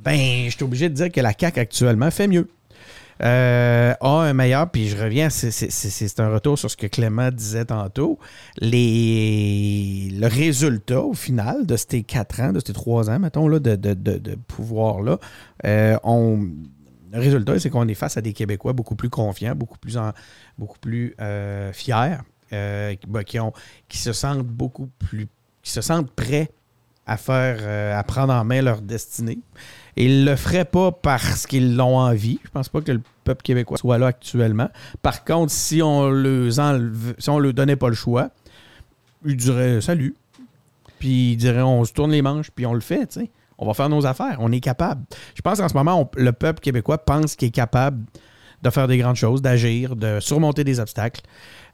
ben, 0.05 0.45
je 0.45 0.51
suis 0.51 0.65
obligé 0.65 0.89
de 0.91 0.95
dire 0.95 1.11
que 1.11 1.21
la 1.21 1.33
CAQ 1.39 1.59
actuellement 1.59 2.11
fait 2.11 2.29
mieux. 2.29 2.49
Euh, 3.23 3.95
a 3.99 4.09
un 4.09 4.33
meilleur, 4.35 4.71
puis 4.71 4.89
je 4.89 4.97
reviens, 4.97 5.31
c'est 5.31 6.21
un 6.21 6.29
retour 6.29 6.59
sur 6.59 6.71
ce 6.71 6.77
que 6.77 6.87
Clément 6.87 7.31
disait 7.31 7.65
tantôt. 7.65 8.19
Les, 8.59 10.11
le 10.13 10.27
résultat, 10.27 11.01
au 11.01 11.15
final, 11.15 11.67
de 11.67 11.77
ces 11.77 12.03
quatre 12.03 12.41
ans, 12.41 12.53
de 12.53 12.61
ces 12.65 12.73
trois 12.73 13.09
ans, 13.09 13.19
mettons, 13.19 13.49
là, 13.49 13.59
de, 13.59 14.35
pouvoir-là, 14.47 15.19
euh, 15.65 15.97
le 17.13 17.19
résultat, 17.19 17.59
c'est 17.59 17.71
qu'on 17.71 17.89
est 17.89 17.95
face 17.95 18.17
à 18.17 18.21
des 18.21 18.35
Québécois 18.35 18.75
beaucoup 18.75 18.97
plus 18.97 19.09
confiants, 19.09 19.55
beaucoup 19.55 19.79
plus, 19.79 19.97
en, 19.97 20.13
beaucoup 20.59 20.79
plus 20.79 21.15
euh, 21.21 21.73
fiers, 21.73 22.19
qui, 22.51 23.41
ont, 23.41 23.53
qui 23.89 23.99
se 23.99 24.13
sentent 24.13 24.47
beaucoup 24.47 24.91
plus, 24.99 25.27
qui 25.63 25.71
se 25.71 25.81
sentent 25.81 26.11
prêts 26.11 26.51
à 27.07 27.17
faire, 27.17 27.97
à 27.97 28.03
prendre 28.03 28.33
en 28.35 28.45
main 28.45 28.61
leur 28.61 28.83
destinée. 28.83 29.39
Ils 29.97 30.25
ne 30.25 30.31
le 30.31 30.37
feraient 30.37 30.67
pas 30.67 30.93
parce 30.93 31.47
qu'ils 31.47 31.75
l'ont 31.75 31.97
envie. 31.97 32.39
Je 32.45 32.51
pense 32.51 32.69
pas 32.69 32.83
que 32.83 32.93
le 32.93 33.01
peuple 33.25 33.43
québécois 33.43 33.79
soit 33.79 33.99
là 33.99 34.09
actuellement. 34.09 34.69
Par 35.03 35.25
contre, 35.25 35.51
si 35.53 35.83
on 35.83 36.09
le 36.11 36.51
si 36.51 37.31
on 37.31 37.41
donnait 37.41 37.77
pas 37.77 37.89
le 37.89 37.95
choix, 37.95 38.31
ils 39.25 39.37
diraient 39.37 39.81
salut. 39.81 40.15
Puis 40.99 41.33
ils 41.33 41.37
diraient 41.37 41.63
on 41.63 41.85
se 41.85 41.93
tourne 41.93 42.13
les 42.13 42.23
manches, 42.23 42.51
puis 42.51 42.67
on 42.67 42.75
le 42.75 42.81
fait. 42.81 43.19
On 43.59 43.67
va 43.67 43.75
faire 43.75 43.89
nos 43.89 44.05
affaires. 44.05 44.37
On 44.41 44.53
est 44.53 44.61
capable. 44.61 45.03
Je 45.35 45.41
pense 45.41 45.61
qu'en 45.61 45.69
ce 45.69 45.75
moment, 45.75 46.11
le 46.15 46.33
peuple 46.33 46.61
québécois 46.61 46.99
pense 46.99 47.37
qu'il 47.37 47.49
est 47.49 47.53
capable 47.53 48.05
de 48.63 48.71
faire 48.71 48.89
des 48.89 48.99
grandes 48.99 49.17
choses, 49.17 49.43
d'agir, 49.43 49.97
de 49.97 50.19
surmonter 50.21 50.65
des 50.65 50.81
obstacles. 50.81 51.23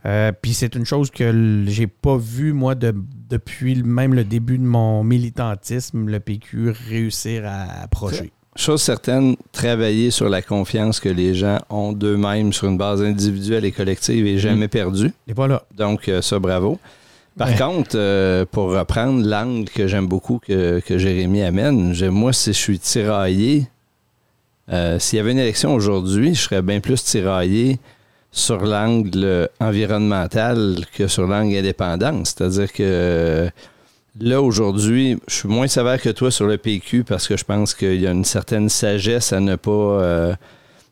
Euh, 0.05 0.32
puis 0.40 0.53
c'est 0.53 0.74
une 0.74 0.84
chose 0.84 1.11
que 1.11 1.64
j'ai 1.66 1.86
pas 1.86 2.16
vue, 2.16 2.53
moi, 2.53 2.74
depuis 2.74 3.82
même 3.82 4.14
le 4.14 4.24
début 4.24 4.59
de 4.59 4.64
mon 4.64 5.05
militantisme, 5.05 6.09
le 6.09 6.18
PQ 6.18 6.70
réussir 6.70 7.44
à 7.46 7.82
approcher. 7.82 8.32
Chose 8.55 8.82
certaine, 8.82 9.36
travailler 9.53 10.11
sur 10.11 10.28
la 10.28 10.42
confiance 10.42 11.00
que 11.00 11.09
les 11.09 11.34
gens 11.34 11.59
ont 11.70 11.92
d'eux-mêmes 11.92 12.53
sur 12.53 12.68
une 12.68 12.76
base 12.76 13.00
individuelle 13.00 13.64
et 13.64 13.72
collective 13.72 14.26
est 14.26 14.38
jamais 14.38 14.66
mm. 14.66 14.70
perdu. 14.70 15.12
Et 15.26 15.32
voilà. 15.32 15.62
Donc, 15.76 16.09
euh, 16.09 16.20
ça, 16.20 16.38
bravo. 16.38 16.78
Par 17.38 17.57
contre, 17.57 17.92
euh, 17.94 18.44
pour 18.44 18.72
reprendre 18.72 19.26
l'angle 19.26 19.70
que 19.70 19.86
j'aime 19.86 20.07
beaucoup 20.07 20.38
que, 20.38 20.80
que, 20.80 20.98
Jérémy 20.98 21.42
amène, 21.42 21.94
moi, 22.11 22.34
si 22.34 22.53
je 22.53 22.59
suis 22.59 22.78
tiraillé, 22.78 23.68
s'il 24.98 25.16
y 25.16 25.20
avait 25.20 25.32
une 25.32 25.38
élection 25.38 25.74
aujourd'hui, 25.74 26.34
je 26.34 26.40
serais 26.40 26.61
bien 26.61 26.80
plus 26.80 27.03
tiraillé 27.03 27.78
sur 28.33 28.64
l'angle 28.64 29.51
environnemental 29.61 30.87
que 30.95 31.07
sur 31.07 31.26
l'angle 31.26 31.55
indépendance. 31.55 32.35
C'est-à-dire 32.35 32.72
que 32.72 33.51
là, 34.18 34.41
aujourd'hui, 34.41 35.18
je 35.28 35.35
suis 35.35 35.49
moins 35.49 35.68
sévère 35.68 36.01
que 36.01 36.09
toi 36.09 36.30
sur 36.30 36.47
le 36.47 36.57
PQ 36.57 37.05
parce 37.05 37.28
que 37.28 37.37
je 37.37 37.45
pense 37.45 37.74
qu'il 37.74 38.01
y 38.01 38.07
a 38.07 38.11
une 38.11 38.24
certaine 38.24 38.70
sagesse 38.70 39.35
à 39.35 39.41
ne 39.41 39.57
pas 39.57 39.70
euh, 39.70 40.35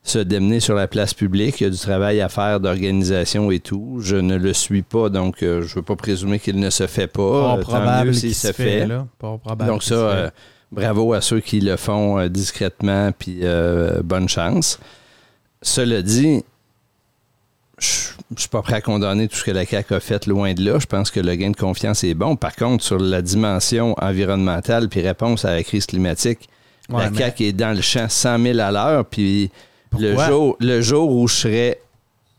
se 0.03 0.19
démener 0.19 0.61
sur 0.61 0.75
la 0.75 0.87
place 0.87 1.15
publique. 1.15 1.63
Il 1.63 1.65
y 1.65 1.67
a 1.67 1.71
du 1.71 1.79
travail 1.79 2.21
à 2.21 2.29
faire 2.29 2.61
d'organisation 2.61 3.51
et 3.51 3.61
tout. 3.61 3.99
Je 4.01 4.17
ne 4.17 4.37
le 4.37 4.53
suis 4.53 4.83
pas, 4.83 5.09
donc 5.09 5.43
euh, 5.43 5.63
je 5.63 5.71
ne 5.71 5.75
veux 5.77 5.83
pas 5.83 5.97
présumer 5.97 6.39
qu'il 6.39 6.61
ne 6.61 6.69
se 6.69 6.87
fait 6.87 7.07
pas. 7.07 7.57
Pas 7.57 7.63
probable 7.63 8.15
s'il 8.15 8.35
se 8.35 8.53
fait. 8.53 8.87
Pas 9.19 9.39
probable 9.39 9.67
donc 9.67 9.83
ça, 9.83 9.95
euh, 9.95 10.31
bravo 10.71 11.15
à 11.15 11.23
ceux 11.23 11.41
qui 11.41 11.61
le 11.61 11.77
font 11.77 12.27
discrètement, 12.29 13.13
puis 13.19 13.41
bonne 14.05 14.29
chance. 14.29 14.79
Cela 15.63 16.01
dit, 16.01 16.43
je 17.81 18.35
ne 18.35 18.39
suis 18.39 18.49
pas 18.49 18.63
prêt 18.63 18.75
à 18.75 18.81
condamner 18.81 19.27
tout 19.29 19.37
ce 19.37 19.45
que 19.45 19.51
la 19.51 19.65
CAQ 19.65 19.95
a 19.95 20.01
fait 20.01 20.27
loin 20.27 20.53
de 20.53 20.63
là. 20.63 20.79
Je 20.79 20.87
pense 20.87 21.11
que 21.11 21.21
le 21.21 21.35
gain 21.35 21.51
de 21.51 21.57
confiance 21.57 22.05
est 22.05 22.15
bon. 22.15 22.37
Par 22.37 22.55
contre, 22.55 22.85
sur 22.85 22.99
la 22.99 23.23
dimension 23.23 23.95
environnementale 24.01 24.89
puis 24.89 25.01
réponse 25.01 25.45
à 25.45 25.55
la 25.55 25.63
crise 25.63 25.87
climatique, 25.87 26.49
la 26.89 27.13
CAQ 27.13 27.45
est 27.45 27.53
dans 27.53 27.75
le 27.75 27.83
champ 27.83 28.09
100 28.09 28.39
000 28.43 28.59
à 28.59 28.71
l'heure. 28.71 29.05
Puis 29.07 29.51
le 29.99 30.17
jour, 30.17 30.57
le 30.61 30.81
jour 30.81 31.11
où 31.11 31.27
je 31.27 31.35
serais 31.35 31.81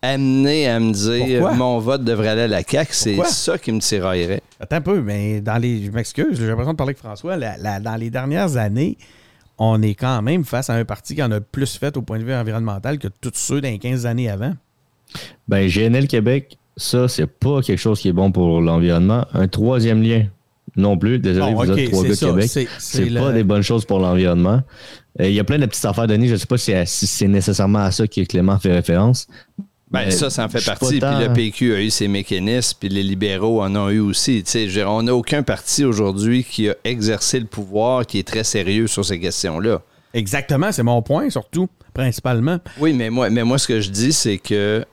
amené 0.01 0.67
à 0.67 0.79
me 0.79 0.91
dire 0.91 1.53
mon 1.53 1.79
vote 1.79 2.03
devrait 2.03 2.29
aller 2.29 2.41
à 2.41 2.47
la 2.47 2.63
CAQ, 2.63 2.93
c'est 2.93 3.23
ça 3.25 3.57
qui 3.57 3.71
me 3.71 3.79
tiraillerait. 3.79 4.41
Attends 4.59 4.77
un 4.77 4.81
peu, 4.81 5.01
mais 5.01 5.41
dans 5.41 5.57
les. 5.57 5.85
Je 5.85 5.91
m'excuse, 5.91 6.37
j'ai 6.39 6.47
l'impression 6.47 6.73
de 6.73 6.77
parler 6.77 6.91
avec 6.91 6.99
François. 6.99 7.37
dans 7.37 7.99
les 7.99 8.09
dernières 8.09 8.57
années, 8.57 8.97
on 9.57 9.81
est 9.81 9.95
quand 9.95 10.21
même 10.21 10.43
face 10.43 10.69
à 10.69 10.73
un 10.73 10.85
parti 10.85 11.15
qui 11.15 11.23
en 11.23 11.31
a 11.31 11.39
plus 11.39 11.77
fait 11.77 11.97
au 11.97 12.01
point 12.01 12.19
de 12.19 12.23
vue 12.23 12.33
environnemental 12.33 12.99
que 12.99 13.07
tous 13.07 13.31
ceux 13.35 13.61
dans 13.61 13.77
15 13.77 14.05
années 14.05 14.29
avant. 14.29 14.53
Ben, 15.47 15.67
GNL 15.67 16.07
Québec, 16.07 16.57
ça, 16.77 17.07
c'est 17.07 17.27
pas 17.27 17.61
quelque 17.61 17.79
chose 17.79 17.99
qui 17.99 18.07
est 18.07 18.13
bon 18.13 18.31
pour 18.31 18.61
l'environnement. 18.61 19.25
Un 19.33 19.47
troisième 19.47 20.01
lien, 20.01 20.25
non 20.75 20.97
plus. 20.97 21.19
Désolé, 21.19 21.53
vous 21.53 21.71
êtes 21.71 21.91
trois 21.91 22.03
gars 22.03 22.15
Québec. 22.15 22.69
C'est 22.79 23.13
pas 23.13 23.31
des 23.31 23.43
bonnes 23.43 23.61
choses 23.61 23.85
pour 23.85 23.99
l'environnement. 23.99 24.61
Euh, 25.19 25.27
il 25.27 25.33
y 25.33 25.39
a 25.39 25.43
plein 25.43 25.59
de 25.59 25.65
petites 25.65 25.85
affaires, 25.85 26.07
Denis. 26.07 26.27
Je 26.27 26.35
sais 26.35 26.45
pas 26.45 26.57
si, 26.57 26.73
c'est 26.85 27.27
nécessairement 27.27 27.79
à 27.79 27.91
ça 27.91 28.07
que 28.07 28.21
Clément 28.21 28.57
fait 28.59 28.73
référence. 28.73 29.27
Ben, 29.89 30.09
ça, 30.09 30.29
ça 30.29 30.45
en 30.45 30.49
fait 30.49 30.63
partie. 30.63 30.99
Puis 30.99 30.99
le 31.01 31.33
PQ 31.33 31.73
a 31.73 31.81
eu 31.81 31.89
ses 31.89 32.07
mécanismes, 32.07 32.77
puis 32.79 32.87
les 32.87 33.03
libéraux 33.03 33.61
en 33.61 33.75
ont 33.75 33.89
eu 33.89 33.99
aussi. 33.99 34.41
on 34.87 35.03
n'a 35.03 35.13
aucun 35.13 35.43
parti 35.43 35.83
aujourd'hui 35.83 36.45
qui 36.45 36.69
a 36.69 36.75
exercé 36.85 37.39
le 37.41 37.45
pouvoir 37.45 38.05
qui 38.05 38.19
est 38.19 38.27
très 38.27 38.45
sérieux 38.45 38.87
sur 38.87 39.03
ces 39.03 39.19
questions-là. 39.19 39.81
Exactement, 40.13 40.71
c'est 40.71 40.83
mon 40.83 41.01
point, 41.01 41.29
surtout, 41.29 41.67
principalement. 41.93 42.59
Oui, 42.79 42.93
mais 42.93 43.09
moi, 43.09 43.29
mais 43.29 43.43
moi 43.43 43.57
ce 43.57 43.67
que 43.67 43.81
je 43.81 43.89
dis, 43.89 44.13
c'est 44.13 44.37
que 44.37 44.85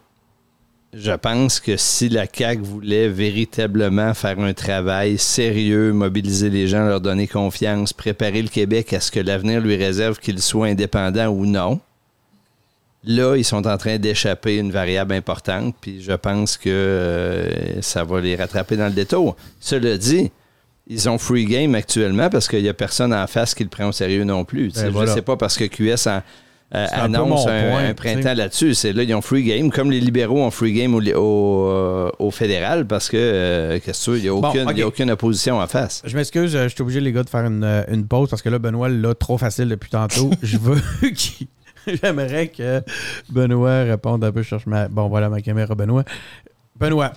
je 0.94 1.12
pense 1.12 1.60
que 1.60 1.76
si 1.76 2.08
la 2.08 2.26
CAQ 2.32 2.62
voulait 2.62 3.08
véritablement 3.08 4.14
faire 4.14 4.38
un 4.40 4.54
travail 4.54 5.18
sérieux, 5.18 5.92
mobiliser 5.92 6.48
les 6.48 6.66
gens, 6.66 6.86
leur 6.86 7.00
donner 7.00 7.26
confiance, 7.26 7.92
préparer 7.92 8.40
le 8.40 8.48
Québec 8.48 8.92
à 8.94 9.00
ce 9.00 9.10
que 9.10 9.20
l'avenir 9.20 9.60
lui 9.60 9.76
réserve, 9.76 10.18
qu'il 10.18 10.40
soit 10.40 10.68
indépendant 10.68 11.28
ou 11.28 11.44
non, 11.44 11.80
là, 13.04 13.36
ils 13.36 13.44
sont 13.44 13.66
en 13.66 13.76
train 13.76 13.98
d'échapper 13.98 14.56
une 14.56 14.72
variable 14.72 15.12
importante, 15.12 15.74
puis 15.78 16.00
je 16.00 16.12
pense 16.12 16.56
que 16.56 16.70
euh, 16.70 17.82
ça 17.82 18.04
va 18.04 18.20
les 18.20 18.36
rattraper 18.36 18.76
dans 18.76 18.86
le 18.86 18.94
détour. 18.94 19.36
Cela 19.60 19.98
dit, 19.98 20.30
ils 20.86 21.08
ont 21.10 21.18
free 21.18 21.44
game 21.44 21.74
actuellement 21.74 22.30
parce 22.30 22.48
qu'il 22.48 22.62
n'y 22.62 22.68
a 22.68 22.74
personne 22.74 23.12
en 23.12 23.26
face 23.26 23.54
qui 23.54 23.62
le 23.62 23.68
prend 23.68 23.88
au 23.88 23.92
sérieux 23.92 24.24
non 24.24 24.46
plus. 24.46 24.72
Ben 24.72 24.90
je 24.90 24.98
ne 24.98 25.06
sais 25.06 25.22
pas 25.22 25.36
parce 25.36 25.58
que 25.58 25.64
QS 25.64 26.08
en 26.08 26.22
euh, 26.74 26.86
annonce 26.92 27.46
un, 27.46 27.94
printemps 27.94 28.34
là-dessus. 28.34 28.74
C'est 28.74 28.92
là, 28.92 29.02
ils 29.02 29.14
ont 29.14 29.22
free 29.22 29.42
game, 29.42 29.70
comme 29.70 29.90
les 29.90 30.00
libéraux 30.00 30.42
ont 30.42 30.50
free 30.50 30.74
game 30.74 30.94
au, 30.94 31.00
au, 31.00 31.68
euh, 31.70 32.30
fédéral, 32.30 32.86
parce 32.86 33.08
que, 33.08 33.16
euh, 33.16 33.80
qu'est-ce 33.82 34.10
que 34.10 34.16
il 34.16 34.22
n'y 34.22 34.28
a, 34.28 34.34
aucune, 34.34 34.68
a 34.68 34.86
aucune 34.86 35.10
opposition 35.10 35.58
en 35.60 35.66
face. 35.66 36.02
Je 36.04 36.14
m'excuse, 36.14 36.52
je 36.52 36.68
suis 36.68 36.82
obligé, 36.82 37.00
les 37.00 37.12
gars, 37.12 37.22
de 37.22 37.30
faire 37.30 37.46
une, 37.46 38.06
pause, 38.06 38.28
parce 38.28 38.42
que 38.42 38.50
là, 38.50 38.58
Benoît 38.58 38.90
l'a 38.90 39.14
trop 39.14 39.38
facile 39.38 39.68
depuis 39.68 39.90
tantôt. 39.90 40.30
je 40.42 40.58
veux 40.58 40.80
qu'il. 41.10 41.48
J'aimerais 42.02 42.48
que 42.48 42.82
Benoît 43.30 43.84
réponde 43.84 44.22
un 44.22 44.30
peu. 44.30 44.42
Je 44.42 44.48
cherche 44.48 44.66
ma. 44.66 44.88
Bon, 44.88 45.08
voilà 45.08 45.30
ma 45.30 45.40
caméra, 45.40 45.74
Benoît. 45.74 46.04
Benoît, 46.78 47.12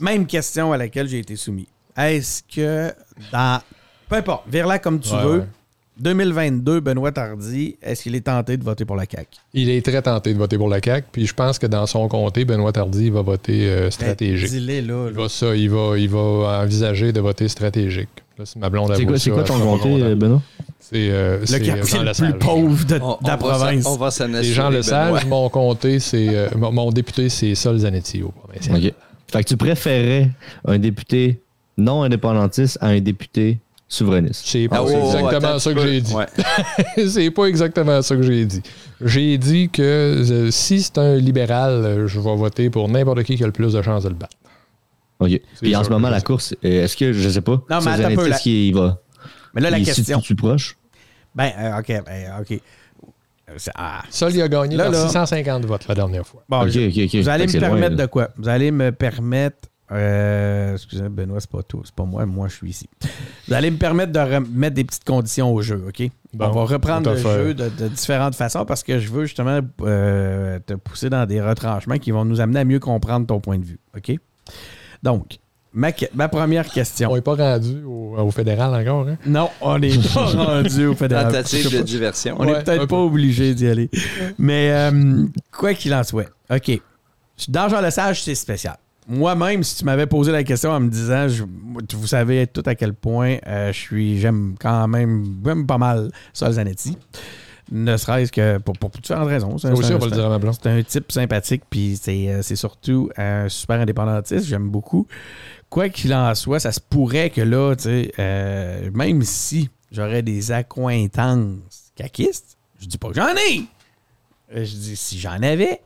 même 0.00 0.26
question 0.26 0.72
à 0.72 0.78
laquelle 0.78 1.08
j'ai 1.08 1.18
été 1.18 1.36
soumis. 1.36 1.68
Est-ce 1.94 2.42
que 2.42 2.90
dans. 3.32 3.60
Peu 4.08 4.16
importe, 4.16 4.48
vire 4.48 4.66
là 4.66 4.78
comme 4.78 4.98
tu 4.98 5.14
veux. 5.14 5.44
2022, 6.00 6.80
Benoît 6.80 7.12
Tardy, 7.12 7.76
est-ce 7.82 8.04
qu'il 8.04 8.14
est 8.14 8.22
tenté 8.22 8.56
de 8.56 8.64
voter 8.64 8.84
pour 8.84 8.96
la 8.96 9.04
CAQ? 9.04 9.38
Il 9.52 9.68
est 9.68 9.84
très 9.84 10.00
tenté 10.00 10.32
de 10.32 10.38
voter 10.38 10.56
pour 10.56 10.68
la 10.68 10.80
CAQ, 10.82 11.06
puis 11.12 11.26
je 11.26 11.34
pense 11.34 11.58
que 11.58 11.66
dans 11.66 11.86
son 11.86 12.08
comté, 12.08 12.44
Benoît 12.44 12.72
Tardy 12.72 13.10
va 13.10 13.22
voter 13.22 13.68
euh, 13.68 13.82
ben, 13.82 13.90
stratégique. 13.90 14.50
là, 14.50 15.08
Il, 15.08 15.14
va 15.14 15.28
ça, 15.28 15.54
il, 15.54 15.68
va, 15.68 15.98
il 15.98 16.08
va 16.08 16.62
envisager 16.62 17.12
de 17.12 17.20
voter 17.20 17.48
stratégique. 17.48 18.08
c'est 18.44 18.56
ma 18.56 18.70
blonde 18.70 18.94
C'est 18.96 19.04
quoi, 19.04 19.18
quoi, 19.34 19.44
ton 19.44 19.60
comté, 19.60 20.14
Benoît? 20.14 20.42
C'est 20.78 21.10
euh, 21.10 21.38
le 21.38 21.58
quartier 21.58 21.98
le 22.00 22.30
plus 22.30 22.38
pauvre 22.38 22.84
de, 22.86 23.00
la 23.28 23.36
province. 23.36 23.86
On 23.86 23.96
va 23.96 24.10
Les 24.26 24.42
gens 24.44 24.70
le 24.70 24.82
savent. 24.82 25.26
Mon 25.28 25.48
comté, 25.50 26.00
c'est 26.00 26.28
euh, 26.30 26.48
mon 26.56 26.90
député, 26.90 27.28
c'est 27.28 27.54
Sol 27.54 27.78
Zanetti 27.78 28.22
au 28.22 28.30
provincial. 28.30 28.92
Fait 29.30 29.44
que 29.44 29.48
tu 29.48 29.56
préférais 29.56 30.30
un 30.64 30.78
député 30.78 31.40
non 31.76 32.02
indépendantiste 32.02 32.78
à 32.80 32.88
un 32.88 33.00
député 33.00 33.58
souverainiste. 33.90 34.46
C'est 34.46 34.68
pas 34.68 34.84
ah, 34.86 34.90
exactement 34.90 35.58
ça 35.58 35.74
que 35.74 35.80
j'ai 35.80 36.00
dit. 36.00 36.14
c'est 37.08 37.30
pas 37.30 37.44
exactement 37.44 38.00
ça 38.00 38.16
que 38.16 38.22
j'ai 38.22 38.46
dit. 38.46 38.62
J'ai 39.04 39.36
dit 39.36 39.68
que 39.68 39.82
euh, 39.82 40.50
si 40.50 40.80
c'est 40.80 40.96
un 40.96 41.16
libéral, 41.16 42.06
je 42.06 42.20
vais 42.20 42.36
voter 42.36 42.70
pour 42.70 42.88
n'importe 42.88 43.24
qui 43.24 43.36
qui 43.36 43.42
a 43.42 43.46
le 43.46 43.52
plus 43.52 43.72
de 43.72 43.82
chances 43.82 44.04
de 44.04 44.08
le 44.08 44.14
battre. 44.14 44.36
OK. 45.18 45.38
Puis 45.60 45.76
en 45.76 45.84
ce 45.84 45.90
moment, 45.90 46.08
la 46.08 46.20
course, 46.22 46.54
est-ce 46.62 46.96
que, 46.96 47.12
je 47.12 47.28
sais 47.28 47.42
pas, 47.42 47.62
non, 47.68 47.80
mais 47.84 47.90
attends 47.90 48.04
un 48.04 48.14
peu, 48.14 48.30
qui 48.40 48.72
va. 48.72 48.98
Mais 49.54 49.60
là, 49.60 49.70
la 49.70 49.80
question. 49.80 50.20
tu 50.20 50.34
proche? 50.34 50.76
Ben, 51.34 51.50
euh, 51.58 51.78
OK, 51.78 51.88
ben, 52.06 52.32
OK. 52.40 52.60
Ah. 53.74 54.02
Il 54.30 54.42
a 54.42 54.48
gagné 54.48 54.76
là, 54.76 54.92
650 54.92 55.64
votes 55.64 55.88
la 55.88 55.94
dernière 55.94 56.26
fois. 56.26 56.44
Bon, 56.48 56.64
vous 56.64 57.28
allez 57.28 57.46
me 57.46 57.58
permettre 57.58 57.96
de 57.96 58.06
quoi? 58.06 58.28
Vous 58.36 58.48
allez 58.48 58.70
me 58.70 58.92
permettre. 58.92 59.68
Euh, 59.92 60.74
excusez, 60.74 61.08
Benoît, 61.08 61.40
c'est 61.40 61.50
pas 61.50 61.62
tout. 61.62 61.82
C'est 61.84 61.94
pas 61.94 62.04
moi. 62.04 62.24
Moi, 62.26 62.48
je 62.48 62.56
suis 62.56 62.70
ici. 62.70 62.88
Vous 63.48 63.54
allez 63.54 63.70
me 63.70 63.76
permettre 63.76 64.12
de 64.12 64.38
mettre 64.50 64.74
des 64.76 64.84
petites 64.84 65.04
conditions 65.04 65.52
au 65.52 65.62
jeu, 65.62 65.84
OK? 65.88 66.08
on 66.38 66.50
va 66.50 66.64
reprendre 66.64 67.10
le 67.10 67.16
jeu 67.16 67.54
de, 67.54 67.88
différentes 67.88 68.36
façons 68.36 68.64
parce 68.64 68.84
que 68.84 69.00
je 69.00 69.10
veux 69.10 69.24
justement 69.24 69.60
euh, 69.82 70.60
te 70.64 70.74
pousser 70.74 71.10
dans 71.10 71.26
des 71.26 71.40
retranchements 71.40 71.98
qui 71.98 72.12
vont 72.12 72.24
nous 72.24 72.40
amener 72.40 72.60
à 72.60 72.64
mieux 72.64 72.78
comprendre 72.78 73.26
ton 73.26 73.40
point 73.40 73.58
de 73.58 73.64
vue, 73.64 73.80
OK? 73.96 74.16
Donc, 75.02 75.38
Ma, 75.72 76.28
première 76.28 76.68
question. 76.68 77.12
On 77.12 77.14
n'est 77.14 77.20
pas 77.20 77.36
rendu 77.36 77.82
au, 77.84 78.30
fédéral 78.32 78.74
encore, 78.74 79.08
hein? 79.08 79.16
Non, 79.24 79.50
on 79.60 79.78
n'est 79.78 79.96
pas 80.14 80.24
rendu 80.24 80.86
au 80.86 80.94
fédéral. 80.94 81.26
Tentative 81.32 81.78
de 81.78 81.82
diversion. 81.82 82.36
On 82.38 82.44
n'est 82.44 82.62
peut-être 82.62 82.86
pas 82.86 82.98
obligé 82.98 83.54
d'y 83.54 83.68
aller. 83.68 83.88
Mais 84.38 84.72
euh, 84.72 85.26
quoi 85.52 85.74
qu'il 85.74 85.94
en 85.94 86.02
soit, 86.02 86.28
OK. 86.50 86.80
Dans 87.48 87.68
Jean 87.68 87.80
Le 87.80 87.90
Sage, 87.90 88.24
c'est 88.24 88.34
spécial. 88.34 88.76
Moi-même, 89.08 89.62
si 89.62 89.76
tu 89.76 89.84
m'avais 89.84 90.06
posé 90.06 90.30
la 90.30 90.44
question 90.44 90.70
en 90.70 90.80
me 90.80 90.88
disant, 90.88 91.26
vous 91.92 92.06
savez 92.06 92.46
tout 92.46 92.62
à 92.66 92.74
quel 92.74 92.94
point 92.94 93.38
euh, 93.46 93.72
je 93.72 93.78
suis, 93.78 94.18
j'aime 94.20 94.54
quand 94.60 94.86
même, 94.86 95.36
même 95.44 95.66
pas 95.66 95.78
mal 95.78 96.10
Sol 96.32 96.52
Zanetti 96.52 96.96
ne 97.72 97.96
serait-ce 97.96 98.32
que 98.32 98.58
pour, 98.58 98.76
pour 98.76 98.90
différentes 98.90 99.28
raisons. 99.28 99.56
C'est 99.56 99.68
un, 100.66 100.82
type 100.82 101.12
sympathique, 101.12 101.62
puis 101.70 101.96
c'est 102.00 102.28
euh, 102.28 102.42
surtout 102.42 103.10
un 103.16 103.48
super 103.48 103.80
indépendantiste. 103.80 104.46
J'aime 104.46 104.68
beaucoup 104.68 105.06
quoi 105.70 105.88
qu'il 105.88 106.12
en 106.12 106.34
soit, 106.34 106.58
ça 106.60 106.72
se 106.72 106.80
pourrait 106.80 107.30
que 107.30 107.40
là, 107.40 107.74
tu 107.76 107.84
sais, 107.84 108.12
euh, 108.18 108.90
même 108.92 109.22
si 109.22 109.70
j'aurais 109.92 110.22
des 110.22 110.52
accointances 110.52 111.92
caquistes, 111.94 112.58
je 112.80 112.86
dis 112.86 112.98
pas 112.98 113.08
que 113.08 113.14
j'en 113.14 113.34
ai. 113.48 113.64
Je 114.52 114.74
dis 114.74 114.96
si 114.96 115.18
j'en 115.20 115.40
avais, 115.42 115.80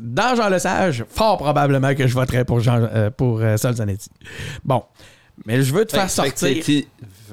dans 0.00 0.34
Jean 0.34 0.48
Lesage, 0.48 1.04
fort 1.08 1.38
probablement 1.38 1.94
que 1.94 2.06
je 2.06 2.14
voterais 2.14 2.44
pour, 2.44 2.60
Jean, 2.60 2.80
euh, 2.82 3.10
pour 3.10 3.40
Sol 3.56 3.74
Zanetti. 3.74 4.10
Bon. 4.64 4.82
Mais 5.46 5.62
je 5.62 5.72
veux 5.72 5.84
te 5.84 5.92
faire 5.92 6.10
sortir. 6.10 6.62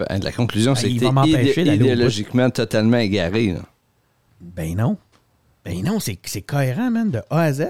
la 0.10 0.32
conclusion, 0.32 0.74
ben, 0.74 0.80
c'est 0.80 0.90
que 0.90 1.54
tu 1.54 1.62
idéologiquement 1.62 2.50
totalement 2.50 2.98
égaré. 2.98 3.56
Ben 4.42 4.76
non. 4.76 4.98
Ben 5.66 5.84
non, 5.84 6.00
c'est 6.00 6.42
cohérent, 6.42 6.90
man, 6.90 7.12
de 7.12 7.22
A 7.30 7.42
à 7.42 7.54
Z. 7.54 7.66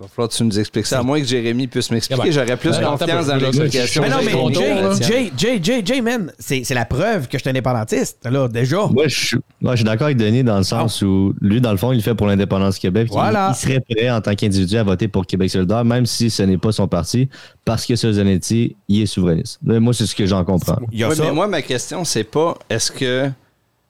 Il 0.00 0.04
va 0.04 0.08
falloir 0.10 0.28
que 0.28 0.34
tu 0.34 0.44
nous 0.44 0.60
expliques 0.60 0.86
ça. 0.86 1.00
À 1.00 1.02
moins 1.02 1.18
que 1.18 1.26
Jérémy 1.26 1.66
puisse 1.66 1.90
m'expliquer, 1.90 2.30
j'aurais 2.30 2.56
plus 2.56 2.70
confiance 2.70 3.26
dans 3.26 3.34
l'explication. 3.34 4.02
Mais 4.02 4.08
non, 4.08 4.18
mais 4.24 5.04
Jay, 5.04 5.32
Jay, 5.36 5.58
Jay, 5.60 5.82
Jay, 5.84 6.00
man, 6.00 6.32
c'est 6.38 6.70
la 6.70 6.84
preuve 6.84 7.26
que 7.26 7.36
je 7.36 7.42
suis 7.42 7.50
indépendantiste, 7.50 8.18
là, 8.30 8.46
déjà. 8.46 8.86
Moi, 8.86 9.08
je, 9.08 9.38
moi, 9.60 9.72
je 9.72 9.78
suis 9.78 9.84
d'accord 9.84 10.04
avec 10.04 10.16
Denis 10.16 10.44
dans 10.44 10.58
le 10.58 10.62
sens 10.62 11.02
où 11.02 11.34
lui, 11.40 11.60
dans 11.60 11.72
le 11.72 11.78
fond, 11.78 11.90
il 11.90 12.00
fait 12.00 12.14
pour 12.14 12.28
l'indépendance 12.28 12.74
du 12.74 12.80
Québec. 12.80 13.08
Voilà. 13.10 13.50
Il, 13.52 13.56
serait 13.56 13.80
prêt 13.80 14.08
en 14.08 14.20
tant 14.20 14.36
qu'individu 14.36 14.76
à 14.76 14.84
voter 14.84 15.08
pour 15.08 15.26
Québec 15.26 15.50
solidaire, 15.50 15.84
même 15.84 16.06
si 16.06 16.30
ce 16.30 16.44
n'est 16.44 16.58
pas 16.58 16.70
son 16.70 16.86
parti, 16.86 17.28
parce 17.64 17.84
que 17.84 17.96
Solzanetti, 17.96 18.76
il 18.86 19.02
est 19.02 19.06
souverainiste. 19.06 19.58
Moi, 19.64 19.92
c'est 19.94 20.06
ce 20.06 20.14
que 20.14 20.26
j'en 20.26 20.44
comprends. 20.44 20.78
mais 20.92 21.32
moi, 21.32 21.48
ma 21.48 21.62
question, 21.62 22.04
c'est 22.04 22.22
pas 22.22 22.56
est-ce 22.70 22.92
que 22.92 23.28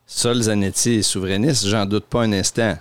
Solzanetti 0.06 0.94
est 0.94 1.02
souverainiste? 1.02 1.66
J'en 1.66 1.84
doute 1.84 2.06
pas 2.06 2.22
un 2.22 2.32
instant. 2.32 2.78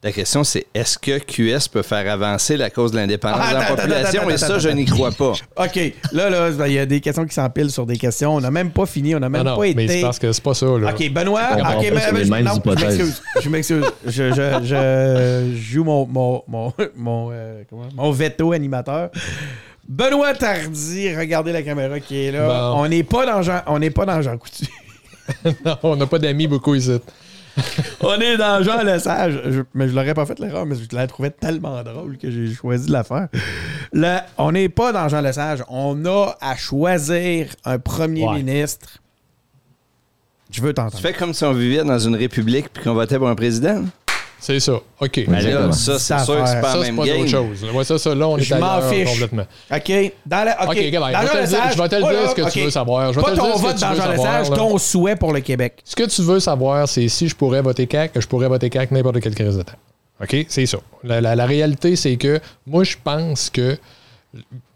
La 0.00 0.12
question, 0.12 0.44
c'est 0.44 0.66
est-ce 0.74 0.96
que 0.96 1.18
QS 1.18 1.68
peut 1.68 1.82
faire 1.82 2.08
avancer 2.08 2.56
la 2.56 2.70
cause 2.70 2.92
de 2.92 2.96
l'indépendance 2.96 3.40
ah, 3.42 3.54
de 3.54 3.58
la 3.58 3.64
population? 3.64 4.30
et 4.30 4.38
ça, 4.38 4.60
je 4.60 4.68
n'y 4.68 4.84
crois 4.84 5.10
pas. 5.10 5.32
OK. 5.56 5.92
Là, 6.12 6.30
là, 6.30 6.68
il 6.68 6.72
y 6.72 6.78
a 6.78 6.86
des 6.86 7.00
questions 7.00 7.26
qui 7.26 7.34
s'empilent 7.34 7.72
sur 7.72 7.84
des 7.84 7.96
questions. 7.96 8.36
On 8.36 8.40
n'a 8.40 8.52
même 8.52 8.70
pas 8.70 8.86
fini. 8.86 9.16
On 9.16 9.18
n'a 9.18 9.28
même 9.28 9.42
pas 9.42 9.64
été. 9.64 9.74
Mais 9.74 9.88
c'est 9.88 10.00
parce 10.02 10.20
que 10.20 10.30
c'est 10.30 10.42
pas 10.42 10.54
ça. 10.54 10.66
Là. 10.66 10.92
OK, 10.92 11.12
Benoît. 11.12 11.48
OK, 11.52 11.92
mais, 11.92 12.24
je, 12.24 12.30
m'excuse. 12.30 13.22
Je 13.42 13.48
m'excuse. 13.48 13.84
Je, 14.06 14.32
je, 14.62 15.56
joue 15.56 15.82
mon, 15.82 16.06
mon, 16.06 16.44
mon, 16.46 16.72
mon, 16.94 17.30
euh, 17.32 17.64
mon 17.96 18.12
veto 18.12 18.52
animateur. 18.52 19.10
Benoît 19.88 20.34
Tardy, 20.34 21.16
regardez 21.16 21.50
la 21.50 21.62
caméra 21.62 21.98
qui 21.98 22.26
est 22.26 22.30
là. 22.30 22.72
On 22.76 22.86
n'est 22.86 23.02
pas 23.02 23.26
dans 23.26 23.42
Jean, 23.42 23.62
on 23.66 23.80
n'est 23.80 23.90
pas 23.90 24.06
dans 24.06 24.22
Jean 24.22 24.38
Coutu. 24.38 24.66
non, 25.64 25.76
on 25.82 25.96
n'a 25.96 26.06
pas 26.06 26.20
d'amis 26.20 26.46
beaucoup 26.46 26.76
ici. 26.76 27.00
on 28.00 28.20
est 28.20 28.36
dans 28.36 28.62
Jean 28.62 28.82
Lesage. 28.82 29.64
mais 29.74 29.88
je 29.88 29.94
l'aurais 29.94 30.14
pas 30.14 30.26
fait 30.26 30.38
l'erreur, 30.38 30.66
mais 30.66 30.76
je 30.76 30.94
la 30.94 31.06
trouvais 31.06 31.30
tellement 31.30 31.82
drôle 31.82 32.18
que 32.18 32.30
j'ai 32.30 32.52
choisi 32.54 32.86
de 32.86 32.92
la 32.92 33.04
faire. 33.04 33.28
Là, 33.92 34.26
on 34.36 34.52
n'est 34.52 34.68
pas 34.68 34.92
dans 34.92 35.08
Jean 35.08 35.20
Lesage. 35.20 35.62
On 35.68 36.04
a 36.04 36.36
à 36.40 36.56
choisir 36.56 37.48
un 37.64 37.78
premier 37.78 38.26
ministre. 38.28 38.98
Je 40.50 40.62
veux 40.62 40.72
t'entendre. 40.72 40.96
Tu 40.96 41.02
fais 41.02 41.12
comme 41.12 41.34
si 41.34 41.44
on 41.44 41.52
vivait 41.52 41.84
dans 41.84 41.98
une 41.98 42.16
république 42.16 42.72
puis 42.72 42.84
qu'on 42.84 42.94
votait 42.94 43.18
pour 43.18 43.28
un 43.28 43.34
président? 43.34 43.84
C'est 44.40 44.60
ça. 44.60 44.74
OK. 45.00 45.24
Mais 45.28 45.42
là, 45.42 45.72
ça, 45.72 45.98
c'est 45.98 46.18
sûr 46.20 46.42
que 46.42 46.48
c'est 46.48 46.60
pas 46.60 46.76
la 46.76 46.92
même 46.92 47.04
game. 47.04 47.26
chose. 47.26 47.64
Ouais, 47.74 47.84
ça, 47.84 47.98
ça, 47.98 48.14
là, 48.14 48.28
on 48.28 48.38
je 48.38 48.54
est 48.54 48.58
m'en 48.58 48.80
fiche. 48.82 49.10
complètement. 49.10 49.44
OK. 49.72 49.92
Dans 50.26 50.44
la, 50.44 50.62
OK. 50.62 50.70
okay 50.70 50.90
dans 50.90 51.08
je, 51.08 51.32
vais 51.32 51.44
te 51.44 51.48
dire, 51.48 51.72
je 51.72 51.82
vais 51.82 51.88
te 51.88 51.94
le 51.96 52.02
dire 52.02 52.30
ce 52.30 52.34
que 52.34 52.50
tu 52.50 52.60
veux 52.60 52.70
savoir. 52.70 53.12
Je 53.12 53.18
vais 53.18 53.24
pas 53.24 53.32
te 53.32 53.36
ton 53.36 53.46
dire 53.46 53.56
vote 53.58 53.80
dans 53.80 53.94
Jean 53.94 54.10
Lesage, 54.10 54.50
ton 54.50 54.78
souhait 54.78 55.16
pour 55.16 55.32
le 55.32 55.40
Québec. 55.40 55.80
Ce 55.84 55.96
que 55.96 56.04
tu 56.04 56.22
veux 56.22 56.40
savoir, 56.40 56.88
c'est 56.88 57.08
si 57.08 57.28
je 57.28 57.34
pourrais 57.34 57.62
voter 57.62 57.86
CAC, 57.86 58.12
que 58.12 58.20
je 58.20 58.28
pourrais 58.28 58.48
voter 58.48 58.70
CAC 58.70 58.90
n'importe 58.92 59.20
quelle 59.20 59.34
crise 59.34 59.56
de 59.56 59.62
temps. 59.62 59.72
OK? 60.22 60.46
C'est 60.48 60.66
ça. 60.66 60.78
La, 61.04 61.20
la, 61.20 61.34
la 61.36 61.46
réalité, 61.46 61.96
c'est 61.96 62.16
que 62.16 62.40
moi, 62.66 62.84
je 62.84 62.96
pense 63.02 63.50
que 63.50 63.76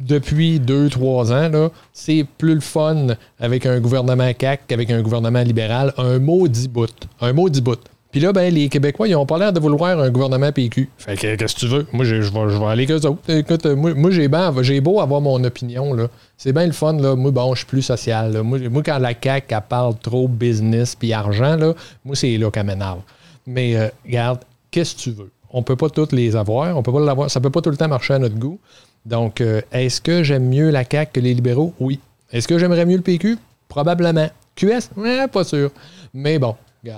depuis 0.00 0.58
deux, 0.60 0.88
trois 0.88 1.32
ans, 1.32 1.48
là, 1.48 1.68
c'est 1.92 2.26
plus 2.38 2.54
le 2.54 2.60
fun 2.60 3.08
avec 3.38 3.66
un 3.66 3.80
gouvernement 3.80 4.32
CAC 4.32 4.62
qu'avec 4.66 4.90
un 4.90 5.02
gouvernement 5.02 5.42
libéral. 5.42 5.92
Un 5.98 6.18
maudit 6.18 6.68
bout. 6.68 6.92
Un 7.20 7.32
maudit 7.32 7.60
bout. 7.60 7.78
Puis 8.12 8.20
là, 8.20 8.30
ben, 8.30 8.52
les 8.52 8.68
Québécois, 8.68 9.08
ils 9.08 9.12
n'ont 9.12 9.24
pas 9.24 9.38
l'air 9.38 9.54
de 9.54 9.58
vouloir 9.58 9.98
un 9.98 10.10
gouvernement 10.10 10.52
PQ. 10.52 10.90
Fait 10.98 11.16
que, 11.16 11.34
qu'est-ce 11.34 11.54
que 11.54 11.60
tu 11.60 11.66
veux? 11.66 11.86
Moi, 11.92 12.04
je, 12.04 12.14
vais, 12.14 12.66
aller 12.66 12.84
qu'eux 12.84 13.00
autres. 13.00 13.18
Écoute, 13.28 13.64
moi, 13.64 13.94
moi 13.94 14.10
j'ai, 14.10 14.28
ben, 14.28 14.54
j'ai 14.60 14.82
beau 14.82 15.00
avoir 15.00 15.22
mon 15.22 15.42
opinion, 15.42 15.94
là. 15.94 16.08
C'est 16.36 16.52
bien 16.52 16.66
le 16.66 16.72
fun, 16.72 16.92
là. 16.92 17.16
Moi, 17.16 17.30
bon, 17.30 17.54
je 17.54 17.60
suis 17.60 17.66
plus 17.66 17.80
social. 17.80 18.42
Moi, 18.42 18.58
moi, 18.68 18.82
quand 18.84 18.98
la 18.98 19.14
CAQ, 19.18 19.46
elle 19.54 19.62
parle 19.66 19.94
trop 19.98 20.28
business 20.28 20.94
puis 20.94 21.14
argent, 21.14 21.56
là, 21.56 21.72
moi, 22.04 22.14
c'est 22.14 22.36
là 22.36 22.50
qu'elle 22.50 22.66
m'énerve. 22.66 23.00
Mais, 23.46 23.76
euh, 23.76 23.88
regarde, 24.04 24.40
qu'est-ce 24.70 24.94
que 24.94 25.00
tu 25.00 25.10
veux? 25.12 25.30
On 25.50 25.62
peut 25.62 25.76
pas 25.76 25.88
toutes 25.88 26.12
les 26.12 26.36
avoir. 26.36 26.76
On 26.76 26.82
peut 26.82 26.92
pas 26.92 27.00
l'avoir. 27.00 27.30
Ça 27.30 27.40
peut 27.40 27.50
pas 27.50 27.62
tout 27.62 27.70
le 27.70 27.78
temps 27.78 27.88
marcher 27.88 28.12
à 28.14 28.18
notre 28.18 28.36
goût. 28.36 28.58
Donc, 29.06 29.40
euh, 29.40 29.62
est-ce 29.72 30.02
que 30.02 30.22
j'aime 30.22 30.50
mieux 30.50 30.70
la 30.70 30.84
CAQ 30.84 31.12
que 31.14 31.20
les 31.20 31.32
libéraux? 31.32 31.72
Oui. 31.80 31.98
Est-ce 32.30 32.46
que 32.46 32.58
j'aimerais 32.58 32.84
mieux 32.84 32.96
le 32.96 33.02
PQ? 33.02 33.38
Probablement. 33.68 34.28
QS? 34.54 34.90
Ouais, 34.96 35.28
pas 35.28 35.44
sûr. 35.44 35.70
Mais 36.12 36.38
bon, 36.38 36.56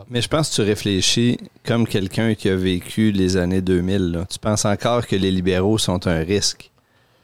mais 0.09 0.23
je 0.23 0.29
pense 0.29 0.51
que 0.51 0.55
tu 0.57 0.63
réfléchis 0.63 1.39
comme 1.65 1.87
quelqu'un 1.87 2.35
qui 2.35 2.49
a 2.49 2.57
vécu 2.57 3.13
les 3.13 3.37
années 3.37 3.61
2000. 3.61 4.25
Tu 4.31 4.39
penses 4.39 4.65
encore 4.65 5.07
que 5.07 5.17
les 5.17 5.31
libéraux 5.31 5.79
sont 5.79 6.07
un 6.07 6.21
risque? 6.21 6.71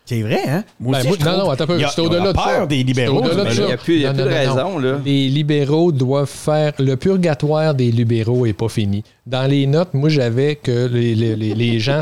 C'est 0.04 0.22
vrai, 0.22 0.42
hein? 0.48 0.64
Moi 0.80 0.98
ben, 0.98 1.12
aussi, 1.12 1.22
non, 1.22 1.38
non, 1.38 1.50
attends 1.50 1.64
un 1.64 1.66
peu. 1.68 1.80
C'est 1.88 2.00
au-delà 2.00 2.32
de 2.32 2.32
peur 2.32 2.66
des 2.66 2.82
libéraux. 2.82 3.22
Il 3.22 3.64
n'y 3.64 3.72
a 3.72 3.76
plus, 3.76 4.02
de 4.02 4.22
raison. 4.22 4.78
Là. 4.78 4.98
Les 5.04 5.28
libéraux 5.28 5.92
doivent 5.92 6.28
faire. 6.28 6.72
Le 6.80 6.96
purgatoire 6.96 7.74
des 7.74 7.92
libéraux 7.92 8.44
n'est 8.44 8.52
pas 8.52 8.68
fini. 8.68 9.04
Dans 9.30 9.48
les 9.48 9.68
notes, 9.68 9.94
moi, 9.94 10.08
j'avais 10.08 10.56
que 10.56 10.88
les, 10.88 11.14
les, 11.14 11.36
les 11.36 11.78
gens, 11.78 12.00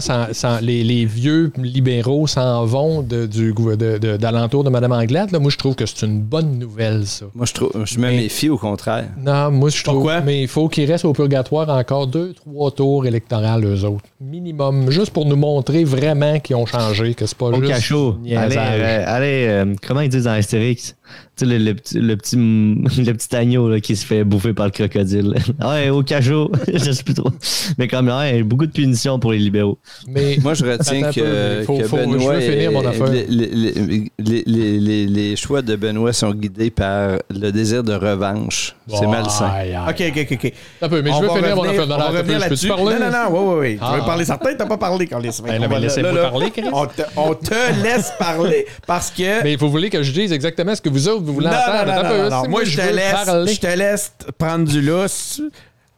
les, 0.63 0.83
les, 0.83 1.05
vieux 1.05 1.53
libéraux 1.59 2.27
s'en 2.27 2.65
vont 2.65 3.03
de, 3.03 3.27
du, 3.27 3.53
de, 3.53 4.17
d'alentour 4.17 4.65
de 4.65 4.71
Mme 4.71 4.93
Anglade. 4.93 5.31
Là. 5.31 5.39
Moi, 5.39 5.51
je 5.51 5.59
trouve 5.59 5.75
que 5.75 5.85
c'est 5.85 6.07
une 6.07 6.23
bonne 6.23 6.59
nouvelle, 6.59 7.07
ça. 7.07 7.27
Moi, 7.35 7.45
je, 7.45 7.53
trouve, 7.53 7.71
je 7.85 7.99
me 7.99 8.09
méfie 8.09 8.49
au 8.49 8.57
contraire. 8.57 9.11
Non, 9.19 9.51
moi, 9.51 9.69
je 9.69 9.85
trouve. 9.85 9.97
Pourquoi? 9.97 10.23
Mais 10.23 10.41
il 10.41 10.49
faut 10.49 10.71
qu'ils 10.71 10.91
restent 10.91 11.05
au 11.05 11.13
purgatoire 11.13 11.69
encore 11.69 12.07
deux, 12.07 12.33
trois 12.33 12.71
tours 12.71 13.05
électoraux, 13.05 13.61
eux 13.61 13.85
autres. 13.85 14.05
Minimum. 14.23 14.91
Juste 14.91 15.11
pour 15.11 15.27
nous 15.27 15.37
montrer 15.37 15.85
vraiment 15.85 16.41
qu'ils 16.41 16.57
ont 16.57 16.65
changé, 16.65 17.13
que 17.13 17.27
c'est 17.27 17.37
pas 17.37 17.49
au 17.49 17.61
juste. 17.61 17.69
Cachot. 17.75 18.17
Allez, 18.25 18.57
euh, 18.57 19.05
allez 19.07 19.47
euh, 19.49 19.75
comment 19.87 20.01
ils 20.01 20.09
disent 20.09 20.25
dans 20.25 20.31
Astérix? 20.31 20.97
Tu 21.37 21.47
sais, 21.49 21.59
le, 21.59 21.75
petit, 21.75 22.01
le, 22.01 22.17
petit, 22.17 22.37
le 23.05 23.13
petit 23.13 23.37
agneau 23.37 23.69
là, 23.69 23.81
qui 23.81 23.97
se 23.97 24.05
fait 24.05 24.25
bouffer 24.25 24.53
par 24.53 24.67
le 24.67 24.73
crocodile. 24.73 25.35
ouais, 25.65 25.91
au 25.91 26.03
cachot, 26.03 26.51
je 26.73 26.93
sais 26.93 27.03
plus 27.03 27.15
trop. 27.15 27.31
Mais 27.79 27.89
quand 27.89 28.03
même, 28.03 28.17
ouais, 28.17 28.43
beaucoup 28.43 28.67
de 28.67 28.73
punitions 28.73 29.19
pour 29.19 29.33
les 29.33 29.39
libéraux. 29.39 29.79
Mais 30.07 30.39
moi, 30.43 30.55
je 30.55 30.65
retiens 30.65 31.11
que, 31.13 31.63
faut, 31.65 31.79
que 31.79 31.85
faut, 31.85 31.97
Benoît. 31.97 32.41
Je 32.41 32.51
finir 32.51 32.73
mon 32.73 32.87
affaire. 32.87 33.07
Les, 33.09 33.27
les, 33.27 34.43
les, 34.47 35.07
les, 35.07 35.37
choix 35.37 35.63
de 35.63 35.77
Benoît 35.77 36.13
sont 36.13 36.33
guidés 36.33 36.71
par 36.71 37.19
le 37.31 37.51
désir 37.51 37.85
de 37.85 37.95
revanche. 37.95 38.75
C'est 38.89 39.07
malsain. 39.07 39.51
Ok, 39.89 40.03
ok, 40.09 40.29
ok. 40.33 40.53
Un 40.83 40.89
peu, 40.89 41.03
mais 41.03 41.11
je 41.13 41.21
veux 41.21 41.29
finir 41.29 41.57
mon 41.57 41.65
affaire. 41.65 41.85
On 41.85 41.87
va 41.87 42.09
revenir 42.09 42.39
là-dessus. 42.39 42.69
Non, 42.69 42.85
non, 42.85 43.11
non, 43.11 43.29
oui, 43.31 43.41
oui, 43.41 43.55
oui. 43.61 43.79
Tu 43.79 43.95
veux 43.95 44.03
ah. 44.03 44.07
parler 44.07 44.25
certain, 44.25 44.55
t'as 44.55 44.67
pas 44.67 44.79
parlé 44.79 45.07
quand 45.07 45.19
les 45.19 45.31
ben 45.45 45.61
non, 45.61 45.69
mais 45.69 45.81
laissez-moi 45.81 46.13
parler, 46.13 46.53
on 46.73 46.87
te, 46.87 47.03
on 47.17 47.35
te 47.35 47.83
laisse 47.83 48.13
parler 48.19 48.67
parce 48.87 49.11
que. 49.11 49.43
Mais 49.43 49.57
vous 49.57 49.71
voulez 49.71 49.91
que 49.91 50.03
je 50.03 50.13
dise 50.13 50.33
exactement 50.33 50.75
ce 50.75 50.81
que 50.81 50.89
vous 50.89 50.98
vous 50.99 51.09
autres, 51.09 51.25
vous 51.25 51.35
voulez 51.35 51.49
entendre. 51.49 52.31
Non, 52.31 52.49
Moi, 52.49 52.65
je 52.65 52.77
te, 52.77 52.93
laisse, 52.93 53.55
je 53.55 53.61
te 53.61 53.67
laisse 53.67 54.13
prendre 54.37 54.67
du 54.69 54.81
lousse. 54.83 55.41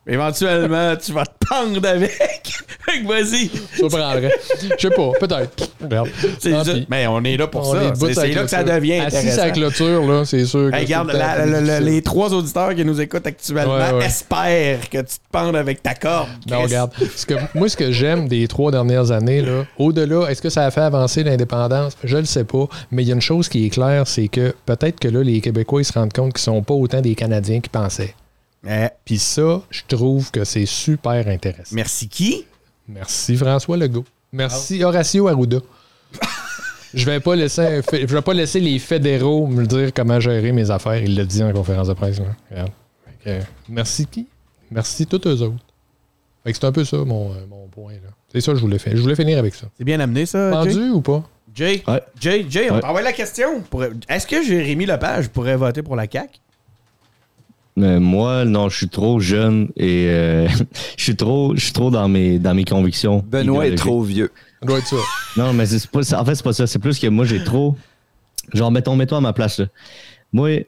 Éventuellement, 0.07 0.97
tu 0.97 1.13
vas 1.13 1.27
te 1.27 1.47
pendre 1.47 1.87
avec. 1.87 2.21
Vas-y. 3.07 3.51
Je 3.75 3.87
prendrais. 3.87 4.33
Je 4.79 4.89
sais 4.89 4.95
pas, 4.95 5.11
peut-être. 5.21 5.71
Mais 6.89 7.07
on 7.07 7.23
est 7.23 7.37
là 7.37 7.47
pour 7.47 7.67
ça. 7.67 7.93
C'est 7.95 8.33
là 8.33 8.43
que 8.43 8.51
ça 8.51 8.65
devient 8.65 9.01
intéressant. 9.01 9.29
Assis 9.29 9.41
à 9.41 9.47
la 9.47 9.51
clôture, 9.51 10.07
là, 10.07 10.25
c'est 10.25 10.45
sûr. 10.47 10.71
regarde, 10.73 11.13
les 11.83 12.03
trois 12.03 12.33
auditeurs 12.33 12.75
qui 12.75 12.85
nous 12.85 13.01
écoutent 13.01 13.27
actuellement 13.27 14.01
espèrent 14.01 14.89
que 14.89 14.99
tu 14.99 15.05
te 15.05 15.31
pendes 15.31 15.57
avec 15.57 15.83
ta 15.83 15.95
corde. 15.95 16.29
Non, 16.49 16.63
regarde. 16.63 16.93
que, 17.27 17.35
moi, 17.55 17.69
ce 17.69 17.77
que 17.77 17.93
j'aime 17.93 18.27
des 18.29 18.49
trois 18.49 18.71
dernières 18.71 19.11
années, 19.11 19.43
là, 19.43 19.65
au-delà, 19.79 20.31
est-ce 20.31 20.43
que 20.43 20.51
ça 20.51 20.65
a 20.65 20.71
fait 20.71 20.81
avancer 20.81 21.23
l'indépendance? 21.23 21.97
Je 22.05 22.17
le 22.17 22.25
sais 22.25 22.45
pas. 22.45 22.67
Mais 22.91 23.03
il 23.03 23.09
y 23.09 23.13
a 23.13 23.15
une 23.15 23.21
chose 23.21 23.49
qui 23.49 23.67
est 23.67 23.71
claire, 23.71 24.07
c'est 24.07 24.29
que 24.29 24.55
peut-être 24.67 24.99
que 24.99 25.09
là, 25.09 25.23
les 25.23 25.41
Québécois, 25.41 25.83
ils 25.83 25.85
se 25.85 25.93
rendent 25.93 26.13
compte 26.13 26.33
qu'ils 26.33 26.43
sont 26.43 26.63
pas 26.63 26.75
autant 26.75 27.01
des 27.01 27.15
Canadiens 27.15 27.61
qu'ils 27.61 27.71
pensaient. 27.71 28.15
Puis 29.05 29.19
ça, 29.19 29.63
je 29.71 29.83
trouve 29.89 30.31
que 30.31 30.45
c'est 30.45 30.67
super 30.67 31.27
intéressant. 31.29 31.75
Merci 31.75 32.09
qui? 32.09 32.47
Merci 32.89 33.37
François 33.37 33.77
Legault. 33.77 34.05
Merci 34.33 34.83
Horacio 34.85 35.29
Arruda. 35.29 35.59
je 36.95 37.07
vais 37.07 37.21
pas 37.21 37.37
laisser 37.37 37.81
je 37.93 38.07
vais 38.07 38.23
pas 38.23 38.35
laisser 38.35 38.61
les 38.61 38.79
fédéraux 38.79 39.47
me 39.47 39.65
dire 39.65 39.93
comment 39.95 40.21
gérer 40.21 40.53
mes 40.53 40.71
affaires. 40.71 41.03
Il 41.03 41.17
l'a 41.17 41.25
dit 41.25 41.43
en 41.43 41.53
conférence 41.53 41.89
de 41.89 41.95
presse. 41.95 42.21
merci 43.69 44.07
qui? 44.07 44.27
Merci 44.71 45.07
tous 45.07 45.27
eux 45.27 45.43
autres. 45.43 45.65
c'est 46.45 46.65
un 46.65 46.73
peu 46.73 46.85
ça 46.85 46.99
mon, 46.99 47.33
euh, 47.33 47.67
point. 47.71 47.95
C'est 48.33 48.41
ça 48.41 48.53
que 48.53 48.59
je 48.59 48.63
voulais 48.63 48.79
faire. 48.79 48.97
Je 48.97 49.03
voulais 49.03 49.17
finir 49.17 49.39
avec 49.39 49.55
ça. 49.55 49.67
C'est 49.77 49.85
bien 49.85 49.99
amené 50.01 50.27
ça. 50.27 50.51
Vendu 50.51 50.91
ou 50.91 51.01
pas? 51.01 51.25
Jay, 51.53 51.83
Jay, 52.21 52.47
Jay, 52.49 52.71
on 52.71 52.95
ouais. 52.95 53.03
la 53.03 53.13
question. 53.13 53.65
Est-ce 54.09 54.27
que 54.27 54.45
Jérémy 54.45 54.87
Lepage 54.87 55.29
pourrait 55.31 55.57
voter 55.57 55.83
pour 55.83 55.97
la 55.97 56.07
CAQ? 56.11 56.39
Moi, 57.77 58.45
non, 58.45 58.69
je 58.69 58.77
suis 58.77 58.89
trop 58.89 59.21
jeune 59.21 59.69
et 59.77 60.07
euh, 60.09 60.49
je 60.97 61.03
suis 61.03 61.17
trop, 61.17 61.55
je 61.55 61.65
suis 61.65 61.73
trop 61.73 61.91
dans 61.91 62.09
mes, 62.09 62.39
dans 62.39 62.55
mes 62.55 62.65
convictions. 62.65 63.25
Benoît 63.27 63.67
est 63.67 63.75
trop 63.75 64.03
vieux. 64.03 64.31
doit 64.63 64.79
être 64.79 64.87
ça. 64.87 64.97
Non, 65.37 65.53
mais 65.53 65.67
c'est 65.67 65.87
pas, 65.89 66.01
en 66.15 66.25
fait, 66.25 66.35
c'est 66.35 66.45
pas 66.45 66.53
ça. 66.53 66.67
C'est 66.67 66.79
plus 66.79 66.99
que 66.99 67.07
moi, 67.07 67.25
j'ai 67.25 67.43
trop. 67.43 67.77
Genre, 68.53 68.71
mettons, 68.71 68.97
mets-toi 68.97 69.19
à 69.19 69.21
ma 69.21 69.33
place. 69.33 69.61
Là. 69.61 69.67
Moi, 70.33 70.67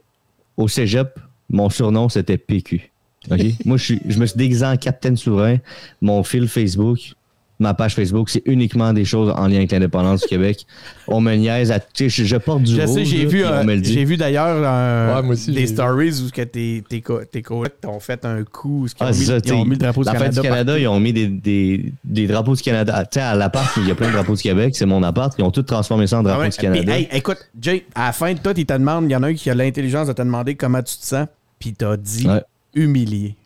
au 0.57 0.69
cégep, 0.69 1.19
mon 1.51 1.71
surnom, 1.71 2.09
c'était 2.09 2.39
PQ. 2.39 2.91
moi, 3.65 3.77
je, 3.77 3.85
suis, 3.85 4.01
je 4.09 4.19
me 4.19 4.27
suis 4.27 4.37
déguisé 4.37 4.65
en 4.65 4.77
Capitaine 4.77 5.17
Souverain. 5.17 5.59
Mon 6.01 6.23
fil 6.23 6.49
Facebook, 6.49 7.15
ma 7.63 7.75
page 7.75 7.95
Facebook, 7.95 8.29
c'est 8.29 8.43
uniquement 8.45 8.93
des 8.93 9.05
choses 9.05 9.33
en 9.35 9.47
lien 9.47 9.57
avec 9.57 9.73
l'indépendance 9.73 10.23
du 10.23 10.29
Québec. 10.29 10.67
On 11.09 11.21
me 11.21 11.35
niaise 11.35 11.73
à. 11.73 11.79
Je, 11.99 12.09
je 12.09 12.37
porte 12.37 12.63
du 12.63 12.75
Je 12.75 12.87
sais, 12.87 13.05
j'ai 13.05 13.25
vu, 13.25 13.45
j'ai 13.83 14.05
vu 14.05 14.17
d'ailleurs 14.17 15.23
des 15.49 15.67
stories 15.67 16.21
où 16.21 16.31
que 16.31 16.43
tes, 16.43 16.85
tes, 16.89 17.03
tes 17.31 17.43
collègues 17.43 17.73
t'ont 17.81 18.01
fait 18.01 18.25
un 18.25 18.45
coup. 18.45 18.87
Ah, 19.01 19.11
ils, 19.11 19.31
ont 19.33 19.35
mis, 19.35 19.41
ils, 19.45 19.53
ont 19.53 19.65
mis, 19.65 19.71
le 19.71 19.77
drapeau 19.77 20.05
du 20.05 20.11
Canada. 20.11 20.41
Du 20.41 20.41
Canada, 20.41 20.79
ils 20.79 20.89
ont 20.89 21.01
mis 21.01 21.13
des, 21.13 21.27
des, 21.27 21.93
des 22.05 22.27
drapeaux 22.27 22.55
du 22.55 22.63
Canada. 22.63 23.05
Tu 23.05 23.19
sais, 23.19 23.25
à 23.25 23.35
l'appart, 23.35 23.73
il 23.77 23.89
y 23.89 23.91
a 23.91 23.95
plein 23.95 24.09
de 24.09 24.13
drapeaux 24.13 24.35
du 24.35 24.43
Québec. 24.43 24.75
C'est 24.77 24.87
mon 24.87 25.03
appart. 25.03 25.35
Ils 25.39 25.45
ont 25.45 25.51
tout 25.51 25.63
transformé 25.63 26.07
ça 26.07 26.19
en 26.19 26.23
drapeau 26.23 26.43
ah 26.43 26.49
du 26.49 26.57
Canada. 26.57 26.99
hey, 26.99 27.09
écoute, 27.13 27.39
Jay, 27.61 27.87
à 27.95 28.07
la 28.07 28.13
fin 28.13 28.33
de 28.33 28.39
tout, 28.39 28.55
ils 28.57 28.67
te 28.67 28.73
demandent, 28.73 29.05
il 29.05 29.13
y 29.13 29.17
en 29.17 29.23
a 29.23 29.29
un 29.29 29.35
qui 29.35 29.51
a 29.51 29.55
l'intelligence 29.55 30.09
de 30.09 30.13
te 30.13 30.23
demander 30.23 30.55
comment 30.55 30.83
tu 30.83 30.97
te 30.97 31.05
sens, 31.05 31.27
puis 31.59 31.73
t'as 31.73 31.97
dit 31.97 32.27
humilié 32.75 33.37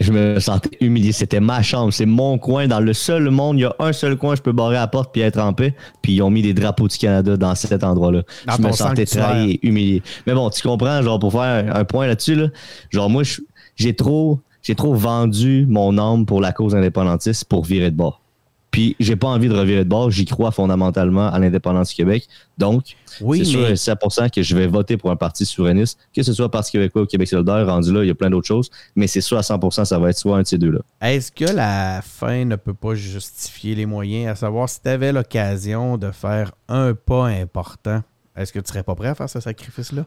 je 0.00 0.12
me 0.12 0.40
sentais 0.40 0.76
humilié. 0.80 1.12
C'était 1.12 1.40
ma 1.40 1.62
chambre, 1.62 1.92
c'est 1.92 2.06
mon 2.06 2.38
coin. 2.38 2.66
Dans 2.66 2.80
le 2.80 2.92
seul 2.92 3.30
monde, 3.30 3.58
il 3.58 3.62
y 3.62 3.64
a 3.64 3.74
un 3.78 3.92
seul 3.92 4.16
coin, 4.16 4.34
je 4.34 4.42
peux 4.42 4.52
barrer 4.52 4.74
la 4.74 4.86
porte 4.86 5.12
puis 5.12 5.22
être 5.22 5.38
en 5.38 5.52
paix. 5.52 5.74
Puis 6.02 6.14
ils 6.14 6.22
ont 6.22 6.30
mis 6.30 6.42
des 6.42 6.54
drapeaux 6.54 6.88
du 6.88 6.98
Canada 6.98 7.36
dans 7.36 7.54
cet 7.54 7.84
endroit-là. 7.84 8.22
Je 8.56 8.62
me 8.62 8.72
sentais 8.72 9.06
trahi 9.06 9.52
et 9.52 9.66
humilié. 9.66 10.02
Mais 10.26 10.34
bon, 10.34 10.50
tu 10.50 10.66
comprends, 10.66 11.02
genre, 11.02 11.18
pour 11.18 11.32
faire 11.32 11.74
un 11.74 11.84
point 11.84 12.06
là-dessus, 12.06 12.34
là, 12.34 12.48
genre, 12.90 13.08
moi, 13.08 13.22
j'ai 13.76 13.94
trop, 13.94 14.40
j'ai 14.62 14.74
trop 14.74 14.94
vendu 14.94 15.66
mon 15.68 15.96
âme 15.98 16.26
pour 16.26 16.40
la 16.40 16.52
cause 16.52 16.74
indépendantiste 16.74 17.44
pour 17.44 17.64
virer 17.64 17.90
de 17.90 17.96
bord. 17.96 18.23
Puis 18.74 18.96
j'ai 18.98 19.14
pas 19.14 19.28
envie 19.28 19.48
de 19.48 19.54
revirer 19.54 19.84
de 19.84 19.88
bord. 19.88 20.10
J'y 20.10 20.24
crois 20.24 20.50
fondamentalement 20.50 21.28
à 21.28 21.38
l'indépendance 21.38 21.90
du 21.90 21.94
Québec. 21.94 22.26
Donc, 22.58 22.96
c'est 23.06 23.44
sûr 23.44 23.68
et 23.68 23.74
100% 23.74 24.30
que 24.30 24.42
je 24.42 24.56
vais 24.56 24.66
voter 24.66 24.96
pour 24.96 25.12
un 25.12 25.16
parti 25.16 25.46
souverainiste, 25.46 25.96
que 26.12 26.24
ce 26.24 26.32
soit 26.32 26.50
Parti 26.50 26.72
québécois 26.72 27.02
ou 27.02 27.06
Québec 27.06 27.28
solidaire. 27.28 27.64
Rendu 27.68 27.92
là, 27.92 28.02
il 28.02 28.08
y 28.08 28.10
a 28.10 28.16
plein 28.16 28.30
d'autres 28.30 28.48
choses. 28.48 28.70
Mais 28.96 29.06
c'est 29.06 29.20
sûr 29.20 29.38
à 29.38 29.42
100%, 29.42 29.84
ça 29.84 29.96
va 30.00 30.10
être 30.10 30.18
soit 30.18 30.38
un 30.38 30.42
de 30.42 30.48
ces 30.48 30.58
deux-là. 30.58 30.80
Est-ce 31.00 31.30
que 31.30 31.44
la 31.44 32.02
fin 32.02 32.44
ne 32.44 32.56
peut 32.56 32.74
pas 32.74 32.96
justifier 32.96 33.76
les 33.76 33.86
moyens, 33.86 34.32
à 34.32 34.34
savoir 34.34 34.68
si 34.68 34.82
tu 34.82 34.88
avais 34.88 35.12
l'occasion 35.12 35.96
de 35.96 36.10
faire 36.10 36.50
un 36.66 36.94
pas 36.94 37.26
important, 37.26 38.02
est-ce 38.36 38.52
que 38.52 38.58
tu 38.58 38.66
serais 38.72 38.82
pas 38.82 38.96
prêt 38.96 39.10
à 39.10 39.14
faire 39.14 39.30
ce 39.30 39.38
sacrifice-là? 39.38 40.04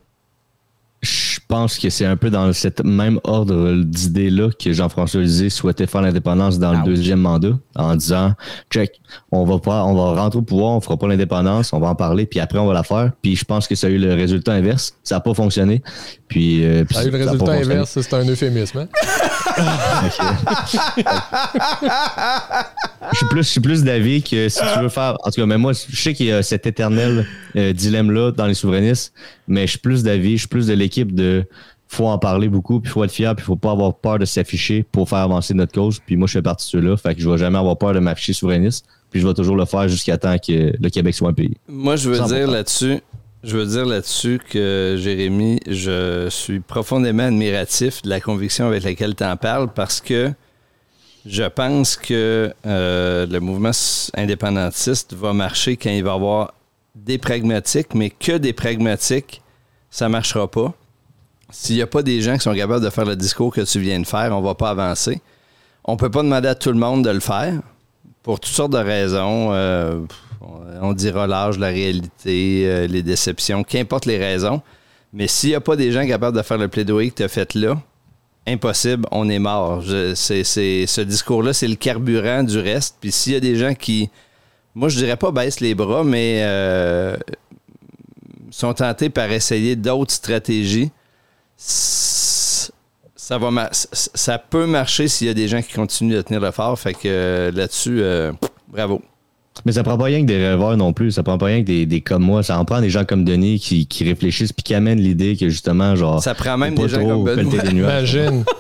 Je 1.49 1.55
pense 1.55 1.79
que 1.79 1.89
c'est 1.89 2.05
un 2.05 2.17
peu 2.17 2.29
dans 2.29 2.51
cette 2.51 2.83
même 2.83 3.21
ordre 3.23 3.81
d'idée-là 3.81 4.49
que 4.51 4.73
Jean-François 4.73 5.21
Lisée 5.21 5.49
souhaitait 5.49 5.87
faire 5.87 6.01
l'indépendance 6.01 6.59
dans 6.59 6.73
le 6.73 6.83
deuxième 6.83 7.21
mandat, 7.21 7.57
en 7.77 7.95
disant 7.95 8.33
check, 8.69 8.99
on 9.31 9.45
va 9.45 9.57
pas, 9.57 9.85
on 9.85 9.95
va 9.95 10.21
rentrer 10.21 10.39
au 10.39 10.41
pouvoir, 10.41 10.73
on 10.73 10.81
fera 10.81 10.97
pas 10.97 11.07
l'indépendance, 11.07 11.71
on 11.71 11.79
va 11.79 11.87
en 11.87 11.95
parler, 11.95 12.25
puis 12.25 12.41
après 12.41 12.59
on 12.59 12.67
va 12.67 12.73
la 12.73 12.83
faire. 12.83 13.13
Puis 13.21 13.37
je 13.37 13.45
pense 13.45 13.65
que 13.65 13.75
ça 13.75 13.87
a 13.87 13.89
eu 13.89 13.97
le 13.97 14.13
résultat 14.13 14.51
inverse, 14.51 14.97
ça 15.03 15.15
n'a 15.15 15.21
pas 15.21 15.33
fonctionné. 15.33 15.81
Puis, 16.27 16.65
euh, 16.65 16.83
ça 16.91 16.99
a 16.99 17.05
eu 17.05 17.09
le 17.09 17.17
résultat 17.17 17.51
inverse, 17.53 17.99
c'est 18.01 18.13
un 18.13 18.27
euphémisme. 18.27 18.79
Hein? 18.79 18.87
je 23.11 23.17
suis 23.17 23.25
plus, 23.27 23.43
je 23.43 23.49
suis 23.49 23.61
plus 23.61 23.83
d'avis 23.83 24.21
que 24.21 24.49
si 24.49 24.59
tu 24.59 24.79
veux 24.79 24.89
faire. 24.89 25.17
En 25.23 25.31
tout 25.31 25.41
cas, 25.41 25.45
mais 25.45 25.57
moi, 25.57 25.71
je 25.73 25.95
sais 25.95 26.13
qu'il 26.13 26.25
y 26.27 26.31
a 26.31 26.43
cet 26.43 26.67
éternel 26.67 27.25
euh, 27.55 27.71
dilemme-là 27.73 28.31
dans 28.31 28.45
les 28.45 28.53
souverainistes, 28.53 29.13
mais 29.47 29.65
je 29.67 29.71
suis 29.71 29.79
plus 29.79 30.03
d'avis, 30.03 30.33
je 30.33 30.39
suis 30.39 30.47
plus 30.47 30.67
de 30.67 30.73
l'équipe 30.73 31.15
de 31.15 31.45
faut 31.87 32.07
en 32.07 32.17
parler 32.17 32.49
beaucoup, 32.49 32.81
puis 32.81 32.91
faut 32.91 33.03
être 33.03 33.11
fier, 33.11 33.33
puis 33.35 33.45
faut 33.45 33.55
pas 33.55 33.71
avoir 33.71 33.95
peur 33.95 34.19
de 34.19 34.25
s'afficher 34.25 34.83
pour 34.91 35.07
faire 35.07 35.19
avancer 35.19 35.53
notre 35.53 35.73
cause. 35.73 36.01
Puis 36.05 36.17
moi, 36.17 36.27
je 36.27 36.33
fais 36.33 36.41
partie 36.41 36.65
de 36.67 36.71
ceux-là, 36.71 36.97
fait 36.97 37.15
que 37.15 37.21
je 37.21 37.29
vais 37.29 37.37
jamais 37.37 37.57
avoir 37.57 37.77
peur 37.77 37.93
de 37.93 37.99
m'afficher 37.99 38.33
souverainiste, 38.33 38.85
puis 39.09 39.21
je 39.21 39.27
vais 39.27 39.33
toujours 39.33 39.55
le 39.55 39.65
faire 39.65 39.87
jusqu'à 39.87 40.17
temps 40.17 40.35
que 40.37 40.73
le 40.77 40.89
Québec 40.89 41.15
soit 41.15 41.29
un 41.29 41.33
pays. 41.33 41.55
Moi, 41.67 41.95
je 41.95 42.09
veux 42.09 42.27
dire 42.27 42.51
là-dessus, 42.51 42.99
je 43.47 43.55
veux 43.55 43.65
dire 43.65 43.85
là-dessus 43.85 44.41
que 44.49 44.97
Jérémy, 44.99 45.61
je 45.67 46.27
suis 46.29 46.59
profondément 46.59 47.23
admiratif 47.23 48.01
de 48.01 48.09
la 48.09 48.19
conviction 48.19 48.67
avec 48.67 48.83
laquelle 48.83 49.15
tu 49.15 49.23
en 49.23 49.37
parles 49.37 49.69
parce 49.73 50.01
que 50.01 50.33
je 51.25 51.43
pense 51.43 51.95
que 51.95 52.53
euh, 52.65 53.25
le 53.25 53.39
mouvement 53.39 53.71
indépendantiste 54.15 55.13
va 55.13 55.31
marcher 55.31 55.77
quand 55.77 55.89
il 55.89 56.03
va 56.03 56.11
y 56.11 56.15
avoir 56.15 56.53
des 56.93 57.17
pragmatiques, 57.17 57.95
mais 57.95 58.09
que 58.09 58.33
des 58.33 58.51
pragmatiques, 58.51 59.41
ça 59.89 60.07
ne 60.07 60.11
marchera 60.11 60.51
pas. 60.51 60.73
S'il 61.49 61.77
n'y 61.77 61.81
a 61.81 61.87
pas 61.87 62.03
des 62.03 62.19
gens 62.19 62.33
qui 62.33 62.41
sont 62.41 62.53
capables 62.53 62.83
de 62.83 62.89
faire 62.89 63.05
le 63.05 63.15
discours 63.15 63.53
que 63.53 63.61
tu 63.61 63.79
viens 63.79 64.01
de 64.01 64.07
faire, 64.07 64.35
on 64.35 64.41
ne 64.41 64.45
va 64.45 64.55
pas 64.55 64.71
avancer. 64.71 65.21
On 65.85 65.93
ne 65.93 65.97
peut 65.97 66.11
pas 66.11 66.21
demander 66.21 66.49
à 66.49 66.55
tout 66.55 66.71
le 66.71 66.79
monde 66.79 67.05
de 67.05 67.11
le 67.11 67.21
faire 67.21 67.61
pour 68.23 68.41
toutes 68.41 68.53
sortes 68.53 68.73
de 68.73 68.77
raisons. 68.77 69.53
Euh, 69.53 70.01
on 70.41 70.93
dira 70.93 71.27
l'âge, 71.27 71.57
la 71.57 71.67
réalité, 71.67 72.63
euh, 72.65 72.87
les 72.87 73.03
déceptions, 73.03 73.63
qu'importe 73.63 74.05
les 74.05 74.17
raisons. 74.17 74.61
Mais 75.13 75.27
s'il 75.27 75.49
n'y 75.49 75.55
a 75.55 75.61
pas 75.61 75.75
des 75.75 75.91
gens 75.91 76.05
capables 76.05 76.37
de 76.37 76.41
faire 76.41 76.57
le 76.57 76.67
plaidoyer 76.67 77.09
que 77.11 77.15
tu 77.15 77.23
as 77.23 77.27
fait 77.27 77.53
là, 77.55 77.81
impossible, 78.45 79.05
on 79.11 79.29
est 79.29 79.39
mort. 79.39 79.83
ce 79.83 81.01
discours-là, 81.01 81.53
c'est 81.53 81.67
le 81.67 81.75
carburant 81.75 82.43
du 82.43 82.59
reste. 82.59 82.97
Puis 82.99 83.11
s'il 83.11 83.33
y 83.33 83.35
a 83.35 83.39
des 83.39 83.55
gens 83.55 83.73
qui, 83.73 84.09
moi 84.75 84.89
je 84.89 84.97
dirais 84.97 85.17
pas 85.17 85.31
baissent 85.31 85.59
les 85.59 85.75
bras, 85.75 86.03
mais 86.03 86.41
euh, 86.43 87.17
sont 88.51 88.73
tentés 88.73 89.09
par 89.09 89.31
essayer 89.31 89.75
d'autres 89.75 90.13
stratégies, 90.13 90.91
ça, 91.57 93.37
va 93.37 93.69
ça 93.71 94.37
peut 94.37 94.65
marcher 94.65 95.07
s'il 95.07 95.27
y 95.27 95.29
a 95.29 95.33
des 95.33 95.47
gens 95.47 95.61
qui 95.61 95.73
continuent 95.73 96.15
de 96.15 96.21
tenir 96.21 96.39
le 96.39 96.51
fort. 96.51 96.79
Fait 96.79 96.93
que 96.93 96.99
euh, 97.05 97.51
là-dessus, 97.51 98.01
bravo. 98.69 99.01
Mais 99.65 99.71
ça 99.71 99.83
prend 99.83 99.97
pas 99.97 100.05
rien 100.05 100.21
que 100.21 100.25
des 100.25 100.37
rêveurs 100.37 100.77
non 100.77 100.93
plus. 100.93 101.11
Ça 101.11 101.23
prend 101.23 101.37
pas 101.37 101.47
rien 101.47 101.61
que 101.61 101.67
des, 101.67 101.85
des 101.85 102.01
comme 102.01 102.23
moi. 102.23 102.43
Ça 102.43 102.59
en 102.59 102.65
prend 102.65 102.81
des 102.81 102.89
gens 102.89 103.05
comme 103.05 103.23
Denis 103.23 103.59
qui, 103.59 103.87
qui 103.87 104.03
réfléchissent 104.03 104.53
puis 104.53 104.63
qui 104.63 104.73
amènent 104.73 105.01
l'idée 105.01 105.35
que 105.35 105.49
justement, 105.49 105.95
genre. 105.95 106.21
Ça 106.21 106.35
prend 106.35 106.57
même 106.57 106.75
des 106.75 106.87
gens 106.87 107.05
comme 107.05 107.23
Benoît. 107.23 107.71
Imagine. 107.71 108.43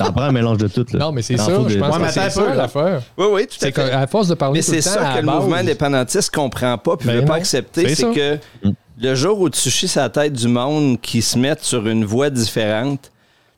Ça 0.00 0.08
en 0.08 0.12
prend 0.12 0.22
un 0.22 0.32
mélange 0.32 0.56
de 0.56 0.66
tout. 0.66 0.86
Là. 0.94 0.98
Non, 0.98 1.12
mais 1.12 1.20
c'est 1.20 1.36
ça. 1.36 1.52
Je 1.68 1.78
pense 1.78 1.98
que 1.98 2.08
c'est 2.10 2.30
ça 2.30 2.54
l'affaire. 2.54 3.02
Oui, 3.18 3.26
oui, 3.32 3.46
tout 3.46 3.62
à 3.62 3.70
fait. 3.70 3.92
À 3.92 4.06
force 4.06 4.28
de 4.28 4.34
parler 4.34 4.58
mais 4.58 4.62
c'est 4.62 4.80
ça 4.80 5.12
que 5.14 5.20
le 5.20 5.30
mouvement 5.30 5.56
indépendantiste 5.56 6.34
comprend 6.34 6.78
pas 6.78 6.96
puis 6.96 7.06
ne 7.06 7.12
ben 7.12 7.20
veut 7.20 7.26
pas 7.26 7.34
accepter. 7.34 7.94
C'est 7.94 8.10
que 8.10 8.38
le 8.98 9.14
jour 9.14 9.38
où 9.40 9.50
tu 9.50 9.68
chies 9.68 9.88
sa 9.88 10.08
tête 10.08 10.32
du 10.32 10.48
monde 10.48 10.98
qui 11.02 11.20
se 11.20 11.38
met 11.38 11.54
sur 11.60 11.86
une 11.86 12.06
voie 12.06 12.30
différente, 12.30 13.10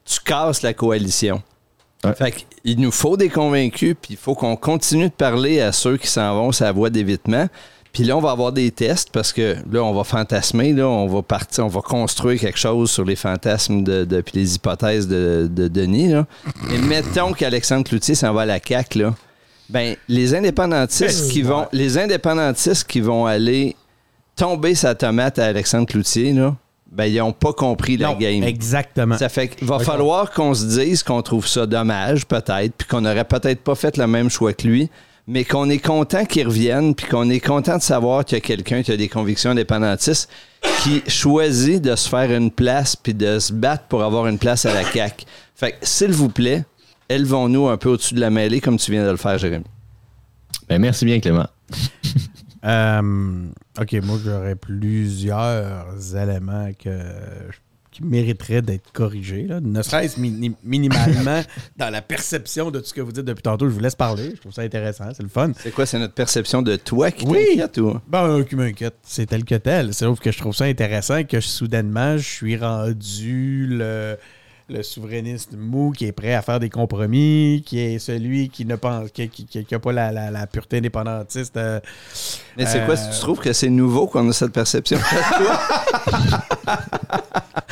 tu 0.04 0.18
casses 0.18 0.62
la 0.62 0.74
coalition. 0.74 1.42
Fait 2.16 2.44
il 2.64 2.80
nous 2.80 2.92
faut 2.92 3.16
des 3.16 3.28
convaincus, 3.28 3.96
puis 4.00 4.14
il 4.14 4.16
faut 4.16 4.34
qu'on 4.34 4.56
continue 4.56 5.08
de 5.08 5.14
parler 5.14 5.60
à 5.60 5.72
ceux 5.72 5.96
qui 5.96 6.06
s'en 6.06 6.34
vont 6.34 6.52
sur 6.52 6.64
la 6.64 6.72
voie 6.72 6.90
d'évitement. 6.90 7.48
Puis 7.92 8.04
là, 8.04 8.16
on 8.16 8.20
va 8.20 8.30
avoir 8.30 8.52
des 8.52 8.70
tests 8.70 9.10
parce 9.12 9.32
que 9.32 9.56
là, 9.70 9.84
on 9.84 9.92
va 9.92 10.02
fantasmer, 10.04 10.72
là, 10.72 10.88
on 10.88 11.06
va 11.08 11.22
partir, 11.22 11.66
on 11.66 11.68
va 11.68 11.82
construire 11.82 12.40
quelque 12.40 12.58
chose 12.58 12.90
sur 12.90 13.04
les 13.04 13.16
fantasmes 13.16 13.82
de, 13.82 14.04
de 14.04 14.22
puis 14.22 14.38
les 14.38 14.54
hypothèses 14.54 15.06
de, 15.08 15.46
Denis. 15.46 16.08
Là. 16.08 16.26
Et 16.72 16.78
mettons 16.78 17.32
qu'Alexandre 17.32 17.84
Cloutier 17.84 18.14
s'en 18.14 18.32
va 18.32 18.42
à 18.42 18.46
la 18.46 18.58
CAQ, 18.66 18.98
là. 18.98 19.14
Ben, 19.68 19.96
les 20.08 20.34
indépendantistes 20.34 21.30
qui 21.30 21.42
vont, 21.42 21.66
les 21.72 21.96
indépendantistes 21.96 22.86
qui 22.86 23.00
vont 23.00 23.26
aller 23.26 23.76
tomber 24.36 24.74
sa 24.74 24.94
tomate 24.94 25.38
à 25.38 25.46
Alexandre 25.46 25.86
Cloutier, 25.86 26.32
là, 26.32 26.56
ben, 26.92 27.06
ils 27.06 27.18
n'ont 27.18 27.32
pas 27.32 27.54
compris 27.54 27.96
la 27.96 28.14
game. 28.14 28.42
Exactement. 28.42 29.16
Ça 29.16 29.30
fait 29.30 29.48
qu'il 29.48 29.66
va 29.66 29.78
falloir 29.78 30.30
qu'on 30.30 30.52
se 30.52 30.66
dise 30.66 31.02
qu'on 31.02 31.22
trouve 31.22 31.46
ça 31.46 31.66
dommage, 31.66 32.26
peut-être, 32.26 32.74
puis 32.76 32.86
qu'on 32.86 33.00
n'aurait 33.00 33.24
peut-être 33.24 33.62
pas 33.62 33.74
fait 33.74 33.96
le 33.96 34.06
même 34.06 34.28
choix 34.28 34.52
que 34.52 34.68
lui, 34.68 34.90
mais 35.26 35.44
qu'on 35.44 35.70
est 35.70 35.78
content 35.78 36.26
qu'il 36.26 36.46
revienne, 36.46 36.94
puis 36.94 37.06
qu'on 37.06 37.30
est 37.30 37.40
content 37.40 37.78
de 37.78 37.82
savoir 37.82 38.26
qu'il 38.26 38.36
y 38.36 38.40
a 38.40 38.42
quelqu'un 38.42 38.82
qui 38.82 38.92
a 38.92 38.96
des 38.98 39.08
convictions 39.08 39.50
indépendantistes 39.50 40.28
qui 40.82 41.02
choisit 41.08 41.80
de 41.80 41.96
se 41.96 42.08
faire 42.08 42.30
une 42.30 42.50
place 42.50 42.94
puis 42.94 43.14
de 43.14 43.38
se 43.38 43.54
battre 43.54 43.84
pour 43.84 44.02
avoir 44.02 44.26
une 44.26 44.38
place 44.38 44.66
à 44.66 44.74
la 44.74 44.84
CAQ. 44.84 45.24
Fait 45.54 45.72
que, 45.72 45.76
s'il 45.82 46.12
vous 46.12 46.28
plaît, 46.28 46.64
élevons-nous 47.08 47.68
un 47.68 47.78
peu 47.78 47.88
au-dessus 47.88 48.14
de 48.14 48.20
la 48.20 48.30
mêlée 48.30 48.60
comme 48.60 48.76
tu 48.76 48.90
viens 48.90 49.04
de 49.04 49.10
le 49.10 49.16
faire, 49.16 49.38
Jérémy. 49.38 49.64
Ben, 50.68 50.78
merci 50.78 51.06
bien, 51.06 51.20
Clément. 51.20 51.46
Euh, 52.64 53.46
OK, 53.80 53.92
moi, 54.04 54.18
j'aurais 54.24 54.54
plusieurs 54.54 56.16
éléments 56.16 56.70
que, 56.78 56.90
qui 57.90 58.04
mériteraient 58.04 58.62
d'être 58.62 58.92
corrigés. 58.92 59.48
Ne 59.62 59.82
serait-ce 59.82 60.18
minimalement 60.18 61.42
dans 61.76 61.90
la 61.90 62.02
perception 62.02 62.70
de 62.70 62.80
tout 62.80 62.86
ce 62.86 62.94
que 62.94 63.00
vous 63.00 63.12
dites 63.12 63.24
depuis 63.24 63.42
tantôt. 63.42 63.68
Je 63.68 63.74
vous 63.74 63.80
laisse 63.80 63.96
parler. 63.96 64.32
Je 64.34 64.40
trouve 64.40 64.52
ça 64.52 64.62
intéressant. 64.62 65.12
C'est 65.14 65.22
le 65.22 65.28
fun. 65.28 65.52
C'est 65.58 65.72
quoi? 65.72 65.86
C'est 65.86 65.98
notre 65.98 66.14
perception 66.14 66.62
de 66.62 66.76
toi 66.76 67.10
qui 67.10 67.26
oui. 67.26 67.56
t'inquiète? 67.56 67.78
Ou... 67.78 67.98
Ben, 68.08 68.44
qui 68.44 68.56
m'inquiète. 68.56 68.96
C'est 69.02 69.26
tel 69.26 69.44
que 69.44 69.56
tel. 69.56 69.92
Sauf 69.92 70.20
que 70.20 70.30
je 70.30 70.38
trouve 70.38 70.54
ça 70.54 70.64
intéressant 70.64 71.24
que 71.24 71.40
soudainement, 71.40 72.16
je 72.16 72.28
suis 72.28 72.56
rendu 72.56 73.66
le 73.68 74.16
le 74.72 74.82
souverainiste 74.82 75.54
mou 75.56 75.92
qui 75.92 76.06
est 76.06 76.12
prêt 76.12 76.34
à 76.34 76.42
faire 76.42 76.58
des 76.58 76.70
compromis, 76.70 77.62
qui 77.64 77.78
est 77.78 77.98
celui 77.98 78.48
qui 78.48 78.64
ne 78.64 78.76
pense 78.76 79.10
qui, 79.10 79.28
qui, 79.28 79.74
a 79.74 79.78
pas 79.78 79.92
la, 79.92 80.30
la, 80.30 80.46
pureté 80.46 80.78
indépendantiste. 80.78 81.56
Euh, 81.56 81.80
Mais 82.56 82.66
c'est 82.66 82.84
quoi, 82.84 82.96
si 82.96 83.10
tu 83.10 83.18
trouves 83.20 83.40
que 83.40 83.52
c'est 83.52 83.70
nouveau 83.70 84.06
qu'on 84.06 84.28
a 84.28 84.32
cette 84.32 84.52
perception? 84.52 84.98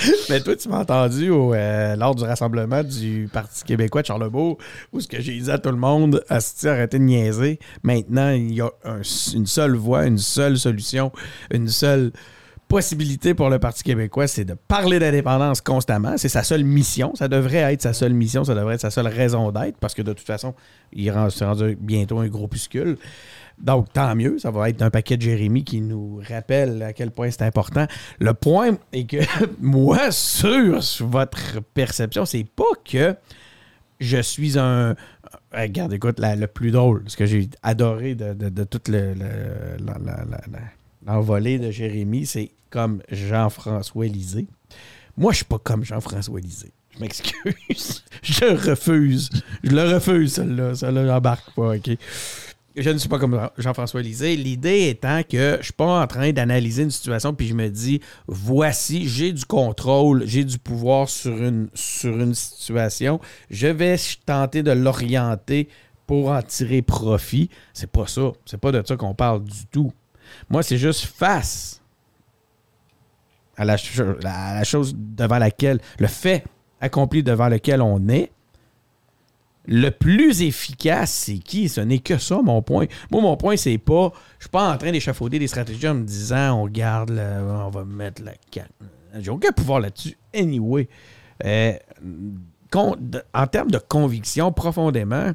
Mais 0.30 0.40
toi, 0.40 0.56
tu 0.56 0.68
m'as 0.68 0.80
entendu 0.80 1.30
euh, 1.30 1.96
lors 1.96 2.14
du 2.14 2.24
rassemblement 2.24 2.82
du 2.82 3.28
Parti 3.32 3.64
québécois 3.64 4.02
de 4.02 4.06
Charlebourg, 4.06 4.58
où 4.92 5.00
ce 5.00 5.08
que 5.08 5.20
j'ai 5.20 5.38
dit 5.38 5.50
à 5.50 5.58
tout 5.58 5.70
le 5.70 5.76
monde, 5.76 6.24
arrêtez 6.28 6.98
de 6.98 7.04
niaiser. 7.04 7.58
Maintenant, 7.82 8.30
il 8.30 8.54
y 8.54 8.60
a 8.60 8.70
une 9.34 9.46
seule 9.46 9.76
voie, 9.76 10.06
une 10.06 10.18
seule 10.18 10.58
solution, 10.58 11.12
une 11.50 11.68
seule 11.68 12.12
possibilité 12.70 13.34
pour 13.34 13.50
le 13.50 13.58
Parti 13.58 13.82
québécois, 13.82 14.28
c'est 14.28 14.44
de 14.44 14.54
parler 14.54 15.00
d'indépendance 15.00 15.60
constamment. 15.60 16.16
C'est 16.16 16.28
sa 16.28 16.44
seule 16.44 16.62
mission. 16.62 17.12
Ça 17.16 17.26
devrait 17.26 17.72
être 17.72 17.82
sa 17.82 17.92
seule 17.92 18.14
mission. 18.14 18.44
Ça 18.44 18.54
devrait 18.54 18.76
être 18.76 18.80
sa 18.80 18.92
seule 18.92 19.08
raison 19.08 19.50
d'être 19.50 19.76
parce 19.78 19.92
que 19.92 20.02
de 20.02 20.12
toute 20.12 20.26
façon, 20.26 20.54
il 20.92 21.12
s'est 21.30 21.44
rendu 21.44 21.76
bientôt 21.80 22.20
un 22.20 22.28
groupuscule. 22.28 22.96
Donc, 23.58 23.92
tant 23.92 24.14
mieux. 24.14 24.38
Ça 24.38 24.52
va 24.52 24.68
être 24.70 24.82
un 24.82 24.90
paquet 24.90 25.16
de 25.16 25.22
Jérémy 25.22 25.64
qui 25.64 25.80
nous 25.80 26.22
rappelle 26.26 26.80
à 26.84 26.92
quel 26.92 27.10
point 27.10 27.28
c'est 27.32 27.42
important. 27.42 27.88
Le 28.20 28.34
point 28.34 28.78
est 28.92 29.04
que 29.04 29.18
moi, 29.60 30.12
sur 30.12 30.80
votre 31.00 31.60
perception, 31.74 32.24
c'est 32.24 32.44
pas 32.44 32.62
que 32.88 33.16
je 33.98 34.22
suis 34.22 34.60
un. 34.60 34.94
Regarde, 35.52 35.92
écoute, 35.92 36.20
le 36.20 36.46
plus 36.46 36.70
drôle, 36.70 37.02
ce 37.08 37.16
que 37.16 37.26
j'ai 37.26 37.50
adoré 37.64 38.14
de, 38.14 38.32
de, 38.32 38.64
toute 38.64 38.88
l'envolée 41.04 41.58
de 41.58 41.72
Jérémy, 41.72 42.26
c'est 42.26 42.52
comme 42.70 43.02
Jean-François 43.10 44.06
Lisée. 44.06 44.46
Moi, 45.16 45.32
je 45.32 45.36
suis 45.36 45.44
pas 45.44 45.58
comme 45.58 45.84
Jean-François 45.84 46.40
Lisée. 46.40 46.72
Je 46.94 47.00
m'excuse. 47.00 48.04
je 48.22 48.70
refuse. 48.70 49.28
Je 49.62 49.70
le 49.70 49.94
refuse, 49.94 50.34
celle-là. 50.34 50.74
Celle-là, 50.74 51.06
j'embarque 51.06 51.54
pas, 51.54 51.76
OK? 51.76 51.90
Je 52.76 52.88
ne 52.88 52.98
suis 52.98 53.08
pas 53.08 53.18
comme 53.18 53.50
Jean-François 53.58 54.00
Lisée. 54.00 54.36
L'idée 54.36 54.88
étant 54.88 55.22
que 55.22 55.58
je 55.58 55.64
suis 55.64 55.72
pas 55.72 56.02
en 56.02 56.06
train 56.06 56.32
d'analyser 56.32 56.84
une 56.84 56.90
situation 56.90 57.34
puis 57.34 57.48
je 57.48 57.54
me 57.54 57.68
dis 57.68 58.00
voici, 58.28 59.08
j'ai 59.08 59.32
du 59.32 59.44
contrôle, 59.44 60.22
j'ai 60.24 60.44
du 60.44 60.56
pouvoir 60.56 61.08
sur 61.08 61.36
une, 61.36 61.68
sur 61.74 62.18
une 62.18 62.34
situation. 62.34 63.20
Je 63.50 63.66
vais 63.66 63.96
tenter 64.24 64.62
de 64.62 64.70
l'orienter 64.70 65.68
pour 66.06 66.30
en 66.30 66.42
tirer 66.42 66.80
profit. 66.80 67.50
C'est 67.74 67.90
pas 67.90 68.06
ça. 68.06 68.32
C'est 68.46 68.60
pas 68.60 68.70
de 68.70 68.82
ça 68.86 68.96
qu'on 68.96 69.14
parle 69.14 69.42
du 69.44 69.66
tout. 69.66 69.92
Moi, 70.48 70.62
c'est 70.62 70.78
juste 70.78 71.04
face 71.04 71.79
à 73.60 73.64
la, 73.64 74.64
chose 74.64 74.94
devant 74.96 75.38
laquelle, 75.38 75.80
le 75.98 76.06
fait 76.06 76.44
accompli 76.80 77.22
devant 77.22 77.48
lequel 77.48 77.82
on 77.82 78.08
est, 78.08 78.32
le 79.66 79.90
plus 79.90 80.42
efficace, 80.42 81.12
c'est 81.12 81.38
qui? 81.38 81.68
Ce 81.68 81.82
n'est 81.82 81.98
que 81.98 82.16
ça, 82.16 82.40
mon 82.42 82.62
point. 82.62 82.86
Moi, 83.10 83.20
mon 83.20 83.36
point, 83.36 83.56
c'est 83.56 83.76
pas. 83.76 84.10
Je 84.38 84.44
suis 84.44 84.50
pas 84.50 84.72
en 84.72 84.78
train 84.78 84.90
d'échafauder 84.90 85.38
des 85.38 85.46
stratégies 85.46 85.86
en 85.86 85.94
me 85.94 86.04
disant 86.04 86.62
on 86.62 86.66
garde, 86.66 87.10
on 87.10 87.68
va 87.68 87.84
mettre 87.84 88.22
la 88.24 88.32
carte. 88.50 88.72
J'ai 89.18 89.30
aucun 89.30 89.52
pouvoir 89.52 89.80
là-dessus. 89.80 90.16
Anyway. 90.34 90.88
Euh, 91.44 91.74
en 92.74 93.46
termes 93.46 93.70
de 93.70 93.78
conviction, 93.78 94.52
profondément, 94.52 95.32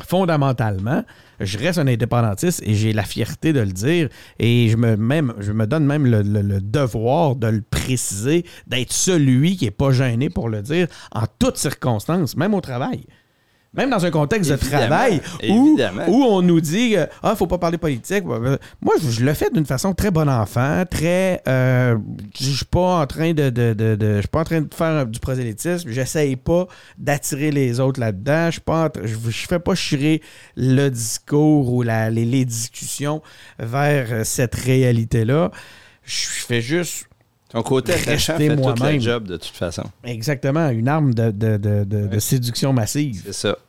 fondamentalement, 0.00 1.04
je 1.40 1.58
reste 1.58 1.78
un 1.78 1.86
indépendantiste 1.86 2.62
et 2.64 2.74
j'ai 2.74 2.92
la 2.92 3.04
fierté 3.04 3.52
de 3.52 3.60
le 3.60 3.72
dire 3.72 4.08
et 4.38 4.68
je 4.68 4.76
me, 4.76 4.96
même, 4.96 5.34
je 5.38 5.52
me 5.52 5.66
donne 5.66 5.84
même 5.84 6.06
le, 6.06 6.60
devoir 6.60 7.36
de 7.36 7.48
le 7.48 7.62
préciser, 7.62 8.44
d'être 8.66 8.92
celui 8.92 9.56
qui 9.56 9.64
n'est 9.64 9.70
pas 9.70 9.90
gêné 9.90 10.30
pour 10.30 10.48
le 10.48 10.62
dire 10.62 10.88
en 11.12 11.24
toutes 11.38 11.56
circonstances, 11.56 12.36
même 12.36 12.54
au 12.54 12.60
travail. 12.60 13.04
Même 13.74 13.90
dans 13.90 14.04
un 14.04 14.10
contexte 14.10 14.50
de 14.50 14.56
travail 14.56 15.20
où, 15.48 15.78
où, 16.08 16.24
on 16.24 16.40
nous 16.40 16.60
dit 16.60 16.96
euh, 16.96 17.06
Ah, 17.22 17.36
faut 17.36 17.46
pas 17.46 17.58
parler 17.58 17.76
politique. 17.76 18.24
Moi, 18.24 18.94
je, 19.00 19.22
le 19.22 19.34
fais 19.34 19.50
d'une 19.50 19.66
façon 19.66 19.92
très 19.92 20.10
bon 20.10 20.28
enfant, 20.28 20.84
très. 20.90 21.42
Euh, 21.46 21.98
je 22.38 22.50
suis 22.50 22.64
pas 22.64 23.00
en 23.00 23.06
train 23.06 23.34
de, 23.34 23.52
je 23.54 24.18
suis 24.20 24.28
pas 24.28 24.40
en 24.40 24.44
train 24.44 24.60
de 24.62 24.74
faire 24.74 25.06
du 25.06 25.20
prosélytisme. 25.20 25.90
J'essaye 25.90 26.36
pas 26.36 26.66
d'attirer 26.96 27.50
les 27.50 27.78
autres 27.78 28.00
là-dedans. 28.00 28.46
Je 28.46 28.52
suis 28.52 28.60
pas 28.62 28.90
je, 29.04 29.46
fais 29.46 29.58
pas 29.58 29.74
chirer 29.74 30.22
le 30.56 30.88
discours 30.88 31.72
ou 31.72 31.82
la, 31.82 32.08
les, 32.08 32.24
les 32.24 32.46
discussions 32.46 33.22
vers 33.58 34.24
cette 34.24 34.54
réalité-là. 34.54 35.50
Je 36.04 36.14
fais 36.14 36.62
juste 36.62 37.07
ton 37.48 37.62
côté 37.62 37.94
attachant 37.94 38.36
fait 38.36 38.54
tout 38.56 38.74
le 38.84 38.98
job 39.00 39.26
de 39.26 39.36
toute 39.36 39.56
façon. 39.56 39.84
Exactement, 40.04 40.68
une 40.70 40.88
arme 40.88 41.14
de, 41.14 41.30
de, 41.30 41.56
de, 41.56 41.84
de 41.84 42.18
séduction 42.18 42.72
massive. 42.72 43.22
C'est 43.26 43.32
ça. 43.32 43.56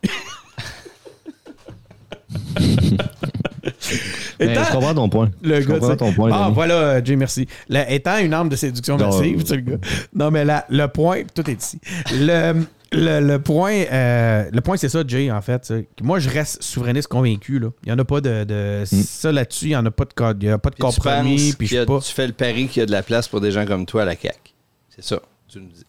Étant, 4.40 4.64
je 4.64 4.72
comprends 4.72 4.94
ton 4.94 5.10
point. 5.10 5.30
Le 5.42 5.62
je 5.62 5.68
gars, 5.68 5.80
comprends 5.80 5.96
ton 5.98 6.14
point. 6.14 6.32
Ah, 6.34 6.50
voilà, 6.54 7.04
Jay, 7.04 7.16
merci. 7.16 7.48
étant 7.90 8.18
une 8.20 8.34
arme 8.34 8.50
de 8.50 8.56
séduction 8.56 8.98
massive, 8.98 9.44
tu 9.44 9.56
le 9.56 9.62
gars. 9.62 9.78
Non, 10.14 10.32
mais 10.32 10.46
là, 10.46 10.66
le 10.70 10.88
point, 10.88 11.24
tout 11.34 11.50
est 11.50 11.62
ici. 11.62 11.80
Le, 12.14 12.64
le, 12.92 13.38
point, 13.38 13.84
euh, 13.92 14.46
le 14.52 14.62
point 14.62 14.78
c'est 14.78 14.90
ça, 14.90 15.04
Jay, 15.06 15.32
en 15.32 15.42
fait. 15.42 15.74
Moi, 16.02 16.20
je 16.20 16.30
reste 16.30 16.64
souverainiste 16.64 17.08
convaincu. 17.08 17.60
Là. 17.60 17.70
Il 17.84 17.88
n'y 17.88 17.92
en 17.92 18.00
a 18.00 18.06
pas 18.06 18.22
de. 18.22 18.44
de 18.44 18.84
mm. 18.84 18.86
Ça 18.86 19.32
là-dessus, 19.32 19.66
il 19.66 19.70
n'y 19.70 19.76
en 19.76 19.86
a 19.86 19.92
pas 19.92 20.06
de, 20.06 20.38
il 20.42 20.48
y 20.48 20.50
a 20.50 20.58
pas 20.58 20.70
de 20.70 20.76
compromis. 20.76 21.54
Puis 21.58 21.68
tu, 21.68 21.76
tu 21.76 22.14
fais 22.14 22.28
le 22.28 22.34
pari 22.34 22.68
qu'il 22.68 22.82
y 22.82 22.84
a 22.84 22.86
de 22.86 22.92
la 22.92 23.04
place 23.04 23.28
pour 23.28 23.42
des 23.42 23.52
gens 23.52 23.66
comme 23.66 23.86
toi 23.86 24.04
à 24.04 24.06
la 24.06 24.16
CAQ? 24.16 24.54
C'est 24.90 25.04
ça, 25.04 25.22
tu 25.48 25.60
nous 25.60 25.68
dis. 25.68 25.84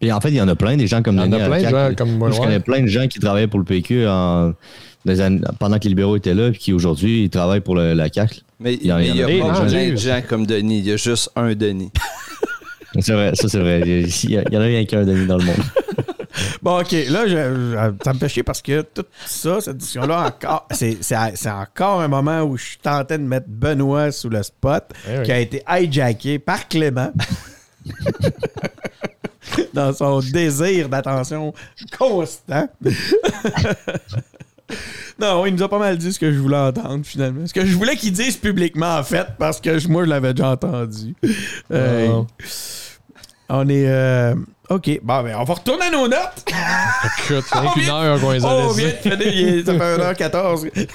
Et 0.00 0.12
en 0.12 0.20
fait, 0.20 0.28
il 0.28 0.36
y 0.36 0.40
en 0.40 0.48
a 0.48 0.54
plein 0.54 0.76
des 0.76 0.86
gens 0.86 1.02
comme 1.02 1.16
Il 1.16 1.20
y 1.20 1.22
en 1.22 1.32
a 1.32 1.46
plein 1.46 1.62
de 1.62 1.68
gens 1.68 1.94
comme 1.96 2.18
moi. 2.18 2.30
Je 2.30 2.38
connais 2.38 2.60
plein 2.60 2.82
de 2.82 2.86
gens 2.86 3.08
qui 3.08 3.18
travaillaient 3.18 3.48
pour 3.48 3.58
le 3.58 3.64
PQ 3.64 4.06
en, 4.06 4.52
pendant 5.58 5.78
que 5.78 5.84
les 5.84 5.90
libéraux 5.90 6.16
étaient 6.16 6.34
là, 6.34 6.50
puis 6.50 6.58
qui 6.58 6.72
aujourd'hui 6.72 7.24
ils 7.24 7.30
travaillent 7.30 7.60
pour 7.60 7.76
la 7.76 8.12
CAQ. 8.12 8.40
Mais 8.60 8.74
il 8.74 8.86
y, 8.86 8.90
a, 8.90 8.96
pas 8.96 9.66
plein 9.66 9.90
de 9.90 9.96
gens 9.96 10.22
comme 10.26 10.46
Denis. 10.46 10.78
Il 10.78 10.86
y 10.86 10.92
a 10.92 10.96
juste 10.96 11.30
un 11.36 11.54
Denis. 11.54 11.90
c'est 13.00 13.12
vrai, 13.12 13.32
ça 13.34 13.48
c'est 13.48 13.58
vrai. 13.58 13.80
Il 13.80 14.30
y, 14.30 14.38
en 14.38 14.60
a 14.60 14.64
rien 14.64 14.84
qu'un 14.84 15.04
Denis 15.04 15.26
dans 15.26 15.38
le 15.38 15.44
monde. 15.44 15.56
Bon, 16.60 16.80
OK. 16.80 16.92
Là, 17.08 17.26
je, 17.26 17.94
ça 18.04 18.12
me 18.12 18.18
fait 18.18 18.28
chier 18.28 18.42
parce 18.42 18.60
que 18.60 18.82
tout 18.82 19.06
ça, 19.24 19.58
cette 19.60 19.78
discussion-là, 19.78 20.26
encore, 20.26 20.68
c'est, 20.70 20.98
encore 21.46 22.02
un 22.02 22.08
moment 22.08 22.42
où 22.42 22.58
je 22.58 22.64
suis 22.64 22.78
tenté 22.78 23.16
de 23.16 23.22
mettre 23.22 23.46
Benoît 23.48 24.12
sous 24.12 24.28
le 24.28 24.42
spot, 24.42 24.84
eh 25.08 25.22
qui 25.22 25.32
a 25.32 25.38
été 25.38 25.62
hijacké 25.66 26.38
par 26.38 26.68
Clément. 26.68 27.10
dans 29.72 29.92
son 29.92 30.20
désir 30.20 30.88
d'attention 30.88 31.54
constant. 31.96 32.68
non, 35.18 35.46
il 35.46 35.54
nous 35.54 35.62
a 35.62 35.68
pas 35.68 35.78
mal 35.78 35.96
dit 35.96 36.12
ce 36.12 36.18
que 36.18 36.32
je 36.32 36.38
voulais 36.38 36.56
entendre, 36.56 37.04
finalement. 37.04 37.46
Ce 37.46 37.54
que 37.54 37.64
je 37.64 37.76
voulais 37.76 37.96
qu'il 37.96 38.12
dise 38.12 38.36
publiquement, 38.36 38.96
en 38.96 39.02
fait, 39.02 39.26
parce 39.38 39.60
que 39.60 39.86
moi, 39.88 40.04
je 40.04 40.10
l'avais 40.10 40.34
déjà 40.34 40.50
entendu. 40.50 41.14
Euh, 41.70 42.22
on 43.48 43.68
est. 43.68 43.86
Euh, 43.86 44.34
OK. 44.68 45.00
Bon, 45.02 45.22
ben, 45.22 45.36
on 45.38 45.44
va 45.44 45.54
retourner 45.54 45.86
à 45.86 45.90
nos 45.90 46.08
notes. 46.08 46.44
Écoute, 47.20 47.44
c'est 47.46 47.82
une 47.82 47.90
heure 47.90 48.20
qu'on 48.20 48.30
les 48.32 48.44
a 48.44 48.48
Oh, 48.48 48.72
vient 48.72 48.90
ça 48.90 49.16
fait 49.16 49.62
1h14. 49.62 50.88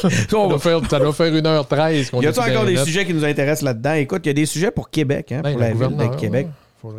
ça, 0.00 0.08
doit 0.30 0.58
faire, 0.58 0.80
ça 0.88 0.98
doit 0.98 1.12
faire 1.12 1.32
1h13 1.32 2.10
qu'on 2.10 2.22
Y 2.22 2.26
a-t-il 2.26 2.50
encore 2.52 2.64
des 2.64 2.76
sujets 2.78 3.04
qui 3.04 3.12
nous 3.12 3.24
intéressent 3.24 3.64
là-dedans? 3.64 3.94
Écoute, 3.94 4.22
il 4.24 4.28
y 4.28 4.30
a 4.30 4.34
des 4.34 4.46
sujets 4.46 4.70
pour 4.70 4.88
Québec, 4.88 5.32
hein, 5.32 5.40
ben, 5.42 5.52
pour 5.52 5.60
la, 5.60 5.72
ville 5.72 5.96
de 5.96 6.16
Québec. 6.16 6.48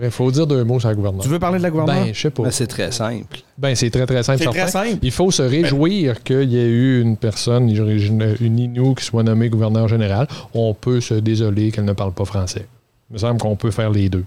Il 0.02 0.12
faut 0.12 0.30
dire 0.30 0.46
deux 0.46 0.64
mots 0.64 0.80
sur 0.80 0.90
la 0.90 0.96
gouverneure. 0.96 1.22
Tu 1.22 1.30
veux 1.30 1.40
parler 1.40 1.58
de 1.58 1.64
la 1.64 1.70
gouverneure? 1.70 2.04
Ben, 2.04 2.14
je 2.14 2.20
sais 2.20 2.30
pas. 2.30 2.44
Ben, 2.44 2.52
c'est 2.52 2.68
très 2.68 2.92
simple. 2.92 3.40
Ben, 3.58 3.76
c'est 3.76 3.90
très, 3.90 4.06
très 4.06 4.24
simple. 4.24 4.40
C'est 4.40 4.50
très 4.50 4.68
simple. 4.68 5.00
Il 5.02 5.12
faut 5.12 5.32
se 5.32 5.42
réjouir 5.42 6.22
qu'il 6.24 6.52
y 6.52 6.58
ait 6.58 6.68
eu 6.68 7.02
une 7.02 7.16
personne, 7.16 7.70
une, 7.70 8.36
une 8.42 8.60
Inou, 8.60 8.94
qui 8.94 9.06
soit 9.06 9.24
nommée 9.24 9.50
gouverneur 9.50 9.88
général. 9.88 10.28
On 10.54 10.74
peut 10.74 11.00
se 11.00 11.14
désoler 11.14 11.72
qu'elle 11.72 11.86
ne 11.86 11.94
parle 11.94 12.14
pas 12.14 12.26
français. 12.26 12.66
Il 13.10 13.14
me 13.14 13.18
semble 13.20 13.40
qu'on 13.40 13.56
peut 13.56 13.72
faire 13.72 13.90
les 13.90 14.10
deux. 14.10 14.26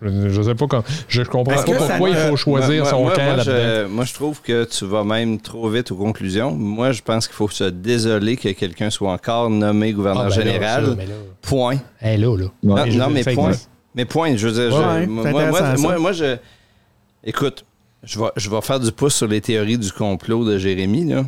Je 0.00 0.08
ne 0.08 0.42
sais 0.42 0.54
pas 0.54 0.66
quand. 0.66 0.84
Je 1.08 1.22
comprends 1.22 1.56
pas 1.56 1.62
pourquoi 1.62 2.10
il 2.10 2.16
faut 2.16 2.36
choisir 2.36 2.86
son 2.86 3.02
moi, 3.02 3.14
camp 3.14 3.36
là-dedans. 3.36 3.88
Moi, 3.88 4.04
je 4.04 4.14
trouve 4.14 4.40
que 4.42 4.64
tu 4.64 4.84
vas 4.84 5.04
même 5.04 5.40
trop 5.40 5.68
vite 5.68 5.90
aux 5.90 5.96
conclusions. 5.96 6.52
Moi, 6.52 6.92
je 6.92 7.02
pense 7.02 7.26
qu'il 7.26 7.34
faut 7.34 7.48
se 7.48 7.64
désoler 7.64 8.36
que 8.36 8.50
quelqu'un 8.50 8.90
soit 8.90 9.12
encore 9.12 9.50
nommé 9.50 9.92
gouverneur 9.92 10.26
ah, 10.26 10.28
ben 10.28 10.34
général. 10.34 10.96
Point. 11.42 11.78
Elle 12.00 12.20
là, 12.20 12.36
là. 12.36 12.46
Non, 12.62 13.10
mais 13.10 13.24
point. 13.24 13.52
Mais 13.94 14.04
point. 14.04 14.36
Je 14.36 14.48
veux 14.48 14.68
dire, 14.68 15.08
moi, 15.08 15.98
moi, 15.98 16.12
je. 16.12 16.36
Écoute, 17.24 17.64
je 18.02 18.18
vais, 18.18 18.30
je 18.36 18.48
vais 18.48 18.60
faire 18.60 18.80
du 18.80 18.92
pouce 18.92 19.14
sur 19.14 19.26
les 19.26 19.40
théories 19.40 19.78
du 19.78 19.92
complot 19.92 20.44
de 20.44 20.58
Jérémy, 20.58 21.04
là. 21.04 21.24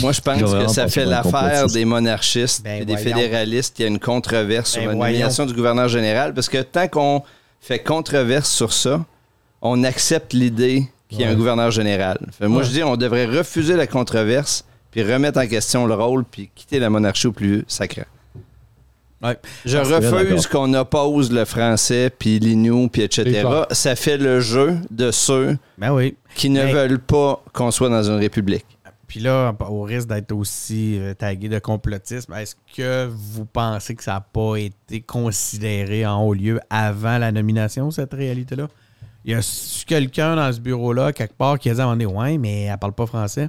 Moi, 0.00 0.12
je 0.12 0.20
pense 0.20 0.40
que 0.40 0.68
ça 0.68 0.88
fait 0.88 1.04
l'affaire 1.04 1.66
des 1.68 1.84
monarchistes 1.84 2.60
et 2.60 2.80
ben 2.80 2.84
des 2.84 2.96
fédéralistes. 2.96 3.78
Il 3.78 3.82
y 3.82 3.84
a 3.84 3.88
une 3.88 4.00
controverse 4.00 4.72
sur 4.72 4.82
ben 4.82 4.88
la 4.88 4.94
nomination 4.94 5.46
du 5.46 5.54
gouverneur 5.54 5.88
général 5.88 6.34
parce 6.34 6.48
que 6.48 6.62
tant 6.62 6.88
qu'on 6.88 7.22
fait 7.60 7.78
controverse 7.78 8.50
sur 8.50 8.72
ça, 8.72 9.04
on 9.62 9.84
accepte 9.84 10.32
l'idée 10.32 10.88
qu'il 11.08 11.20
y 11.20 11.24
a 11.24 11.30
un 11.30 11.34
gouverneur 11.34 11.70
général. 11.70 12.18
moi, 12.40 12.62
je 12.62 12.70
dis, 12.70 12.82
on 12.82 12.96
devrait 12.96 13.26
refuser 13.26 13.76
la 13.76 13.86
controverse, 13.86 14.64
puis 14.90 15.02
remettre 15.02 15.38
en 15.38 15.46
question 15.46 15.86
le 15.86 15.94
rôle, 15.94 16.24
puis 16.24 16.50
quitter 16.54 16.78
la 16.78 16.90
monarchie 16.90 17.28
au 17.28 17.32
plus 17.32 17.64
sacré. 17.68 18.04
Je 19.64 19.78
refuse 19.78 20.46
qu'on 20.46 20.72
oppose 20.74 21.32
le 21.32 21.44
français, 21.44 22.10
puis 22.10 22.38
l'ignou, 22.38 22.88
puis 22.88 23.02
etc. 23.02 23.46
Ça 23.70 23.96
fait 23.96 24.18
le 24.18 24.40
jeu 24.40 24.76
de 24.90 25.10
ceux 25.10 25.56
ben 25.78 26.10
qui 26.34 26.50
ne 26.50 26.64
veulent 26.64 26.98
pas 26.98 27.42
qu'on 27.52 27.70
soit 27.70 27.88
dans 27.88 28.02
une 28.02 28.18
république. 28.18 28.66
Puis 29.06 29.20
là, 29.20 29.54
au 29.68 29.82
risque 29.82 30.08
d'être 30.08 30.32
aussi 30.32 30.98
euh, 30.98 31.14
tagué 31.14 31.48
de 31.48 31.60
complotisme, 31.60 32.34
est-ce 32.34 32.56
que 32.76 33.08
vous 33.08 33.44
pensez 33.44 33.94
que 33.94 34.02
ça 34.02 34.14
n'a 34.14 34.20
pas 34.20 34.56
été 34.56 35.00
considéré 35.00 36.04
en 36.04 36.22
haut 36.24 36.34
lieu 36.34 36.60
avant 36.70 37.16
la 37.18 37.30
nomination, 37.30 37.90
cette 37.92 38.12
réalité-là? 38.12 38.68
Il 39.24 39.32
y 39.32 39.34
a 39.34 39.84
quelqu'un 39.86 40.36
dans 40.36 40.52
ce 40.52 40.60
bureau-là, 40.60 41.12
quelque 41.12 41.34
part, 41.34 41.58
qui 41.58 41.70
a 41.70 41.74
dit 41.74 41.80
à 41.80 41.84
un 41.84 41.94
moment 41.94 42.14
donné, 42.14 42.32
ouais, 42.32 42.38
mais 42.38 42.62
elle 42.64 42.78
parle 42.78 42.92
pas 42.92 43.06
français. 43.06 43.48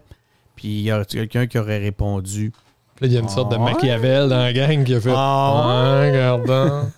Puis 0.56 0.68
il 0.68 0.81
y 0.81 0.91
a 0.91 1.03
quelqu'un 1.06 1.48
qui 1.48 1.57
aurait 1.57 1.80
répondu. 1.80 2.52
Là, 2.99 3.07
il 3.07 3.14
y 3.14 3.18
a 3.18 3.19
une 3.19 3.30
sorte 3.30 3.52
de 3.52 3.57
Machiavel 3.57 4.30
dans 4.30 4.38
la 4.38 4.53
gang 4.53 4.84
qui 4.84 4.95
a 4.95 5.02
fait. 5.02 5.14
Ah, 5.14 6.02
regardant. 6.06 6.90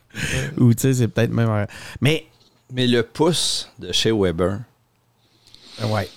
Ou 0.58 0.74
tu 0.74 0.80
sais, 0.80 0.94
c'est 0.94 1.08
peut-être 1.08 1.32
même. 1.32 1.66
Mais. 2.00 2.26
Mais 2.72 2.86
le 2.86 3.02
pouce 3.02 3.70
de 3.78 3.92
chez 3.92 4.10
Weber. 4.12 4.60
Ouais. 5.84 6.08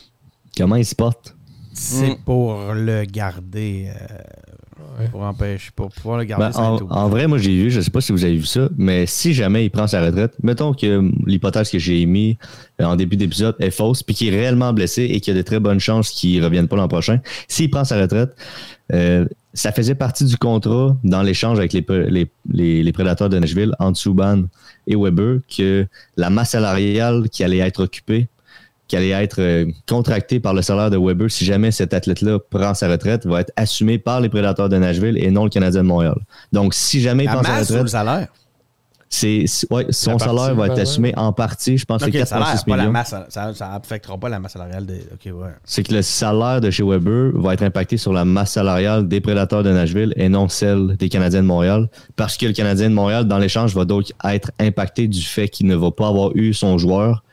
Comment 0.57 0.75
il 0.75 0.85
se 0.85 0.95
porte? 0.95 1.35
c'est 1.79 2.11
mm. 2.11 2.17
pour 2.25 2.73
le 2.73 3.05
garder. 3.05 3.89
Euh, 3.89 4.17
pour 5.07 5.21
empêcher, 5.21 5.71
pour 5.75 5.89
pouvoir 5.89 6.17
le 6.17 6.25
garder. 6.25 6.51
Ben, 6.57 6.79
en, 6.89 7.09
vrai, 7.09 7.27
moi 7.27 7.37
j'ai 7.37 7.55
vu, 7.55 7.71
je 7.71 7.81
sais 7.81 7.91
pas 7.91 8.01
si 8.01 8.11
vous 8.11 8.23
avez 8.23 8.35
vu 8.35 8.45
ça, 8.45 8.69
mais 8.77 9.05
si 9.05 9.33
jamais 9.33 9.65
il 9.65 9.69
prend 9.69 9.87
sa 9.87 10.01
retraite, 10.01 10.33
mettons 10.43 10.73
que 10.73 11.09
l'hypothèse 11.25 11.69
que 11.69 11.79
j'ai 11.79 12.01
émise 12.01 12.35
euh, 12.81 12.85
en 12.85 12.95
début 12.95 13.15
d'épisode 13.15 13.55
est 13.59 13.71
fausse, 13.71 14.03
puis 14.03 14.15
qu'il 14.15 14.33
est 14.33 14.37
réellement 14.37 14.73
blessé 14.73 15.03
et 15.03 15.19
qu'il 15.19 15.33
y 15.33 15.37
a 15.37 15.39
de 15.39 15.45
très 15.45 15.59
bonnes 15.59 15.79
chances 15.79 16.09
qu'il 16.09 16.39
ne 16.39 16.45
revienne 16.45 16.67
pas 16.67 16.75
l'an 16.75 16.87
prochain, 16.87 17.19
s'il 17.47 17.69
prend 17.69 17.83
sa 17.83 17.99
retraite, 17.99 18.35
euh, 18.93 19.25
ça 19.53 19.71
faisait 19.71 19.95
partie 19.95 20.25
du 20.25 20.37
contrat 20.37 20.95
dans 21.03 21.21
l'échange 21.21 21.57
avec 21.57 21.73
les, 21.73 21.85
les, 22.51 22.91
prédateurs 22.93 23.29
de 23.29 23.39
Nashville 23.39 23.73
entre 23.79 23.97
Subban 23.97 24.43
et 24.87 24.95
Weber 24.95 25.39
que 25.55 25.87
la 26.17 26.29
masse 26.29 26.51
salariale 26.51 27.29
qui 27.29 27.43
allait 27.43 27.57
être 27.59 27.83
occupée 27.83 28.27
qui 28.89 28.97
allait 28.97 29.09
être 29.11 29.39
euh, 29.39 29.65
contracté 29.87 30.39
par 30.41 30.53
le 30.53 30.61
salaire 30.61 30.89
de 30.89 30.97
Weber 30.97 31.29
si 31.31 31.45
jamais 31.45 31.71
cet 31.71 31.93
athlète-là 31.93 32.39
prend 32.49 32.73
sa 32.73 32.89
retraite 32.89 33.25
va 33.25 33.41
être 33.41 33.53
assumé 33.55 33.99
par 33.99 34.19
les 34.19 34.29
prédateurs 34.29 34.67
de 34.67 34.77
Nashville 34.77 35.17
et 35.17 35.31
non 35.31 35.45
le 35.45 35.49
Canadien 35.49 35.83
de 35.83 35.87
Montréal. 35.87 36.17
Donc, 36.51 36.73
si 36.73 36.99
jamais 36.99 37.23
il 37.23 37.29
prend 37.29 37.43
sa 37.43 37.59
retraite. 37.59 37.81
le 37.83 37.87
salaire? 37.87 38.27
C'est, 39.11 39.45
ouais, 39.71 39.87
son 39.89 40.19
salaire 40.19 40.53
va 40.53 40.67
être 40.67 40.79
assumé 40.79 41.13
en 41.17 41.33
partie. 41.33 41.79
Je 41.79 41.85
pense 41.85 42.03
que 42.03 42.11
c'est 42.11 42.19
4,6 42.19 42.63
millions. 42.67 42.77
La 42.77 42.89
masse, 42.89 43.15
ça 43.29 43.51
n'affectera 43.59 44.19
pas 44.19 44.29
la 44.29 44.39
masse 44.39 44.53
salariale. 44.53 44.85
De, 44.85 44.93
ouais. 44.93 45.49
C'est 45.63 45.81
que 45.81 45.95
le 45.95 46.03
salaire 46.03 46.61
de 46.61 46.69
chez 46.69 46.83
Weber 46.83 47.31
va 47.33 47.55
être 47.55 47.63
impacté 47.63 47.97
sur 47.97 48.13
la 48.13 48.23
masse 48.23 48.51
salariale 48.51 49.07
des 49.07 49.19
prédateurs 49.19 49.63
de 49.63 49.71
Nashville 49.71 50.13
et 50.15 50.29
non 50.29 50.47
celle 50.47 50.95
des 50.95 51.09
Canadiens 51.09 51.41
de 51.41 51.47
Montréal. 51.47 51.89
Parce 52.15 52.37
que 52.37 52.45
le 52.45 52.53
Canadien 52.53 52.89
de 52.89 52.93
Montréal, 52.93 53.27
dans 53.27 53.39
l'échange, 53.39 53.73
va 53.73 53.83
donc 53.83 54.11
être 54.23 54.51
impacté 54.59 55.07
du 55.07 55.23
fait 55.23 55.49
qu'il 55.49 55.65
ne 55.65 55.75
va 55.75 55.89
pas 55.89 56.07
avoir 56.07 56.35
eu 56.35 56.53
son 56.53 56.77
joueur 56.77 57.23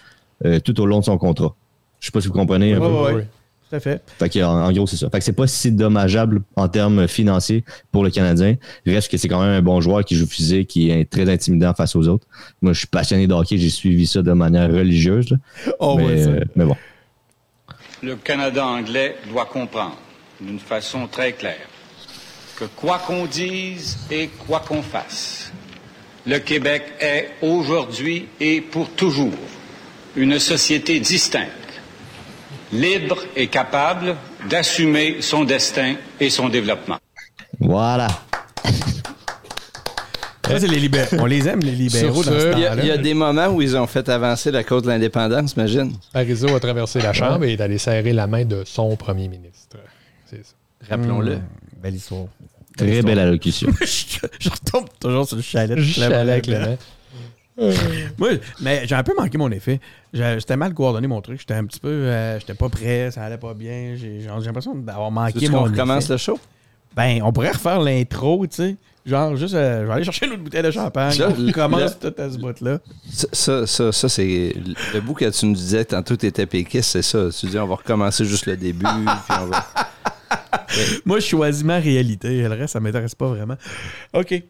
euh, 0.45 0.61
tout 0.61 0.81
au 0.81 0.87
long 0.87 1.01
de 1.01 1.05
son 1.05 1.19
contrat. 1.19 1.55
Je 2.01 2.07
sais 2.07 2.13
pas 2.13 2.21
si 2.21 2.29
vous 2.29 2.35
comprenez 2.35 2.75
un 2.75 2.81
peu. 2.81 2.87
Oui, 2.87 3.23
tout 3.69 3.77
à 3.77 3.81
fait. 3.81 4.03
Fait 4.19 4.43
en, 4.45 4.71
gros, 4.73 4.87
c'est 4.87 4.97
ça. 4.97 5.11
Fait 5.11 5.19
que 5.19 5.25
c'est 5.25 5.33
pas 5.33 5.47
si 5.47 5.73
dommageable 5.73 6.43
en 6.55 6.69
termes 6.69 7.09
financiers 7.09 7.65
pour 7.91 8.05
le 8.05 8.11
Canadien. 8.11 8.57
Reste 8.87 9.11
que 9.11 9.17
c'est 9.17 9.29
quand 9.29 9.41
même 9.41 9.51
un 9.51 9.63
bon 9.63 9.81
joueur 9.81 10.05
qui 10.05 10.15
joue 10.15 10.27
physique, 10.27 10.69
qui 10.69 10.91
est 10.91 11.11
très 11.11 11.29
intimidant 11.29 11.75
face 11.75 11.97
aux 11.97 12.07
autres. 12.07 12.27
Moi, 12.63 12.73
je 12.73 12.79
suis 12.79 12.87
passionné 12.87 13.27
de 13.27 13.35
hockey, 13.35 13.59
j'ai 13.59 13.71
suivi 13.71 14.07
ça 14.07 14.23
de 14.23 14.33
manière 14.33 14.71
religieuse. 14.71 15.37
Oh, 15.81 15.97
mais, 15.99 16.27
euh, 16.27 16.41
mais 16.55 16.65
bon. 16.65 16.77
Le 18.03 18.15
Canada 18.15 18.65
anglais 18.65 19.17
doit 19.31 19.47
comprendre 19.47 19.97
d'une 20.41 20.61
façon 20.61 21.09
très 21.09 21.33
claire 21.33 21.67
que 22.57 22.65
quoi 22.65 22.99
qu'on 22.99 23.27
dise 23.27 23.99
et 24.11 24.29
quoi 24.47 24.61
qu'on 24.61 24.83
fasse, 24.83 25.53
le 26.27 26.39
Québec 26.39 26.85
est 27.01 27.31
aujourd'hui 27.43 28.29
et 28.41 28.61
pour 28.61 28.91
toujours 28.91 29.33
une 30.17 30.39
société 30.39 30.99
distincte, 31.01 31.51
libre 32.73 33.19
et 33.37 33.49
capable 33.49 34.17
d'assumer 34.49 35.19
son 35.21 35.45
destin 35.45 35.97
et 36.19 36.31
son 36.31 36.49
développement. 36.49 36.99
Voilà. 37.61 38.09
Ça, 40.47 40.61
c'est 40.61 40.69
les 40.69 40.79
libéraux. 40.79 41.17
On 41.19 41.27
les 41.27 41.49
aime, 41.49 41.61
les 41.61 41.73
libéraux. 41.73 42.23
Dans 42.23 42.31
ce 42.31 42.53
il, 42.53 42.87
y 42.87 42.91
a, 42.91 42.97
des 42.97 43.15
moments 43.15 43.49
où 43.49 43.61
ils 43.63 43.77
ont 43.77 43.87
fait 43.87 44.09
avancer 44.09 44.53
la 44.53 44.63
cause 44.63 44.83
de 44.83 44.89
l'indépendance, 44.89 45.55
imagine. 45.55 45.93
Parizeau 46.13 46.55
a 46.55 46.61
traversé 46.61 47.01
la 47.01 47.13
Chambre 47.13 47.45
et 47.45 47.55
est 47.55 47.61
allé 47.61 47.79
serrer 47.79 48.13
la 48.13 48.27
main 48.27 48.45
de 48.45 48.63
son 48.65 48.95
premier 48.97 49.29
ministre. 49.29 49.77
C'est 50.27 50.45
ça. 50.45 50.53
Rappelons-le. 50.89 51.37
Hmm. 51.37 51.43
belle 51.83 51.97
histoire. 51.97 52.27
Très 52.77 53.03
belle 53.03 53.19
allocution. 53.19 53.69
je, 53.81 54.51
retombe 54.51 54.87
toujours 55.01 55.27
sur 55.27 55.37
le 55.37 55.43
chalet. 55.43 55.81
chalet 55.83 56.19
avec 56.19 56.47
le 56.47 56.77
Moi, 58.19 58.31
mais 58.61 58.87
j'ai 58.87 58.95
un 58.95 59.03
peu 59.03 59.15
manqué 59.17 59.39
mon 59.39 59.51
effet. 59.51 59.81
J'étais 60.13 60.57
mal 60.57 60.75
coordonné 60.75 61.07
mon 61.07 61.21
truc. 61.23 61.41
J'étais 61.41 61.55
un 61.55 61.65
petit 61.65 61.81
peu. 61.81 61.89
Euh, 61.89 62.39
j'étais 62.39 62.55
pas 62.55 62.69
prêt, 62.69 63.11
ça 63.11 63.25
allait 63.25 63.39
pas 63.39 63.55
bien. 63.55 63.95
J'ai 63.97 64.27
l'impression 64.27 64.75
d'avoir 64.75 65.11
manqué 65.11 65.49
mon. 65.49 65.61
On 65.61 65.65
recommence 65.65 66.09
le 66.09 66.17
show? 66.17 66.39
Ben, 66.95 67.21
on 67.23 67.33
pourrait 67.33 67.53
refaire 67.53 67.81
l'intro, 67.81 68.47
tu 68.47 68.57
sais. 68.57 68.77
Genre, 69.05 69.37
juste, 69.37 69.55
euh, 69.55 69.83
je 69.83 69.87
vais 69.87 69.93
aller 69.93 70.05
chercher 70.05 70.27
une 70.27 70.33
autre 70.33 70.43
bouteille 70.43 70.63
de 70.63 70.71
champagne. 70.71 71.17
on 71.23 71.53
commence 71.53 71.99
tout 71.99 72.15
à 72.19 72.31
ce 72.31 72.39
bout-là. 72.39 72.79
Ça, 73.09 73.67
ça, 73.67 73.93
ça, 73.93 74.09
c'est. 74.09 74.55
Le 74.93 75.01
bout 75.01 75.15
que 75.15 75.31
tu 75.31 75.47
nous 75.47 75.55
disais 75.55 75.85
tantôt, 75.85 76.17
tu 76.17 76.27
étais 76.27 76.47
péquiste, 76.47 76.91
c'est 76.91 77.03
ça. 77.03 77.29
Tu 77.31 77.47
dis, 77.47 77.59
on 77.59 77.67
va 77.69 77.77
recommencer 77.77 78.25
juste 78.25 78.47
le 78.47 78.57
début, 78.57 78.85
puis 78.85 79.37
on 79.41 79.47
va. 79.47 79.67
Moi, 81.05 81.21
je 81.21 81.27
choisis 81.27 81.63
ma 81.63 81.79
réalité. 81.79 82.43
Le 82.43 82.49
reste, 82.49 82.73
ça 82.73 82.81
m'intéresse 82.81 83.15
pas 83.15 83.29
vraiment. 83.29 83.57
OK. 84.13 84.43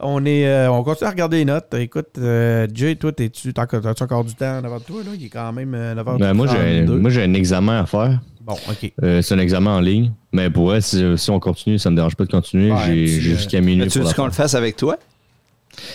On, 0.00 0.24
est, 0.24 0.46
euh, 0.46 0.70
on 0.70 0.82
continue 0.82 1.08
à 1.08 1.10
regarder 1.10 1.38
les 1.38 1.44
notes. 1.44 1.72
Écoute, 1.74 2.18
euh, 2.18 2.66
Jay, 2.72 2.96
toi, 2.96 3.12
t'es-tu, 3.12 3.52
as-tu 3.56 4.02
encore 4.02 4.24
du 4.24 4.34
temps 4.34 4.60
devant 4.60 4.80
toi? 4.80 5.02
Là? 5.04 5.12
Il 5.18 5.26
est 5.26 5.28
quand 5.28 5.52
même 5.52 5.74
9h 5.74 6.18
ben, 6.18 6.34
moi, 6.34 6.46
j'ai, 6.48 6.82
moi, 6.82 7.10
j'ai 7.10 7.22
un 7.22 7.34
examen 7.34 7.80
à 7.80 7.86
faire. 7.86 8.20
Bon, 8.40 8.54
OK. 8.68 8.92
Euh, 9.02 9.22
c'est 9.22 9.34
un 9.34 9.38
examen 9.38 9.76
en 9.76 9.80
ligne. 9.80 10.12
Mais 10.32 10.50
pour 10.50 10.66
vrai, 10.66 10.80
si, 10.80 11.30
on 11.30 11.40
continue, 11.40 11.78
ça 11.78 11.90
ne 11.90 11.94
me 11.94 11.96
dérange 11.96 12.16
pas 12.16 12.24
de 12.24 12.30
continuer. 12.30 12.72
j'ai, 12.86 13.06
jusqu'à 13.06 13.60
minuit. 13.60 13.88
Tu 13.88 14.00
veux 14.00 14.12
qu'on 14.12 14.26
le 14.26 14.32
fasse 14.32 14.54
avec 14.54 14.76
toi? 14.76 14.98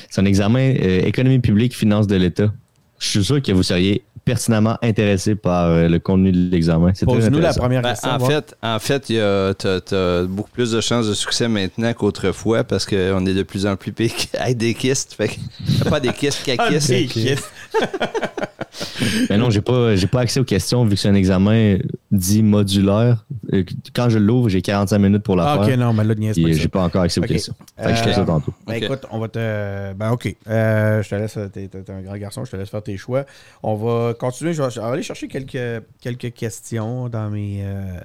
C'est 0.10 0.22
un 0.22 0.26
examen 0.26 0.72
économie 0.72 1.40
publique, 1.40 1.76
finances 1.76 2.08
de 2.08 2.16
l'État. 2.16 2.52
Je 3.00 3.08
suis 3.08 3.24
sûr 3.24 3.42
que 3.42 3.52
vous 3.54 3.64
seriez 3.64 4.04
pertinemment 4.30 4.78
intéressé 4.84 5.34
par 5.34 5.66
euh, 5.66 5.88
le 5.88 5.98
contenu 5.98 6.32
de 6.32 6.52
l'examen. 6.52 6.92
Pose-nous 7.04 7.40
la 7.40 7.52
première 7.52 7.82
ben, 7.82 7.90
question. 7.90 8.12
en, 8.12 8.20
fait, 8.20 8.56
en 8.62 8.78
fait, 8.78 9.00
tu 9.06 9.20
as, 9.20 10.26
beaucoup 10.28 10.52
plus 10.52 10.72
de 10.72 10.82
chances 10.82 11.08
de 11.08 11.16
succès 11.16 11.48
maintenant 11.48 11.92
qu'autrefois 11.94 12.64
parce 12.64 12.86
qu'on 12.86 13.26
est 13.26 13.34
de 13.34 13.44
plus 13.44 13.66
en 13.66 13.76
plus 13.76 13.92
piqué 13.92 14.28
avec 14.38 14.58
des 14.58 14.76
kystes. 14.76 15.16
Fait 15.16 15.32
pas 15.90 16.00
des 16.00 16.14
kystes, 16.14 16.44
qu'à 16.44 16.54
ah. 16.60 16.70
Mais 19.30 19.38
non, 19.38 19.50
j'ai 19.50 19.62
pas, 19.62 19.96
j'ai 19.96 20.08
pas 20.08 20.22
accès 20.22 20.40
aux 20.40 20.46
questions 20.46 20.84
vu 20.84 20.92
que 20.92 20.96
c'est 20.98 21.10
un 21.10 21.16
examen 21.16 21.78
dit 22.12 22.44
modulaire. 22.44 23.26
Euh, 23.54 23.64
quand 23.94 24.10
je 24.10 24.20
l'ouvre, 24.20 24.50
j'ai 24.50 24.62
45 24.62 24.98
minutes 25.00 25.24
pour 25.24 25.36
la 25.36 25.52
ah, 25.52 25.64
faire. 25.64 25.74
OK, 25.74 25.80
non, 25.80 25.94
mais 25.94 26.04
là, 26.04 26.14
J'ai 26.34 26.68
pas 26.68 26.84
encore 26.84 27.02
accès 27.02 27.20
aux 27.20 27.24
questions. 27.24 27.56
Fait 27.78 27.92
que 27.92 27.96
je 27.96 28.04
fais 28.04 28.14
ça 28.14 28.26
tantôt. 28.26 28.54
Ben, 28.68 28.76
écoute, 28.76 29.06
on 29.12 29.20
va 29.20 29.28
te. 29.28 29.94
Ben, 29.94 30.12
OK. 30.12 30.36
Euh, 30.48 31.02
je 31.02 31.10
te 31.10 31.16
laisse. 31.16 31.38
T'es, 31.54 31.70
un 31.90 32.02
grand 32.02 32.18
garçon, 32.18 32.46
je 32.46 32.52
te 32.52 32.56
laisse 32.56 32.70
faire 32.70 32.84
tes 32.84 32.98
choix. 32.98 33.26
On 33.64 33.76
va 33.76 34.14
continuer. 34.14 34.54
Je 34.54 34.62
vais, 34.62 34.80
aller 34.82 35.04
chercher 35.04 35.28
quelques, 35.28 35.84
quelques 36.02 36.34
questions 36.34 37.10
dans 37.10 37.30
mes. 37.30 37.62
Euh, 37.64 38.00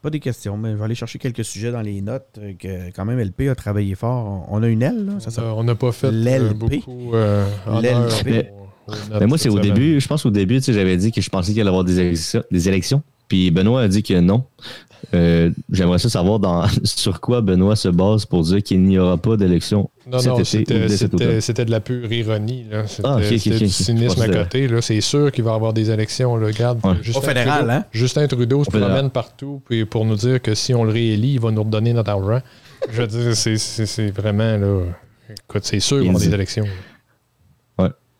pas 0.00 0.10
des 0.10 0.20
questions, 0.20 0.56
mais 0.56 0.70
je 0.72 0.76
vais 0.76 0.84
aller 0.84 0.94
chercher 0.94 1.18
quelques 1.18 1.44
sujets 1.44 1.72
dans 1.72 1.80
les 1.80 2.00
notes 2.00 2.38
que 2.60 2.90
quand 2.94 3.04
même 3.04 3.18
LP 3.18 3.48
a 3.50 3.56
travaillé 3.56 3.96
fort. 3.96 4.46
On 4.48 4.62
a 4.62 4.68
une 4.68 4.82
L, 4.82 5.06
là, 5.06 5.12
ça, 5.18 5.42
On 5.56 5.64
n'a 5.64 5.74
pas 5.74 5.90
fait 5.90 6.12
beaucoup. 6.54 7.12
L'LP. 7.12 8.48
Mais 9.20 9.26
moi, 9.26 9.38
c'est 9.38 9.48
au 9.48 9.58
début, 9.58 10.00
je 10.00 10.08
pense 10.08 10.24
au 10.26 10.30
début, 10.30 10.60
j'avais 10.62 10.96
dit 10.96 11.12
que 11.12 11.20
je 11.20 11.30
pensais 11.30 11.52
qu'il 11.52 11.60
allait 11.60 11.68
y 11.68 11.68
avoir 11.68 11.84
des 11.84 12.00
élections, 12.00 12.42
des 12.50 12.68
élections. 12.68 13.02
Puis 13.28 13.50
Benoît 13.50 13.82
a 13.82 13.88
dit 13.88 14.02
que 14.02 14.18
non. 14.20 14.44
Euh, 15.14 15.50
j'aimerais 15.70 15.98
ça 15.98 16.08
savoir 16.08 16.38
dans, 16.38 16.66
sur 16.84 17.20
quoi 17.20 17.40
Benoît 17.40 17.76
se 17.76 17.88
base 17.88 18.26
pour 18.26 18.42
dire 18.42 18.62
qu'il 18.62 18.82
n'y 18.82 18.98
aura 18.98 19.16
pas 19.16 19.36
d'élection. 19.36 19.90
Non, 20.10 20.22
non, 20.22 20.44
c'était 20.44 21.64
de 21.64 21.70
la 21.70 21.80
pure 21.80 22.10
ironie. 22.10 22.66
C'était 22.86 23.08
ah, 23.08 23.20
du 23.20 23.68
cynisme 23.68 24.20
à 24.22 24.28
côté. 24.28 24.68
C'est 24.80 25.00
sûr 25.00 25.30
qu'il 25.30 25.44
va 25.44 25.52
y 25.52 25.54
avoir 25.54 25.72
des 25.72 25.90
élections. 25.90 26.36
Là. 26.36 26.46
Regarde, 26.46 26.80
Justin, 27.02 27.20
fédéral, 27.20 27.58
Trudeau, 27.58 27.72
hein? 27.72 27.84
Justin 27.92 28.26
Trudeau 28.26 28.64
se 28.64 28.70
promène 28.70 29.10
partout 29.10 29.62
pour 29.90 30.04
nous 30.04 30.16
dire 30.16 30.40
que 30.42 30.54
si 30.54 30.74
on 30.74 30.84
le 30.84 30.90
réélit, 30.90 31.34
il 31.34 31.40
va 31.40 31.50
nous 31.50 31.62
redonner 31.62 31.92
notre 31.92 32.10
argent. 32.10 32.40
Je 32.90 33.02
veux 33.02 33.06
dire, 33.06 33.36
c'est 33.36 34.10
vraiment. 34.10 34.56
Là, 34.56 34.80
écoute, 35.30 35.64
c'est 35.64 35.80
sûr 35.80 35.98
qu'il 35.98 36.06
va 36.06 36.12
y 36.12 36.16
avoir 36.16 36.24
des 36.24 36.34
élections. 36.34 36.66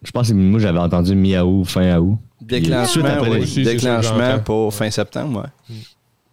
Je 0.03 0.11
pense 0.11 0.29
que 0.29 0.35
moi, 0.35 0.61
j'avais 0.61 0.79
entendu 0.79 1.15
mi-août, 1.15 1.65
fin 1.65 1.99
août. 1.99 2.19
Déclenchement, 2.41 3.21
oui. 3.23 3.65
Déclenchement 3.65 4.39
pour 4.41 4.73
fin 4.73 4.91
septembre, 4.91 5.43
ouais. 5.43 5.75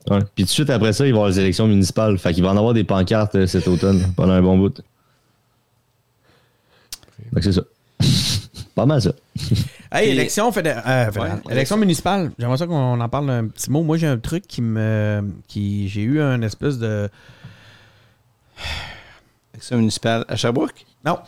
Ouais. 0.10 0.20
Puis 0.36 0.44
tout 0.44 0.50
de 0.50 0.50
suite 0.50 0.70
après 0.70 0.94
ça, 0.94 1.06
il 1.06 1.12
va 1.12 1.16
y 1.16 1.20
avoir 1.20 1.30
les 1.30 1.40
élections 1.40 1.68
municipales. 1.68 2.18
Fait 2.20 2.34
qu'il 2.34 2.44
va 2.44 2.52
en 2.52 2.58
avoir 2.58 2.74
des 2.74 2.84
pancartes 2.84 3.36
euh, 3.36 3.48
cet 3.48 3.68
automne 3.68 4.06
pendant 4.16 4.34
un 4.34 4.42
bon 4.42 4.58
bout. 4.58 4.82
Fait 7.34 7.40
que 7.40 7.42
c'est 7.42 7.54
ça. 7.54 7.64
Pas 8.76 8.86
mal 8.86 9.02
ça. 9.02 9.14
Hey, 9.92 10.12
élection, 10.12 10.52
fédérale, 10.52 11.12
euh, 11.18 11.50
élection 11.50 11.78
municipale. 11.78 12.32
J'aimerais 12.38 12.58
ça 12.58 12.68
qu'on 12.68 13.00
en 13.00 13.10
parle 13.10 13.30
un 13.30 13.48
petit 13.48 13.72
mot. 13.72 13.82
Moi, 13.84 13.98
j'ai 13.98 14.08
un 14.08 14.18
truc 14.18 14.46
qui 14.46 14.62
me. 14.62 15.24
qui 15.48 15.88
J'ai 15.88 16.02
eu 16.02 16.22
un 16.22 16.42
espèce 16.42 16.78
de. 16.78 17.10
Élection 19.54 19.78
municipale 19.78 20.26
à 20.28 20.36
Sherbrooke? 20.36 20.86
Non 21.04 21.20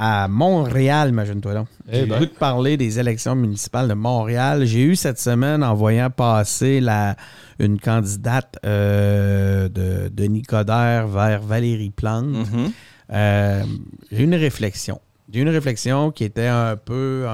à 0.00 0.28
Montréal, 0.28 1.08
imagine-toi 1.08 1.54
donc. 1.54 1.66
Eh 1.90 1.96
J'ai 1.96 2.06
ben. 2.06 2.20
de 2.20 2.26
parler 2.26 2.76
des 2.76 3.00
élections 3.00 3.34
municipales 3.34 3.88
de 3.88 3.94
Montréal. 3.94 4.64
J'ai 4.64 4.84
eu 4.84 4.94
cette 4.94 5.18
semaine, 5.18 5.64
en 5.64 5.74
voyant 5.74 6.08
passer 6.08 6.78
la, 6.78 7.16
une 7.58 7.80
candidate 7.80 8.58
euh, 8.64 9.68
de 9.68 10.08
Denis 10.08 10.42
Coderre 10.42 11.08
vers 11.08 11.42
Valérie 11.42 11.90
Plante, 11.90 12.26
mm-hmm. 12.26 12.70
euh, 13.12 13.64
j'ai 14.12 14.20
eu 14.20 14.24
une 14.24 14.36
réflexion. 14.36 15.00
J'ai 15.32 15.40
eu 15.40 15.42
une 15.42 15.48
réflexion 15.48 16.12
qui 16.12 16.22
était 16.22 16.46
un 16.46 16.76
peu 16.76 17.26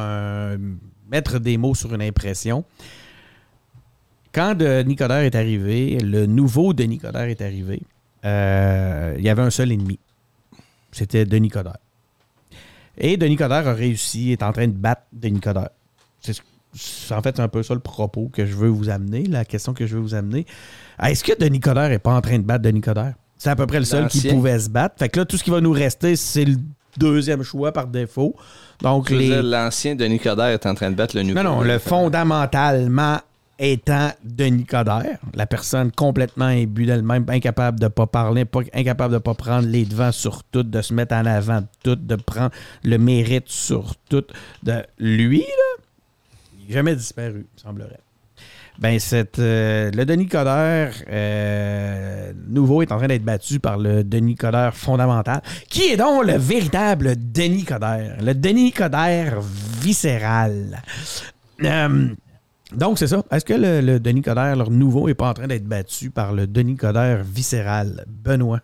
mettre 1.11 1.39
des 1.39 1.59
mots 1.59 1.74
sur 1.74 1.95
une 1.95 2.03
impression. 2.03 2.65
Quand 4.32 4.55
Denis 4.55 4.97
Coderre 4.97 5.24
est 5.24 5.35
arrivé, 5.35 5.99
le 6.01 6.24
nouveau 6.24 6.73
Denis 6.73 6.99
Coderre 6.99 7.28
est 7.28 7.43
arrivé, 7.43 7.82
euh, 8.24 9.15
il 9.19 9.23
y 9.23 9.28
avait 9.28 9.43
un 9.43 9.51
seul 9.51 9.70
ennemi. 9.70 9.99
C'était 10.93 11.27
Denis 11.27 11.51
Coderre. 11.51 11.77
Et 12.99 13.16
Denis 13.16 13.37
Coderre 13.37 13.69
a 13.69 13.75
réussi, 13.75 14.33
est 14.33 14.43
en 14.43 14.53
train 14.53 14.66
de 14.66 14.73
battre 14.73 15.03
Denis 15.12 15.41
Coderre. 15.41 15.71
C'est 16.21 17.15
en 17.15 17.23
fait 17.23 17.39
un 17.39 17.49
peu 17.49 17.62
ça 17.62 17.75
le 17.75 17.81
propos 17.81 18.31
que 18.33 18.47
je 18.47 18.55
veux 18.55 18.69
vous 18.69 18.89
amener, 18.91 19.25
la 19.25 19.45
question 19.45 19.75
que 19.75 19.87
je 19.87 19.95
veux 19.95 20.03
vous 20.03 20.15
amener. 20.15 20.45
Est-ce 21.01 21.23
que 21.23 21.39
Denis 21.39 21.61
Coderre 21.61 21.91
n'est 21.91 21.99
pas 21.99 22.15
en 22.15 22.21
train 22.21 22.39
de 22.39 22.45
battre 22.45 22.62
Denis 22.62 22.81
Coderre? 22.81 23.15
C'est 23.37 23.51
à 23.51 23.57
peu 23.57 23.66
près 23.66 23.79
le 23.79 23.85
seul 23.85 24.09
qui 24.09 24.29
pouvait 24.29 24.59
se 24.59 24.71
battre. 24.71 24.97
Fait 24.99 25.09
que 25.09 25.21
là, 25.21 25.27
tout 25.27 25.37
ce 25.37 25.45
qui 25.45 25.51
va 25.51 25.61
nous 25.61 25.73
rester, 25.73 26.16
c'est 26.16 26.45
le 26.45 26.57
deuxième 26.97 27.43
choix 27.43 27.73
par 27.73 27.87
défaut. 27.87 28.35
Donc, 28.81 29.11
l'ancien 29.11 29.95
Denis 29.95 30.19
Coderre 30.19 30.49
est 30.49 30.66
en 30.66 30.75
train 30.75 30.91
de 30.91 30.97
battre 30.97 31.16
le 31.16 31.23
nouveau. 31.23 31.43
Non, 31.43 31.57
non, 31.57 31.61
le 31.62 31.79
fondamentalement 31.79 33.19
étant 33.59 34.10
Denis 34.24 34.64
Coderre, 34.64 35.18
la 35.35 35.47
personne 35.47 35.93
complètement 35.93 36.47
imbue 36.47 36.86
d'elle-même, 36.86 37.24
incapable 37.28 37.78
de 37.78 37.85
ne 37.85 37.89
pas 37.89 38.06
parler, 38.06 38.44
incapable 38.72 39.12
de 39.12 39.18
ne 39.18 39.22
pas 39.22 39.35
prendre 39.35 39.68
les 39.68 39.85
devants 39.85 40.12
sur 40.12 40.43
tout, 40.44 40.62
de 40.62 40.82
se 40.82 40.93
mettre 40.93 41.14
en 41.14 41.26
avant 41.26 41.60
de 41.60 41.66
tout, 41.82 41.97
de 41.97 42.16
prendre 42.16 42.51
le 42.82 42.98
mérite 42.98 43.48
sur 43.48 43.94
tout. 44.09 44.24
De 44.62 44.82
lui, 44.98 45.40
là, 45.40 45.85
il 46.60 46.68
n'a 46.68 46.74
jamais 46.74 46.97
disparu, 46.97 47.47
semblerait. 47.56 48.01
Ben, 48.78 48.98
cette, 48.98 49.39
euh, 49.39 49.93
le 49.93 50.05
Denis 50.05 50.26
Coderre 50.26 50.94
euh, 51.09 52.32
nouveau 52.48 52.82
est 52.82 52.90
en 52.90 52.98
train 52.98 53.06
d'être 53.06 53.22
battu 53.22 53.60
par 53.60 53.78
le 53.78 54.02
Denis 54.02 54.35
Coderre 54.35 54.74
fondamental, 54.74 55.43
qui 55.68 55.82
est 55.82 55.97
donc 55.97 56.24
le 56.24 56.36
véritable 56.36 57.14
Denis 57.16 57.64
Coderre, 57.64 58.16
le 58.20 58.35
Denis 58.35 58.72
Coderre 58.72 59.40
viscéral. 59.81 60.82
Euh, 61.62 62.09
donc, 62.77 62.99
c'est 62.99 63.07
ça. 63.07 63.25
Est-ce 63.31 63.45
que 63.45 63.55
le, 63.55 63.99
Denis 63.99 64.23
Coderre, 64.23 64.57
leur 64.57 64.71
nouveau, 64.71 65.07
n'est 65.07 65.15
pas 65.15 65.31
en 65.31 65.35
train 65.35 65.47
d'être 65.47 65.67
battu 65.67 66.11
par 66.11 66.33
le 66.33 66.47
Denis 66.47 66.77
Coderre 66.77 67.23
viscéral? 67.25 68.05
Benoît? 68.07 68.61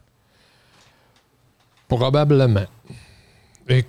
Probablement. 1.88 2.66
Et, 3.68 3.84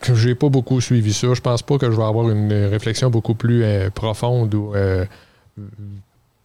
que 0.00 0.14
j'ai 0.14 0.34
pas 0.34 0.48
beaucoup 0.48 0.80
suivi 0.80 1.12
ça. 1.12 1.34
Je 1.34 1.40
pense 1.40 1.62
pas 1.62 1.78
que 1.78 1.90
je 1.90 1.96
vais 1.96 2.04
avoir 2.04 2.30
une 2.30 2.52
réflexion 2.52 3.10
beaucoup 3.10 3.34
plus 3.34 3.62
euh, 3.62 3.90
profonde 3.90 4.54
ou 4.54 4.74
euh, 4.74 5.04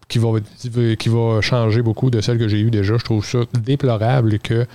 qui, 0.08 0.20
va, 0.20 0.30
qui 1.00 1.10
va 1.10 1.40
changer 1.41 1.82
beaucoup 1.82 2.10
de 2.10 2.20
celle 2.20 2.38
que 2.38 2.48
j'ai 2.48 2.60
eue 2.60 2.72
déjà. 2.72 2.98
Je 2.98 3.04
trouve 3.04 3.26
ça 3.26 3.40
déplorable 3.54 4.40
que 4.40 4.68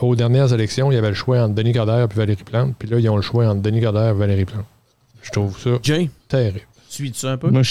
aux 0.00 0.16
dernières 0.16 0.52
élections, 0.52 0.90
il 0.90 0.96
y 0.96 0.98
avait 0.98 1.08
le 1.08 1.14
choix 1.14 1.40
entre 1.40 1.54
Denis 1.54 1.72
Coderre 1.72 2.08
et 2.10 2.14
Valérie 2.14 2.42
Plante. 2.42 2.74
Puis 2.78 2.88
là, 2.88 2.98
ils 2.98 3.08
ont 3.08 3.16
le 3.16 3.22
choix 3.22 3.46
entre 3.46 3.62
Denis 3.62 3.80
Coderre 3.80 4.10
et 4.10 4.18
Valérie 4.18 4.44
Plante. 4.44 4.66
Je 5.22 5.30
trouve 5.30 5.58
ça 5.58 5.70
terrible. 6.28 6.60
Suis-tu 6.98 7.26
un 7.26 7.36
peu? 7.36 7.48
Moi, 7.50 7.62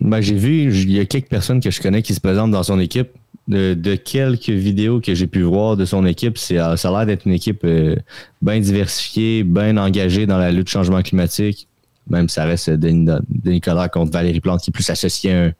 ben, 0.00 0.20
j'ai 0.20 0.36
vu, 0.36 0.72
il 0.72 0.92
y 0.92 1.00
a 1.00 1.04
quelques 1.04 1.28
personnes 1.28 1.60
que 1.60 1.72
je 1.72 1.80
connais 1.80 2.02
qui 2.02 2.14
se 2.14 2.20
présentent 2.20 2.52
dans 2.52 2.62
son 2.62 2.78
équipe. 2.78 3.08
De, 3.48 3.96
quelques 3.96 4.48
vidéos 4.48 5.00
que 5.00 5.12
j'ai 5.12 5.26
pu 5.26 5.42
voir 5.42 5.76
de 5.76 5.84
son 5.84 6.06
équipe, 6.06 6.38
c'est, 6.38 6.58
ça 6.76 6.88
a 6.88 6.90
l'air 6.92 7.06
d'être 7.06 7.26
une 7.26 7.32
équipe 7.32 7.62
euh, 7.64 7.96
bien 8.40 8.60
diversifiée, 8.60 9.42
bien 9.42 9.76
engagée 9.76 10.24
dans 10.24 10.38
la 10.38 10.52
lutte 10.52 10.68
changement 10.68 11.02
climatique. 11.02 11.66
Même 12.08 12.28
ça 12.28 12.44
reste 12.44 12.70
Denis, 12.70 13.10
Denis 13.28 13.60
contre 13.60 14.12
Valérie 14.12 14.38
Plante, 14.38 14.60
qui 14.60 14.70
est 14.70 14.72
plus 14.72 14.88
associé 14.88 15.32
à 15.32 15.52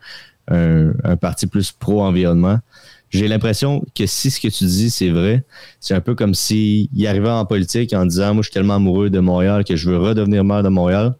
un, 0.54 0.92
un 1.02 1.16
parti 1.16 1.48
plus 1.48 1.72
pro-environnement. 1.72 2.60
J'ai 3.08 3.26
l'impression 3.26 3.84
que 3.92 4.06
si 4.06 4.30
ce 4.30 4.40
que 4.40 4.46
tu 4.46 4.66
dis, 4.66 4.88
c'est 4.88 5.10
vrai, 5.10 5.42
c'est 5.80 5.94
un 5.94 6.00
peu 6.00 6.14
comme 6.14 6.34
s'il 6.34 6.88
arrivait 7.08 7.28
en 7.28 7.44
politique 7.44 7.92
en 7.92 8.06
disant 8.06 8.34
Moi, 8.34 8.42
je 8.42 8.50
suis 8.50 8.54
tellement 8.54 8.76
amoureux 8.76 9.10
de 9.10 9.18
Montréal 9.18 9.64
que 9.64 9.74
je 9.74 9.90
veux 9.90 9.98
redevenir 9.98 10.44
maire 10.44 10.62
de 10.62 10.68
Montréal 10.68 11.16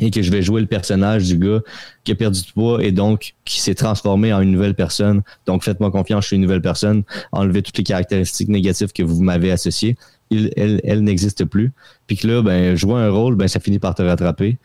et 0.00 0.10
que 0.10 0.22
je 0.22 0.30
vais 0.30 0.42
jouer 0.42 0.60
le 0.60 0.66
personnage 0.66 1.24
du 1.24 1.38
gars 1.38 1.60
qui 2.02 2.12
a 2.12 2.14
perdu 2.14 2.42
du 2.42 2.52
poids 2.52 2.82
et 2.82 2.92
donc 2.92 3.34
qui 3.44 3.60
s'est 3.60 3.74
transformé 3.74 4.32
en 4.32 4.40
une 4.40 4.50
nouvelle 4.50 4.74
personne. 4.74 5.22
Donc 5.46 5.62
faites-moi 5.62 5.90
confiance, 5.90 6.24
je 6.24 6.28
suis 6.28 6.36
une 6.36 6.42
nouvelle 6.42 6.62
personne. 6.62 7.04
Enlevez 7.32 7.62
toutes 7.62 7.78
les 7.78 7.84
caractéristiques 7.84 8.48
négatives 8.48 8.92
que 8.92 9.02
vous 9.02 9.22
m'avez 9.22 9.50
associées. 9.50 9.96
Il, 10.30 10.50
elle, 10.56 10.80
elle 10.84 11.04
n'existe 11.04 11.44
plus. 11.44 11.72
Puis 12.06 12.16
que 12.16 12.26
là, 12.26 12.42
ben, 12.42 12.74
jouer 12.76 13.00
un 13.00 13.10
rôle, 13.10 13.36
ben, 13.36 13.46
ça 13.46 13.60
finit 13.60 13.78
par 13.78 13.94
te 13.94 14.02
rattraper. 14.02 14.58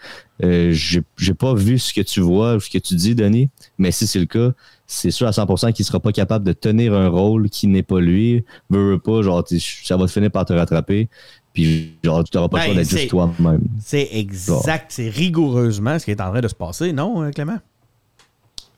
Euh, 0.43 0.71
j'ai 0.73 1.33
pas 1.33 1.53
vu 1.53 1.77
ce 1.79 1.93
que 1.93 2.01
tu 2.01 2.21
vois, 2.21 2.59
ce 2.59 2.69
que 2.69 2.77
tu 2.77 2.95
dis, 2.95 3.13
Denis, 3.13 3.49
mais 3.77 3.91
si 3.91 4.07
c'est 4.07 4.19
le 4.19 4.25
cas, 4.25 4.53
c'est 4.87 5.11
sûr 5.11 5.27
à 5.27 5.31
100% 5.31 5.71
qu'il 5.73 5.85
sera 5.85 5.99
pas 5.99 6.11
capable 6.11 6.45
de 6.45 6.53
tenir 6.53 6.93
un 6.93 7.09
rôle 7.09 7.49
qui 7.49 7.67
n'est 7.67 7.83
pas 7.83 7.99
lui. 7.99 8.43
Veux, 8.69 8.91
veux 8.91 8.99
pas, 8.99 9.21
genre, 9.21 9.45
ça 9.83 9.97
va 9.97 10.07
finir 10.07 10.31
par 10.31 10.45
te 10.45 10.53
rattraper. 10.53 11.09
Puis, 11.53 11.97
genre, 12.03 12.23
tu 12.23 12.37
n'auras 12.37 12.49
pas 12.49 12.57
le 12.57 12.63
choix 12.63 12.73
ben, 12.73 12.81
d'être 12.81 12.89
juste 12.89 13.09
toi-même. 13.09 13.61
C'est 13.83 14.09
exact, 14.11 14.91
c'est 14.91 15.09
rigoureusement 15.09 15.97
ce 15.97 16.05
qui 16.05 16.11
est 16.11 16.21
en 16.21 16.31
train 16.31 16.41
de 16.41 16.47
se 16.47 16.55
passer, 16.55 16.93
non, 16.93 17.23
euh, 17.23 17.31
Clément? 17.31 17.57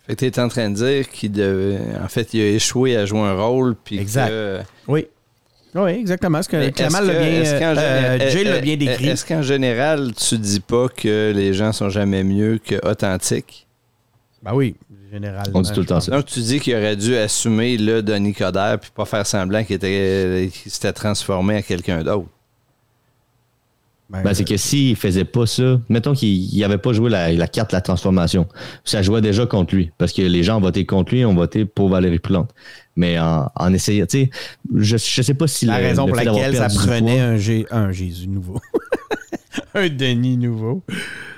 Fait 0.08 0.16
que 0.16 0.20
tu 0.20 0.26
es 0.26 0.40
en 0.40 0.48
train 0.48 0.70
de 0.70 0.76
dire 0.76 1.10
qu'il 1.10 1.32
en 2.02 2.08
fait, 2.08 2.34
il 2.34 2.42
a 2.42 2.48
échoué 2.50 2.96
à 2.96 3.06
jouer 3.06 3.20
un 3.20 3.34
rôle. 3.34 3.76
Puis 3.76 4.00
exact. 4.00 4.34
Oui. 4.88 5.08
Oui, 5.74 5.92
exactement. 5.92 6.42
Ce 6.42 6.50
que 6.50 6.70
Clément 6.70 7.00
l'a 7.00 7.14
bien, 7.14 7.44
euh, 7.46 8.30
Jay 8.30 8.44
l'a 8.44 8.60
bien 8.60 8.76
décrit. 8.76 9.08
Est-ce 9.10 9.26
qu'en 9.26 9.42
général, 9.42 10.12
tu 10.14 10.38
dis 10.38 10.60
pas 10.60 10.88
que 10.90 11.32
les 11.34 11.54
gens 11.54 11.72
sont 11.72 11.90
jamais 11.90 12.24
mieux 12.24 12.60
qu'authentiques? 12.60 13.68
Ben 14.44 14.54
oui, 14.54 14.76
généralement. 15.12 15.60
On 15.60 15.62
dit 15.62 15.72
tout 15.72 15.82
le 15.82 15.86
temps 15.86 16.02
ça. 16.02 16.12
Donc, 16.12 16.26
tu 16.26 16.40
dis 16.40 16.60
qu'il 16.60 16.76
aurait 16.76 16.96
dû 16.96 17.16
assumer 17.16 17.78
le 17.78 18.02
Denis 18.02 18.34
Coderre 18.34 18.80
puis 18.80 18.92
pas 18.94 19.06
faire 19.06 19.26
semblant 19.26 19.64
qu'il 19.64 19.80
s'était 19.80 20.94
transformé 20.94 21.58
à 21.58 21.62
quelqu'un 21.62 22.04
d'autre. 22.04 22.28
Ben, 24.12 24.24
ben, 24.24 24.34
c'est 24.34 24.44
que 24.44 24.58
s'il 24.58 24.98
faisait 24.98 25.24
pas 25.24 25.46
ça, 25.46 25.80
mettons 25.88 26.14
qu'il 26.14 26.60
n'avait 26.60 26.78
pas 26.78 26.92
joué 26.92 27.10
la, 27.10 27.48
carte 27.48 27.72
de 27.72 27.76
la 27.76 27.82
transformation, 27.82 28.46
ça 28.84 29.02
jouait 29.02 29.22
déjà 29.22 29.46
contre 29.46 29.74
lui, 29.74 29.92
parce 29.98 30.12
que 30.12 30.22
les 30.22 30.44
gens 30.44 30.58
ont 30.58 30.62
voté 30.62 30.86
contre 30.86 31.14
lui, 31.14 31.24
ont 31.24 31.34
voté 31.34 31.64
pour 31.64 31.88
Valérie 31.88 32.20
Plante. 32.20 32.50
Mais 32.98 33.18
en, 33.20 33.74
essayant, 33.74 34.06
tu 34.06 34.24
sais, 34.24 34.30
je, 34.76 34.98
je 34.98 35.22
sais 35.22 35.34
pas 35.34 35.48
si 35.48 35.66
la 35.66 35.78
raison 35.78 36.08
pour 36.08 36.18
laquelle 36.18 36.56
ça 36.58 36.68
prenait 36.68 37.22
un, 37.22 37.38
un 37.72 37.92
Jésus 37.94 38.28
nouveau, 38.28 38.60
un 39.74 39.88
Denis 39.88 40.36
nouveau. 40.36 40.84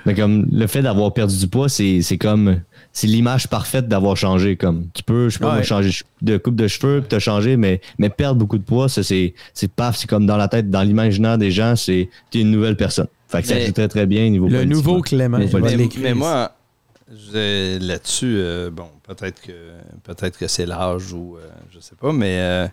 Mais 0.04 0.14
comme 0.14 0.48
le 0.50 0.66
fait 0.66 0.82
d'avoir 0.82 1.14
perdu 1.14 1.38
du 1.38 1.46
poids, 1.46 1.68
c'est 1.68 2.18
comme 2.18 2.60
c'est 2.94 3.08
l'image 3.08 3.48
parfaite 3.48 3.88
d'avoir 3.88 4.16
changé. 4.16 4.56
Comme 4.56 4.86
tu 4.94 5.02
peux, 5.02 5.28
je 5.28 5.34
sais 5.34 5.40
pas, 5.40 5.62
changer 5.62 5.90
de 6.22 6.38
coupe 6.38 6.54
de 6.54 6.68
cheveux, 6.68 7.02
t'as 7.06 7.18
changé, 7.18 7.56
mais, 7.56 7.80
mais 7.98 8.08
perdre 8.08 8.38
beaucoup 8.38 8.56
de 8.56 8.62
poids, 8.62 8.88
ça 8.88 9.02
c'est, 9.02 9.34
c'est 9.52 9.68
paf, 9.70 9.96
c'est 9.96 10.08
comme 10.08 10.26
dans 10.26 10.36
la 10.38 10.48
tête, 10.48 10.70
dans 10.70 10.82
l'imaginaire 10.82 11.36
des 11.36 11.50
gens, 11.50 11.76
c'est 11.76 12.08
es 12.32 12.38
une 12.38 12.52
nouvelle 12.52 12.76
personne. 12.76 13.08
Fait 13.28 13.42
que 13.42 13.48
ça 13.48 13.60
joue 13.60 13.72
très 13.72 13.88
très 13.88 14.06
bien 14.06 14.30
niveau 14.30 14.48
Le 14.48 14.64
nouveau 14.64 15.00
Clément. 15.02 15.38
Mais, 15.38 16.14
moi, 16.14 16.52
là-dessus, 17.32 18.36
euh, 18.38 18.70
bon, 18.70 18.88
peut-être 19.02 19.42
que 19.42 19.52
peut-être 20.04 20.38
que 20.38 20.46
c'est 20.46 20.66
l'âge 20.66 21.12
ou 21.12 21.36
euh, 21.36 21.48
je 21.72 21.80
sais 21.80 21.96
pas, 21.96 22.12
mais 22.12 22.38
euh, 22.38 22.68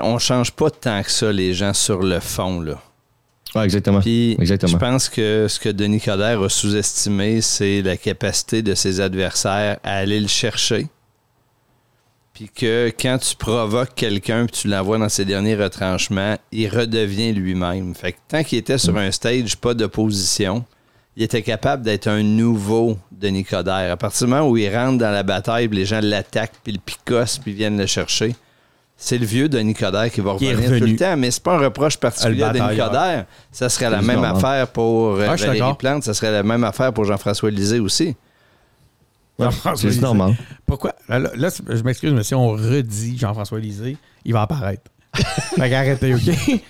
on 0.00 0.18
change 0.18 0.52
pas 0.52 0.70
tant 0.70 1.02
que 1.02 1.10
ça 1.10 1.32
les 1.32 1.54
gens 1.54 1.74
sur 1.74 2.02
le 2.02 2.20
fond 2.20 2.60
là. 2.60 2.80
Ouais, 3.54 3.64
exactement. 3.64 4.00
Puis, 4.00 4.36
je 4.40 4.76
pense 4.76 5.08
que 5.08 5.46
ce 5.48 5.60
que 5.60 5.68
Denis 5.68 6.00
Coderre 6.00 6.40
a 6.40 6.48
sous-estimé, 6.48 7.40
c'est 7.42 7.82
la 7.82 7.96
capacité 7.96 8.62
de 8.62 8.74
ses 8.74 9.00
adversaires 9.00 9.78
à 9.82 9.96
aller 9.96 10.20
le 10.20 10.28
chercher. 10.28 10.86
puis 12.32 12.48
que 12.48 12.90
quand 12.98 13.18
tu 13.18 13.36
provoques 13.36 13.94
quelqu'un 13.94 14.46
puis 14.46 14.62
tu 14.62 14.68
l'envoies 14.68 14.98
dans 14.98 15.08
ses 15.08 15.24
derniers 15.24 15.54
retranchements, 15.54 16.36
il 16.50 16.68
redevient 16.68 17.32
lui-même. 17.32 17.94
Fait 17.94 18.12
que 18.12 18.18
tant 18.28 18.42
qu'il 18.42 18.58
était 18.58 18.78
sur 18.78 18.96
un 18.96 19.10
stage, 19.10 19.56
pas 19.56 19.74
d'opposition, 19.74 20.64
il 21.16 21.22
était 21.22 21.42
capable 21.42 21.82
d'être 21.82 22.06
un 22.08 22.22
nouveau 22.22 22.96
Denis 23.10 23.44
Coderre. 23.44 23.92
À 23.92 23.96
partir 23.98 24.26
du 24.26 24.32
moment 24.32 24.48
où 24.48 24.56
il 24.56 24.74
rentre 24.74 24.98
dans 24.98 25.10
la 25.10 25.22
bataille, 25.22 25.68
les 25.68 25.84
gens 25.84 26.00
l'attaquent, 26.02 26.56
puis 26.64 26.72
le 26.72 26.78
picossent, 26.78 27.38
puis 27.38 27.52
viennent 27.52 27.78
le 27.78 27.86
chercher, 27.86 28.34
c'est 29.02 29.18
le 29.18 29.26
vieux 29.26 29.48
Denis 29.48 29.74
Coderre 29.74 30.12
qui 30.12 30.20
va 30.20 30.32
revenir 30.32 30.78
tout 30.78 30.86
le 30.86 30.96
temps. 30.96 31.16
Mais 31.16 31.32
c'est 31.32 31.42
pas 31.42 31.56
un 31.56 31.58
reproche 31.58 31.96
particulier 31.96 32.44
à 32.44 32.52
Denis 32.52 32.76
Coderre. 32.76 33.26
Ça 33.50 33.68
serait 33.68 33.90
la 33.90 34.00
même 34.00 34.22
affaire 34.22 34.68
pour 34.68 35.16
euh, 35.16 35.26
ah, 35.28 35.34
Valérie 35.34 35.74
Plante, 35.76 36.04
ça 36.04 36.14
serait 36.14 36.30
la 36.30 36.44
même 36.44 36.62
affaire 36.62 36.92
pour 36.92 37.04
Jean-François 37.04 37.50
Lisée 37.50 37.80
aussi. 37.80 38.14
c'est 39.74 40.00
normal. 40.00 40.36
Pourquoi? 40.64 40.94
Là, 41.08 41.50
je 41.68 41.82
m'excuse, 41.82 42.12
mais 42.12 42.22
si 42.22 42.36
on 42.36 42.50
redit 42.50 43.18
Jean-François 43.18 43.58
Lisée, 43.58 43.96
il 44.24 44.32
va 44.32 44.42
apparaître. 44.42 44.88
fait 45.56 45.68
qu'arrêtez, 45.68 46.14
OK? 46.14 46.22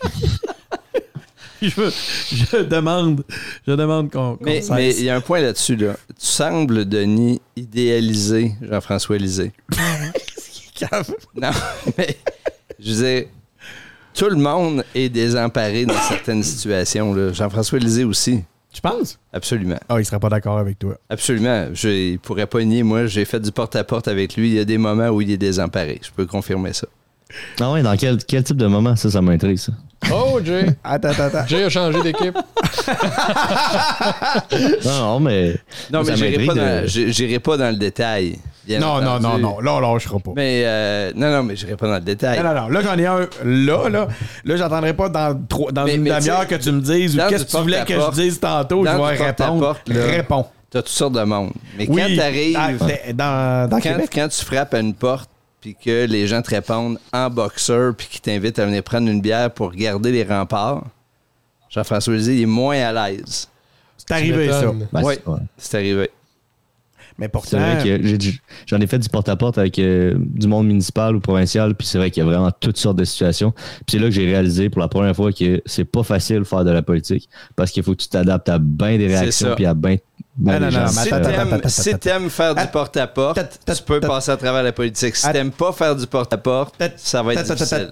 je, 1.62 2.62
demande, 2.62 3.24
je 3.66 3.72
demande 3.72 4.10
qu'on. 4.10 4.38
mais 4.40 4.62
il 4.96 5.04
y 5.04 5.10
a 5.10 5.16
un 5.16 5.20
point 5.20 5.42
là-dessus. 5.42 5.76
Là. 5.76 5.96
Tu 6.08 6.26
sembles, 6.26 6.88
Denis, 6.88 7.42
idéaliser 7.56 8.54
Jean-François 8.62 9.18
Lisée. 9.18 9.52
non, 11.34 11.50
mais 11.96 12.16
je 12.78 12.84
disais, 12.84 13.28
tout 14.14 14.28
le 14.28 14.36
monde 14.36 14.84
est 14.94 15.08
désemparé 15.08 15.86
dans 15.86 16.00
certaines 16.08 16.42
situations. 16.42 17.32
Jean-François 17.32 17.78
Lisée 17.78 18.04
aussi. 18.04 18.42
Tu 18.72 18.80
penses? 18.80 19.18
Absolument. 19.32 19.78
Ah, 19.88 19.96
il 19.98 20.04
serait 20.04 20.18
pas 20.18 20.30
d'accord 20.30 20.58
avec 20.58 20.78
toi. 20.78 20.96
Absolument. 21.10 21.68
Je, 21.74 21.88
il 21.88 22.18
pourrait 22.18 22.46
pas 22.46 22.62
nier. 22.64 22.82
Moi, 22.82 23.06
j'ai 23.06 23.26
fait 23.26 23.40
du 23.40 23.52
porte-à-porte 23.52 24.08
avec 24.08 24.34
lui. 24.34 24.48
Il 24.48 24.54
y 24.54 24.58
a 24.58 24.64
des 24.64 24.78
moments 24.78 25.08
où 25.08 25.20
il 25.20 25.30
est 25.30 25.36
désemparé. 25.36 26.00
Je 26.02 26.10
peux 26.10 26.24
confirmer 26.24 26.72
ça. 26.72 26.86
Ah 27.60 27.72
ouais, 27.72 27.82
dans 27.82 27.96
quel, 27.96 28.18
quel 28.24 28.42
type 28.42 28.56
de 28.56 28.66
moment? 28.66 28.96
Ça, 28.96 29.10
ça 29.10 29.22
m'intéresse, 29.22 29.66
ça. 29.66 29.72
Oh, 30.12 30.40
Jay! 30.44 30.66
attends, 30.82 31.10
attends, 31.10 31.22
attends. 31.24 31.46
Jay 31.46 31.62
a 31.62 31.68
changé 31.68 32.02
d'équipe. 32.02 32.34
non, 34.84 35.20
mais. 35.20 35.54
Non, 35.92 36.02
mais 36.02 36.16
j'irai 36.16 36.46
pas, 36.46 36.54
dans, 36.54 37.40
pas 37.42 37.56
dans 37.56 37.70
le 37.70 37.76
détail. 37.76 38.38
Non, 38.68 39.00
non, 39.00 39.20
non, 39.20 39.38
non, 39.38 39.60
là, 39.60 39.80
là, 39.80 39.98
je 39.98 40.08
pas. 40.08 40.32
Mais, 40.36 40.62
euh, 40.64 41.12
non, 41.14 41.30
non, 41.30 41.42
mais 41.42 41.56
j'irai 41.56 41.76
pas 41.76 41.86
dans 41.86 41.94
le 41.94 42.00
détail. 42.00 42.38
Non, 42.38 42.54
non, 42.54 42.62
non. 42.62 42.68
Là, 42.68 42.80
j'en 42.82 42.98
ai 42.98 43.06
un. 43.06 43.20
Là, 43.44 43.88
là, 43.88 44.08
là, 44.44 44.56
j'entendrai 44.56 44.94
pas 44.94 45.08
dans, 45.08 45.40
dans 45.72 45.86
une 45.86 46.04
demi-heure 46.04 46.46
que 46.46 46.54
tu 46.56 46.72
me 46.72 46.80
dises 46.80 47.16
ou 47.16 47.20
qu'est-ce 47.28 47.44
que 47.44 47.50
tu 47.50 47.56
voulais 47.58 47.84
que 47.84 47.94
je 47.94 48.10
dise 48.12 48.40
tantôt. 48.40 48.84
je 48.84 48.90
vais 48.90 49.26
répondre. 49.26 49.76
Réponds. 49.88 50.46
T'as 50.70 50.80
toutes 50.80 50.88
sortes 50.88 51.12
de 51.12 51.22
monde. 51.22 51.52
Mais 51.76 51.86
quand 51.86 52.16
t'arrives. 52.16 52.56
Dans, 53.12 53.68
dans, 53.68 53.78
quand, 53.78 53.98
quand 54.10 54.28
tu 54.28 54.42
frappes 54.42 54.72
à 54.72 54.80
une 54.80 54.94
porte, 54.94 55.28
puis 55.62 55.76
que 55.76 56.06
les 56.06 56.26
gens 56.26 56.42
te 56.42 56.50
répondent 56.50 56.98
en 57.12 57.30
boxeur, 57.30 57.94
puis 57.94 58.08
qu'ils 58.08 58.20
t'invitent 58.20 58.58
à 58.58 58.66
venir 58.66 58.82
prendre 58.82 59.08
une 59.08 59.20
bière 59.20 59.50
pour 59.50 59.70
regarder 59.70 60.10
les 60.10 60.24
remparts, 60.24 60.84
Jean-François 61.70 62.14
Lisée 62.14 62.42
est 62.42 62.46
moins 62.46 62.76
à 62.76 62.92
l'aise. 62.92 63.48
C'est 63.96 64.10
arrivé, 64.10 64.50
ça. 64.50 64.72
Ben, 64.92 65.02
oui, 65.02 65.14
c'est 65.56 65.76
arrivé. 65.78 66.10
Mais 67.18 67.28
pourtant. 67.28 67.58
j'en 68.66 68.80
ai, 68.80 68.86
fait 68.86 68.98
du 68.98 69.08
porte-à-porte 69.08 69.58
avec 69.58 69.78
euh, 69.78 70.14
du 70.18 70.48
monde 70.48 70.66
municipal 70.66 71.14
ou 71.14 71.20
provincial, 71.20 71.74
puis 71.74 71.86
c'est 71.86 71.98
vrai 71.98 72.10
qu'il 72.10 72.22
y 72.22 72.26
a 72.26 72.28
vraiment 72.28 72.50
toutes 72.58 72.78
sortes 72.78 72.96
de 72.96 73.04
situations. 73.04 73.52
Puis 73.52 73.92
c'est 73.92 73.98
là 73.98 74.06
que 74.06 74.10
j'ai 74.12 74.24
réalisé 74.26 74.70
pour 74.70 74.80
la 74.80 74.88
première 74.88 75.14
fois 75.14 75.32
que 75.32 75.62
c'est 75.64 75.84
pas 75.84 76.02
facile 76.02 76.40
de 76.40 76.44
faire 76.44 76.64
de 76.64 76.70
la 76.70 76.82
politique 76.82 77.28
parce 77.54 77.70
qu'il 77.70 77.84
faut 77.84 77.92
que 77.92 78.02
tu 78.02 78.08
t'adaptes 78.08 78.48
à 78.48 78.58
bien 78.58 78.98
des 78.98 79.06
réactions 79.06 79.54
puis 79.54 79.66
à 79.66 79.74
bien 79.74 79.92
ben, 79.92 79.98
si 81.68 81.98
t'aimes 81.98 82.30
faire 82.30 82.54
du 82.54 82.66
porte-à-porte, 82.68 83.60
tu 83.66 83.82
peux 83.82 84.00
passer 84.00 84.30
à 84.30 84.36
travers 84.36 84.62
la 84.62 84.72
politique. 84.72 85.16
Si 85.16 85.30
t'aimes 85.30 85.50
pas 85.50 85.72
faire 85.72 85.94
du 85.94 86.06
porte-à-porte, 86.06 86.82
ça 86.96 87.22
va 87.22 87.34
être 87.34 87.52
difficile. 87.52 87.90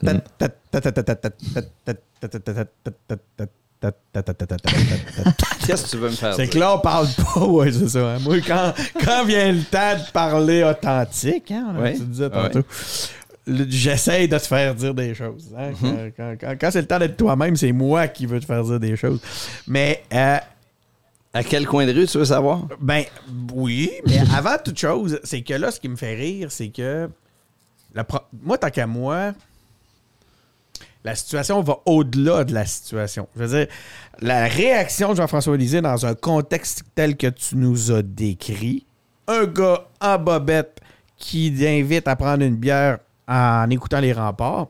Qu'est-ce 5.66 5.84
que 5.84 5.90
tu 5.90 5.96
veux 5.96 6.10
me 6.10 6.14
faire 6.14 6.34
C'est 6.34 6.48
que 6.48 6.58
là, 6.58 6.74
on 6.74 6.78
parle 6.78 7.06
pas, 7.16 7.40
ouais, 7.46 7.72
c'est 7.72 7.88
ça. 7.88 8.18
Moi, 8.20 8.36
quand, 8.46 8.74
quand 9.02 9.24
vient 9.24 9.52
le 9.52 9.62
temps 9.62 9.94
de 9.94 10.10
parler 10.12 10.62
authentique, 10.64 11.50
hein, 11.50 11.74
on 11.78 11.92
tu 11.92 12.04
disais 12.04 12.30
tantôt, 12.30 12.62
j'essaie 13.46 14.28
de 14.28 14.36
te 14.36 14.46
faire 14.46 14.74
dire 14.74 14.94
des 14.94 15.14
choses. 15.14 15.48
Quand, 16.60 16.70
c'est 16.70 16.82
le 16.82 16.86
temps 16.86 16.98
d'être 16.98 17.16
toi-même, 17.16 17.56
c'est 17.56 17.72
moi 17.72 18.08
qui 18.08 18.26
veux 18.26 18.40
te 18.40 18.46
faire 18.46 18.62
dire 18.64 18.80
des 18.80 18.96
choses. 18.96 19.20
Mais 19.66 20.02
à 21.32 21.44
quel 21.44 21.66
coin 21.66 21.86
de 21.86 21.92
rue 21.92 22.06
tu 22.06 22.18
veux 22.18 22.24
savoir? 22.24 22.66
Ben 22.80 23.04
oui, 23.54 23.90
mais 24.06 24.18
avant 24.34 24.56
toute 24.62 24.78
chose, 24.78 25.20
c'est 25.22 25.42
que 25.42 25.54
là, 25.54 25.70
ce 25.70 25.80
qui 25.80 25.88
me 25.88 25.96
fait 25.96 26.14
rire, 26.14 26.50
c'est 26.50 26.68
que 26.68 27.08
moi, 28.42 28.58
tant 28.58 28.70
qu'à 28.70 28.86
moi, 28.86 29.32
la 31.04 31.14
situation 31.14 31.62
va 31.62 31.78
au-delà 31.86 32.44
de 32.44 32.52
la 32.52 32.66
situation. 32.66 33.28
Je 33.36 33.42
veux 33.42 33.58
dire, 33.58 33.66
la 34.20 34.46
réaction 34.46 35.10
de 35.10 35.16
Jean-François 35.16 35.56
Lisée 35.56 35.80
dans 35.80 36.04
un 36.06 36.14
contexte 36.14 36.84
tel 36.94 37.16
que 37.16 37.28
tu 37.28 37.56
nous 37.56 37.90
as 37.90 38.02
décrit, 38.02 38.86
un 39.26 39.46
gars 39.46 39.88
en 40.00 40.18
bobette 40.18 40.80
qui 41.16 41.54
invite 41.66 42.08
à 42.08 42.16
prendre 42.16 42.42
une 42.42 42.56
bière 42.56 42.98
en 43.28 43.68
écoutant 43.70 44.00
les 44.00 44.12
remparts, 44.12 44.68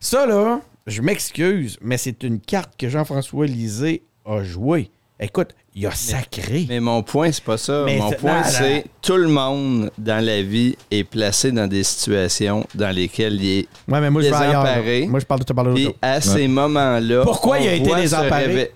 ça 0.00 0.26
là, 0.26 0.60
je 0.86 1.00
m'excuse, 1.00 1.78
mais 1.80 1.96
c'est 1.96 2.22
une 2.22 2.40
carte 2.40 2.74
que 2.76 2.88
Jean-François 2.88 3.46
Lisée 3.46 4.02
a 4.26 4.42
jouée. 4.42 4.90
Écoute, 5.20 5.54
il 5.76 5.86
a 5.86 5.92
sacré. 5.92 6.66
Mais, 6.68 6.80
mon 6.80 7.02
point, 7.02 7.30
c'est 7.30 7.44
pas 7.44 7.56
ça. 7.56 7.86
mon 7.86 8.10
point, 8.12 8.42
c'est 8.42 8.84
tout 9.00 9.16
le 9.16 9.28
monde 9.28 9.90
dans 9.96 10.24
la 10.24 10.42
vie 10.42 10.76
est 10.90 11.04
placé 11.04 11.52
dans 11.52 11.68
des 11.68 11.84
situations 11.84 12.66
dans 12.74 12.94
lesquelles 12.94 13.34
il 13.34 13.58
est 13.60 13.68
ouais, 13.88 14.00
mais 14.00 14.10
moi, 14.10 14.22
désemparé. 14.22 15.06
moi, 15.06 15.20
je 15.20 15.24
parle 15.24 15.40
de 15.40 15.44
te 15.44 15.52
parler 15.52 15.82
Et 15.84 15.96
à 16.02 16.20
ces 16.20 16.48
moments-là. 16.48 17.22
Pourquoi 17.22 17.60
il 17.60 17.68
a 17.68 17.74
été 17.74 17.94
désemparé? 17.94 18.72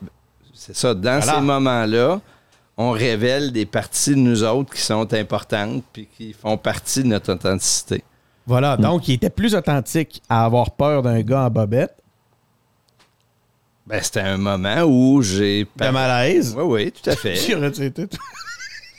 C'est 0.55 0.77
ça. 0.77 0.94
Dans 0.94 1.20
ces 1.20 1.40
moments-là, 1.40 2.20
on 2.77 2.93
révèle 2.93 3.51
des 3.51 3.66
parties 3.66 4.10
de 4.10 4.20
nous 4.20 4.44
autres 4.44 4.73
qui 4.73 4.81
sont 4.81 5.12
importantes 5.12 5.82
puis 5.93 6.09
qui 6.16 6.32
font 6.32 6.56
partie 6.56 7.02
de 7.02 7.09
notre 7.09 7.32
authenticité. 7.32 8.05
Voilà. 8.47 8.77
Donc, 8.77 9.09
il 9.09 9.15
était 9.15 9.31
plus 9.31 9.55
authentique 9.56 10.23
à 10.28 10.44
avoir 10.44 10.70
peur 10.70 11.02
d'un 11.02 11.20
gars 11.20 11.43
en 11.43 11.51
bobette 11.51 11.97
ben, 13.89 14.01
c'était 14.02 14.20
un 14.20 14.36
moment 14.36 14.82
où 14.82 15.23
j'ai. 15.23 15.66
De 15.77 15.89
malaise? 15.89 16.55
Oui, 16.59 16.65
oui, 16.66 16.93
tout 16.93 17.09
à 17.09 17.16
fait. 17.16 17.36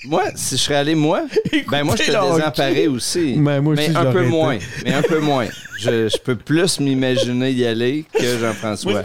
moi, 0.06 0.24
si 0.34 0.58
je 0.58 0.62
serais 0.62 0.76
allé, 0.78 0.96
moi, 0.96 1.26
ben 1.72 1.84
moi, 1.84 1.96
je 1.96 2.06
te 2.06 2.36
désemparé 2.36 2.88
aussi. 2.88 3.36
Ben, 3.38 3.62
mais 3.62 3.96
un 3.96 4.12
peu 4.12 4.26
moins. 4.26 4.58
Mais 4.84 4.94
un 4.94 5.04
peu 5.04 5.20
moins. 5.20 5.46
Je, 5.80 6.18
peux 6.18 6.36
plus 6.36 6.80
m'imaginer 6.80 7.52
y 7.52 7.66
aller 7.66 8.04
que 8.12 8.40
Jean-François. 8.40 9.04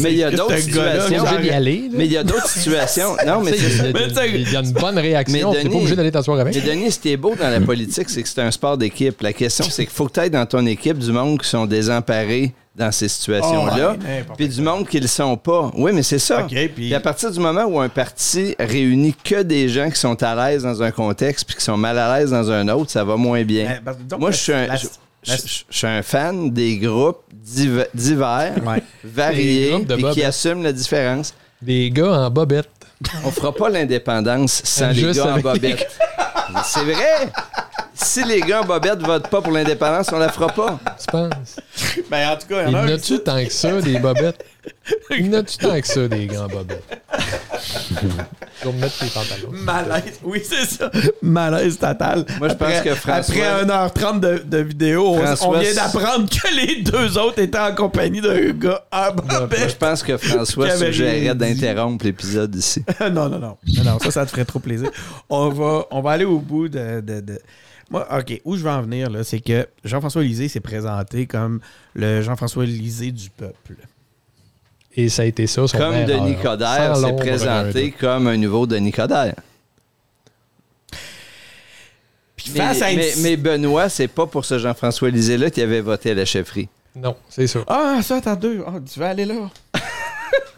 mais 0.00 0.12
il 0.12 0.18
y 0.18 0.22
a 0.22 0.30
d'autres 0.30 0.56
situations. 0.56 1.24
Mais 1.92 2.06
il 2.06 2.12
y 2.12 2.16
a 2.16 2.22
d'autres 2.22 2.48
situations. 2.58 3.16
Non, 3.26 3.42
mais 3.42 3.56
c'est 3.56 3.70
ça. 4.14 4.26
Il 4.26 4.50
y 4.50 4.56
a 4.56 4.60
une 4.60 4.72
bonne 4.72 4.98
réaction. 4.98 5.52
Tu 5.52 5.64
n'es 5.64 5.68
pas 5.68 5.76
obligé 5.76 5.96
d'aller 5.96 6.12
t'asseoir 6.12 6.38
avec. 6.38 6.54
Mais 6.54 6.60
Denis, 6.60 6.92
ce 6.92 7.00
qui 7.00 7.10
est 7.10 7.16
beau 7.16 7.34
dans 7.34 7.50
la 7.50 7.60
politique, 7.60 8.08
c'est 8.08 8.22
que 8.22 8.28
c'est 8.28 8.40
un 8.40 8.52
sport 8.52 8.78
d'équipe. 8.78 9.20
La 9.20 9.32
question, 9.32 9.66
c'est 9.68 9.84
qu'il 9.84 9.94
faut 9.94 10.06
que 10.06 10.12
tu 10.12 10.20
aies 10.20 10.30
dans 10.30 10.46
ton 10.46 10.64
équipe 10.64 10.98
du 10.98 11.10
monde 11.10 11.42
qui 11.42 11.48
sont 11.48 11.66
désemparés 11.66 12.54
dans 12.78 12.92
ces 12.92 13.08
situations-là, 13.08 13.96
oh, 13.98 14.32
puis 14.36 14.48
du 14.48 14.62
monde 14.62 14.86
qui 14.86 14.98
ne 14.98 15.02
le 15.02 15.08
sont 15.08 15.36
pas. 15.36 15.70
Oui, 15.74 15.90
mais 15.92 16.04
c'est 16.04 16.20
ça. 16.20 16.46
puis... 16.74 16.94
à 16.94 17.00
partir 17.00 17.30
du 17.30 17.40
moment 17.40 17.64
où 17.64 17.80
un 17.80 17.88
parti 17.88 18.54
réunit 18.58 19.14
que 19.24 19.42
des 19.42 19.68
gens 19.68 19.90
qui 19.90 19.98
sont 19.98 20.22
à 20.22 20.34
l'aise 20.34 20.62
dans 20.62 20.80
un 20.82 20.92
contexte 20.92 21.44
puis 21.44 21.56
qui 21.56 21.64
sont 21.64 21.76
mal 21.76 21.98
à 21.98 22.18
l'aise 22.18 22.30
dans 22.30 22.50
un 22.50 22.68
autre, 22.68 22.90
ça 22.90 23.02
va 23.02 23.16
moins 23.16 23.42
bien. 23.42 23.80
Moi, 24.18 24.30
je 24.30 24.36
suis 24.36 24.52
un... 24.52 24.68
Je, 25.20 25.34
suis 25.68 25.86
un 25.86 26.00
fan 26.02 26.50
des 26.50 26.78
groupes 26.78 27.22
divers, 27.92 28.54
variés, 29.04 29.74
et 29.74 30.02
qui 30.12 30.22
assument 30.22 30.62
la 30.62 30.72
différence. 30.72 31.34
Des 31.60 31.90
gars 31.90 32.12
en 32.12 32.30
bobette. 32.30 32.70
On 33.24 33.30
fera 33.32 33.52
pas 33.52 33.68
l'indépendance 33.68 34.62
sans 34.64 34.90
les 34.90 35.12
gars 35.12 35.34
en 35.34 35.40
bobette. 35.40 35.88
C'est 36.64 36.84
vrai! 36.84 37.30
Si 38.00 38.24
les 38.24 38.40
gars 38.40 38.62
en 38.62 38.64
bobette 38.64 39.00
votent 39.02 39.28
pas 39.28 39.42
pour 39.42 39.52
l'indépendance, 39.52 40.08
on 40.12 40.18
la 40.18 40.28
fera 40.28 40.48
pas. 40.48 40.78
Tu 40.98 41.06
penses? 41.06 41.60
Ben, 42.10 42.30
en 42.30 42.36
tout 42.36 42.46
cas, 42.46 42.64
il 42.66 42.72
y 42.72 42.76
en 42.76 42.88
a. 42.88 42.98
tu 42.98 43.18
tant 43.18 43.44
que 43.44 43.52
ça, 43.52 43.80
des 43.80 43.98
bobettes? 43.98 44.44
Il 45.10 45.26
y 45.26 45.28
en 45.28 45.40
a-tu 45.40 45.56
tant 45.58 45.80
que 45.80 45.86
ça, 45.86 46.06
des 46.06 46.26
gars 46.26 46.44
en 46.44 46.48
bobettes? 46.48 46.84
Pour 48.62 48.72
mettre 48.74 48.98
tes 48.98 49.06
pantalons. 49.06 49.50
Malaise, 49.52 50.20
oui, 50.22 50.42
c'est 50.44 50.64
ça. 50.66 50.90
Malaise 51.22 51.78
total. 51.78 52.24
Moi, 52.38 52.48
je 52.48 52.54
pense 52.54 52.80
que 52.80 52.94
François... 52.94 53.34
Après 53.44 53.64
1h30 53.64 54.20
de, 54.20 54.42
de 54.44 54.58
vidéo, 54.58 55.16
on 55.42 55.52
vient 55.58 55.74
d'apprendre 55.74 56.28
que 56.28 56.54
les 56.54 56.82
deux 56.82 57.18
autres 57.18 57.40
étaient 57.40 57.58
en 57.58 57.74
compagnie 57.74 58.20
d'un 58.20 58.50
gars 58.50 58.84
en 58.92 59.12
bobette. 59.12 59.58
Moi, 59.58 59.68
je 59.68 59.76
pense 59.76 60.02
que 60.02 60.16
François 60.16 60.70
suggérerait 60.70 61.34
d'interrompre 61.34 62.04
l'épisode 62.04 62.54
ici. 62.54 62.84
non, 63.00 63.28
non, 63.28 63.38
non, 63.38 63.56
non. 63.84 63.98
ça, 64.00 64.10
ça 64.10 64.26
te 64.26 64.30
ferait 64.30 64.44
trop 64.44 64.58
plaisir. 64.60 64.90
On 65.28 65.48
va, 65.50 65.86
on 65.90 66.00
va 66.00 66.10
aller 66.12 66.24
au 66.24 66.38
bout 66.38 66.68
de, 66.68 67.00
de, 67.00 67.20
de 67.20 67.38
moi, 67.90 68.06
OK, 68.18 68.40
où 68.44 68.56
je 68.56 68.62
veux 68.62 68.70
en 68.70 68.82
venir, 68.82 69.10
là, 69.10 69.24
c'est 69.24 69.40
que 69.40 69.66
Jean-François 69.84 70.22
Lisée 70.22 70.48
s'est 70.48 70.60
présenté 70.60 71.26
comme 71.26 71.60
le 71.94 72.22
Jean-François 72.22 72.66
Lisée 72.66 73.12
du 73.12 73.30
peuple. 73.30 73.76
Et 74.94 75.08
ça 75.08 75.22
a 75.22 75.24
été 75.24 75.46
ça, 75.46 75.66
son 75.66 75.78
Comme 75.78 76.04
Denis 76.04 76.36
Coderre 76.42 76.96
s'est 76.96 77.16
présenté 77.16 77.92
comme 77.92 78.26
un 78.26 78.36
nouveau 78.36 78.66
Denis 78.66 78.92
Coderre. 78.92 79.36
Puis 82.36 82.50
face 82.50 82.80
mais, 83.18 83.36
Benoît, 83.36 83.88
c'est 83.88 84.08
pas 84.08 84.26
pour 84.26 84.44
ce 84.44 84.58
Jean-François 84.58 85.10
Lisée-là 85.10 85.50
qui 85.50 85.62
avait 85.62 85.80
voté 85.80 86.10
à 86.10 86.14
la 86.14 86.24
chefferie. 86.24 86.68
Non, 86.94 87.16
c'est 87.28 87.46
ça. 87.46 87.60
Ah, 87.66 88.00
ça, 88.02 88.16
attends 88.16 88.36
deux. 88.36 88.62
Ah, 88.66 88.74
tu 88.92 88.98
vas 88.98 89.10
aller 89.10 89.24
là? 89.24 89.50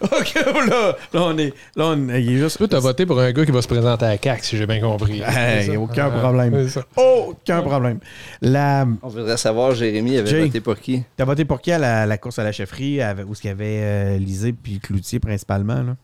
OK, 0.02 0.34
là, 0.34 0.96
là, 1.12 1.22
on 1.22 1.36
est. 1.36 1.52
Là, 1.76 1.84
on 1.86 2.08
est, 2.08 2.22
il 2.22 2.32
est 2.32 2.38
juste. 2.38 2.58
Toi, 2.58 2.68
t'as 2.68 2.78
voté 2.78 3.04
pour 3.04 3.20
un 3.20 3.32
gars 3.32 3.44
qui 3.44 3.50
va 3.50 3.60
se 3.60 3.68
présenter 3.68 4.06
à 4.06 4.16
CAC, 4.16 4.44
si 4.44 4.56
j'ai 4.56 4.66
bien 4.66 4.80
compris. 4.80 5.20
Hey, 5.20 5.76
aucun 5.76 6.10
problème. 6.10 6.68
Aucun 6.96 7.62
problème. 7.62 7.98
La... 8.40 8.86
On 9.02 9.08
voudrait 9.08 9.36
savoir, 9.36 9.74
Jérémy 9.74 10.18
avait 10.18 10.46
voté 10.46 10.60
pour 10.60 10.78
qui? 10.78 11.02
T'as 11.16 11.24
voté 11.24 11.44
pour 11.44 11.60
qui 11.60 11.72
à 11.72 12.06
la, 12.06 12.18
course 12.18 12.38
à 12.38 12.44
la 12.44 12.52
chefferie, 12.52 13.00
où 13.26 13.34
ce 13.34 13.42
qu'il 13.42 13.48
y 13.48 13.52
avait 13.52 13.80
euh, 13.82 14.18
Lisée 14.18 14.52
puis 14.52 14.80
Cloutier 14.80 15.20
principalement, 15.20 15.82
là? 15.82 15.96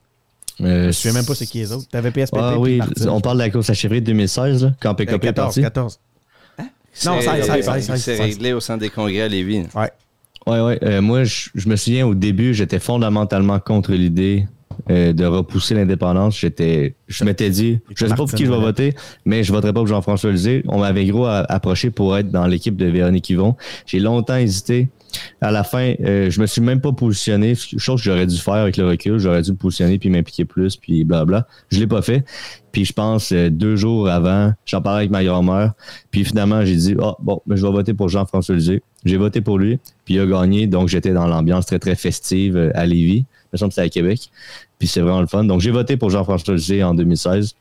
Euh, 0.63 0.83
je 0.83 0.87
ne 0.87 0.93
sais 0.93 1.13
même 1.13 1.27
pas 1.27 1.35
c'est 1.35 1.47
qui 1.47 1.59
les 1.59 1.73
autres. 1.73 1.87
T'avais 1.89 2.11
PSPT. 2.11 2.39
Ah 2.41 2.59
oui, 2.59 2.81
on 3.09 3.21
parle 3.21 3.37
de 3.39 3.43
la 3.43 3.51
course 3.51 3.69
à 3.69 3.75
chevrier 3.75 4.01
de 4.01 4.07
2016, 4.07 4.65
là, 4.65 4.73
quand 4.81 4.95
PKP 4.95 5.25
est 5.27 5.33
parti. 5.33 5.61
14. 5.61 6.01
Hein? 6.59 6.69
Non, 7.05 7.21
16, 7.21 7.97
C'est 7.97 8.17
réglé 8.17 8.53
au 8.53 8.61
centre 8.61 8.81
des 8.81 8.91
congrès 8.91 9.23
à 9.23 9.29
Lévis. 9.29 9.67
Ouais. 9.75 9.91
Ouais, 10.47 10.61
ouais. 10.61 10.79
Euh, 10.83 11.03
moi, 11.03 11.25
je, 11.25 11.51
je, 11.55 11.69
me 11.69 11.77
souviens 11.77 12.07
au 12.07 12.15
début, 12.15 12.55
j'étais 12.55 12.79
fondamentalement 12.79 13.59
contre 13.59 13.93
l'idée 13.93 14.47
euh, 14.91 15.13
de 15.13 15.25
repousser 15.25 15.75
l'indépendance. 15.75 16.39
J'étais, 16.39 16.95
je 17.09 17.25
m'étais 17.25 17.51
dit, 17.51 17.81
je 17.95 18.05
ne 18.05 18.11
sais 18.11 18.15
pas 18.15 18.17
pour 18.17 18.31
qui 18.31 18.45
je 18.45 18.53
vais 18.53 18.59
voter, 18.59 18.95
mais 19.25 19.43
je 19.43 19.53
voterai 19.53 19.73
pas 19.73 19.81
pour 19.81 19.89
Jean-François 19.89 20.31
Lisée. 20.31 20.63
On 20.69 20.79
m'avait 20.79 21.05
gros 21.07 21.27
approché 21.27 21.91
pour 21.91 22.17
être 22.17 22.31
dans 22.31 22.47
l'équipe 22.47 22.77
de 22.77 22.87
Véronique 22.87 23.29
Yvon. 23.31 23.57
J'ai 23.87 23.99
longtemps 23.99 24.37
hésité. 24.37 24.89
À 25.41 25.51
la 25.51 25.65
fin, 25.65 25.95
euh, 26.01 26.31
je 26.31 26.41
me 26.41 26.47
suis 26.47 26.61
même 26.61 26.81
pas 26.81 26.93
positionné, 26.93 27.55
chose 27.55 28.01
que 28.01 28.05
j'aurais 28.05 28.27
dû 28.27 28.37
faire 28.37 28.55
avec 28.55 28.77
le 28.77 28.87
recul. 28.87 29.19
J'aurais 29.19 29.43
dû 29.43 29.53
me 29.53 29.57
positionner 29.57 29.99
puis 29.99 30.11
m'impliquer 30.11 30.45
plus, 30.45 30.77
puis 30.77 31.05
blabla. 31.05 31.47
Je 31.71 31.79
l'ai 31.79 31.87
pas 31.87 32.03
fait. 32.03 32.25
Puis 32.73 32.85
je 32.85 32.93
pense 32.93 33.33
euh, 33.33 33.49
deux 33.49 33.77
jours 33.77 34.09
avant, 34.09 34.53
j'en 34.67 34.83
parlais 34.83 34.99
avec 34.99 35.11
ma 35.11 35.25
grand-mère. 35.25 35.73
Puis 36.11 36.25
finalement, 36.25 36.65
j'ai 36.65 36.77
dit, 36.77 36.97
oh, 37.01 37.15
bon, 37.21 37.41
ben, 37.47 37.57
je 37.57 37.65
vais 37.65 37.73
voter 37.73 37.95
pour 37.95 38.09
Jean-François 38.09 38.55
Lisée. 38.55 38.83
J'ai 39.05 39.17
voté 39.17 39.41
pour 39.41 39.59
lui, 39.59 39.79
puis 40.05 40.15
il 40.15 40.21
a 40.21 40.27
gagné. 40.27 40.67
Donc 40.67 40.89
j'étais 40.89 41.13
dans 41.13 41.27
l'ambiance 41.27 41.67
très, 41.67 41.79
très 41.79 41.95
festive 41.95 42.57
euh, 42.57 42.71
à 42.75 42.85
Lévis. 42.87 43.25
Il 43.25 43.49
me 43.55 43.59
semble 43.59 43.73
que 43.73 43.81
à 43.81 43.89
Québec. 43.89 44.31
Puis 44.79 44.89
c'est 44.89 45.01
vraiment 45.01 45.21
le 45.21 45.27
fun. 45.27 45.45
Donc 45.45 45.61
j'ai 45.61 45.71
voté 45.71 45.97
pour 45.97 46.11
Jean-François 46.11 46.55
Lisée 46.55 46.83
en 46.83 46.95
2016. 46.95 47.55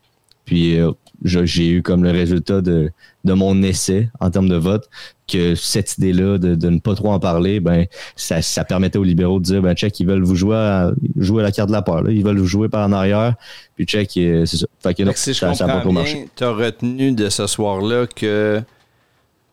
Puis 0.44 0.78
j'ai 1.22 1.68
eu 1.68 1.82
comme 1.82 2.04
le 2.04 2.10
résultat 2.10 2.60
de, 2.60 2.90
de 3.24 3.32
mon 3.32 3.62
essai 3.62 4.08
en 4.20 4.30
termes 4.30 4.48
de 4.48 4.56
vote 4.56 4.88
que 5.26 5.54
cette 5.54 5.98
idée-là 5.98 6.38
de, 6.38 6.54
de, 6.54 6.68
ne 6.68 6.78
pas 6.78 6.94
trop 6.94 7.10
en 7.10 7.18
parler, 7.18 7.60
ben 7.60 7.86
ça, 8.14 8.42
ça, 8.42 8.64
permettait 8.64 8.98
aux 8.98 9.04
libéraux 9.04 9.40
de 9.40 9.44
dire 9.44 9.62
ben 9.62 9.74
check, 9.74 9.98
ils 9.98 10.06
veulent 10.06 10.22
vous 10.22 10.36
jouer 10.36 10.56
à, 10.56 10.92
jouer 11.16 11.42
à 11.42 11.44
la 11.44 11.52
carte 11.52 11.68
de 11.68 11.74
la 11.74 11.82
peur. 11.82 12.02
Là. 12.02 12.12
Ils 12.12 12.24
veulent 12.24 12.38
vous 12.38 12.46
jouer 12.46 12.68
par 12.68 12.86
en 12.86 12.92
arrière. 12.92 13.34
Puis 13.74 13.86
check, 13.86 14.10
c'est 14.12 14.46
ça. 14.46 14.66
Fait 14.80 14.94
que, 14.94 15.02
non, 15.02 15.12
si 15.14 15.34
ça, 15.34 15.52
je 15.52 15.64
comprends 15.64 15.92
bien, 15.92 16.24
tu 16.34 16.44
as 16.44 16.50
retenu 16.50 17.12
de 17.12 17.28
ce 17.28 17.46
soir-là 17.46 18.06
que 18.06 18.62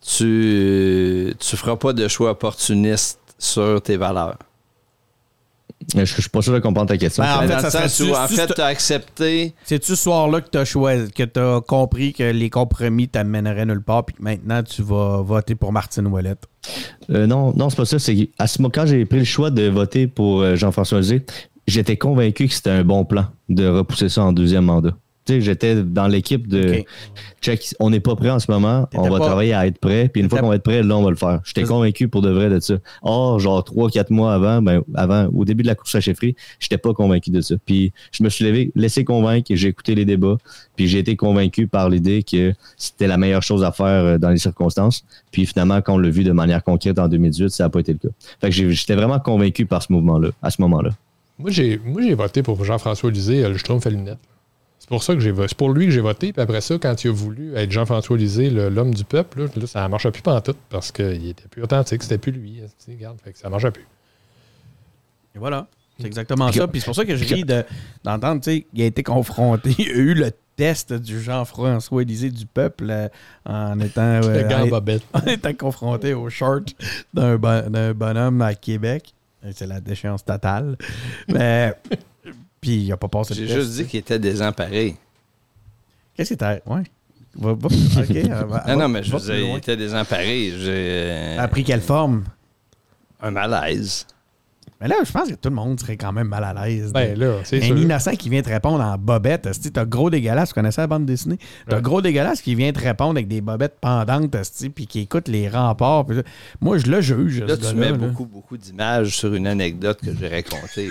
tu 0.02 1.34
tu 1.40 1.56
feras 1.56 1.78
pas 1.78 1.94
de 1.94 2.08
choix 2.08 2.32
opportuniste 2.32 3.20
sur 3.40 3.82
tes 3.82 3.98
valeurs. 3.98 4.38
Je, 5.96 6.06
je 6.06 6.22
suis 6.22 6.30
pas 6.30 6.42
sûr 6.42 6.54
de 6.54 6.60
comprendre 6.60 6.88
ta 6.88 6.98
question. 6.98 7.24
Ben, 7.24 7.38
en 7.38 7.42
fait, 7.48 7.70
ça 7.70 7.86
en 7.86 8.28
fait, 8.28 8.54
tu 8.54 8.62
as 8.62 8.66
accepté. 8.66 9.54
C'est-tu 9.64 9.88
ce 9.88 9.96
soir-là 9.96 10.42
que 10.42 10.50
tu 10.50 10.58
as 10.58 10.66
choisi, 10.66 11.12
que 11.12 11.24
tu 11.24 11.40
as 11.40 11.62
compris 11.62 12.14
que 12.14 12.24
les 12.24 12.50
compromis 12.50 13.08
t'amèneraient 13.08 13.66
nulle 13.66 13.82
part, 13.82 14.06
puis 14.06 14.16
que 14.16 14.24
maintenant 14.24 14.64
tu 14.64 14.82
vas 14.82 15.22
voter 15.22 15.56
pour 15.56 15.72
Martine 15.72 16.08
Ouellette? 16.08 16.48
Euh, 17.10 17.28
non, 17.28 17.54
non, 17.56 17.70
c'est 17.70 17.78
pas 17.78 17.86
ça. 17.86 18.00
C'est 18.00 18.30
à 18.40 18.48
ce 18.48 18.62
moment, 18.62 18.72
quand 18.74 18.86
j'ai 18.86 19.06
pris 19.06 19.20
le 19.20 19.26
choix 19.26 19.50
de 19.50 19.68
voter 19.68 20.08
pour 20.08 20.42
euh, 20.42 20.56
Jean-François 20.56 21.00
Lisée, 21.00 21.26
j'étais 21.68 21.98
convaincu 21.98 22.48
que 22.48 22.54
c'était 22.54 22.70
un 22.70 22.84
bon 22.84 23.06
plan 23.06 23.28
de 23.50 23.68
repousser 23.68 24.10
ça 24.10 24.24
en 24.24 24.34
deuxième 24.34 24.66
mandat 24.66 24.96
j'étais 25.28 25.84
dans 25.84 26.08
l'équipe 26.08 26.48
de 26.48 26.84
check, 27.42 27.76
on 27.80 27.90
n'est 27.90 28.00
pas 28.00 28.16
prêt 28.16 28.30
en 28.30 28.40
ce 28.40 28.52
moment, 28.52 28.88
on 28.94 29.10
va 29.10 29.20
travailler 29.20 29.54
à 29.54 29.68
être 29.68 29.78
prêt, 29.78 30.10
puis 30.12 30.22
une 30.22 30.30
fois 30.30 30.40
qu'on 30.40 30.50
va 30.50 30.56
être 30.56 30.64
prêt, 30.64 30.84
là, 30.84 30.98
on 30.98 31.04
va 31.04 31.10
le 31.10 31.16
faire. 31.16 31.42
J'étais 31.44 31.64
convaincu 31.64 32.08
pour 32.08 32.22
de 32.22 32.30
vrai 32.30 32.50
de 32.50 32.60
ça. 32.60 32.76
Or, 33.02 33.40
genre 33.40 33.64
trois, 33.64 33.90
quatre 33.90 34.12
mois 34.12 34.34
avant, 34.34 34.62
ben, 34.62 34.82
avant, 34.96 35.28
au 35.34 35.46
début 35.46 35.64
de 35.64 35.68
la 35.68 35.76
course 35.76 35.96
à 35.96 36.02
chefferie, 36.02 36.36
j'étais 36.60 36.78
pas 36.78 36.94
convaincu 36.94 37.30
de 37.30 37.42
ça. 37.42 37.56
Puis 37.66 37.92
je 38.12 38.24
me 38.24 38.30
suis 38.30 38.46
levé, 38.46 38.72
laissé 38.76 39.04
convaincre, 39.04 39.52
j'ai 39.54 39.68
écouté 39.70 39.96
les 39.96 40.06
débats, 40.06 40.38
puis 40.76 40.88
j'ai 40.88 41.00
été 41.00 41.16
convaincu 41.16 41.68
par 41.68 41.90
l'idée 41.90 42.24
que 42.24 42.54
c'était 42.78 43.08
la 43.08 43.18
meilleure 43.18 43.44
chose 43.44 43.64
à 43.64 43.72
faire 43.72 43.86
euh, 43.88 44.18
dans 44.18 44.30
les 44.30 44.38
circonstances. 44.38 45.06
Puis 45.32 45.46
finalement, 45.46 45.82
quand 45.82 45.96
on 45.96 45.98
l'a 45.98 46.10
vu 46.10 46.24
de 46.24 46.32
manière 46.32 46.64
concrète 46.64 47.00
en 47.00 47.08
2018, 47.08 47.50
ça 47.50 47.66
n'a 47.66 47.70
pas 47.70 47.80
été 47.80 47.94
le 47.94 48.00
cas. 48.00 48.14
Fait 48.42 48.50
que 48.50 48.70
j'étais 48.72 48.96
vraiment 48.96 49.20
convaincu 49.20 49.66
par 49.66 49.82
ce 49.84 49.92
mouvement-là, 49.92 50.30
à 50.42 50.50
ce 50.50 50.62
moment-là. 50.62 50.92
Moi, 51.40 51.50
j'ai, 51.52 51.80
moi, 51.84 52.02
j'ai 52.02 52.14
voté 52.14 52.44
pour 52.44 52.64
Jean-François 52.64 53.12
Lisée, 53.12 53.48
le 53.48 53.58
Schtroumpf 53.58 53.88
à 53.88 53.90
lunettes. 53.90 54.20
C'est 54.84 54.90
pour 54.90 55.02
ça 55.02 55.14
que 55.14 55.22
j'ai 55.22 55.34
C'est 55.48 55.56
pour 55.56 55.72
lui 55.72 55.86
que 55.86 55.94
j'ai 55.94 56.02
voté. 56.02 56.34
Puis 56.34 56.42
après 56.42 56.60
ça, 56.60 56.78
quand 56.78 57.06
il 57.06 57.08
a 57.08 57.14
voulu 57.14 57.56
être 57.56 57.72
Jean-François 57.72 58.18
Lisée, 58.18 58.50
l'homme 58.50 58.94
du 58.94 59.06
peuple, 59.06 59.50
là, 59.56 59.66
ça 59.66 59.82
ne 59.84 59.88
marchait 59.88 60.12
plus 60.12 60.22
tout 60.22 60.56
parce 60.70 60.92
qu'il 60.92 61.30
était 61.30 61.48
plus 61.50 61.64
authentique. 61.64 62.04
C'était 62.04 62.18
plus 62.18 62.34
lui. 62.34 62.60
Regarde, 62.90 63.18
fait 63.24 63.32
que 63.32 63.40
ça 63.40 63.48
ne 63.48 63.52
marchait 63.52 63.72
plus. 63.72 63.88
Et 65.36 65.40
voilà. 65.40 65.68
C'est 65.98 66.08
exactement 66.08 66.52
ça. 66.52 66.68
Puis 66.68 66.82
c'est 66.82 66.86
pour 66.88 66.96
ça 66.96 67.06
que 67.06 67.16
je 67.16 67.34
ris 67.34 67.46
d'entendre, 68.04 68.42
tu 68.42 68.52
sais, 68.52 68.66
il 68.74 68.82
a 68.82 68.86
été 68.86 69.04
confronté, 69.04 69.74
il 69.80 69.90
a 69.90 69.94
eu 69.94 70.14
le 70.16 70.32
test 70.58 70.92
du 70.92 71.22
Jean-François 71.22 72.04
Lisée 72.04 72.30
du 72.30 72.46
peuple 72.46 72.88
euh, 72.90 73.08
en 73.46 73.80
étant 73.80 74.02
euh, 74.22 75.00
en, 75.14 75.26
étant 75.28 75.54
confronté 75.54 76.14
au 76.14 76.30
short 76.30 76.76
d'un 77.14 77.38
bonhomme 77.94 78.42
à 78.42 78.54
Québec. 78.54 79.14
C'est 79.54 79.68
la 79.68 79.80
déchéance 79.80 80.26
totale. 80.26 80.78
Mais 81.30 81.74
puis 82.64 82.84
il 82.84 82.88
n'a 82.88 82.96
pas 82.96 83.10
passé 83.10 83.34
J'ai 83.34 83.46
juste 83.46 83.72
dit 83.72 83.86
qu'il 83.86 84.00
était 84.00 84.20
désemparé. 84.20 84.96
Qu'est-ce 86.16 86.34
qu'il 86.34 86.36
était? 86.36 86.62
Ouais. 86.66 86.84
Va, 87.36 87.52
ok. 87.52 87.68
non, 88.68 88.78
non, 88.78 88.88
mais 88.88 89.04
je 89.04 89.12
veux 89.12 89.20
dire, 89.20 89.36
il 89.36 89.58
était 89.58 89.76
désemparé. 89.76 90.54
J'ai. 90.58 91.36
A 91.38 91.48
pris 91.50 91.66
quelle 91.66 91.82
forme? 91.82 92.24
Un 93.22 93.32
malaise. 93.32 94.08
Mais 94.84 94.90
là, 94.90 94.96
je 95.06 95.12
pense 95.14 95.30
que 95.30 95.36
tout 95.36 95.48
le 95.48 95.56
monde 95.56 95.80
serait 95.80 95.96
quand 95.96 96.12
même 96.12 96.28
mal 96.28 96.44
à 96.44 96.54
l'aise. 96.54 96.92
Ben 96.92 97.18
là, 97.18 97.38
c'est 97.46 97.64
Un 97.64 97.78
innocent 97.78 98.18
qui 98.18 98.30
vient 98.30 98.42
te 98.42 98.50
répondre 98.50 98.84
en 98.84 98.98
bobette. 98.98 99.48
Tu 99.62 99.80
as 99.80 99.86
gros 99.86 100.10
dégueulasse, 100.10 100.50
tu 100.50 100.56
connaissais 100.56 100.82
la 100.82 100.88
bande 100.88 101.06
dessinée? 101.06 101.38
T'as 101.70 101.80
gros 101.80 102.02
dégueulasse 102.02 102.42
qui 102.42 102.54
vient 102.54 102.74
te 102.74 102.82
répondre 102.82 103.12
avec 103.12 103.30
des 103.30 103.40
bobettes 103.40 103.78
pendantes, 103.80 104.36
puis 104.76 104.86
qui 104.86 105.00
écoute 105.00 105.30
les 105.30 105.48
remparts. 105.48 106.08
Moi, 106.60 106.80
je 106.80 106.88
le 106.88 107.00
juge. 107.00 107.40
Là, 107.44 107.56
tu 107.56 107.74
mets 107.76 107.94
beaucoup, 107.94 108.26
beaucoup 108.26 108.58
d'images 108.58 109.16
sur 109.16 109.34
une 109.34 109.48
anecdote 109.48 110.02
que 110.02 110.14
j'ai 110.14 110.28
racontée. 110.28 110.90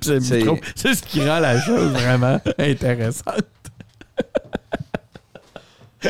c'est 0.74 0.94
ce 0.94 1.02
qui 1.02 1.20
rend 1.20 1.38
la 1.38 1.60
chose 1.60 1.92
vraiment 1.92 2.40
intéressante. 2.58 3.44
tu 6.00 6.08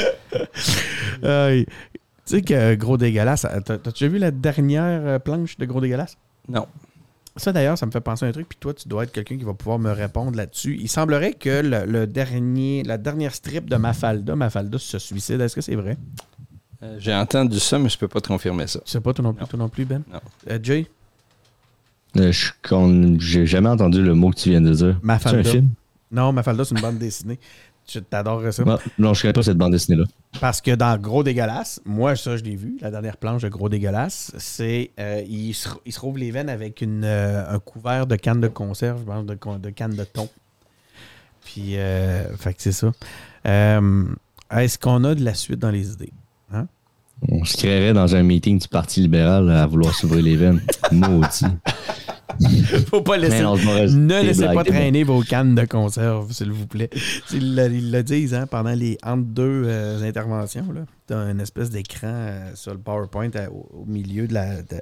sais 2.26 2.42
que 2.42 2.76
Gros 2.76 2.96
Dégueulasse, 2.96 3.44
t'as-tu 3.64 4.06
vu 4.06 4.18
la 4.18 4.30
dernière 4.30 5.00
euh, 5.04 5.18
planche 5.18 5.58
de 5.58 5.64
Gros 5.64 5.80
Dégueulasse? 5.80 6.16
Non. 6.50 6.66
Ça, 7.36 7.52
d'ailleurs, 7.52 7.78
ça 7.78 7.86
me 7.86 7.90
fait 7.90 8.00
penser 8.00 8.26
à 8.26 8.28
un 8.28 8.32
truc, 8.32 8.48
puis 8.48 8.58
toi, 8.60 8.74
tu 8.74 8.88
dois 8.88 9.04
être 9.04 9.12
quelqu'un 9.12 9.38
qui 9.38 9.44
va 9.44 9.54
pouvoir 9.54 9.78
me 9.78 9.92
répondre 9.92 10.36
là-dessus. 10.36 10.76
Il 10.80 10.88
semblerait 10.88 11.32
que 11.32 11.62
le, 11.62 12.06
dernier, 12.06 12.82
la 12.82 12.98
dernière 12.98 13.34
strip 13.34 13.70
de 13.70 13.76
Mafalda, 13.76 14.34
Mafalda 14.34 14.78
se 14.78 14.98
suicide. 14.98 15.40
Est-ce 15.40 15.54
que 15.54 15.60
c'est 15.60 15.76
vrai? 15.76 15.96
Euh, 16.82 16.96
j'ai 16.98 17.14
entendu 17.14 17.60
ça, 17.60 17.78
mais 17.78 17.88
je 17.88 17.96
peux 17.96 18.08
pas 18.08 18.20
te 18.20 18.28
confirmer 18.28 18.66
ça. 18.66 18.80
Tu 18.80 18.90
sais 18.90 19.00
pas 19.00 19.12
toi 19.12 19.22
non 19.22 19.32
plus, 19.32 19.46
Toi 19.46 19.58
non 19.58 19.68
plus 19.68 19.84
Ben? 19.84 20.02
Non. 20.12 20.20
Euh, 20.50 20.58
Jay? 20.62 20.86
Euh, 22.16 22.32
j'ai 23.18 23.46
jamais 23.46 23.68
entendu 23.68 24.02
le 24.02 24.14
mot 24.14 24.30
que 24.30 24.36
tu 24.36 24.50
viens 24.50 24.60
de 24.60 24.72
dire. 24.72 25.00
C'est 25.20 25.28
un 25.28 25.44
film? 25.44 25.68
Non, 26.10 26.32
Mafalda, 26.32 26.64
c'est 26.64 26.74
une 26.74 26.80
bande 26.80 26.98
dessinée. 26.98 27.38
Tu 27.90 28.00
t'adorerais 28.02 28.52
ça. 28.52 28.62
Non, 28.98 29.14
je 29.14 29.22
connais 29.22 29.32
pas 29.32 29.42
cette 29.42 29.56
bande 29.56 29.72
dessinée-là. 29.72 30.04
Parce 30.40 30.60
que 30.60 30.72
dans 30.72 30.96
Gros 30.96 31.24
Dégueulasse, 31.24 31.80
moi, 31.84 32.14
ça, 32.14 32.36
je 32.36 32.44
l'ai 32.44 32.54
vu, 32.54 32.78
la 32.80 32.90
dernière 32.90 33.16
planche 33.16 33.42
de 33.42 33.48
Gros 33.48 33.68
Dégueulasse, 33.68 34.32
c'est. 34.38 34.90
Euh, 35.00 35.22
il, 35.28 35.54
se, 35.54 35.68
il, 35.84 35.96
rouvre 35.98 36.18
les 36.18 36.30
veines 36.30 36.48
avec 36.48 36.82
une, 36.82 37.02
euh, 37.04 37.48
un 37.48 37.58
couvert 37.58 38.06
de 38.06 38.14
canne 38.14 38.40
de 38.40 38.48
conserve, 38.48 39.00
je 39.00 39.04
pense, 39.04 39.26
de, 39.26 39.58
de 39.58 39.70
canne 39.70 39.96
de 39.96 40.04
thon. 40.04 40.28
Puis, 41.44 41.74
fait 42.38 42.54
que 42.54 42.62
c'est 42.62 42.72
ça. 42.72 42.92
Est-ce 43.44 44.78
qu'on 44.78 45.04
a 45.04 45.14
de 45.14 45.24
la 45.24 45.34
suite 45.34 45.58
dans 45.58 45.70
les 45.70 45.92
idées? 45.92 46.12
Hein? 46.52 46.66
On 47.28 47.44
se 47.44 47.56
créerait 47.56 47.92
dans 47.92 48.14
un 48.14 48.22
meeting 48.22 48.58
du 48.58 48.68
Parti 48.68 49.00
libéral 49.00 49.50
à 49.50 49.66
vouloir 49.66 49.94
s'ouvrir 49.94 50.22
les 50.22 50.36
veines. 50.36 50.60
Maudit. 50.92 51.46
Faut 52.88 53.02
pas 53.02 53.16
laisser. 53.16 53.42
ne 53.42 54.22
laissez 54.22 54.46
pas 54.46 54.64
traîner 54.64 55.04
vos 55.04 55.22
cannes 55.22 55.54
de 55.54 55.64
conserve, 55.64 56.32
s'il 56.32 56.52
vous 56.52 56.66
plaît. 56.66 56.90
Ils 57.32 57.54
le, 57.90 58.02
disent 58.02 58.34
hein, 58.34 58.46
pendant 58.46 58.72
les 58.72 58.98
entre 59.04 59.24
deux 59.24 59.64
euh, 59.66 60.02
interventions. 60.02 60.66
Tu 61.06 61.14
as 61.14 61.30
une 61.30 61.40
espèce 61.40 61.70
d'écran 61.70 62.08
euh, 62.08 62.50
sur 62.54 62.72
le 62.72 62.78
PowerPoint 62.78 63.30
euh, 63.36 63.48
au, 63.48 63.84
milieu 63.86 64.26
de 64.26 64.34
la. 64.34 64.62
De, 64.62 64.80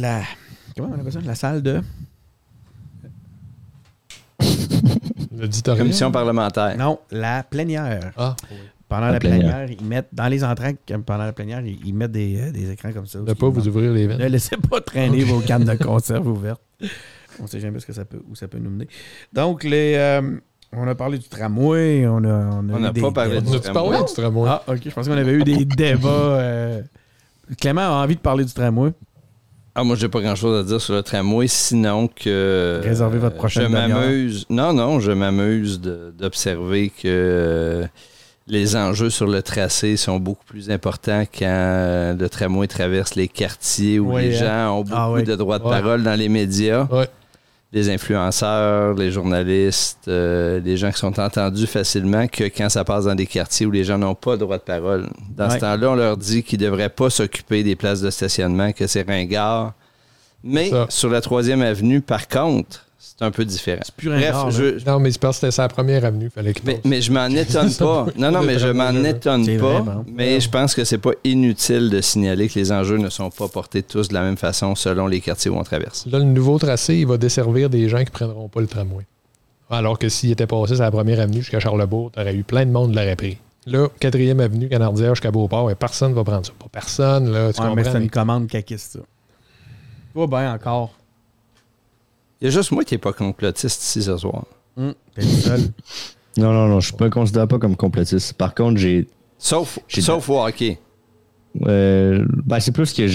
la. 0.00 0.22
Comment 0.76 0.90
on 0.94 1.00
appelle 1.00 1.12
ça? 1.12 1.20
De 1.20 1.26
la 1.26 1.34
salle 1.34 1.62
de. 1.62 1.80
Commission 5.64 6.10
parlementaire. 6.10 6.76
Non, 6.76 6.98
la 7.10 7.42
plénière. 7.42 8.12
Ah, 8.16 8.34
oui. 8.50 8.56
Pendant 8.88 9.08
la, 9.08 9.18
plénière. 9.18 9.70
ils 9.70 9.84
mettent, 9.84 10.08
dans 10.12 10.28
les 10.28 10.42
entrées, 10.42 10.76
pendant 11.04 11.24
la 11.24 11.34
plénière, 11.34 11.60
ils, 11.60 11.92
mettent 11.92 12.12
des, 12.12 12.40
euh, 12.40 12.50
des, 12.50 12.70
écrans 12.70 12.90
comme 12.90 13.04
ça. 13.04 13.18
Ne 13.18 13.34
pas 13.34 13.48
vous 13.50 13.68
ouvrir 13.68 13.92
les 13.92 14.06
veines. 14.06 14.18
Ne 14.18 14.28
laissez 14.28 14.56
pas 14.56 14.80
traîner 14.80 15.24
vos 15.24 15.40
cannes 15.40 15.64
de 15.64 15.74
conserve 15.84 16.26
ouvertes. 16.26 16.62
On 17.38 17.42
ne 17.42 17.48
sait 17.48 17.60
jamais 17.60 17.80
ce 17.80 17.86
que 17.86 17.92
ça 17.92 18.06
peut, 18.06 18.22
où 18.30 18.34
ça 18.34 18.48
peut 18.48 18.58
nous 18.58 18.70
mener. 18.70 18.88
Donc, 19.30 19.62
les, 19.64 19.94
euh, 19.96 20.38
On 20.72 20.88
a 20.88 20.94
parlé 20.94 21.18
du 21.18 21.28
tramway, 21.28 22.06
on 22.06 22.24
a, 22.24 22.50
on 22.50 22.62
n'a 22.62 22.92
pas 22.94 23.10
parlé 23.12 23.42
du, 23.42 23.60
tramway. 23.60 23.98
du 23.98 24.12
tramway? 24.14 24.48
Ah, 24.48 24.62
ok, 24.66 24.78
je 24.82 24.90
pensais 24.90 25.10
qu'on 25.10 25.18
avait 25.18 25.32
eu 25.32 25.44
des 25.44 25.66
débats. 25.66 26.08
Euh, 26.08 26.82
Clément 27.60 27.82
a 27.82 28.04
envie 28.04 28.16
de 28.16 28.20
parler 28.20 28.46
du 28.46 28.52
tramway. 28.54 28.92
Ah, 29.74 29.84
moi, 29.84 29.96
j'ai 29.96 30.08
pas 30.08 30.22
grand-chose 30.22 30.64
à 30.64 30.66
dire 30.66 30.80
sur 30.80 30.94
le 30.94 31.02
tramway, 31.02 31.46
sinon 31.46 32.08
que. 32.08 32.80
Réservez 32.82 33.18
votre 33.18 33.36
prochaine 33.36 33.64
Je 33.64 33.68
m'amuse. 33.68 34.46
Non, 34.48 34.72
non, 34.72 34.98
je 34.98 35.12
m'amuse 35.12 35.78
d'observer 35.78 36.90
que 36.90 37.86
les 38.48 38.76
enjeux 38.76 39.10
sur 39.10 39.26
le 39.26 39.42
tracé 39.42 39.96
sont 39.96 40.18
beaucoup 40.18 40.44
plus 40.44 40.70
importants 40.70 41.24
quand 41.38 42.16
le 42.18 42.28
tramway 42.28 42.66
traverse 42.66 43.14
les 43.14 43.28
quartiers 43.28 43.98
où 43.98 44.16
les 44.16 44.36
hein. 44.42 44.68
gens 44.68 44.78
ont 44.78 44.84
ah 44.90 45.08
beaucoup 45.08 45.22
de 45.22 45.34
droits 45.34 45.58
de 45.58 45.64
parole 45.64 46.02
dans 46.02 46.14
les 46.14 46.28
médias. 46.28 46.88
Les 47.70 47.90
influenceurs, 47.90 48.94
les 48.94 49.10
journalistes, 49.10 50.08
euh, 50.08 50.58
les 50.58 50.78
gens 50.78 50.90
qui 50.90 50.98
sont 50.98 51.20
entendus 51.20 51.66
facilement 51.66 52.26
que 52.26 52.44
quand 52.44 52.70
ça 52.70 52.82
passe 52.82 53.04
dans 53.04 53.14
des 53.14 53.26
quartiers 53.26 53.66
où 53.66 53.70
les 53.70 53.84
gens 53.84 53.98
n'ont 53.98 54.14
pas 54.14 54.36
de 54.36 54.40
droit 54.40 54.56
de 54.56 54.62
parole. 54.62 55.06
Dans 55.36 55.50
ce 55.50 55.58
temps-là, 55.58 55.90
on 55.90 55.94
leur 55.94 56.16
dit 56.16 56.42
qu'ils 56.42 56.60
ne 56.60 56.64
devraient 56.64 56.88
pas 56.88 57.10
s'occuper 57.10 57.62
des 57.62 57.76
places 57.76 58.00
de 58.00 58.08
stationnement, 58.08 58.72
que 58.72 58.86
c'est 58.86 59.06
ringard. 59.06 59.74
Mais 60.42 60.70
sur 60.88 61.10
la 61.10 61.20
troisième 61.20 61.60
avenue, 61.60 62.00
par 62.00 62.26
contre, 62.26 62.87
c'est 62.98 63.22
un 63.22 63.30
peu 63.30 63.44
différent. 63.44 63.80
C'est 63.84 63.94
plus 63.94 64.08
Bref, 64.08 64.34
je... 64.50 64.84
Non, 64.84 64.98
mais 64.98 65.12
c'est 65.12 65.20
parce 65.20 65.36
que 65.36 65.46
c'était 65.46 65.52
sa 65.52 65.68
première 65.68 66.04
avenue. 66.04 66.30
Fallait 66.30 66.52
mais, 66.64 66.80
mais, 66.84 67.00
je 67.00 67.12
m'en 67.12 67.28
étonne 67.28 67.72
pas. 67.72 68.06
Non, 68.16 68.32
non, 68.32 68.42
mais 68.42 68.58
je 68.58 68.68
m'en 68.68 68.92
étonne 69.04 69.46
pas. 69.58 70.04
Mais 70.12 70.40
je 70.40 70.50
pense 70.50 70.74
que 70.74 70.82
c'est 70.84 70.98
pas 70.98 71.12
inutile 71.22 71.90
de 71.90 72.00
signaler 72.00 72.48
que 72.48 72.58
les 72.58 72.72
enjeux 72.72 72.98
ne 72.98 73.08
sont 73.08 73.30
pas 73.30 73.46
portés 73.46 73.84
tous 73.84 74.08
de 74.08 74.14
la 74.14 74.22
même 74.22 74.36
façon 74.36 74.74
selon 74.74 75.06
les 75.06 75.20
quartiers 75.20 75.50
où 75.50 75.56
on 75.56 75.62
traverse. 75.62 76.06
Là, 76.06 76.18
le 76.18 76.24
nouveau 76.24 76.58
tracé, 76.58 76.96
il 76.96 77.06
va 77.06 77.16
desservir 77.18 77.70
des 77.70 77.88
gens 77.88 77.98
qui 77.98 78.06
ne 78.06 78.10
prendront 78.10 78.48
pas 78.48 78.60
le 78.60 78.66
tramway. 78.66 79.06
Alors 79.70 79.98
que 79.98 80.08
s'il 80.08 80.32
était 80.32 80.46
passé 80.46 80.74
sur 80.74 80.82
la 80.82 80.90
première 80.90 81.20
avenue 81.20 81.40
jusqu'à 81.40 81.60
Charlebourg, 81.60 82.10
tu 82.12 82.20
aurais 82.20 82.34
eu 82.34 82.42
plein 82.42 82.66
de 82.66 82.70
monde 82.70 82.90
qui 82.90 82.96
l'aurait 82.96 83.16
pris. 83.16 83.38
Là, 83.66 83.88
quatrième 84.00 84.40
avenue, 84.40 84.68
Canardière 84.68 85.14
jusqu'à 85.14 85.30
Beauport, 85.30 85.70
et 85.70 85.74
personne 85.74 86.12
ne 86.12 86.16
va 86.16 86.24
prendre 86.24 86.46
ça. 86.46 86.52
Pas 86.58 86.68
personne, 86.72 87.30
là. 87.30 87.52
Tu 87.52 87.60
ouais, 87.60 87.74
mais 87.74 87.84
c'est 87.84 87.98
une 87.98 88.10
commande 88.10 88.48
caquiste, 88.48 88.92
ça. 88.92 89.00
Pas 90.14 90.26
bien 90.26 90.54
encore. 90.54 90.94
Il 92.40 92.44
y 92.44 92.48
a 92.48 92.50
juste 92.50 92.70
moi 92.70 92.84
qui 92.84 92.94
n'ai 92.94 92.98
pas 92.98 93.12
complotiste 93.12 93.82
ici 93.82 94.02
ce 94.02 94.16
soir. 94.16 94.44
Hum, 94.76 94.94
t'es 95.14 95.22
seul. 95.22 95.60
Non, 96.36 96.52
non, 96.52 96.68
non, 96.68 96.78
je 96.78 96.92
ne 96.94 97.04
me 97.04 97.10
considère 97.10 97.48
pas 97.48 97.58
comme 97.58 97.74
complotiste. 97.74 98.34
Par 98.34 98.54
contre, 98.54 98.78
j'ai. 98.78 99.08
Sauf, 99.38 99.80
sauf 99.88 100.28
au 100.28 100.40
hockey. 100.40 100.78
Euh, 101.66 102.24
ben, 102.46 102.60
c'est 102.60 102.70
plus 102.70 102.92
que 102.92 103.06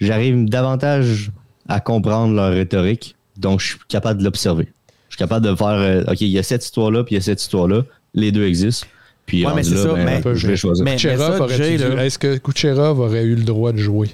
j'arrive 0.00 0.46
davantage 0.46 1.30
à 1.68 1.78
comprendre 1.78 2.34
leur 2.34 2.50
rhétorique, 2.52 3.14
donc 3.36 3.60
je 3.60 3.68
suis 3.68 3.78
capable 3.86 4.18
de 4.18 4.24
l'observer. 4.24 4.72
Je 5.08 5.14
suis 5.14 5.18
capable 5.18 5.46
de 5.46 5.54
faire, 5.54 5.68
euh, 5.68 6.02
OK, 6.08 6.20
il 6.22 6.28
y 6.28 6.38
a 6.38 6.42
cette 6.42 6.64
histoire-là, 6.64 7.04
puis 7.04 7.14
il 7.14 7.18
y 7.18 7.20
a 7.20 7.22
cette 7.22 7.40
histoire-là. 7.40 7.82
Les 8.14 8.32
deux 8.32 8.46
existent. 8.46 8.88
Puis 9.26 9.46
ouais, 9.46 9.52
mais 9.54 9.62
c'est 9.62 9.76
ça, 9.76 9.92
ben, 9.94 10.20
je 10.34 10.46
vais 10.46 10.56
choisir. 10.56 10.84
Est-ce 10.88 12.18
que 12.18 12.38
Kucherov 12.38 12.98
aurait 12.98 13.22
eu 13.22 13.36
le 13.36 13.44
droit 13.44 13.72
de 13.72 13.78
jouer? 13.78 14.10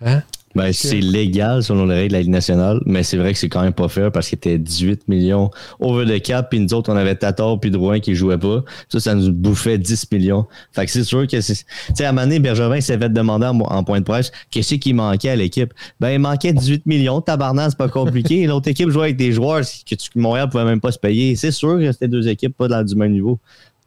Hein? 0.00 0.22
Ben, 0.58 0.72
c'est 0.72 0.98
légal 0.98 1.62
selon 1.62 1.86
les 1.86 1.94
règles 1.94 2.08
de 2.08 2.12
la 2.14 2.20
Ligue 2.22 2.30
nationale, 2.32 2.80
mais 2.84 3.04
c'est 3.04 3.16
vrai 3.16 3.32
que 3.32 3.38
c'est 3.38 3.48
quand 3.48 3.62
même 3.62 3.72
pas 3.72 3.86
fair 3.86 4.10
parce 4.10 4.28
qu'il 4.28 4.38
était 4.38 4.58
18 4.58 5.06
millions 5.06 5.52
over 5.78 6.04
the 6.04 6.20
cap, 6.20 6.50
puis 6.50 6.58
nous 6.58 6.74
autres, 6.74 6.92
on 6.92 6.96
avait 6.96 7.14
Tatar 7.14 7.60
puis 7.60 7.70
Drouin 7.70 8.00
qui 8.00 8.16
jouaient 8.16 8.38
pas. 8.38 8.64
Ça, 8.88 8.98
ça 8.98 9.14
nous 9.14 9.32
bouffait 9.32 9.78
10 9.78 10.10
millions. 10.10 10.48
Fait 10.72 10.84
que 10.84 10.90
c'est 10.90 11.04
sûr 11.04 11.28
que 11.28 11.40
c'est. 11.40 11.54
Tu 11.54 11.64
sais, 11.94 12.06
à 12.06 12.08
un 12.08 12.12
moment 12.12 12.26
donné, 12.26 12.40
Bergevin 12.40 12.80
s'est 12.80 12.98
fait 12.98 13.08
demander 13.08 13.46
en, 13.46 13.84
point 13.84 14.00
de 14.00 14.04
presse 14.04 14.32
qu'est-ce 14.50 14.74
qui 14.74 14.94
manquait 14.94 15.30
à 15.30 15.36
l'équipe. 15.36 15.72
Ben, 16.00 16.10
il 16.10 16.18
manquait 16.18 16.52
18 16.52 16.86
millions. 16.86 17.20
Tabarnak, 17.20 17.70
c'est 17.70 17.78
pas 17.78 17.88
compliqué. 17.88 18.44
L'autre 18.48 18.66
équipe 18.66 18.90
jouait 18.90 19.04
avec 19.04 19.16
des 19.16 19.30
joueurs 19.30 19.60
que 19.60 19.94
tu, 19.94 20.08
Montréal 20.16 20.48
pouvait 20.48 20.64
même 20.64 20.80
pas 20.80 20.90
se 20.90 20.98
payer. 20.98 21.36
C'est 21.36 21.52
sûr 21.52 21.78
que 21.78 21.92
c'était 21.92 22.08
deux 22.08 22.26
équipes 22.26 22.56
pas 22.56 22.66
dans 22.66 22.82
du 22.82 22.96
même 22.96 23.12
niveau. 23.12 23.38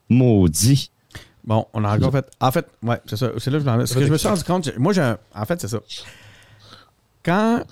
Maudit. 0.08 0.90
Bon, 1.44 1.66
on 1.74 1.84
a 1.84 1.98
encore 1.98 2.14
fait. 2.14 2.26
En 2.40 2.52
fait, 2.52 2.66
ouais, 2.82 3.02
c'est 3.08 3.18
ça. 3.18 3.30
C'est 3.40 3.52
là 3.52 3.60
que 3.60 3.66
je, 3.66 3.94
que 3.94 4.06
je 4.06 4.12
me 4.14 4.18
suis 4.18 4.28
rendu 4.30 4.44
compte. 4.46 4.72
Moi, 4.78 4.94
j'ai 4.94 5.16
en 5.36 5.46
fait, 5.46 5.60
c'est 5.60 5.68
ça 5.68 5.82
quand, 7.24 7.64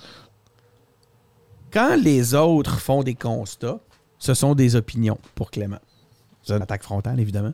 quand 1.72 1.96
les 1.96 2.36
autres 2.36 2.80
font 2.80 3.04
des 3.04 3.16
constats, 3.16 3.80
ce 4.18 4.34
sont 4.34 4.56
des 4.56 4.76
opinions 4.76 5.18
pour 5.36 5.52
Clément. 5.52 5.80
C'est 6.44 6.56
une 6.56 6.62
attaque 6.62 6.84
frontale, 6.84 7.20
évidemment. 7.20 7.54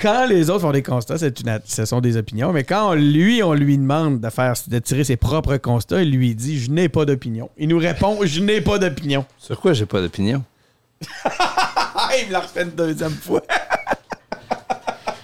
Quand 0.00 0.26
les 0.26 0.48
autres 0.48 0.60
font 0.60 0.70
des 0.70 0.82
constats, 0.82 1.16
une, 1.16 1.60
ce 1.64 1.84
sont 1.84 2.00
des 2.00 2.16
opinions. 2.16 2.52
Mais 2.52 2.62
quand 2.62 2.94
lui, 2.94 3.42
on 3.42 3.52
lui 3.52 3.76
demande 3.76 4.20
de, 4.20 4.30
faire, 4.30 4.54
de 4.68 4.78
tirer 4.78 5.02
ses 5.02 5.16
propres 5.16 5.56
constats, 5.56 6.02
il 6.02 6.12
lui 6.12 6.34
dit 6.36 6.58
Je 6.58 6.70
n'ai 6.70 6.88
pas 6.88 7.04
d'opinion. 7.04 7.50
Il 7.58 7.68
nous 7.68 7.78
répond 7.78 8.18
Je 8.22 8.40
n'ai 8.40 8.60
pas 8.60 8.78
d'opinion. 8.78 9.26
Sur 9.38 9.60
quoi 9.60 9.72
j'ai 9.72 9.86
pas 9.86 10.00
d'opinion? 10.00 10.44
Il 12.20 12.28
me 12.28 12.32
l'a 12.32 12.40
refait 12.40 12.62
une 12.62 12.70
deuxième 12.70 13.12
fois. 13.12 13.42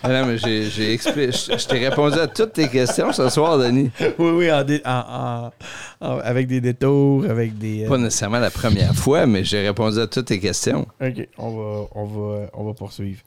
Ah 0.07 0.09
non, 0.13 0.27
mais 0.27 0.37
j'ai, 0.37 0.69
Je 0.69 1.67
t'ai 1.67 1.89
répondu 1.89 2.19
à 2.19 2.27
toutes 2.27 2.53
tes 2.53 2.69
questions 2.69 3.11
ce 3.11 3.27
soir, 3.31 3.57
Denis. 3.59 3.91
Oui, 4.19 4.31
oui, 4.33 4.51
avec 4.51 6.47
des 6.47 6.61
détours, 6.61 7.25
avec 7.25 7.57
des. 7.57 7.85
Euh, 7.85 7.89
Pas 7.89 7.97
nécessairement 7.97 8.39
la 8.39 8.51
première 8.51 8.95
fois, 8.95 9.25
mais 9.25 9.45
j'ai 9.45 9.67
répondu 9.67 9.99
à 9.99 10.07
toutes 10.07 10.27
tes 10.27 10.39
questions. 10.39 10.87
OK, 11.01 11.29
on 11.39 11.57
va, 11.57 11.89
on 11.95 12.05
va, 12.05 12.51
on 12.53 12.65
va 12.65 12.75
poursuivre. 12.75 13.23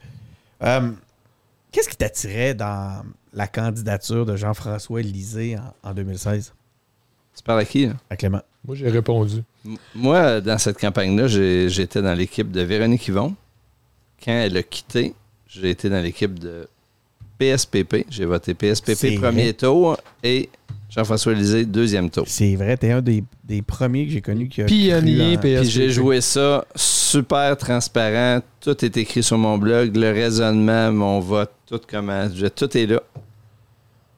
Euh, 0.62 0.92
qu'est-ce 1.72 1.90
qui 1.90 1.98
t'attirait 1.98 2.54
dans 2.54 3.02
la 3.34 3.48
candidature 3.48 4.28
de 4.28 4.36
Jean-François 4.36 5.02
Lisée 5.02 5.58
en, 5.84 5.94
2016? 5.96 6.54
Tu 7.36 7.44
parles 7.44 7.62
à 7.62 7.66
qui? 7.66 7.90
À 8.12 8.16
Clément. 8.16 8.42
Moi, 8.68 8.76
j'ai 8.76 8.90
répondu. 8.90 9.42
moi, 9.96 10.42
dans 10.42 10.60
cette 10.60 10.78
campagne-là, 10.80 11.26
j'étais 11.26 12.04
dans 12.04 12.14
l'équipe 12.14 12.52
de 12.52 12.62
Véronique 12.62 13.08
Yvon. 13.08 13.34
Quand 14.24 14.32
elle 14.32 14.58
a 14.58 14.64
quitté, 14.64 15.16
j'ai 15.48 15.70
été 15.70 15.90
dans 15.90 16.02
l'équipe 16.02 16.38
de 16.38 16.68
PSPP. 17.38 18.06
J'ai 18.10 18.26
voté 18.26 18.54
PSPP 18.54 19.20
premier 19.20 19.54
tour 19.54 19.98
et 20.24 20.50
Jean-François 20.90 21.34
Lisée, 21.34 21.66
deuxième 21.66 22.10
tour. 22.10 22.26
C'est 22.28 22.56
vrai, 22.56 22.78
t'es 22.78 22.92
un 22.92 23.02
des, 23.02 23.24
premiers 23.62 24.06
que 24.06 24.12
j'ai 24.12 24.22
connu 24.22 24.48
qui 24.48 24.62
a. 24.62 24.66
Pionnier 24.66 25.38
PSPP. 25.38 25.62
Puis 25.62 25.70
j'ai 25.70 25.90
joué 25.90 26.22
ça 26.22 26.66
super 26.76 27.56
transparent. 27.58 28.42
Tout 28.62 28.84
est 28.84 28.98
écrit 28.98 29.24
sur 29.24 29.38
mon 29.38 29.58
blog. 29.58 29.96
Le 29.96 30.12
raisonnement, 30.12 30.92
mon 30.92 31.20
vote, 31.20 31.52
tout 31.68 31.82
comment. 31.88 32.28
Tout 32.56 32.78
est 32.78 32.86
là. 32.86 33.02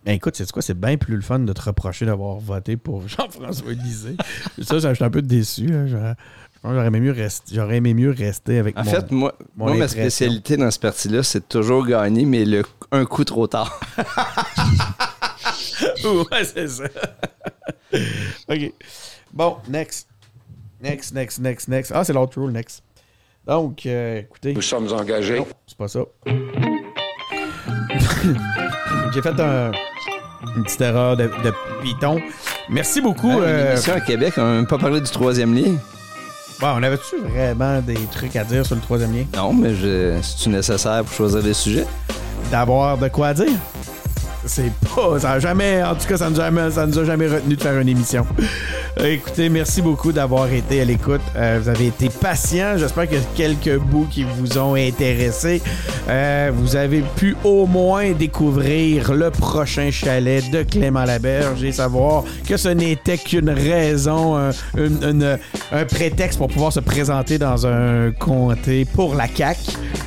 Ben 0.05 0.13
écoute, 0.13 0.35
c'est 0.37 0.49
quoi? 0.49 0.61
C'est 0.61 0.79
bien 0.79 0.95
plus 0.95 1.15
le 1.15 1.21
fun 1.21 1.39
de 1.39 1.51
te 1.51 1.61
reprocher 1.61 2.05
d'avoir 2.05 2.37
voté 2.37 2.77
pour 2.77 3.07
Jean-François 3.07 3.73
Lisée. 3.73 4.15
ça, 4.61 4.79
je 4.79 4.93
suis 4.93 5.03
un 5.03 5.09
peu 5.09 5.21
déçu. 5.21 5.69
J'aurais 6.63 6.87
aimé 6.87 6.99
mieux 6.99 7.11
rester, 7.11 7.55
j'aurais 7.55 7.77
aimé 7.77 7.93
mieux 7.93 8.11
rester 8.11 8.59
avec 8.59 8.77
En 8.77 8.83
fait, 8.83 9.11
moi, 9.11 9.33
ma 9.55 9.87
spécialité 9.87 10.57
dans 10.57 10.69
ce 10.71 10.79
parti-là, 10.79 11.23
c'est 11.23 11.47
toujours 11.47 11.85
gagner, 11.85 12.25
mais 12.25 12.43
le, 12.43 12.63
un 12.91 13.05
coup 13.05 13.23
trop 13.23 13.47
tard. 13.47 13.79
ouais, 16.03 16.43
c'est 16.43 16.67
ça. 16.67 16.83
OK. 18.49 18.73
Bon, 19.33 19.57
next. 19.67 20.07
Next, 20.81 21.13
next, 21.13 21.39
next, 21.39 21.67
next. 21.67 21.91
Ah, 21.93 22.03
c'est 22.03 22.13
l'autre 22.13 22.39
rule, 22.41 22.51
next. 22.51 22.83
Donc, 23.45 23.85
euh, 23.85 24.19
écoutez. 24.19 24.53
Nous 24.53 24.61
sommes 24.61 24.91
engagés. 24.91 25.43
c'est 25.67 25.77
pas 25.77 25.87
ça. 25.87 26.01
J'ai 29.13 29.21
fait 29.21 29.39
un, 29.39 29.71
une 30.55 30.63
petite 30.63 30.81
erreur 30.81 31.17
de, 31.17 31.23
de 31.23 31.53
Python. 31.81 32.21
Merci 32.69 33.01
beaucoup. 33.01 33.31
Euh, 33.31 33.75
à 33.87 34.01
Québec, 34.01 34.33
on 34.37 34.41
n'a 34.41 34.53
même 34.55 34.67
pas 34.67 34.77
parlé 34.77 35.01
du 35.01 35.09
troisième 35.09 35.53
lien. 35.55 35.75
Bon, 36.59 36.73
on 36.75 36.83
avait-tu 36.83 37.15
vraiment 37.21 37.79
des 37.79 37.95
trucs 38.11 38.35
à 38.35 38.43
dire 38.43 38.65
sur 38.65 38.75
le 38.75 38.81
troisième 38.81 39.13
lien? 39.15 39.23
Non, 39.33 39.53
mais 39.53 39.73
c'est-tu 40.21 40.49
nécessaire 40.49 41.05
pour 41.05 41.13
choisir 41.13 41.41
des 41.41 41.53
sujets? 41.53 41.85
D'avoir 42.51 42.97
de 42.97 43.07
quoi 43.07 43.33
dire? 43.33 43.53
C'est 44.45 44.71
pas. 44.95 45.19
Ça 45.19 45.31
a 45.33 45.39
jamais. 45.39 45.83
En 45.83 45.95
tout 45.95 46.07
cas, 46.07 46.17
ça 46.17 46.29
nous, 46.29 46.39
a 46.39 46.71
ça 46.71 46.85
nous 46.85 46.99
a 46.99 47.05
jamais 47.05 47.27
retenu 47.27 47.55
de 47.55 47.61
faire 47.61 47.77
une 47.79 47.89
émission. 47.89 48.25
Écoutez, 49.03 49.49
merci 49.49 49.81
beaucoup 49.81 50.11
d'avoir 50.11 50.51
été 50.51 50.81
à 50.81 50.85
l'écoute. 50.85 51.21
Euh, 51.35 51.59
vous 51.61 51.69
avez 51.69 51.87
été 51.87 52.09
patient. 52.09 52.77
J'espère 52.77 53.03
a 53.03 53.35
quelques 53.35 53.77
bouts 53.77 54.07
qui 54.09 54.23
vous 54.23 54.57
ont 54.57 54.75
intéressé. 54.75 55.61
Euh, 56.09 56.51
vous 56.53 56.75
avez 56.75 57.01
pu 57.15 57.35
au 57.43 57.65
moins 57.65 58.11
découvrir 58.11 59.13
le 59.13 59.29
prochain 59.29 59.91
chalet 59.91 60.49
de 60.51 60.63
Clément 60.63 61.05
Laberge 61.05 61.63
et 61.63 61.71
savoir 61.71 62.23
que 62.47 62.57
ce 62.57 62.69
n'était 62.69 63.17
qu'une 63.17 63.49
raison, 63.51 64.37
un, 64.37 65.85
prétexte 65.85 66.37
pour 66.37 66.47
pouvoir 66.47 66.73
se 66.73 66.79
présenter 66.79 67.37
dans 67.37 67.67
un 67.67 68.11
comté 68.11 68.85
pour 68.85 69.15
la 69.15 69.27
CAC. 69.27 69.57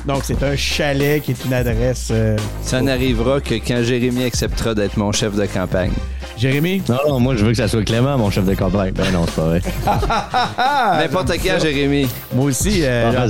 Donc, 0.05 0.21
c'est 0.23 0.43
un 0.43 0.55
chalet 0.55 1.21
qui 1.21 1.31
est 1.31 1.45
une 1.45 1.53
adresse. 1.53 2.09
Euh, 2.11 2.37
ça 2.61 2.81
n'arrivera 2.81 3.39
que 3.39 3.55
quand 3.55 3.83
Jérémy 3.83 4.23
acceptera 4.33 4.73
d'être 4.73 4.97
mon 4.97 5.11
chef 5.11 5.35
de 5.35 5.45
campagne. 5.45 5.91
Jérémy? 6.37 6.81
Non, 6.89 6.97
non, 7.07 7.19
moi, 7.19 7.35
je 7.35 7.45
veux 7.45 7.51
que 7.51 7.57
ça 7.57 7.67
soit 7.67 7.83
Clément, 7.83 8.17
mon 8.17 8.31
chef 8.31 8.45
de 8.45 8.55
campagne. 8.55 8.91
Ben 8.91 9.11
non, 9.13 9.25
c'est 9.27 9.35
pas 9.35 9.45
vrai. 9.45 9.61
N'importe 11.03 11.33
quand, 11.33 11.59
Jérémy. 11.61 12.07
Moi 12.33 12.45
aussi. 12.45 12.79
Euh, 12.81 13.11
ah, 13.15 13.27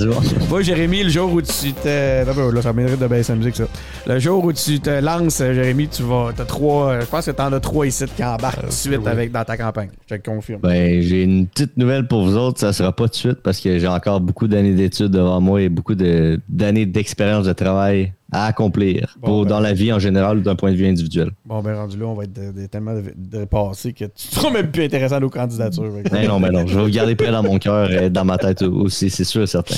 moi, 0.49 0.61
Jérémy, 0.61 1.03
le 1.03 1.09
jour 1.09 1.33
où 1.33 1.41
tu 1.41 1.73
te. 1.73 2.25
Là, 2.25 2.61
ça 2.61 2.71
mérite 2.71 2.99
de 2.99 3.07
baisser 3.07 3.33
la 3.33 3.37
musique, 3.37 3.57
ça. 3.57 3.65
Le 4.07 4.17
jour 4.17 4.45
où 4.45 4.53
tu 4.53 4.79
te 4.79 5.01
lances, 5.01 5.39
Jérémy, 5.39 5.89
tu 5.89 6.03
vas. 6.03 6.29
T'as 6.33 6.45
trois. 6.45 7.01
Je 7.01 7.05
pense 7.05 7.25
que 7.25 7.31
t'en 7.31 7.51
as 7.51 7.59
trois 7.59 7.85
ici 7.85 8.05
qui 8.15 8.23
embarquent 8.23 8.61
tout 8.61 8.67
de 8.67 8.71
suite 8.71 9.05
avec, 9.05 9.33
dans 9.33 9.43
ta 9.43 9.57
campagne. 9.57 9.89
Je 10.09 10.15
te 10.15 10.29
confirme. 10.29 10.61
Ben, 10.61 11.01
j'ai 11.01 11.23
une 11.23 11.47
petite 11.47 11.75
nouvelle 11.75 12.07
pour 12.07 12.23
vous 12.23 12.37
autres. 12.37 12.61
Ça 12.61 12.71
sera 12.71 12.93
pas 12.93 13.07
de 13.07 13.15
suite 13.15 13.41
parce 13.43 13.59
que 13.59 13.77
j'ai 13.77 13.87
encore 13.87 14.21
beaucoup 14.21 14.47
d'années 14.47 14.73
d'études 14.73 15.11
devant 15.11 15.41
moi 15.41 15.61
et 15.61 15.67
beaucoup 15.67 15.95
d'années 15.95 16.85
d'expérience 16.85 17.45
de 17.45 17.53
travail 17.53 18.13
à 18.33 18.47
accomplir 18.47 19.15
pour, 19.21 19.43
ben. 19.43 19.49
dans 19.49 19.59
la 19.59 19.73
vie 19.73 19.93
en 19.93 19.99
général 19.99 20.39
ou 20.39 20.41
d'un 20.41 20.55
point 20.55 20.71
de 20.71 20.75
vue 20.75 20.87
individuel. 20.87 21.31
Bon, 21.45 21.61
ben 21.61 21.75
rendu 21.75 21.97
là, 21.97 22.05
on 22.05 22.13
va 22.13 22.23
être 22.23 22.69
tellement 22.69 22.95
dépassé 23.15 23.93
que 23.93 24.05
tu 24.05 24.27
seras 24.27 24.49
même 24.49 24.71
plus 24.71 24.83
intéressant 24.83 25.15
à 25.15 25.19
nos 25.19 25.29
candidatures. 25.29 25.91
Ben 26.11 26.27
non, 26.27 26.39
ben 26.39 26.51
non, 26.51 26.65
je 26.67 26.75
vais 26.77 26.83
vous 26.83 26.89
garder 26.91 27.15
près 27.15 27.31
dans 27.31 27.43
mon 27.43 27.59
cœur 27.59 27.91
et 27.91 28.09
dans 28.09 28.25
ma 28.25 28.37
tête 28.37 28.61
aussi, 28.63 29.09
c'est 29.09 29.23
sûr 29.23 29.43
et 29.43 29.47
certain. 29.47 29.75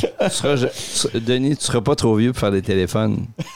Denis, 1.26 1.58
tu 1.58 1.66
seras 1.66 1.82
pas 1.82 1.96
trop 1.96 2.16
vieux 2.16 2.32
pour 2.32 2.40
faire 2.40 2.52
des 2.52 2.62
téléphones. 2.62 3.26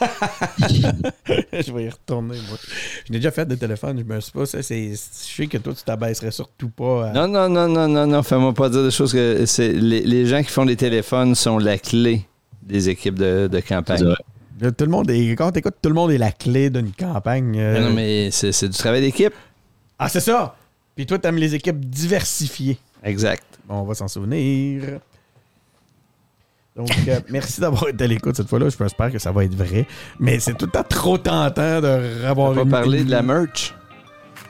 je 0.68 1.72
vais 1.72 1.84
y 1.84 1.88
retourner, 1.88 2.36
moi. 2.48 2.58
Je 3.06 3.12
n'ai 3.12 3.18
déjà 3.18 3.30
fait 3.30 3.46
des 3.46 3.56
téléphones, 3.56 3.98
je 3.98 4.04
me 4.04 4.20
suis 4.20 4.32
pas. 4.32 4.46
Ça, 4.46 4.60
je 4.60 4.94
sais 4.94 5.46
que 5.46 5.58
toi, 5.58 5.72
tu 5.74 5.82
t'abaisserais 5.82 6.30
surtout 6.30 6.68
pas. 6.68 7.12
Non, 7.12 7.26
non, 7.26 7.48
non, 7.48 7.68
non, 7.68 7.88
non, 7.88 8.06
non, 8.06 8.22
fais-moi 8.22 8.52
pas 8.52 8.68
dire 8.68 8.84
des 8.84 8.90
choses 8.90 9.12
que 9.12 9.44
c'est 9.46 9.72
les, 9.72 10.02
les 10.02 10.26
gens 10.26 10.42
qui 10.42 10.50
font 10.50 10.66
des 10.66 10.76
téléphones 10.76 11.34
sont 11.34 11.58
la 11.58 11.78
clé 11.78 12.26
des 12.62 12.88
équipes 12.88 13.18
de, 13.18 13.48
de 13.50 13.60
campagne. 13.60 14.14
Tout 14.60 14.84
le 14.84 14.90
monde 14.90 15.10
est, 15.10 15.30
quand 15.30 15.50
t'écoutes, 15.52 15.76
tout 15.80 15.88
le 15.88 15.94
monde 15.94 16.10
est 16.10 16.18
la 16.18 16.32
clé 16.32 16.68
d'une 16.68 16.92
campagne. 16.92 17.56
Euh. 17.58 17.88
non, 17.88 17.94
mais 17.94 18.30
c'est 18.30 18.68
du 18.68 18.76
travail 18.76 19.00
d'équipe. 19.00 19.32
Ah, 19.98 20.08
c'est 20.08 20.20
ça! 20.20 20.54
Puis 20.94 21.06
toi, 21.06 21.18
t'aimes 21.18 21.36
les 21.36 21.54
équipes 21.54 21.84
diversifiées. 21.84 22.78
Exact. 23.02 23.44
Bon, 23.66 23.76
on 23.76 23.84
va 23.84 23.94
s'en 23.94 24.08
souvenir. 24.08 25.00
Donc, 26.76 26.90
euh, 27.08 27.20
merci 27.30 27.60
d'avoir 27.60 27.88
été 27.88 28.04
à 28.04 28.06
l'écoute 28.06 28.36
cette 28.36 28.48
fois-là. 28.48 28.68
Je 28.68 28.84
espère 28.84 29.10
que 29.10 29.18
ça 29.18 29.32
va 29.32 29.44
être 29.44 29.54
vrai. 29.54 29.86
Mais 30.18 30.38
c'est 30.38 30.54
tout 30.54 30.66
le 30.66 30.72
temps 30.72 30.84
trop 30.88 31.16
tentant 31.16 31.80
de 31.80 32.26
revoir 32.28 32.50
On 32.50 32.52
va 32.52 32.64
parler 32.66 33.04
de 33.04 33.10
la 33.10 33.22
merch? 33.22 33.74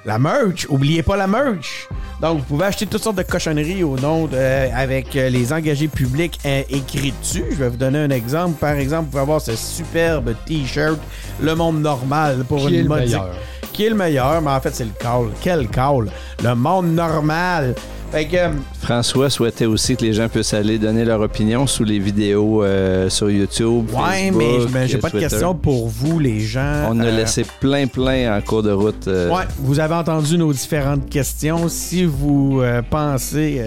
La 0.06 0.18
merch, 0.18 0.66
oubliez 0.70 1.02
pas 1.02 1.16
la 1.16 1.27
merch. 1.27 1.86
Donc, 2.22 2.39
vous 2.39 2.44
pouvez 2.44 2.64
acheter 2.66 2.86
toutes 2.86 3.02
sortes 3.02 3.16
de 3.16 3.22
cochonneries 3.22 3.85
au 3.85 3.98
nom 3.98 4.27
de, 4.27 4.35
euh, 4.35 4.68
avec 4.74 5.14
euh, 5.14 5.28
les 5.28 5.52
engagés 5.52 5.89
publics 5.89 6.39
euh, 6.47 6.62
écrits 6.70 7.12
dessus. 7.20 7.44
Je 7.51 7.56
vais 7.56 7.68
vous 7.68 7.77
donner 7.77 7.98
un 7.98 8.10
exemple. 8.10 8.59
Par 8.59 8.72
exemple, 8.72 9.05
vous 9.05 9.10
pouvez 9.10 9.22
avoir 9.22 9.40
ce 9.43 9.55
superbe 9.56 10.35
t-shirt 10.47 10.98
Le 11.43 11.55
Monde 11.55 11.82
Normal 11.82 12.44
pour 12.48 12.66
qui 12.66 12.78
une 12.78 12.89
meilleur? 12.89 13.35
Qui 13.74 13.86
est 13.86 13.90
le 13.90 13.94
meilleur, 13.94 14.40
mais 14.40 14.51
en 14.51 14.60
fait, 14.60 14.74
c'est 14.74 14.85
le 14.85 14.93
call. 14.98 15.28
Quel 15.43 15.68
call? 15.68 16.10
Le 16.43 16.55
Monde 16.55 16.94
Normal. 16.94 17.74
Euh, 18.12 18.53
François 18.82 19.31
souhaitait 19.31 19.66
aussi 19.66 19.97
que 19.97 20.05
les 20.05 20.12
gens 20.12 20.28
puissent 20.28 20.55
aller 20.55 20.78
donner 20.78 21.05
leur 21.05 21.20
opinion 21.20 21.66
sous 21.66 21.85
les 21.85 21.99
vidéos 21.99 22.62
euh, 22.62 23.09
sur 23.09 23.31
YouTube. 23.31 23.89
Ouais, 23.93 24.31
mais 24.32 24.89
j'ai 24.89 24.99
pas 24.99 25.11
de 25.11 25.20
question 25.20 25.55
pour 25.55 25.89
vous, 25.89 26.19
les 26.19 26.41
gens. 26.41 26.89
On 26.89 26.99
a 27.01 27.07
euh, 27.07 27.16
laissé 27.16 27.45
plein, 27.61 27.87
plein 27.87 28.37
en 28.37 28.41
cours 28.41 28.62
de 28.62 28.73
route. 28.73 29.07
Ouais, 29.07 29.45
vous 29.59 29.78
avez 29.78 29.95
entendu 29.95 30.37
nos 30.39 30.53
différentes 30.53 31.09
questions. 31.09 31.69
Si 31.69 32.05
vous 32.05 32.62
pensez. 32.91 33.62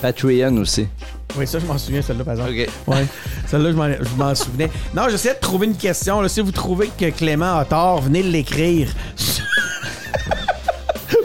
Patreon 0.00 0.56
aussi. 0.56 0.88
Oui, 1.36 1.46
ça, 1.46 1.58
je 1.58 1.66
m'en 1.66 1.78
souviens, 1.78 2.02
celle-là, 2.02 2.24
par 2.24 2.34
exemple. 2.34 2.50
OK. 2.50 2.68
Ouais, 2.88 3.06
celle-là, 3.46 3.70
je 4.00 4.16
m'en 4.16 4.34
souvenais. 4.34 4.70
Non, 4.94 5.04
j'essaie 5.08 5.34
de 5.34 5.40
trouver 5.40 5.66
une 5.66 5.76
question. 5.76 6.26
Si 6.28 6.40
vous 6.40 6.52
trouvez 6.52 6.88
que 6.98 7.10
Clément 7.10 7.56
a 7.56 7.64
tort, 7.64 8.02
venez 8.02 8.22
l'écrire. 8.22 8.88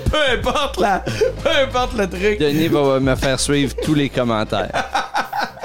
peu 0.09 0.31
importe 0.37 0.79
la, 0.79 0.99
peu 0.99 1.49
importe 1.63 1.97
le 1.97 2.07
truc. 2.07 2.39
Denis 2.39 2.67
va 2.67 2.99
me 2.99 3.15
faire 3.15 3.39
suivre 3.39 3.75
tous 3.83 3.93
les 3.93 4.09
commentaires. 4.09 4.85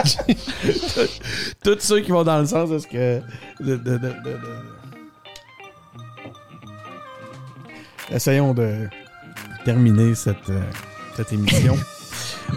Tous 1.63 1.79
ceux 1.79 2.01
qui 2.01 2.11
vont 2.11 2.25
dans 2.25 2.41
le 2.41 2.47
sens 2.47 2.71
de 2.71 2.79
ce 2.79 2.87
que. 2.89 3.21
Essayons 8.11 8.53
de 8.53 8.89
terminer 9.65 10.15
cette, 10.15 10.51
euh, 10.51 10.61
cette 11.17 11.33
émission. 11.33 11.79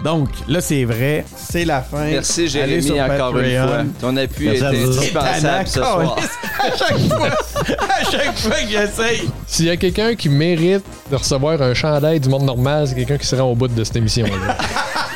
Donc, 0.04 0.28
là, 0.48 0.60
c'est 0.60 0.84
vrai. 0.84 1.24
C'est 1.36 1.64
la 1.64 1.82
fin. 1.82 2.04
Merci, 2.04 2.48
Jérémy, 2.48 3.00
encore 3.00 3.38
une 3.38 3.56
fois. 3.56 3.84
Ton 4.00 4.16
appui 4.16 4.48
est 4.48 4.62
indispensable 4.62 5.66
ce 5.66 5.80
soir. 5.80 6.16
à 6.58 6.76
chaque 6.76 6.98
fois, 7.08 7.28
à 8.00 8.10
chaque 8.10 8.38
fois 8.38 8.56
que 8.56 8.68
j'essaye. 8.70 9.30
S'il 9.46 9.66
y 9.66 9.70
a 9.70 9.76
quelqu'un 9.76 10.14
qui 10.14 10.28
mérite 10.28 10.84
de 11.10 11.16
recevoir 11.16 11.60
un 11.62 11.74
chandail 11.74 12.20
du 12.20 12.28
monde 12.28 12.44
normal, 12.44 12.86
c'est 12.88 12.94
quelqu'un 12.94 13.18
qui 13.18 13.26
sera 13.26 13.44
au 13.44 13.54
bout 13.54 13.68
de 13.68 13.84
cette 13.84 13.96
émission-là. 13.96 14.56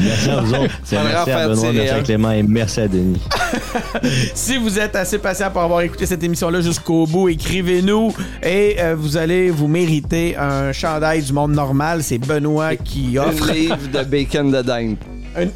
Merci 0.00 0.30
à 0.30 0.40
vous 0.40 0.54
autres. 0.54 0.74
Merci 0.92 1.30
à 1.30 1.48
Benoît, 1.48 1.72
merci 1.72 1.90
à 1.90 2.00
Clément 2.00 2.30
et 2.32 2.42
merci 2.42 2.80
à 2.80 2.88
Denis. 2.88 3.20
si 4.34 4.56
vous 4.56 4.78
êtes 4.78 4.96
assez 4.96 5.18
patient 5.18 5.50
pour 5.50 5.62
avoir 5.62 5.80
écouté 5.80 6.06
cette 6.06 6.22
émission-là 6.22 6.60
jusqu'au 6.60 7.06
bout, 7.06 7.28
écrivez-nous 7.28 8.14
et 8.42 8.76
euh, 8.78 8.94
vous 8.96 9.16
allez 9.16 9.50
vous 9.50 9.68
mériter 9.68 10.36
un 10.36 10.72
chandail 10.72 11.22
du 11.22 11.32
monde 11.32 11.52
normal. 11.52 12.02
C'est 12.02 12.18
Benoît 12.18 12.76
qui 12.76 13.18
offre. 13.18 13.50
Un 13.50 13.52
livre 13.54 13.88
de 13.92 14.04
bacon 14.04 14.50
de 14.50 14.62
dinde. 14.62 14.96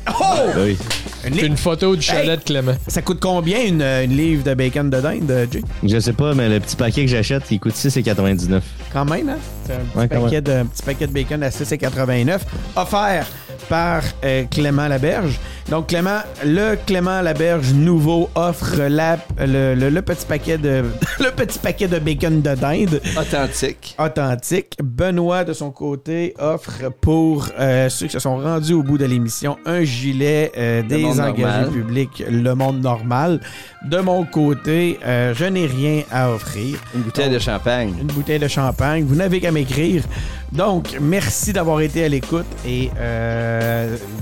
Oh! 0.09 0.23
Oui. 0.57 0.77
Une, 1.25 1.57
photo 1.57 1.95
du 1.95 2.03
chalet 2.03 2.39
de 2.39 2.45
Clément. 2.45 2.75
Ça 2.89 3.01
coûte 3.01 3.19
combien 3.21 3.65
une, 3.65 3.85
livre 4.15 4.43
de 4.43 4.55
bacon 4.55 4.91
de 4.91 5.01
dinde, 5.01 5.31
euh, 5.31 5.47
Jay? 5.51 5.63
Je 5.85 5.99
sais 6.01 6.13
pas, 6.13 6.35
mais 6.35 6.49
le 6.49 6.59
petit 6.59 6.75
paquet 6.75 7.05
que 7.05 7.11
j'achète, 7.11 7.45
il 7.51 7.61
coûte 7.61 7.75
6,99. 7.75 8.61
Quand 8.93 9.05
même, 9.05 9.29
hein? 9.29 9.39
C'est 9.65 9.75
un, 9.75 10.07
petit 10.07 10.21
paquet 10.21 10.41
de, 10.41 10.53
un 10.53 10.67
petit 10.67 10.83
paquet 10.83 11.07
de 11.07 11.13
bacon 11.13 11.43
à 11.43 11.51
6,89 11.51 12.41
offert 12.77 13.27
par 13.73 14.03
euh, 14.23 14.45
Clément 14.51 14.87
Laberge. 14.87 15.41
Donc, 15.71 15.87
Clément, 15.87 16.21
le 16.45 16.77
Clément 16.87 17.23
Laberge 17.23 17.73
nouveau 17.73 18.29
offre 18.35 18.77
la, 18.77 19.17
le, 19.39 20.01
petit 20.01 20.27
paquet 20.27 20.59
de 20.59 20.85
le 21.19 21.31
petit 21.31 21.59
paquet 21.59 21.89
de 21.89 21.99
bacon 21.99 22.43
de 22.43 22.55
dinde. 22.55 23.01
Authentique. 23.19 23.97
Authentique. 23.99 24.77
Benoît, 24.83 25.45
de 25.45 25.55
son 25.55 25.71
côté, 25.71 26.35
offre 26.39 26.93
pour 27.01 27.49
euh, 27.59 27.89
ceux 27.89 28.09
qui 28.09 28.13
se 28.13 28.19
sont 28.19 28.37
rendus 28.37 28.75
au 28.75 28.83
bout 28.83 28.99
de 28.99 29.07
l'émission 29.07 29.57
un 29.65 29.85
gilet 29.85 30.53
euh, 30.59 30.83
des 30.83 31.19
engagés 31.19 31.71
publics 31.71 32.23
Le 32.31 32.53
Monde 32.53 32.83
Normal. 32.83 33.41
De 33.89 34.01
mon 34.01 34.27
côté, 34.27 34.99
je 35.03 35.45
n'ai 35.47 35.65
rien 35.67 36.03
à 36.11 36.31
offrir. 36.31 36.79
Une 36.95 37.01
bouteille 37.01 37.31
de 37.31 37.39
champagne. 37.39 37.95
Une 38.03 38.09
bouteille 38.09 38.39
de 38.39 38.49
champagne. 38.49 39.05
Vous 39.05 39.15
n'avez 39.17 39.41
qu'à 39.41 39.51
m'écrire. 39.51 40.05
Donc, 40.53 40.99
merci 41.01 41.55
d'avoir 41.55 41.81
été 41.81 42.05
à 42.05 42.09
l'écoute 42.09 42.47
et 42.67 42.91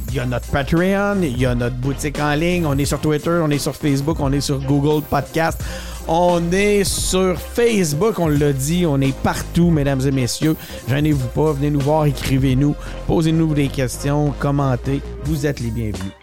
il 0.08 0.14
y 0.14 0.20
a 0.20 0.26
notre 0.26 0.46
Patreon, 0.48 1.22
il 1.22 1.38
y 1.38 1.46
a 1.46 1.54
notre 1.54 1.76
boutique 1.76 2.18
en 2.20 2.34
ligne, 2.34 2.66
on 2.66 2.76
est 2.76 2.84
sur 2.84 3.00
Twitter, 3.00 3.40
on 3.42 3.50
est 3.50 3.58
sur 3.58 3.74
Facebook, 3.74 4.18
on 4.20 4.32
est 4.32 4.40
sur 4.40 4.60
Google 4.60 5.02
Podcast. 5.02 5.62
On 6.08 6.50
est 6.50 6.82
sur 6.82 7.38
Facebook, 7.38 8.18
on 8.18 8.26
l'a 8.28 8.52
dit, 8.52 8.84
on 8.84 9.00
est 9.00 9.16
partout, 9.16 9.70
mesdames 9.70 10.00
et 10.00 10.10
messieurs. 10.10 10.56
Gênez-vous 10.88 11.28
pas, 11.28 11.52
venez 11.52 11.70
nous 11.70 11.80
voir, 11.80 12.06
écrivez-nous, 12.06 12.74
posez-nous 13.06 13.54
des 13.54 13.68
questions, 13.68 14.34
commentez. 14.40 15.02
Vous 15.24 15.46
êtes 15.46 15.60
les 15.60 15.70
bienvenus. 15.70 16.19